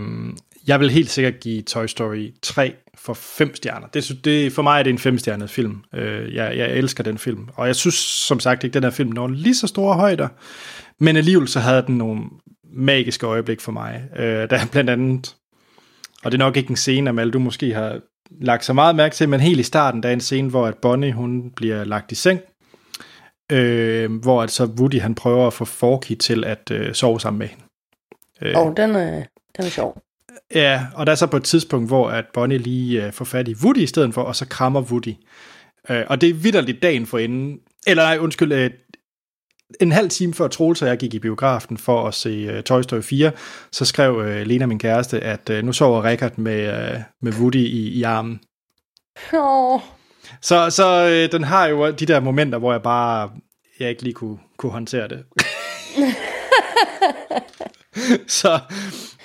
jeg 0.67 0.79
vil 0.79 0.89
helt 0.89 1.09
sikkert 1.09 1.39
give 1.39 1.61
Toy 1.61 1.85
Story 1.85 2.33
3 2.41 2.75
for 2.97 3.13
5 3.13 3.55
stjerner. 3.55 3.87
Det, 3.87 4.25
det, 4.25 4.53
for 4.53 4.61
mig 4.61 4.79
er 4.79 4.83
det 4.83 5.05
en 5.05 5.15
5-stjernet 5.15 5.49
film. 5.49 5.83
Øh, 5.95 6.35
jeg, 6.35 6.57
jeg 6.57 6.71
elsker 6.71 7.03
den 7.03 7.17
film. 7.17 7.47
Og 7.55 7.67
jeg 7.67 7.75
synes 7.75 7.95
som 7.95 8.39
sagt 8.39 8.63
ikke, 8.63 8.73
den 8.73 8.83
her 8.83 8.89
film 8.89 9.09
når 9.09 9.27
lige 9.27 9.55
så 9.55 9.67
store 9.67 9.95
højder. 9.95 10.27
Men 10.99 11.15
alligevel 11.15 11.47
så 11.47 11.59
havde 11.59 11.83
den 11.87 11.97
nogle 11.97 12.23
magiske 12.73 13.25
øjeblik 13.25 13.61
for 13.61 13.71
mig. 13.71 14.03
Øh, 14.17 14.25
der 14.25 14.57
er 14.57 14.65
blandt 14.71 14.89
andet, 14.89 15.35
og 16.23 16.31
det 16.31 16.37
er 16.37 16.45
nok 16.45 16.57
ikke 16.57 16.69
en 16.69 16.75
scene, 16.75 17.09
Amal, 17.09 17.31
du 17.31 17.39
måske 17.39 17.73
har 17.73 17.99
lagt 18.31 18.65
så 18.65 18.73
meget 18.73 18.95
mærke 18.95 19.15
til, 19.15 19.29
men 19.29 19.39
helt 19.39 19.59
i 19.59 19.63
starten, 19.63 20.03
der 20.03 20.09
er 20.09 20.13
en 20.13 20.21
scene, 20.21 20.49
hvor 20.49 20.67
at 20.67 20.75
Bonnie, 20.81 21.13
hun 21.13 21.51
bliver 21.55 21.83
lagt 21.83 22.11
i 22.11 22.15
seng, 22.15 22.39
øh, 23.51 24.11
hvor 24.21 24.41
at 24.41 24.51
så 24.51 24.65
Woody, 24.65 24.99
han 24.99 25.15
prøver 25.15 25.47
at 25.47 25.53
få 25.53 25.65
Forky 25.65 26.15
til 26.15 26.43
at 26.43 26.71
øh, 26.71 26.93
sove 26.93 27.19
sammen 27.19 27.39
med 27.39 27.47
hende. 27.47 27.63
Øh, 28.41 28.53
Og 28.55 28.77
den, 28.77 28.89
øh, 28.89 29.25
den 29.57 29.65
er 29.65 29.69
sjov. 29.69 30.01
Ja, 30.55 30.85
og 30.95 31.05
der 31.05 31.11
er 31.11 31.15
så 31.15 31.27
på 31.27 31.37
et 31.37 31.43
tidspunkt, 31.43 31.89
hvor 31.89 32.09
at 32.09 32.25
Bonnie 32.33 32.57
lige 32.57 33.05
øh, 33.05 33.13
får 33.13 33.25
fat 33.25 33.47
i 33.47 33.55
Woody 33.63 33.77
i 33.77 33.87
stedet 33.87 34.13
for, 34.13 34.21
og 34.21 34.35
så 34.35 34.47
krammer 34.47 34.81
Woody. 34.81 35.13
Øh, 35.89 36.03
og 36.07 36.21
det 36.21 36.29
er 36.29 36.33
vidderligt 36.33 36.81
dagen 36.81 37.05
for 37.05 37.17
inden, 37.17 37.59
eller 37.87 38.03
nej, 38.03 38.17
undskyld, 38.17 38.53
øh, 38.53 38.69
en 39.81 39.91
halv 39.91 40.09
time 40.09 40.33
før 40.33 40.47
Troels 40.47 40.81
og 40.81 40.87
jeg 40.87 40.97
gik 40.97 41.13
i 41.13 41.19
biografen 41.19 41.77
for 41.77 42.07
at 42.07 42.13
se 42.13 42.29
øh, 42.29 42.63
Toy 42.63 42.81
Story 42.81 43.01
4, 43.01 43.31
så 43.71 43.85
skrev 43.85 44.21
øh, 44.25 44.47
Lena, 44.47 44.65
min 44.65 44.79
kæreste, 44.79 45.19
at 45.19 45.49
øh, 45.49 45.63
nu 45.63 45.73
sover 45.73 46.03
Richard 46.03 46.37
med, 46.37 46.91
øh, 46.93 46.99
med 47.21 47.33
Woody 47.33 47.55
i, 47.55 47.89
i 47.89 48.03
armen. 48.03 48.39
Åh, 49.33 49.79
Så, 50.41 50.69
så 50.69 51.07
øh, 51.07 51.31
den 51.31 51.43
har 51.43 51.67
jo 51.67 51.91
de 51.91 52.05
der 52.05 52.19
momenter, 52.19 52.57
hvor 52.57 52.71
jeg 52.71 52.81
bare 52.81 53.29
jeg 53.79 53.89
ikke 53.89 54.03
lige 54.03 54.13
kunne, 54.13 54.37
kunne 54.57 54.71
håndtere 54.71 55.07
det. 55.07 55.23
så, 58.27 58.59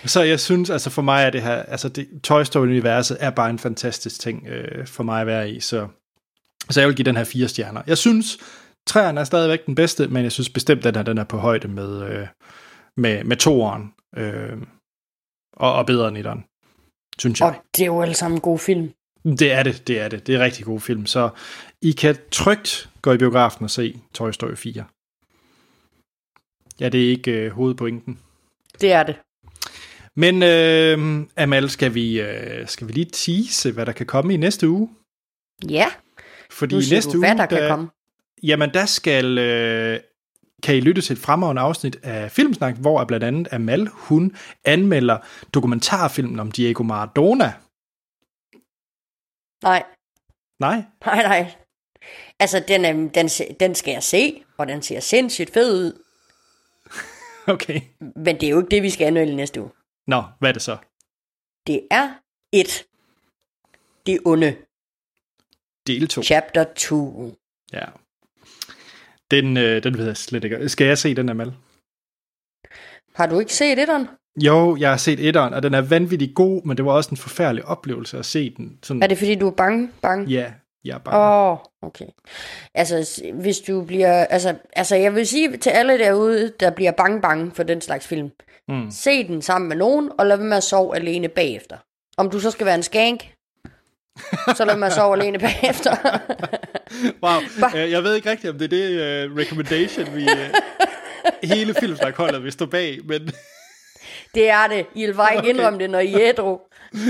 så 0.06 0.22
jeg 0.22 0.40
synes, 0.40 0.70
altså 0.70 0.90
for 0.90 1.02
mig 1.02 1.24
er 1.24 1.30
det 1.30 1.42
her, 1.42 1.62
altså 1.62 1.88
det, 1.88 2.08
Toy 2.24 2.42
Story-universet 2.42 3.16
er 3.20 3.30
bare 3.30 3.50
en 3.50 3.58
fantastisk 3.58 4.20
ting 4.20 4.46
øh, 4.48 4.86
for 4.86 5.02
mig 5.02 5.20
at 5.20 5.26
være 5.26 5.50
i, 5.50 5.60
så, 5.60 5.88
så 6.70 6.80
jeg 6.80 6.88
vil 6.88 6.96
give 6.96 7.04
den 7.04 7.16
her 7.16 7.24
fire 7.24 7.48
stjerner. 7.48 7.82
Jeg 7.86 7.98
synes, 7.98 8.38
træerne 8.86 9.20
er 9.20 9.24
stadigvæk 9.24 9.66
den 9.66 9.74
bedste, 9.74 10.08
men 10.08 10.22
jeg 10.22 10.32
synes 10.32 10.50
bestemt, 10.50 10.84
her 10.84 11.02
den 11.02 11.18
er 11.18 11.24
på 11.24 11.36
højde 11.36 11.68
med, 11.68 12.10
øh, 12.10 12.26
med, 12.96 13.24
med 13.24 13.36
toeren, 13.36 13.94
øh, 14.16 14.58
og, 15.56 15.74
og 15.74 15.86
bedre 15.86 16.08
end 16.08 16.18
etteren, 16.18 16.44
synes 17.18 17.40
jeg. 17.40 17.48
og 17.48 17.54
det 17.76 17.82
er 17.82 17.86
jo 17.86 18.02
alle 18.02 18.14
sammen 18.14 18.40
gode 18.40 18.58
film. 18.58 18.92
Det 19.24 19.52
er 19.52 19.62
det, 19.62 19.88
det 19.88 20.00
er 20.00 20.08
det. 20.08 20.26
Det 20.26 20.34
er 20.34 20.40
rigtig 20.40 20.64
god 20.64 20.80
film. 20.80 21.06
Så 21.06 21.30
I 21.82 21.92
kan 21.92 22.16
trygt 22.30 22.90
gå 23.02 23.12
i 23.12 23.18
biografen 23.18 23.64
og 23.64 23.70
se 23.70 24.00
Toy 24.14 24.30
Story 24.30 24.54
4. 24.54 24.84
Ja, 26.80 26.88
det 26.88 27.04
er 27.04 27.10
ikke 27.10 27.32
øh, 27.32 27.52
hovedpointen. 27.52 28.18
Det 28.80 28.92
er 28.92 29.02
det. 29.02 29.16
Men 30.16 30.42
øh, 30.42 31.26
Amal, 31.36 31.70
skal 31.70 31.94
vi, 31.94 32.20
øh, 32.20 32.68
skal 32.68 32.88
vi 32.88 32.92
lige 32.92 33.10
tease, 33.12 33.72
hvad 33.72 33.86
der 33.86 33.92
kan 33.92 34.06
komme 34.06 34.34
i 34.34 34.36
næste 34.36 34.68
uge? 34.68 34.90
Ja, 35.68 35.86
Fordi 36.50 36.74
nu 36.74 36.80
siger 36.80 36.96
næste 36.96 37.10
du, 37.10 37.18
uge, 37.18 37.26
hvad 37.26 37.36
der 37.36 37.46
kan 37.46 37.68
komme. 37.68 37.88
Jamen, 38.42 38.74
der 38.74 38.86
skal... 38.86 39.38
Øh, 39.38 40.00
kan 40.62 40.76
I 40.76 40.80
lytte 40.80 41.02
til 41.02 41.12
et 41.12 41.18
fremragende 41.18 41.62
afsnit 41.62 41.96
af 42.02 42.30
Filmsnak, 42.30 42.76
hvor 42.76 43.04
blandt 43.04 43.24
andet 43.24 43.48
Amal, 43.52 43.88
hun 43.92 44.36
anmelder 44.64 45.18
dokumentarfilmen 45.54 46.40
om 46.40 46.50
Diego 46.50 46.82
Maradona. 46.82 47.52
Nej, 49.62 49.84
Nej? 50.60 50.82
nej, 51.06 51.22
nej. 51.22 51.54
Altså, 52.38 52.64
den, 52.68 52.84
er, 52.84 52.92
den, 52.92 53.28
den 53.60 53.74
skal 53.74 53.92
jeg 53.92 54.02
se, 54.02 54.44
og 54.58 54.68
den 54.68 54.82
ser 54.82 55.00
sindssygt 55.00 55.52
fed 55.52 55.84
ud. 55.84 55.92
Okay. 57.46 57.80
Men 58.16 58.40
det 58.40 58.42
er 58.42 58.50
jo 58.50 58.58
ikke 58.58 58.70
det, 58.70 58.82
vi 58.82 58.90
skal 58.90 59.06
anmelde 59.06 59.36
næste 59.36 59.60
uge. 59.60 59.70
Nå, 60.06 60.22
hvad 60.38 60.48
er 60.48 60.52
det 60.52 60.62
så? 60.62 60.76
Det 61.66 61.88
er 61.90 62.14
et. 62.52 62.86
Det 64.06 64.20
onde. 64.24 64.56
Del 65.86 66.08
2. 66.08 66.22
Chapter 66.22 66.64
2. 66.74 67.34
Ja. 67.72 67.84
Den, 69.30 69.56
øh, 69.56 69.82
den 69.82 69.98
ved 69.98 70.06
jeg 70.06 70.16
slet 70.16 70.44
ikke. 70.44 70.68
Skal 70.68 70.86
jeg 70.86 70.98
se 70.98 71.14
den, 71.14 71.28
Amal? 71.28 71.52
Har 73.14 73.26
du 73.26 73.40
ikke 73.40 73.54
set 73.54 73.78
etteren? 73.78 74.08
Jo, 74.36 74.76
jeg 74.76 74.90
har 74.90 74.96
set 74.96 75.28
etteren, 75.28 75.54
og 75.54 75.62
den 75.62 75.74
er 75.74 75.80
vanvittig 75.80 76.32
god, 76.34 76.62
men 76.64 76.76
det 76.76 76.84
var 76.84 76.92
også 76.92 77.10
en 77.10 77.16
forfærdelig 77.16 77.64
oplevelse 77.64 78.18
at 78.18 78.24
se 78.24 78.50
den. 78.56 78.78
Sådan, 78.82 79.02
Er 79.02 79.06
det 79.06 79.18
fordi, 79.18 79.34
du 79.34 79.46
er 79.46 79.50
bange? 79.50 79.90
bange? 80.02 80.26
Ja, 80.26 80.52
jeg 80.84 80.94
er 80.94 80.98
bare... 80.98 81.50
Åh, 81.50 81.52
oh, 81.52 81.58
okay. 81.82 82.06
Altså, 82.74 83.22
hvis 83.34 83.58
du 83.58 83.84
bliver... 83.84 84.24
Altså, 84.24 84.54
altså, 84.72 84.96
jeg 84.96 85.14
vil 85.14 85.26
sige 85.26 85.56
til 85.56 85.70
alle 85.70 85.98
derude, 85.98 86.52
der 86.60 86.70
bliver 86.70 86.92
bange 86.92 87.20
bange 87.20 87.50
for 87.54 87.62
den 87.62 87.80
slags 87.80 88.06
film. 88.06 88.30
Mm. 88.68 88.90
Se 88.90 89.26
den 89.28 89.42
sammen 89.42 89.68
med 89.68 89.76
nogen, 89.76 90.10
og 90.18 90.26
lad 90.26 90.36
være 90.36 90.46
med 90.46 90.56
at 90.56 90.62
sove 90.62 90.96
alene 90.96 91.28
bagefter. 91.28 91.76
Om 92.16 92.30
du 92.30 92.40
så 92.40 92.50
skal 92.50 92.66
være 92.66 92.74
en 92.74 92.82
skank, 92.82 93.32
så 94.56 94.74
med 94.78 94.86
at 94.86 94.92
sove 94.92 95.16
alene 95.16 95.38
bagefter. 95.38 95.96
Wow, 97.22 97.40
øh, 97.76 97.90
jeg 97.90 98.04
ved 98.04 98.14
ikke 98.14 98.30
rigtigt, 98.30 98.52
om 98.52 98.58
det 98.58 98.64
er 98.64 98.68
det 98.68 99.30
uh, 99.30 99.36
recommendation, 99.36 100.06
vi... 100.16 100.22
Uh, 100.22 101.50
hele 101.56 101.74
filmsnakholdet 101.80 102.44
vil 102.44 102.52
stå 102.52 102.66
bag, 102.66 102.98
men 103.04 103.20
det 104.34 104.50
er 104.50 104.66
det. 104.66 104.86
I 104.94 105.06
vil 105.06 105.14
bare 105.14 105.32
ikke 105.32 105.38
Okay. 105.40 105.50
indrømme 105.50 105.78
det, 105.78 105.90
når 105.90 105.98
I 105.98 106.12
er 106.12 106.20
ædru. 106.28 106.58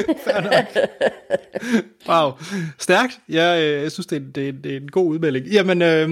wow, 2.09 2.31
stærkt. 2.79 3.19
Jeg, 3.29 3.63
øh, 3.63 3.83
jeg 3.83 3.93
synes, 3.93 4.07
det 4.07 4.17
er, 4.17 4.21
en- 4.21 4.31
det, 4.35 4.45
er, 4.45 4.49
en- 4.49 4.61
det 4.65 4.73
er 4.73 4.77
en 4.77 4.91
god 4.91 5.07
udmelding. 5.07 5.47
Jamen, 5.47 5.83
øh, 5.83 6.09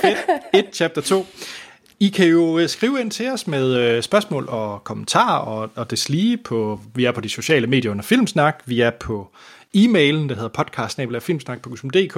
fedt. 0.00 0.18
Et, 0.54 0.66
chapter 0.72 1.02
2. 1.02 1.26
I 2.00 2.08
kan 2.08 2.26
jo 2.26 2.68
skrive 2.68 3.00
ind 3.00 3.10
til 3.10 3.30
os 3.30 3.46
med 3.46 4.02
spørgsmål 4.02 4.46
og 4.48 4.84
kommentarer 4.84 5.38
og, 5.38 5.70
og 5.74 5.90
deslige 5.90 6.36
på, 6.36 6.80
vi 6.94 7.04
er 7.04 7.12
på 7.12 7.20
de 7.20 7.28
sociale 7.28 7.66
medier 7.66 7.90
under 7.90 8.02
Filmsnak, 8.04 8.62
vi 8.66 8.80
er 8.80 8.90
på 8.90 9.28
e-mailen, 9.76 10.28
der 10.28 10.34
hedder 10.34 10.48
podcast.filmsnak.dk, 10.48 12.16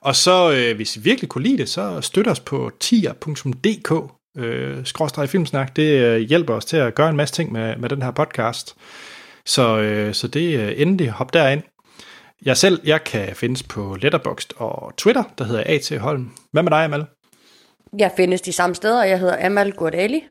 og 0.00 0.16
så, 0.16 0.52
øh, 0.52 0.76
hvis 0.76 0.96
I 0.96 1.00
virkelig 1.00 1.28
kunne 1.28 1.44
lide 1.44 1.58
det, 1.58 1.68
så 1.68 2.00
støt 2.00 2.26
os 2.26 2.40
på 2.40 2.70
tier.dk, 2.80 4.12
øh, 4.38 4.84
skråstreg 4.84 5.28
filmsnak. 5.28 5.76
Det 5.76 6.04
øh, 6.04 6.20
hjælper 6.20 6.54
os 6.54 6.64
til 6.64 6.76
at 6.76 6.94
gøre 6.94 7.10
en 7.10 7.16
masse 7.16 7.34
ting 7.34 7.52
med, 7.52 7.76
med 7.76 7.88
den 7.88 8.02
her 8.02 8.10
podcast. 8.10 8.76
Så, 9.46 9.78
øh, 9.78 10.14
så 10.14 10.28
det 10.28 10.58
øh, 10.60 10.72
endelig 10.76 11.10
hop 11.10 11.34
derind. 11.34 11.62
Jeg 12.44 12.56
selv, 12.56 12.80
jeg 12.84 13.04
kan 13.04 13.36
findes 13.36 13.62
på 13.62 13.96
Letterboxd 14.00 14.52
og 14.56 14.92
Twitter, 14.96 15.22
der 15.38 15.44
hedder 15.44 15.62
A.T. 15.66 15.98
Holm. 15.98 16.30
Hvad 16.52 16.62
med 16.62 16.70
dig, 16.70 16.84
Amal? 16.84 17.04
Jeg 17.98 18.12
findes 18.16 18.40
de 18.40 18.52
samme 18.52 18.74
steder, 18.74 19.00
og 19.00 19.08
jeg 19.08 19.18
hedder 19.18 19.46
Amal 19.46 19.72
Gurdali. 19.72 20.22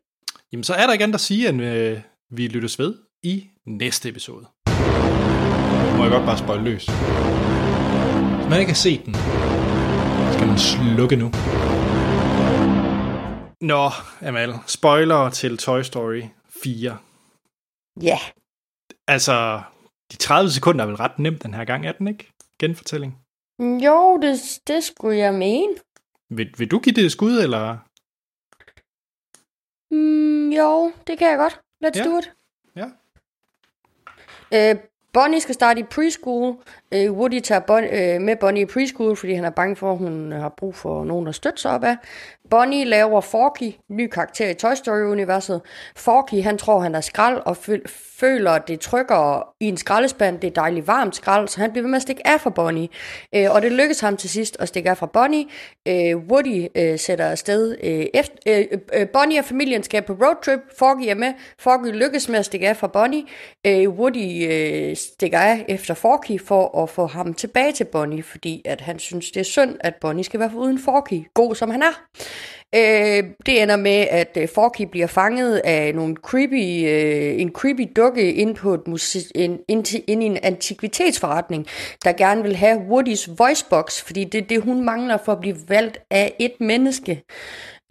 Jamen, 0.51 0.63
så 0.63 0.73
er 0.73 0.85
der 0.85 0.93
ikke 0.93 1.03
andet 1.03 1.15
at 1.15 1.21
sige, 1.21 1.49
end 1.49 1.61
øh, 1.61 1.99
vi 2.31 2.47
lyttes 2.47 2.79
ved 2.79 2.95
i 3.23 3.43
næste 3.67 4.09
episode. 4.09 4.45
Må 6.01 6.05
jeg 6.05 6.11
godt 6.11 6.25
bare 6.25 6.37
spøjle 6.37 6.63
løs. 6.63 6.85
Hvis 8.35 8.49
man 8.49 8.59
ikke 8.59 8.71
har 8.71 8.81
set 8.87 9.05
den, 9.05 9.13
skal 10.33 10.47
man 10.47 10.57
slukke 10.57 11.15
nu. 11.15 11.27
Nå, 13.67 13.89
Amal. 14.27 14.53
Spoiler 14.67 15.29
til 15.29 15.57
Toy 15.57 15.81
Story 15.81 16.21
4. 16.63 16.97
Ja, 18.01 18.17
Altså, 19.07 19.61
de 20.11 20.17
30 20.17 20.51
sekunder 20.51 20.81
er 20.85 20.87
vel 20.87 20.95
ret 20.95 21.19
nemt 21.19 21.43
den 21.43 21.53
her 21.53 21.65
gang, 21.65 21.85
er 21.87 21.91
den 21.91 22.07
ikke? 22.07 22.33
Genfortælling. 22.59 23.17
jo, 23.59 24.17
det, 24.21 24.39
det 24.67 24.83
skulle 24.83 25.17
jeg 25.17 25.33
mene. 25.33 25.73
Vil, 26.29 26.53
vil 26.57 26.71
du 26.71 26.79
give 26.79 26.95
det 26.95 27.05
et 27.05 27.11
skud, 27.11 27.39
eller? 27.41 27.77
Mm, 29.91 30.49
jo, 30.51 30.91
det 31.07 31.17
kan 31.17 31.27
jeg 31.29 31.37
godt. 31.37 31.59
Let's 31.85 31.99
Ja. 31.99 32.03
do 32.03 32.17
it. 32.19 32.31
Ja. 32.75 32.85
Øh, 34.53 34.75
Bonnie 35.13 35.41
skal 35.41 35.53
starte 35.53 35.79
i 35.79 35.83
preschool. 35.83 36.55
Øh, 36.93 37.11
Woody 37.11 37.39
tager 37.39 37.59
bon, 37.59 37.83
øh, 37.83 38.21
med 38.21 38.35
Bonnie 38.35 38.63
i 38.63 38.65
preschool, 38.65 39.15
fordi 39.15 39.33
han 39.33 39.45
er 39.45 39.49
bange 39.49 39.75
for, 39.75 39.91
at 39.91 39.97
hun 39.97 40.31
har 40.31 40.53
brug 40.57 40.75
for 40.75 41.03
nogen 41.03 41.27
at 41.27 41.35
støtte 41.35 41.61
sig 41.61 41.71
op 41.71 41.83
af. 41.83 41.95
Bonnie 42.49 42.85
laver 42.85 43.21
Forky, 43.21 43.75
ny 43.89 44.07
karakter 44.07 44.49
i 44.49 44.53
Toy 44.53 44.73
Story-universet. 44.73 45.61
Forky, 45.95 46.43
han 46.43 46.57
tror, 46.57 46.79
han 46.79 46.95
er 46.95 47.01
skrald 47.01 47.41
og 47.45 47.57
føler, 48.19 48.51
at 48.51 48.67
det 48.67 48.79
trykker 48.79 49.53
i 49.59 49.65
en 49.65 49.77
skraldespand. 49.77 50.39
Det 50.39 50.47
er 50.47 50.51
dejligt 50.51 50.87
varmt 50.87 51.15
skrald, 51.15 51.47
så 51.47 51.61
han 51.61 51.71
bliver 51.71 51.83
ved 51.83 51.89
med 51.89 51.95
at 51.95 52.01
stikke 52.01 52.27
af 52.27 52.41
fra 52.41 52.49
Bonnie. 52.49 52.87
Øh, 53.35 53.51
og 53.51 53.61
det 53.61 53.71
lykkes 53.71 53.99
ham 53.99 54.17
til 54.17 54.29
sidst 54.29 54.57
at 54.59 54.67
stikke 54.67 54.89
af 54.89 54.97
fra 54.97 55.05
Bonnie. 55.05 55.45
Øh, 55.87 56.17
Woody 56.17 56.67
øh, 56.75 56.99
sætter 56.99 57.25
afsted 57.25 57.77
øh, 57.83 58.05
efter... 58.13 58.35
Øh, 58.47 58.65
øh, 58.71 58.79
øh, 58.93 59.07
Bonnie 59.07 59.39
og 59.39 59.45
familien 59.45 59.83
skal 59.83 60.01
på 60.01 60.13
roadtrip. 60.13 60.59
Forky 60.77 61.07
er 61.07 61.15
med. 61.15 61.33
Forky 61.59 61.91
lykkes 61.91 62.29
med 62.29 62.39
at 62.39 62.45
stikke 62.45 62.69
af 62.69 62.77
fra 62.77 62.87
Bonnie. 62.87 63.23
Øh, 63.67 63.89
Woody 63.89 64.51
øh, 64.51 64.95
stikker 64.95 65.39
af 65.39 65.65
efter 65.67 65.93
Forky 65.93 66.41
for 66.41 66.80
at 66.83 66.89
få 66.89 67.05
ham 67.07 67.33
tilbage 67.33 67.71
til 67.71 67.83
Bonnie, 67.83 68.23
fordi 68.23 68.61
at 68.65 68.81
han 68.81 68.99
synes, 68.99 69.31
det 69.31 69.39
er 69.39 69.43
synd, 69.43 69.75
at 69.79 69.93
Bonnie 70.01 70.23
skal 70.23 70.39
være 70.39 70.51
uden 70.55 70.79
Forky, 70.79 71.23
god 71.33 71.55
som 71.55 71.69
han 71.69 71.81
er. 71.83 72.01
Øh, 72.75 73.23
det 73.45 73.61
ender 73.61 73.75
med, 73.75 74.07
at 74.09 74.37
øh, 74.37 74.47
Forky 74.55 74.81
bliver 74.81 75.07
fanget 75.07 75.61
af 75.63 75.95
nogle 75.95 76.15
creepy, 76.15 76.87
øh, 76.87 77.41
en 77.41 77.49
creepy 77.51 77.91
dukke 77.95 78.33
ind 78.33 78.55
på 78.55 78.73
et 78.73 78.81
muse- 78.87 79.31
en, 79.35 79.59
ind, 79.67 79.83
til- 79.85 80.03
ind 80.07 80.23
i 80.23 80.25
en 80.25 80.37
antikvitetsforretning, 80.43 81.67
der 82.03 82.11
gerne 82.13 82.43
vil 82.43 82.55
have 82.55 82.77
Woodys 82.89 83.29
voicebox, 83.37 84.01
fordi 84.03 84.23
det 84.23 84.41
er 84.41 84.45
det, 84.47 84.61
hun 84.61 84.85
mangler 84.85 85.17
for 85.25 85.31
at 85.31 85.39
blive 85.39 85.57
valgt 85.67 85.97
af 86.09 86.33
et 86.39 86.53
menneske. 86.59 87.23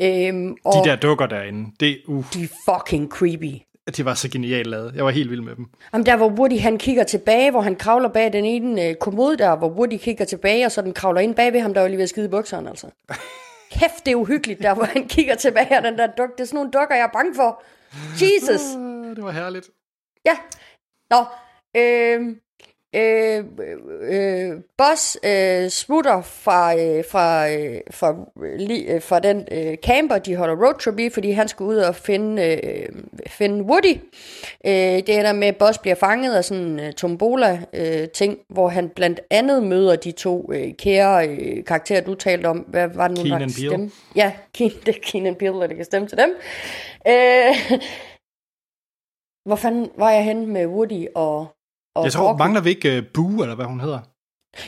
Øhm, 0.03 0.57
og 0.65 0.85
De 0.85 0.91
der 0.91 0.97
dukker 0.97 1.27
derinde, 1.27 1.71
det, 1.81 1.99
uh, 2.09 2.25
de 2.35 2.43
er 2.43 2.49
fucking 2.69 3.09
creepy. 3.09 3.55
De 3.97 4.05
var 4.05 4.15
så 4.15 4.31
genialt 4.31 4.67
lavet. 4.67 4.95
Jeg 4.95 5.05
var 5.05 5.11
helt 5.11 5.31
vild 5.31 5.41
med 5.41 5.57
dem. 5.57 5.67
Jamen 5.93 6.07
der, 6.07 6.17
hvor 6.17 6.29
Woody 6.29 6.59
han 6.61 6.79
kigger 6.79 7.05
tilbage, 7.05 7.51
hvor 7.51 7.61
han 7.61 7.77
kravler 7.77 8.09
bag 8.09 8.33
den 8.33 8.45
ene 8.45 8.89
øh, 8.89 8.95
kommode 8.95 9.39
der, 9.39 9.57
hvor 9.57 9.69
Woody 9.69 9.97
kigger 9.97 10.25
tilbage, 10.25 10.67
og 10.67 10.73
så 10.73 10.83
den 10.83 10.93
kravler 10.93 11.21
ind 11.21 11.35
bag 11.35 11.53
ved 11.53 11.61
ham, 11.61 11.75
der 11.75 11.81
var 11.81 11.89
lige 11.89 11.97
ved 11.97 12.03
at 12.03 12.09
skide 12.09 12.27
i 12.27 12.29
bukserne, 12.29 12.69
altså. 12.69 12.91
Kæft, 13.73 14.07
det 14.07 14.13
er 14.13 14.17
uhyggeligt, 14.17 14.63
der 14.63 14.75
hvor 14.75 14.85
han 14.85 15.09
kigger 15.09 15.35
tilbage, 15.35 15.79
og 15.79 15.83
den 15.83 15.99
der 15.99 16.07
duk, 16.07 16.33
det 16.33 16.41
er 16.41 16.45
sådan 16.45 16.57
nogle 16.57 16.71
dukker, 16.71 16.95
jeg 16.95 17.05
er 17.05 17.13
bange 17.13 17.35
for. 17.35 17.63
Jesus! 18.15 18.61
Det 19.17 19.25
var 19.25 19.31
herligt. 19.31 19.71
Ja. 20.27 20.37
Nå, 21.11 21.25
øh, 21.77 22.37
øh, 22.95 23.45
øh, 24.03 24.53
Boss 24.79 25.19
øh, 25.25 25.69
smutter 25.69 26.23
fra, 26.23 26.77
øh, 26.79 27.05
fra, 27.11 27.51
øh, 27.51 27.81
fra, 27.91 28.15
li, 28.59 28.83
øh, 28.83 29.03
fra 29.03 29.21
den 29.21 29.49
øh, 29.53 29.77
camper, 29.77 30.19
de 30.19 30.37
holder 30.37 30.67
roadtrip 30.67 30.99
i, 30.99 31.11
fordi 31.11 31.31
han 31.31 31.49
skal 31.49 31.65
ud 31.65 31.77
og 31.77 31.95
finde, 31.95 32.43
øh, 32.43 32.89
finde 33.27 33.65
Woody. 33.65 33.99
Øh, 34.67 34.73
det 34.73 35.09
ender 35.09 35.33
med, 35.33 35.49
at 35.49 35.57
Boss 35.57 35.79
bliver 35.79 35.95
fanget 35.95 36.35
af 36.35 36.45
sådan 36.45 36.63
en 36.63 36.81
øh, 36.81 36.93
tombola-ting, 36.93 38.39
hvor 38.49 38.69
han 38.69 38.89
blandt 38.89 39.21
andet 39.31 39.63
møder 39.63 39.97
de 39.97 40.13
to 40.13 40.51
øh, 40.53 40.75
kære 40.79 41.29
øh, 41.29 41.65
karakterer, 41.65 42.01
du 42.01 42.15
talte 42.15 42.47
om. 42.47 42.59
Hvad 42.59 42.89
var 42.89 43.09
det 43.09 43.19
nu, 43.19 43.25
der 43.25 43.31
Keenan 43.31 43.53
Peele. 43.53 43.69
stemme? 43.69 43.91
Ja, 44.17 44.33
Keen, 44.55 44.71
det 44.87 44.97
er 44.97 45.01
Keenan 45.03 45.35
Peele, 45.35 45.61
der 45.61 45.75
kan 45.75 45.85
stemme 45.85 46.09
til 46.09 46.19
dem. 46.19 46.31
Øh, 47.09 47.55
hvor 49.49 49.57
fanden 49.57 49.91
var 49.99 50.11
jeg 50.11 50.25
henne 50.25 50.47
med 50.47 50.67
Woody 50.67 51.07
og, 51.15 51.47
og 51.97 52.05
Jeg 52.05 52.13
tror, 52.13 52.29
Forky? 52.29 52.39
mangler 52.39 52.61
vi 52.61 52.71
ikke 52.71 52.99
uh, 52.99 53.05
Boo, 53.15 53.43
eller 53.43 53.55
hvad 53.55 53.67
hun 53.67 53.81
hedder? 53.81 53.99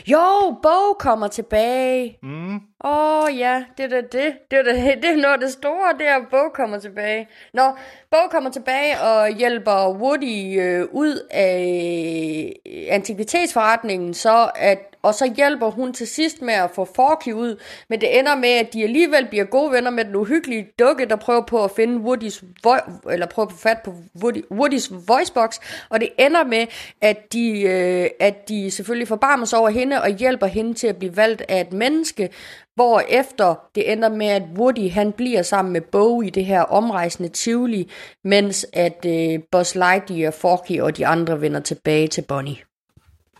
Jo, 0.07 0.55
Bo 0.63 0.93
kommer 0.99 1.27
tilbage. 1.27 2.17
Mm. 2.23 2.55
Åh 2.55 3.23
oh, 3.23 3.37
ja, 3.37 3.63
det 3.77 3.93
er 3.93 4.01
det. 4.01 4.33
Det 4.51 4.59
er, 4.59 4.63
da, 4.63 4.71
det 5.01 5.05
er 5.05 5.21
noget 5.21 5.33
af 5.33 5.39
det 5.39 5.51
store, 5.51 5.97
det 5.99 6.07
er, 6.07 6.15
at 6.15 6.27
Bo 6.31 6.49
kommer 6.53 6.79
tilbage. 6.79 7.27
Nå, 7.53 7.63
Bo 8.11 8.17
kommer 8.31 8.49
tilbage 8.51 9.01
og 9.01 9.29
hjælper 9.29 9.89
Woody 10.01 10.61
øh, 10.61 10.87
ud 10.91 11.27
af 11.31 12.53
antikvitetsforretningen, 12.89 14.13
så 14.13 14.51
at, 14.55 14.92
og 15.03 15.13
så 15.13 15.33
hjælper 15.37 15.69
hun 15.69 15.93
til 15.93 16.07
sidst 16.07 16.41
med 16.41 16.53
at 16.53 16.69
få 16.75 16.87
Forky 16.95 17.33
ud, 17.33 17.61
men 17.89 18.01
det 18.01 18.19
ender 18.19 18.35
med, 18.35 18.49
at 18.49 18.73
de 18.73 18.83
alligevel 18.83 19.27
bliver 19.29 19.45
gode 19.45 19.71
venner 19.71 19.89
med 19.89 20.05
den 20.05 20.15
uhyggelige 20.15 20.67
dukke, 20.79 21.05
der 21.05 21.15
prøver 21.15 21.41
på 21.41 21.63
at 21.63 21.71
finde 21.71 21.97
Woodys, 21.99 22.43
vo- 22.67 23.11
eller 23.11 23.25
prøver 23.25 23.49
på 23.49 23.57
fat 23.57 23.77
på 23.85 23.93
Woody, 24.23 24.45
Woodys 24.51 24.91
voicebox, 25.07 25.57
og 25.89 25.99
det 25.99 26.09
ender 26.19 26.43
med, 26.43 26.67
at 27.01 27.33
de, 27.33 27.61
øh, 27.61 28.09
at 28.19 28.49
de 28.49 28.71
selvfølgelig 28.71 29.07
forbarmer 29.07 29.45
sig 29.45 29.59
over 29.59 29.69
hende 29.69 30.01
og 30.01 30.09
hjælper 30.09 30.47
hende 30.47 30.73
til 30.73 30.87
at 30.87 30.97
blive 30.97 31.17
valgt 31.17 31.41
af 31.49 31.61
et 31.61 31.73
menneske, 31.73 32.29
hvor 32.75 33.03
efter 33.09 33.55
det 33.75 33.91
ender 33.91 34.09
med, 34.09 34.27
at 34.27 34.43
Woody 34.57 34.91
han 34.91 35.11
bliver 35.11 35.41
sammen 35.41 35.73
med 35.73 35.81
Bo 35.81 36.21
i 36.21 36.29
det 36.29 36.45
her 36.45 36.61
omrejsende 36.61 37.29
Tivoli, 37.29 37.89
mens 38.23 38.65
at 38.73 39.05
øh, 39.05 39.39
Buzz 39.51 39.75
Lightyear, 39.75 40.31
Forky 40.31 40.79
og 40.79 40.97
de 40.97 41.07
andre 41.07 41.41
vender 41.41 41.59
tilbage 41.59 42.07
til 42.07 42.21
Bonnie. 42.21 42.55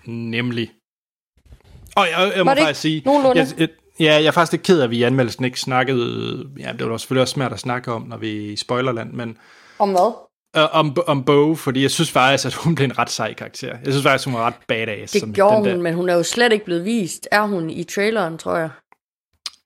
Nemlig. 0.06 0.72
Og 1.96 2.08
jeg, 2.12 2.34
jeg 2.36 2.46
må 2.46 2.52
faktisk 2.56 2.82
sige... 2.82 3.04
Jeg, 3.06 3.48
jeg, 3.58 3.70
ja, 4.00 4.14
jeg 4.14 4.26
er 4.26 4.32
faktisk 4.32 4.52
lidt 4.52 4.64
ked 4.64 4.80
af, 4.80 4.84
at 4.84 4.90
vi 4.90 4.98
i 4.98 5.04
anmeldelsen 5.04 5.46
ikke 5.46 5.60
snakkede... 5.60 6.46
Ja, 6.60 6.72
det 6.80 6.90
var 6.90 6.98
selvfølgelig 6.98 7.22
også 7.22 7.34
svært 7.34 7.54
at 7.54 7.60
snakke 7.60 7.92
om, 7.92 8.02
når 8.02 8.18
vi 8.18 8.48
er 8.48 8.52
i 8.52 8.56
spoilerland, 8.56 9.14
men... 9.14 9.38
Om 9.80 9.90
hvad? 9.90 10.14
Øh, 10.58 10.68
om, 10.72 10.98
om 11.08 11.24
Bo, 11.24 11.56
fordi 11.56 11.82
jeg 11.82 11.92
synes 11.92 12.12
faktisk, 12.12 12.46
at 12.46 12.54
hun 12.54 12.76
blev 12.76 12.86
en 12.86 12.98
ret 12.98 13.10
sej 13.10 13.34
karakter. 13.34 13.68
Jeg 13.68 13.94
synes 13.94 14.04
faktisk, 14.04 14.26
hun 14.26 14.34
var 14.34 14.48
ret 14.48 14.54
badass. 14.68 15.12
Det 15.12 15.22
som 15.22 15.34
gjorde 15.34 15.56
den 15.56 15.66
der. 15.66 15.74
hun, 15.74 15.82
men 15.84 15.94
hun 15.94 16.10
er 16.10 16.14
jo 16.14 16.24
slet 16.24 16.54
ikke 16.54 16.66
blevet 16.66 16.86
vist. 16.86 17.28
Er 17.32 17.42
hun 17.42 17.70
i 17.70 17.84
traileren, 17.84 18.38
tror 18.38 18.58
jeg? 18.58 18.70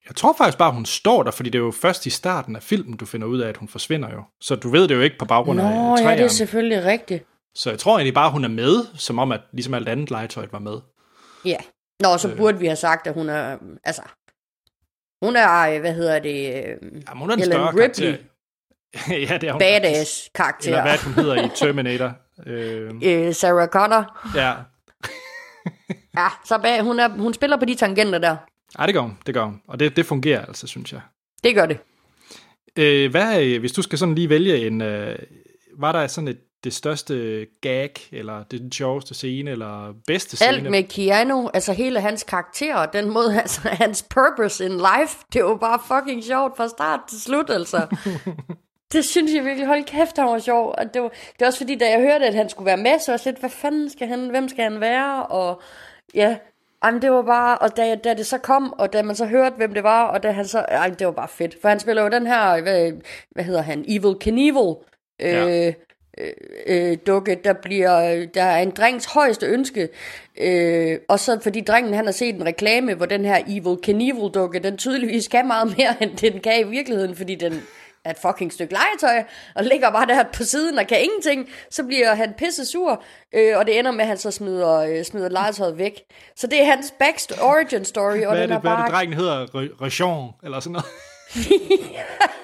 Jeg 0.08 0.16
tror 0.16 0.36
faktisk 0.38 0.58
bare, 0.58 0.72
hun 0.72 0.86
står 0.86 1.24
der, 1.24 1.32
fordi 1.32 1.50
det 1.50 1.60
er 1.60 1.64
jo 1.64 1.72
først 1.72 2.06
i 2.06 2.10
starten 2.10 2.56
af 2.56 2.64
filmen, 2.64 2.98
du 2.98 3.06
finder 3.06 3.28
ud 3.28 3.40
af, 3.40 3.50
at 3.50 3.58
hun 3.58 3.68
forsvinder 3.68 4.10
jo. 4.14 4.24
Så 4.42 4.56
du 4.56 4.70
ved 4.70 4.88
det 4.88 4.96
jo 4.96 5.02
ikke 5.02 5.18
på 5.20 5.26
baggrund 5.26 5.62
af 5.62 5.66
Nå, 5.66 5.72
ja, 5.72 5.92
det 5.92 6.00
er 6.00 6.04
træerne. 6.04 6.30
selvfølgelig 6.30 6.86
rigtigt. 6.86 7.24
Så 7.56 7.70
jeg 7.70 7.80
tror 7.80 7.96
egentlig 7.98 8.14
bare, 8.14 8.32
hun 8.32 8.44
er 8.44 8.48
med, 8.50 8.86
som 8.96 9.20
om, 9.20 9.32
at 9.32 9.42
ligesom 9.54 9.74
alt 9.74 9.90
andet 9.90 10.12
legetøj 10.12 10.48
var 10.52 10.60
med. 10.60 10.78
Ja. 11.46 11.58
Nå, 12.00 12.14
Øh. 12.14 12.20
så 12.20 12.36
burde 12.38 12.60
vi 12.60 12.66
have 12.66 12.76
sagt, 12.76 13.08
at 13.08 13.14
hun 13.14 13.30
er... 13.30 13.58
Altså, 13.84 14.02
hun 15.26 15.36
er, 15.36 15.60
øh, 15.60 15.80
hvad 15.80 15.94
hedder 15.94 16.20
det, 16.20 16.48
øh, 16.56 16.64
Jamen, 17.08 17.20
hun 17.22 17.30
er 17.30 17.34
en 17.34 17.40
Ellen 17.42 17.52
større 17.54 17.70
Ripley. 17.70 18.16
karakter. 18.96 19.16
ja, 19.34 19.38
det 19.38 19.48
er 19.48 19.52
hun 19.52 19.60
badass 19.60 20.30
karakter. 20.36 20.70
Eller 20.70 20.82
hvad 20.82 20.98
hun 20.98 21.14
hedder 21.14 21.46
i 21.46 21.50
Terminator. 21.60 22.14
Øh, 22.46 22.92
Øh, 23.04 23.34
Sarah 23.34 23.68
Connor. 23.68 24.30
ja. 24.36 24.54
Ja, 26.18 26.28
så 26.46 26.58
bag, 26.58 26.82
hun, 26.82 27.00
er, 27.00 27.08
hun 27.10 27.34
spiller 27.34 27.58
på 27.58 27.66
de 27.66 27.76
tangenter 27.76 28.20
der. 28.20 28.36
Ej, 28.80 28.86
det 28.86 28.96
gør 28.96 29.02
hun. 29.02 29.18
Det 29.26 29.34
gør 29.34 29.44
hun. 29.44 29.62
Og 29.68 29.80
det, 29.80 29.96
det 29.96 30.06
fungerer 30.06 30.46
altså, 30.46 30.68
synes 30.68 30.94
jeg. 30.94 31.02
Det 31.44 31.56
gør 31.56 31.66
det. 31.66 31.78
Øh, 32.78 33.12
hvad, 33.12 33.42
øh, 33.44 33.60
hvis 33.60 33.72
du 33.72 33.82
skal 33.82 33.98
sådan 33.98 34.16
lige 34.16 34.30
vælge 34.30 34.68
en... 34.68 34.82
Øh, 34.82 35.20
var 35.78 35.92
der 35.92 36.08
sådan 36.08 36.28
et, 36.28 36.38
det 36.64 36.74
største 36.74 37.46
gag, 37.62 37.94
eller 38.12 38.44
det 38.44 38.62
den 38.62 38.72
sjoveste 38.72 39.14
scene, 39.14 39.52
eller 39.52 39.94
bedste 40.08 40.36
scene? 40.36 40.50
Alt 40.50 40.72
med 40.72 40.84
Keanu, 40.84 41.50
altså 41.54 41.74
hele 41.74 42.02
hans 42.02 42.24
karakter, 42.24 42.76
og 42.76 42.94
den 42.94 43.10
måde, 43.10 43.38
altså 43.42 43.62
hans 43.64 44.04
purpose 44.04 44.66
in 44.66 44.72
life, 44.72 45.18
det 45.34 45.44
var 45.44 45.56
bare 45.56 45.80
fucking 45.88 46.24
sjovt 46.24 46.58
fra 46.58 46.68
start 46.68 47.00
til 47.10 47.22
slut, 47.22 47.50
altså. 47.50 47.96
det 48.94 49.06
synes 49.06 49.34
jeg 49.34 49.46
virkelig, 49.46 49.68
hold 49.68 49.84
kæft, 49.84 50.18
han 50.18 50.28
var 50.28 50.40
sjov. 50.40 50.76
Og 50.78 50.94
det, 50.94 51.02
var, 51.02 51.10
det 51.10 51.42
er 51.42 51.46
også 51.46 51.60
fordi, 51.60 51.76
da 51.76 51.90
jeg 51.90 52.00
hørte, 52.00 52.26
at 52.26 52.34
han 52.34 52.50
skulle 52.50 52.66
være 52.66 52.78
med, 52.78 53.00
så 53.00 53.12
var 53.12 53.18
jeg 53.18 53.26
lidt, 53.26 53.40
hvad 53.40 53.50
fanden 53.50 53.90
skal 53.90 54.08
han, 54.08 54.30
hvem 54.30 54.50
skal 54.50 54.64
han 54.64 54.80
være, 54.82 55.26
og 55.26 55.62
ja, 56.14 56.38
Jamen, 56.86 57.02
det 57.02 57.12
var 57.12 57.22
bare, 57.22 57.58
og 57.58 57.78
da, 57.78 57.96
da 57.96 58.14
det 58.14 58.26
så 58.26 58.38
kom, 58.38 58.74
og 58.74 58.94
da 58.94 59.04
man 59.04 59.16
så 59.16 59.26
hørte, 59.26 59.56
hvem 59.56 59.74
det 59.74 59.84
var, 59.84 60.04
og 60.08 60.24
da 60.24 60.32
han 60.32 60.48
så, 60.48 60.60
ej, 60.60 60.90
det 60.90 61.08
var 61.08 61.14
bare 61.14 61.28
fedt. 61.28 61.58
For 61.62 61.70
han 61.70 61.80
spiller 61.80 62.04
jo 62.04 62.10
den 62.10 62.28
her, 62.28 62.62
hvad, 62.62 62.92
hvad 63.32 63.44
hedder 63.44 63.62
han, 63.62 63.86
Evil 63.88 64.16
Knievel, 64.20 64.76
øh, 65.22 65.34
Ja. 65.34 65.74
Øh, 66.18 66.92
øh, 66.92 66.98
dukke, 67.08 67.40
der 67.44 67.54
bliver, 67.54 68.26
der 68.26 68.44
er 68.44 68.62
en 68.62 68.72
drengs 68.72 69.06
højeste 69.06 69.46
ønske, 69.46 69.90
øh, 70.38 71.00
og 71.08 71.20
så 71.20 71.40
fordi 71.44 71.62
drengen 71.62 71.94
han 71.94 72.06
har 72.06 72.12
set 72.12 72.36
en 72.36 72.46
reklame, 72.46 72.94
hvor 72.94 73.06
den 73.06 73.26
her 73.26 73.42
Evil 73.48 73.78
Knievel 73.84 74.32
dukke, 74.34 74.60
den 74.60 74.78
tydeligvis 74.78 75.28
kan 75.28 75.48
meget 75.48 75.78
mere, 75.78 75.96
end 76.04 76.18
den 76.18 76.40
kan 76.40 76.60
i 76.60 76.64
virkeligheden, 76.64 77.16
fordi 77.16 77.36
den 77.36 77.64
er 78.06 78.12
et 78.12 78.18
fucking 78.18 78.54
stykke 78.54 78.74
legetøj, 78.74 79.24
og 79.56 79.64
ligger 79.64 79.92
bare 79.92 80.06
der 80.06 80.24
på 80.34 80.44
siden 80.44 80.80
og 80.80 80.88
kan 80.88 81.04
ingenting, 81.04 81.50
så 81.70 81.84
bliver 81.84 82.16
han 82.16 82.34
pisse 82.38 82.66
sur, 82.66 83.04
øh, 83.34 83.58
og 83.58 83.66
det 83.66 83.80
ender 83.80 83.92
med, 83.92 84.02
at 84.02 84.08
han 84.08 84.18
så 84.18 84.32
smider, 84.32 84.78
øh, 84.78 85.04
smider 85.04 85.30
legetøjet 85.30 85.78
væk. 85.78 85.94
Så 86.36 86.48
det 86.48 86.62
er 86.62 86.66
hans 86.66 86.94
backst 87.00 87.34
origin 87.42 87.86
story, 87.86 88.22
og 88.22 88.32
hvad 88.32 88.44
er 88.44 88.48
den 88.48 88.50
det, 88.50 88.56
er 88.56 88.60
hvad 88.60 88.72
er 88.72 88.84
det 88.84 88.94
drengen 88.94 89.18
hedder? 89.18 89.46
Re- 89.46 89.82
Region, 89.82 90.32
eller 90.44 90.60
sådan 90.60 90.72
noget? 90.72 90.88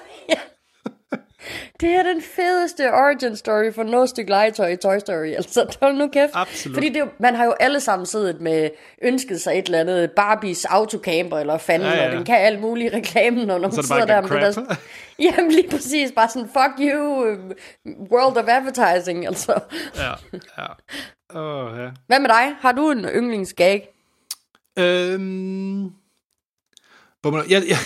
Det 1.80 1.88
er 1.90 2.02
den 2.02 2.22
fedeste 2.22 2.92
origin 2.92 3.36
story 3.36 3.72
for 3.74 3.82
noget 3.82 4.08
stykke 4.08 4.30
legetøj 4.30 4.68
i 4.68 4.76
Toy 4.76 4.98
Story. 4.98 5.26
Altså, 5.36 5.76
hold 5.82 5.96
nu 5.96 6.08
kæft. 6.08 6.30
Absolut. 6.34 6.76
Fordi 6.76 6.88
det, 6.88 7.02
man 7.18 7.34
har 7.34 7.44
jo 7.44 7.54
alle 7.60 7.80
sammen 7.80 8.06
siddet 8.06 8.40
med 8.40 8.70
ønsket 9.02 9.40
sig 9.40 9.58
et 9.58 9.64
eller 9.66 9.80
andet 9.80 10.10
Barbies 10.10 10.64
autocamper 10.64 11.38
eller 11.38 11.58
fanden, 11.58 11.88
Ja, 11.88 11.94
ja, 11.94 12.06
og 12.06 12.12
den 12.16 12.24
kan 12.24 12.36
alt 12.36 12.60
muligt 12.60 12.92
i 12.94 12.96
reklamen, 12.96 13.50
og 13.50 13.60
når 13.60 13.70
Så 13.70 13.76
man 13.76 13.78
er 13.78 13.80
det 13.80 13.84
sidder 13.86 14.06
der 14.06 14.20
med 14.20 14.46
det 14.46 14.54
crap. 14.54 14.66
der... 14.68 14.74
Jamen 15.18 15.50
lige 15.52 15.68
præcis, 15.70 16.12
bare 16.12 16.28
sådan, 16.28 16.48
fuck 16.48 16.92
you, 16.92 17.24
øh, 17.26 17.38
world 18.12 18.36
of 18.36 18.44
advertising, 18.48 19.26
altså. 19.30 19.60
ja, 19.96 20.10
ja. 20.58 20.66
Åh, 21.40 21.78
ja. 21.78 21.88
Hvad 22.06 22.20
med 22.20 22.28
dig? 22.28 22.54
Har 22.60 22.72
du 22.72 22.90
en 22.90 23.04
yndlingsgag? 23.04 23.88
Øhm... 24.78 25.84
Bummer- 27.24 27.44
Jeg, 27.50 27.62
jeg, 27.68 27.78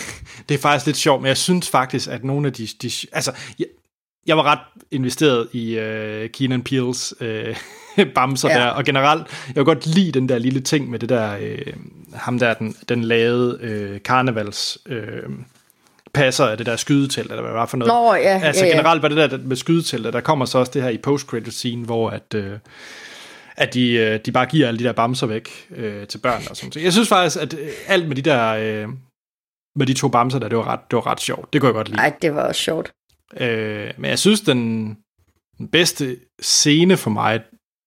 det 0.48 0.54
er 0.54 0.58
faktisk 0.58 0.86
lidt 0.86 0.96
sjovt, 0.96 1.22
men 1.22 1.28
jeg 1.28 1.36
synes 1.36 1.68
faktisk, 1.68 2.08
at 2.10 2.24
nogle 2.24 2.46
af 2.46 2.52
de... 2.52 2.68
de 2.82 2.90
altså, 3.12 3.32
jeg, 3.58 3.66
jeg 4.26 4.36
var 4.36 4.42
ret 4.42 4.58
investeret 4.90 5.48
i 5.52 5.78
uh, 5.78 6.30
Keenan 6.30 6.62
Peels 6.62 7.14
uh, 7.20 8.06
bamser 8.14 8.48
ja. 8.50 8.54
Der, 8.58 8.66
og 8.66 8.84
generelt, 8.84 9.26
jeg 9.46 9.54
kan 9.54 9.64
godt 9.64 9.86
lide 9.86 10.12
den 10.12 10.28
der 10.28 10.38
lille 10.38 10.60
ting 10.60 10.90
med 10.90 10.98
det 10.98 11.08
der, 11.08 11.36
uh, 11.36 11.72
ham 12.14 12.38
der, 12.38 12.54
den, 12.54 12.76
den 12.88 13.04
lavede 13.04 13.58
uh, 13.94 14.02
karnevals 14.02 14.78
uh, 14.90 15.34
passer 16.12 16.44
af 16.44 16.56
det 16.56 16.66
der 16.66 16.76
skydetelt, 16.76 17.30
eller 17.30 17.42
hvad 17.42 17.50
det 17.50 17.58
var 17.58 17.66
for 17.66 17.76
noget. 17.76 17.92
Nå, 17.94 18.14
ja, 18.14 18.40
altså 18.44 18.64
ja, 18.64 18.70
ja. 18.70 18.76
generelt 18.76 19.02
var 19.02 19.08
det 19.08 19.30
der 19.30 19.38
med 19.38 19.56
skydeteltet, 19.56 20.12
der 20.12 20.20
kommer 20.20 20.44
så 20.44 20.58
også 20.58 20.72
det 20.74 20.82
her 20.82 20.88
i 20.88 20.98
post-credit 20.98 21.54
scene, 21.54 21.84
hvor 21.84 22.10
at, 22.10 22.34
øh, 22.34 22.52
at 23.56 23.74
de, 23.74 23.92
øh, 23.92 24.20
de 24.26 24.32
bare 24.32 24.46
giver 24.46 24.68
alle 24.68 24.78
de 24.78 24.84
der 24.84 24.92
bamser 24.92 25.26
væk 25.26 25.66
øh, 25.76 26.06
til 26.06 26.18
børn 26.18 26.42
og 26.50 26.56
sådan 26.56 26.70
noget. 26.74 26.84
Jeg 26.84 26.92
synes 26.92 27.08
faktisk, 27.08 27.42
at 27.42 27.54
øh, 27.54 27.68
alt 27.86 28.08
med 28.08 28.16
de 28.16 28.22
der, 28.22 28.48
øh, 28.48 28.88
med 29.78 29.86
de 29.86 29.94
to 29.94 30.08
bamser 30.08 30.38
der, 30.38 30.48
det 30.48 30.58
var 30.58 30.66
ret, 30.66 30.80
det 30.90 30.96
var 30.96 31.06
ret 31.06 31.20
sjovt. 31.20 31.52
Det 31.52 31.60
kunne 31.60 31.68
jeg 31.68 31.74
godt 31.74 31.88
lide. 31.88 31.96
Nej, 31.96 32.16
det 32.22 32.34
var 32.34 32.42
også 32.42 32.60
sjovt. 32.60 32.92
Øh, 33.36 33.90
men 33.98 34.10
jeg 34.10 34.18
synes, 34.18 34.40
den, 34.40 34.88
den 35.58 35.68
bedste 35.68 36.16
scene 36.40 36.96
for 36.96 37.10
mig, 37.10 37.42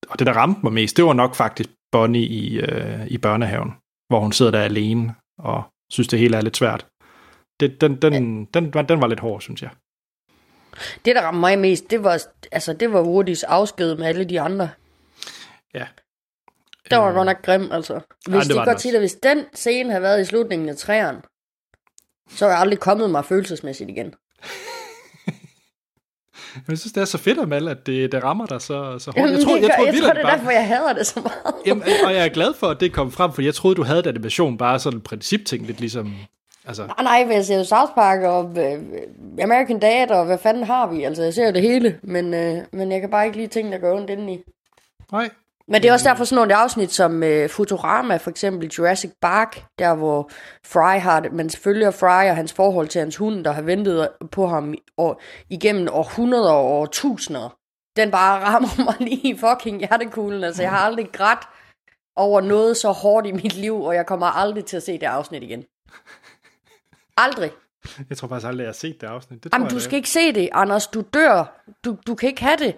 og 0.09 0.19
det 0.19 0.27
der 0.27 0.33
ramte 0.33 0.59
mig 0.63 0.73
mest, 0.73 0.97
det 0.97 1.05
var 1.05 1.13
nok 1.13 1.35
faktisk 1.35 1.69
Bonnie 1.91 2.25
i, 2.25 2.59
øh, 2.59 3.07
i 3.07 3.17
børnehaven, 3.17 3.73
hvor 4.09 4.19
hun 4.19 4.31
sidder 4.31 4.51
der 4.51 4.61
alene 4.61 5.15
og 5.39 5.63
synes, 5.91 6.07
det 6.07 6.19
hele 6.19 6.37
er 6.37 6.41
lidt 6.41 6.57
svært. 6.57 6.87
Det, 7.59 7.81
den, 7.81 7.95
den, 8.01 8.13
den, 8.13 8.45
den, 8.45 8.73
den 8.89 9.01
var 9.01 9.07
lidt 9.07 9.19
hård, 9.19 9.41
synes 9.41 9.61
jeg. 9.61 9.69
Det, 11.05 11.15
der 11.15 11.21
ramte 11.21 11.39
mig 11.39 11.59
mest, 11.59 11.91
det 11.91 12.03
var, 12.03 12.21
altså, 12.51 12.73
det 12.73 12.93
var 12.93 13.01
Woodys 13.01 13.43
afsked 13.43 13.95
med 13.95 14.07
alle 14.07 14.25
de 14.25 14.41
andre. 14.41 14.69
Ja. 15.73 15.87
Det 16.89 16.97
var 16.97 17.13
godt 17.13 17.25
nok 17.25 17.41
grim, 17.41 17.71
altså. 17.71 17.99
Hvis 18.25 18.35
Ja, 18.35 18.39
det 18.39 18.55
var 18.55 18.65
godt 18.65 18.81
sige 18.81 18.91
dig, 18.91 18.99
hvis 18.99 19.13
den 19.23 19.45
scene 19.53 19.89
havde 19.89 20.01
været 20.01 20.21
i 20.21 20.25
slutningen 20.25 20.69
af 20.69 20.75
træerne, 20.75 21.21
så 22.35 22.45
er 22.45 22.49
jeg 22.49 22.59
aldrig 22.59 22.79
kommet 22.79 23.09
mig 23.09 23.25
følelsesmæssigt 23.25 23.89
igen. 23.89 24.13
Jeg 26.67 26.77
synes, 26.77 26.93
det 26.93 27.01
er 27.01 27.05
så 27.05 27.17
fedt, 27.17 27.39
Amal, 27.39 27.67
at 27.67 27.85
det, 27.85 28.11
det 28.11 28.23
rammer 28.23 28.45
dig 28.45 28.61
så, 28.61 28.99
så 28.99 29.11
hårdt. 29.11 29.17
Jamen, 29.17 29.33
Jeg 29.33 29.43
tror, 29.43 29.57
jeg, 29.57 29.71
tror, 29.75 29.85
jeg, 29.85 29.93
vildt, 29.93 30.05
tror 30.05 30.13
det 30.13 30.21
er 30.21 30.25
bare, 30.27 30.37
derfor, 30.37 30.51
jeg 30.51 30.67
hader 30.67 30.93
det 30.93 31.07
så 31.07 31.19
meget. 31.19 31.55
Jamen, 31.65 31.83
og 32.05 32.13
jeg 32.13 32.25
er 32.25 32.29
glad 32.29 32.53
for, 32.53 32.67
at 32.67 32.79
det 32.79 32.93
kom 32.93 33.11
frem, 33.11 33.33
for 33.33 33.41
jeg 33.41 33.53
troede, 33.55 33.75
du 33.75 33.83
havde 33.83 33.99
et 33.99 34.07
animation, 34.07 34.57
bare 34.57 34.79
sådan 34.79 34.97
en 34.97 35.01
principting, 35.01 35.65
lidt 35.65 35.79
ligesom... 35.79 36.13
Altså, 36.65 36.85
Nej, 36.85 37.03
nej, 37.03 37.25
for 37.25 37.33
jeg 37.33 37.45
ser 37.45 37.57
jo 37.57 37.63
South 37.63 37.91
Park 37.95 38.19
og 38.19 38.57
øh, 38.57 38.81
American 39.43 39.79
Dad, 39.79 40.11
og 40.11 40.25
hvad 40.25 40.37
fanden 40.37 40.63
har 40.63 40.87
vi? 40.87 41.03
Altså, 41.03 41.23
jeg 41.23 41.33
ser 41.33 41.45
jo 41.45 41.53
det 41.53 41.61
hele, 41.61 41.99
men, 42.03 42.33
øh, 42.33 42.57
men 42.71 42.91
jeg 42.91 43.01
kan 43.01 43.09
bare 43.09 43.25
ikke 43.25 43.37
lide 43.37 43.47
ting, 43.47 43.71
der 43.71 43.77
går 43.77 43.95
ondt 43.97 44.09
indeni. 44.09 44.41
nej. 45.11 45.29
Men 45.67 45.81
det 45.81 45.89
er 45.89 45.93
også 45.93 46.09
derfor 46.09 46.23
sådan 46.23 46.35
nogle 46.35 46.55
afsnit 46.55 46.91
som 46.91 47.23
øh, 47.23 47.49
Futurama, 47.49 48.17
for 48.17 48.29
eksempel 48.29 48.69
Jurassic 48.69 49.11
Park, 49.21 49.65
der 49.79 49.95
hvor 49.95 50.29
Fry 50.65 50.99
har 50.99 51.27
man 51.31 51.49
følger 51.49 51.91
Fry 51.91 52.29
og 52.29 52.35
hans 52.35 52.53
forhold 52.53 52.87
til 52.87 52.99
hans 52.99 53.17
hund, 53.17 53.45
der 53.45 53.51
har 53.51 53.61
ventet 53.61 54.09
på 54.31 54.47
ham 54.47 54.75
år, 54.97 55.21
igennem 55.49 55.87
århundreder 55.91 56.51
og 56.51 56.65
årtusinder. 56.65 57.57
Den 57.95 58.11
bare 58.11 58.43
rammer 58.45 58.83
mig 58.83 58.95
lige 58.99 59.33
i 59.33 59.37
fucking 59.37 59.79
hjertekuglen. 59.79 60.43
Altså, 60.43 60.61
jeg 60.61 60.71
har 60.71 60.79
aldrig 60.79 61.09
grædt 61.13 61.47
over 62.15 62.41
noget 62.41 62.77
så 62.77 62.91
hårdt 62.91 63.27
i 63.27 63.31
mit 63.31 63.55
liv, 63.55 63.81
og 63.81 63.95
jeg 63.95 64.05
kommer 64.05 64.27
aldrig 64.27 64.65
til 64.65 64.77
at 64.77 64.83
se 64.83 64.93
det 64.93 65.03
afsnit 65.03 65.43
igen. 65.43 65.63
Aldrig. 67.17 67.51
Jeg 68.09 68.17
tror 68.17 68.27
faktisk 68.27 68.47
aldrig, 68.47 68.63
jeg 68.63 68.67
har 68.67 68.73
set 68.73 69.01
det 69.01 69.07
afsnit. 69.07 69.43
Det 69.43 69.51
tror 69.51 69.57
Jamen, 69.57 69.65
jeg, 69.65 69.75
du 69.75 69.79
skal 69.79 69.95
ikke 69.95 70.09
se 70.09 70.33
det, 70.33 70.49
Anders. 70.51 70.87
Du 70.87 71.03
dør. 71.13 71.63
Du, 71.85 71.97
du 72.07 72.15
kan 72.15 72.29
ikke 72.29 72.41
have 72.41 72.57
det. 72.57 72.75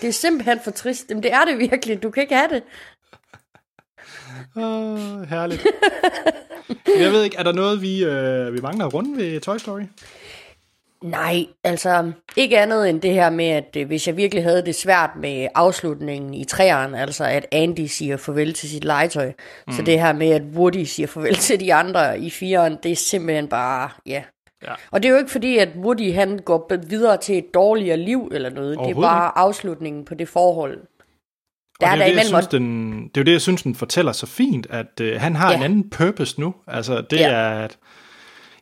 Det 0.00 0.08
er 0.08 0.12
simpelthen 0.12 0.60
for 0.64 0.70
trist. 0.70 1.06
Jamen, 1.10 1.22
det 1.22 1.32
er 1.32 1.44
det 1.44 1.58
virkelig. 1.58 2.02
Du 2.02 2.10
kan 2.10 2.22
ikke 2.22 2.36
have 2.36 2.48
det. 2.48 2.62
Åh, 4.56 5.22
herligt. 5.22 5.66
jeg 6.98 7.12
ved 7.12 7.24
ikke, 7.24 7.36
er 7.36 7.42
der 7.42 7.52
noget, 7.52 7.82
vi, 7.82 8.04
øh, 8.04 8.54
vi 8.54 8.60
mangler 8.60 8.86
at 8.86 8.94
runde 8.94 9.16
ved 9.16 9.40
Toy 9.40 9.56
Story? 9.56 9.82
Nej, 11.02 11.46
altså 11.64 12.12
ikke 12.36 12.58
andet 12.58 12.90
end 12.90 13.00
det 13.00 13.12
her 13.12 13.30
med, 13.30 13.46
at 13.46 13.76
øh, 13.76 13.86
hvis 13.86 14.06
jeg 14.06 14.16
virkelig 14.16 14.44
havde 14.44 14.66
det 14.66 14.74
svært 14.74 15.10
med 15.20 15.48
afslutningen 15.54 16.34
i 16.34 16.44
træerne, 16.44 17.00
altså 17.00 17.24
at 17.24 17.46
Andy 17.52 17.86
siger 17.86 18.16
farvel 18.16 18.54
til 18.54 18.68
sit 18.68 18.84
legetøj, 18.84 19.32
mm. 19.66 19.72
så 19.72 19.82
det 19.82 20.00
her 20.00 20.12
med, 20.12 20.30
at 20.30 20.42
Woody 20.42 20.84
siger 20.84 21.06
farvel 21.06 21.34
til 21.34 21.60
de 21.60 21.74
andre 21.74 22.20
i 22.20 22.30
firen, 22.30 22.78
det 22.82 22.92
er 22.92 22.96
simpelthen 22.96 23.48
bare, 23.48 23.90
ja. 24.06 24.22
Ja. 24.62 24.74
Og 24.90 25.02
det 25.02 25.08
er 25.08 25.12
jo 25.12 25.18
ikke 25.18 25.30
fordi, 25.30 25.58
at 25.58 25.68
Woody 25.76 26.12
han 26.14 26.38
går 26.38 26.72
videre 26.88 27.16
til 27.16 27.38
et 27.38 27.54
dårligere 27.54 27.96
liv 27.96 28.28
eller 28.32 28.50
noget. 28.50 28.78
Det 28.78 28.90
er 28.90 29.00
bare 29.00 29.38
afslutningen 29.38 30.04
på 30.04 30.14
det 30.14 30.28
forhold. 30.28 30.78
Der 31.80 31.86
Og 31.86 31.92
er 31.92 31.96
det, 31.96 32.02
er 32.02 32.06
jo 32.08 32.12
det, 32.12 32.16
jeg 32.18 32.26
synes, 32.26 32.46
den, 32.46 32.92
det 33.08 33.16
er 33.16 33.20
jo 33.20 33.24
det, 33.24 33.32
jeg 33.32 33.40
synes, 33.40 33.62
den 33.62 33.74
fortæller 33.74 34.12
så 34.12 34.26
fint, 34.26 34.66
at 34.70 35.00
øh, 35.00 35.20
han 35.20 35.36
har 35.36 35.50
Ja. 35.50 35.56
en 35.56 35.62
anden 35.62 35.90
purpose 35.90 36.40
nu. 36.40 36.54
Altså, 36.66 37.00
det 37.00 37.16
Ja. 37.20 37.28
er, 37.30 37.64
at 37.64 37.78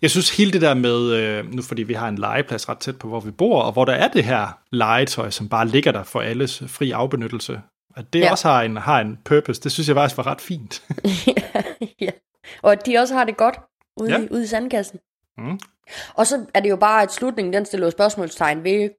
jeg 0.03 0.11
synes 0.11 0.37
hele 0.37 0.53
det 0.53 0.61
der 0.61 0.75
med, 0.75 1.13
øh, 1.13 1.53
nu 1.55 1.63
fordi 1.63 1.83
vi 1.83 1.95
har 1.95 2.09
en 2.09 2.19
legeplads 2.19 2.69
ret 2.69 2.79
tæt 2.79 2.99
på, 2.99 3.09
hvor 3.09 3.21
vi 3.21 3.31
bor, 3.31 3.63
og 3.63 3.73
hvor 3.73 3.85
der 3.85 3.93
er 3.93 4.09
det 4.09 4.25
her 4.25 4.59
legetøj, 4.73 5.31
som 5.31 5.49
bare 5.49 5.69
ligger 5.69 5.93
der 5.93 6.03
for 6.03 6.21
alles 6.21 6.63
fri 6.67 6.91
afbenyttelse, 6.91 7.61
at 7.97 8.13
det 8.13 8.21
ja. 8.21 8.31
Også 8.31 8.49
har 8.49 8.63
en, 8.63 8.77
har 8.77 9.01
en 9.01 9.19
purpose, 9.25 9.61
det 9.63 9.73
synes 9.73 9.89
jeg 9.89 9.97
faktisk 9.97 10.17
var 10.17 10.27
ret 10.27 10.41
fint. 10.41 10.83
ja. 12.01 12.11
Og 12.63 12.73
at 12.73 12.87
de 12.87 12.99
også 12.99 13.15
har 13.15 13.25
det 13.25 13.37
godt 13.37 13.59
ude, 13.97 14.11
Ja. 14.11 14.19
ja. 14.19 14.25
i, 14.25 14.29
ude 14.31 14.45
i 14.45 14.47
sandkassen. 14.47 14.99
Mm. 15.39 15.59
Og 16.15 16.27
så 16.27 16.45
er 16.55 16.61
det 16.61 16.71
jo 16.71 16.77
bare, 16.77 17.03
at 17.03 17.13
slutningen 17.13 17.53
den 17.53 17.67
stiller 17.67 17.91
spørgsmålstegn 17.91 18.65
ved, 18.65 18.91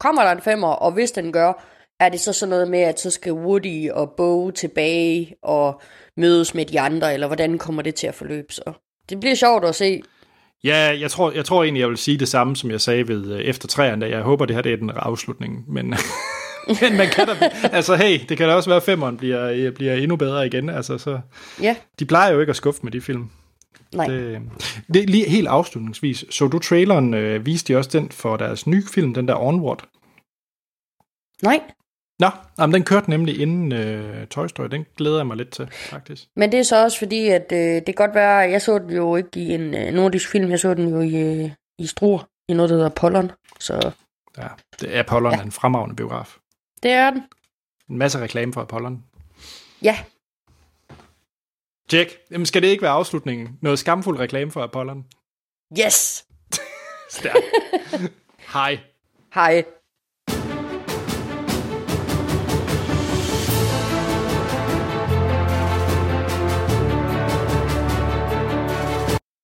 kommer 0.00 0.22
der 0.22 0.32
en 0.32 0.42
femmer, 0.42 0.68
og 0.68 0.92
hvis 0.92 1.10
den 1.10 1.32
gør, 1.32 1.64
er 2.00 2.08
det 2.08 2.20
så 2.20 2.32
sådan 2.32 2.50
noget 2.50 2.68
med, 2.68 2.80
at 2.80 3.00
så 3.00 3.10
skal 3.10 3.32
Woody 3.32 3.90
og 3.90 4.14
Bo 4.16 4.50
tilbage 4.50 5.34
og 5.42 5.82
mødes 6.16 6.54
med 6.54 6.66
de 6.66 6.80
andre, 6.80 7.14
eller 7.14 7.26
hvordan 7.26 7.58
kommer 7.58 7.82
det 7.82 7.94
til 7.94 8.06
at 8.06 8.14
forløbe 8.14 8.52
så? 8.52 8.72
Det 9.08 9.20
bliver 9.20 9.34
sjovt 9.34 9.64
at 9.64 9.74
se. 9.74 10.02
Ja, 10.64 10.96
jeg 11.00 11.10
tror, 11.10 11.32
jeg 11.32 11.44
tror 11.44 11.62
egentlig, 11.62 11.80
jeg 11.80 11.88
vil 11.88 11.96
sige 11.96 12.18
det 12.18 12.28
samme, 12.28 12.56
som 12.56 12.70
jeg 12.70 12.80
sagde 12.80 13.08
ved 13.08 13.32
øh, 13.32 13.40
efter 13.40 13.68
træerne, 13.68 14.06
jeg 14.06 14.22
håber, 14.22 14.44
det 14.44 14.56
her 14.56 14.62
det 14.62 14.72
er 14.72 14.76
den 14.76 14.90
afslutning, 14.90 15.64
men, 15.68 15.86
men 16.80 16.96
man 16.96 17.08
kan 17.08 17.26
da, 17.26 17.50
altså 17.76 17.96
hey, 17.96 18.20
det 18.28 18.36
kan 18.36 18.48
da 18.48 18.54
også 18.54 18.70
være, 18.70 18.76
at 18.76 18.82
femmeren 18.82 19.16
bliver, 19.16 19.50
øh, 19.50 19.72
bliver 19.72 19.94
endnu 19.94 20.16
bedre 20.16 20.46
igen, 20.46 20.68
altså 20.68 20.98
så, 20.98 21.18
Ja, 21.62 21.76
de 21.98 22.04
plejer 22.04 22.32
jo 22.32 22.40
ikke 22.40 22.50
at 22.50 22.56
skuffe 22.56 22.80
med 22.82 22.92
de 22.92 23.00
film. 23.00 23.30
Nej. 23.92 24.06
Det, 24.06 24.42
det 24.94 25.10
lige 25.10 25.28
helt 25.28 25.48
afslutningsvis. 25.48 26.24
Så 26.30 26.48
du 26.48 26.58
traileren, 26.58 27.14
øh, 27.14 27.46
viste 27.46 27.72
de 27.72 27.78
også 27.78 27.90
den 27.92 28.10
for 28.10 28.36
deres 28.36 28.66
nye 28.66 28.84
film, 28.94 29.14
den 29.14 29.28
der 29.28 29.36
Onward? 29.36 29.88
Nej, 31.42 31.60
Nå, 32.18 32.30
jamen, 32.58 32.74
den 32.74 32.82
kørte 32.84 33.10
nemlig 33.10 33.40
inden 33.40 33.72
øh, 33.72 34.26
Toy 34.26 34.46
Story. 34.46 34.66
Den 34.66 34.86
glæder 34.96 35.16
jeg 35.16 35.26
mig 35.26 35.36
lidt 35.36 35.50
til, 35.50 35.68
faktisk. 35.70 36.28
men 36.36 36.52
det 36.52 36.58
er 36.58 36.62
så 36.62 36.82
også 36.84 36.98
fordi, 36.98 37.28
at 37.28 37.52
øh, 37.52 37.58
det 37.58 37.84
kan 37.84 37.94
godt 37.94 38.14
være, 38.14 38.36
jeg 38.36 38.62
så 38.62 38.78
den 38.78 38.90
jo 38.90 39.16
ikke 39.16 39.40
i 39.40 39.54
en 39.54 39.74
øh, 39.74 39.92
nordisk 39.92 40.30
film, 40.30 40.50
jeg 40.50 40.60
så 40.60 40.74
den 40.74 40.88
jo 40.88 41.00
i, 41.00 41.16
øh, 41.16 41.50
i 41.78 41.86
Struer, 41.86 42.28
i 42.48 42.54
noget, 42.54 42.70
der 42.70 42.76
hedder 42.76 42.88
Pollon. 42.90 43.30
Så 43.60 43.90
Ja, 44.38 44.48
det 44.80 44.96
er 44.96 45.00
Apollon, 45.00 45.32
ja. 45.32 45.42
en 45.42 45.52
fremragende 45.52 45.96
biograf. 45.96 46.36
det 46.82 46.90
er 46.90 47.10
den. 47.10 47.22
En 47.90 47.98
masse 47.98 48.18
reklame 48.20 48.52
for 48.52 48.60
Apollon. 48.60 49.04
Ja, 49.82 49.96
Jack, 51.92 52.10
jamen 52.30 52.46
skal 52.46 52.62
det 52.62 52.68
ikke 52.68 52.82
være 52.82 52.90
afslutningen? 52.92 53.58
Noget 53.62 53.78
skamfuld 53.78 54.18
reklame 54.18 54.50
for 54.50 54.62
Apollon? 54.62 55.04
yes! 55.80 56.24
Stærkt. 57.10 57.44
Hej. 58.54 58.78
Hej. 59.34 59.64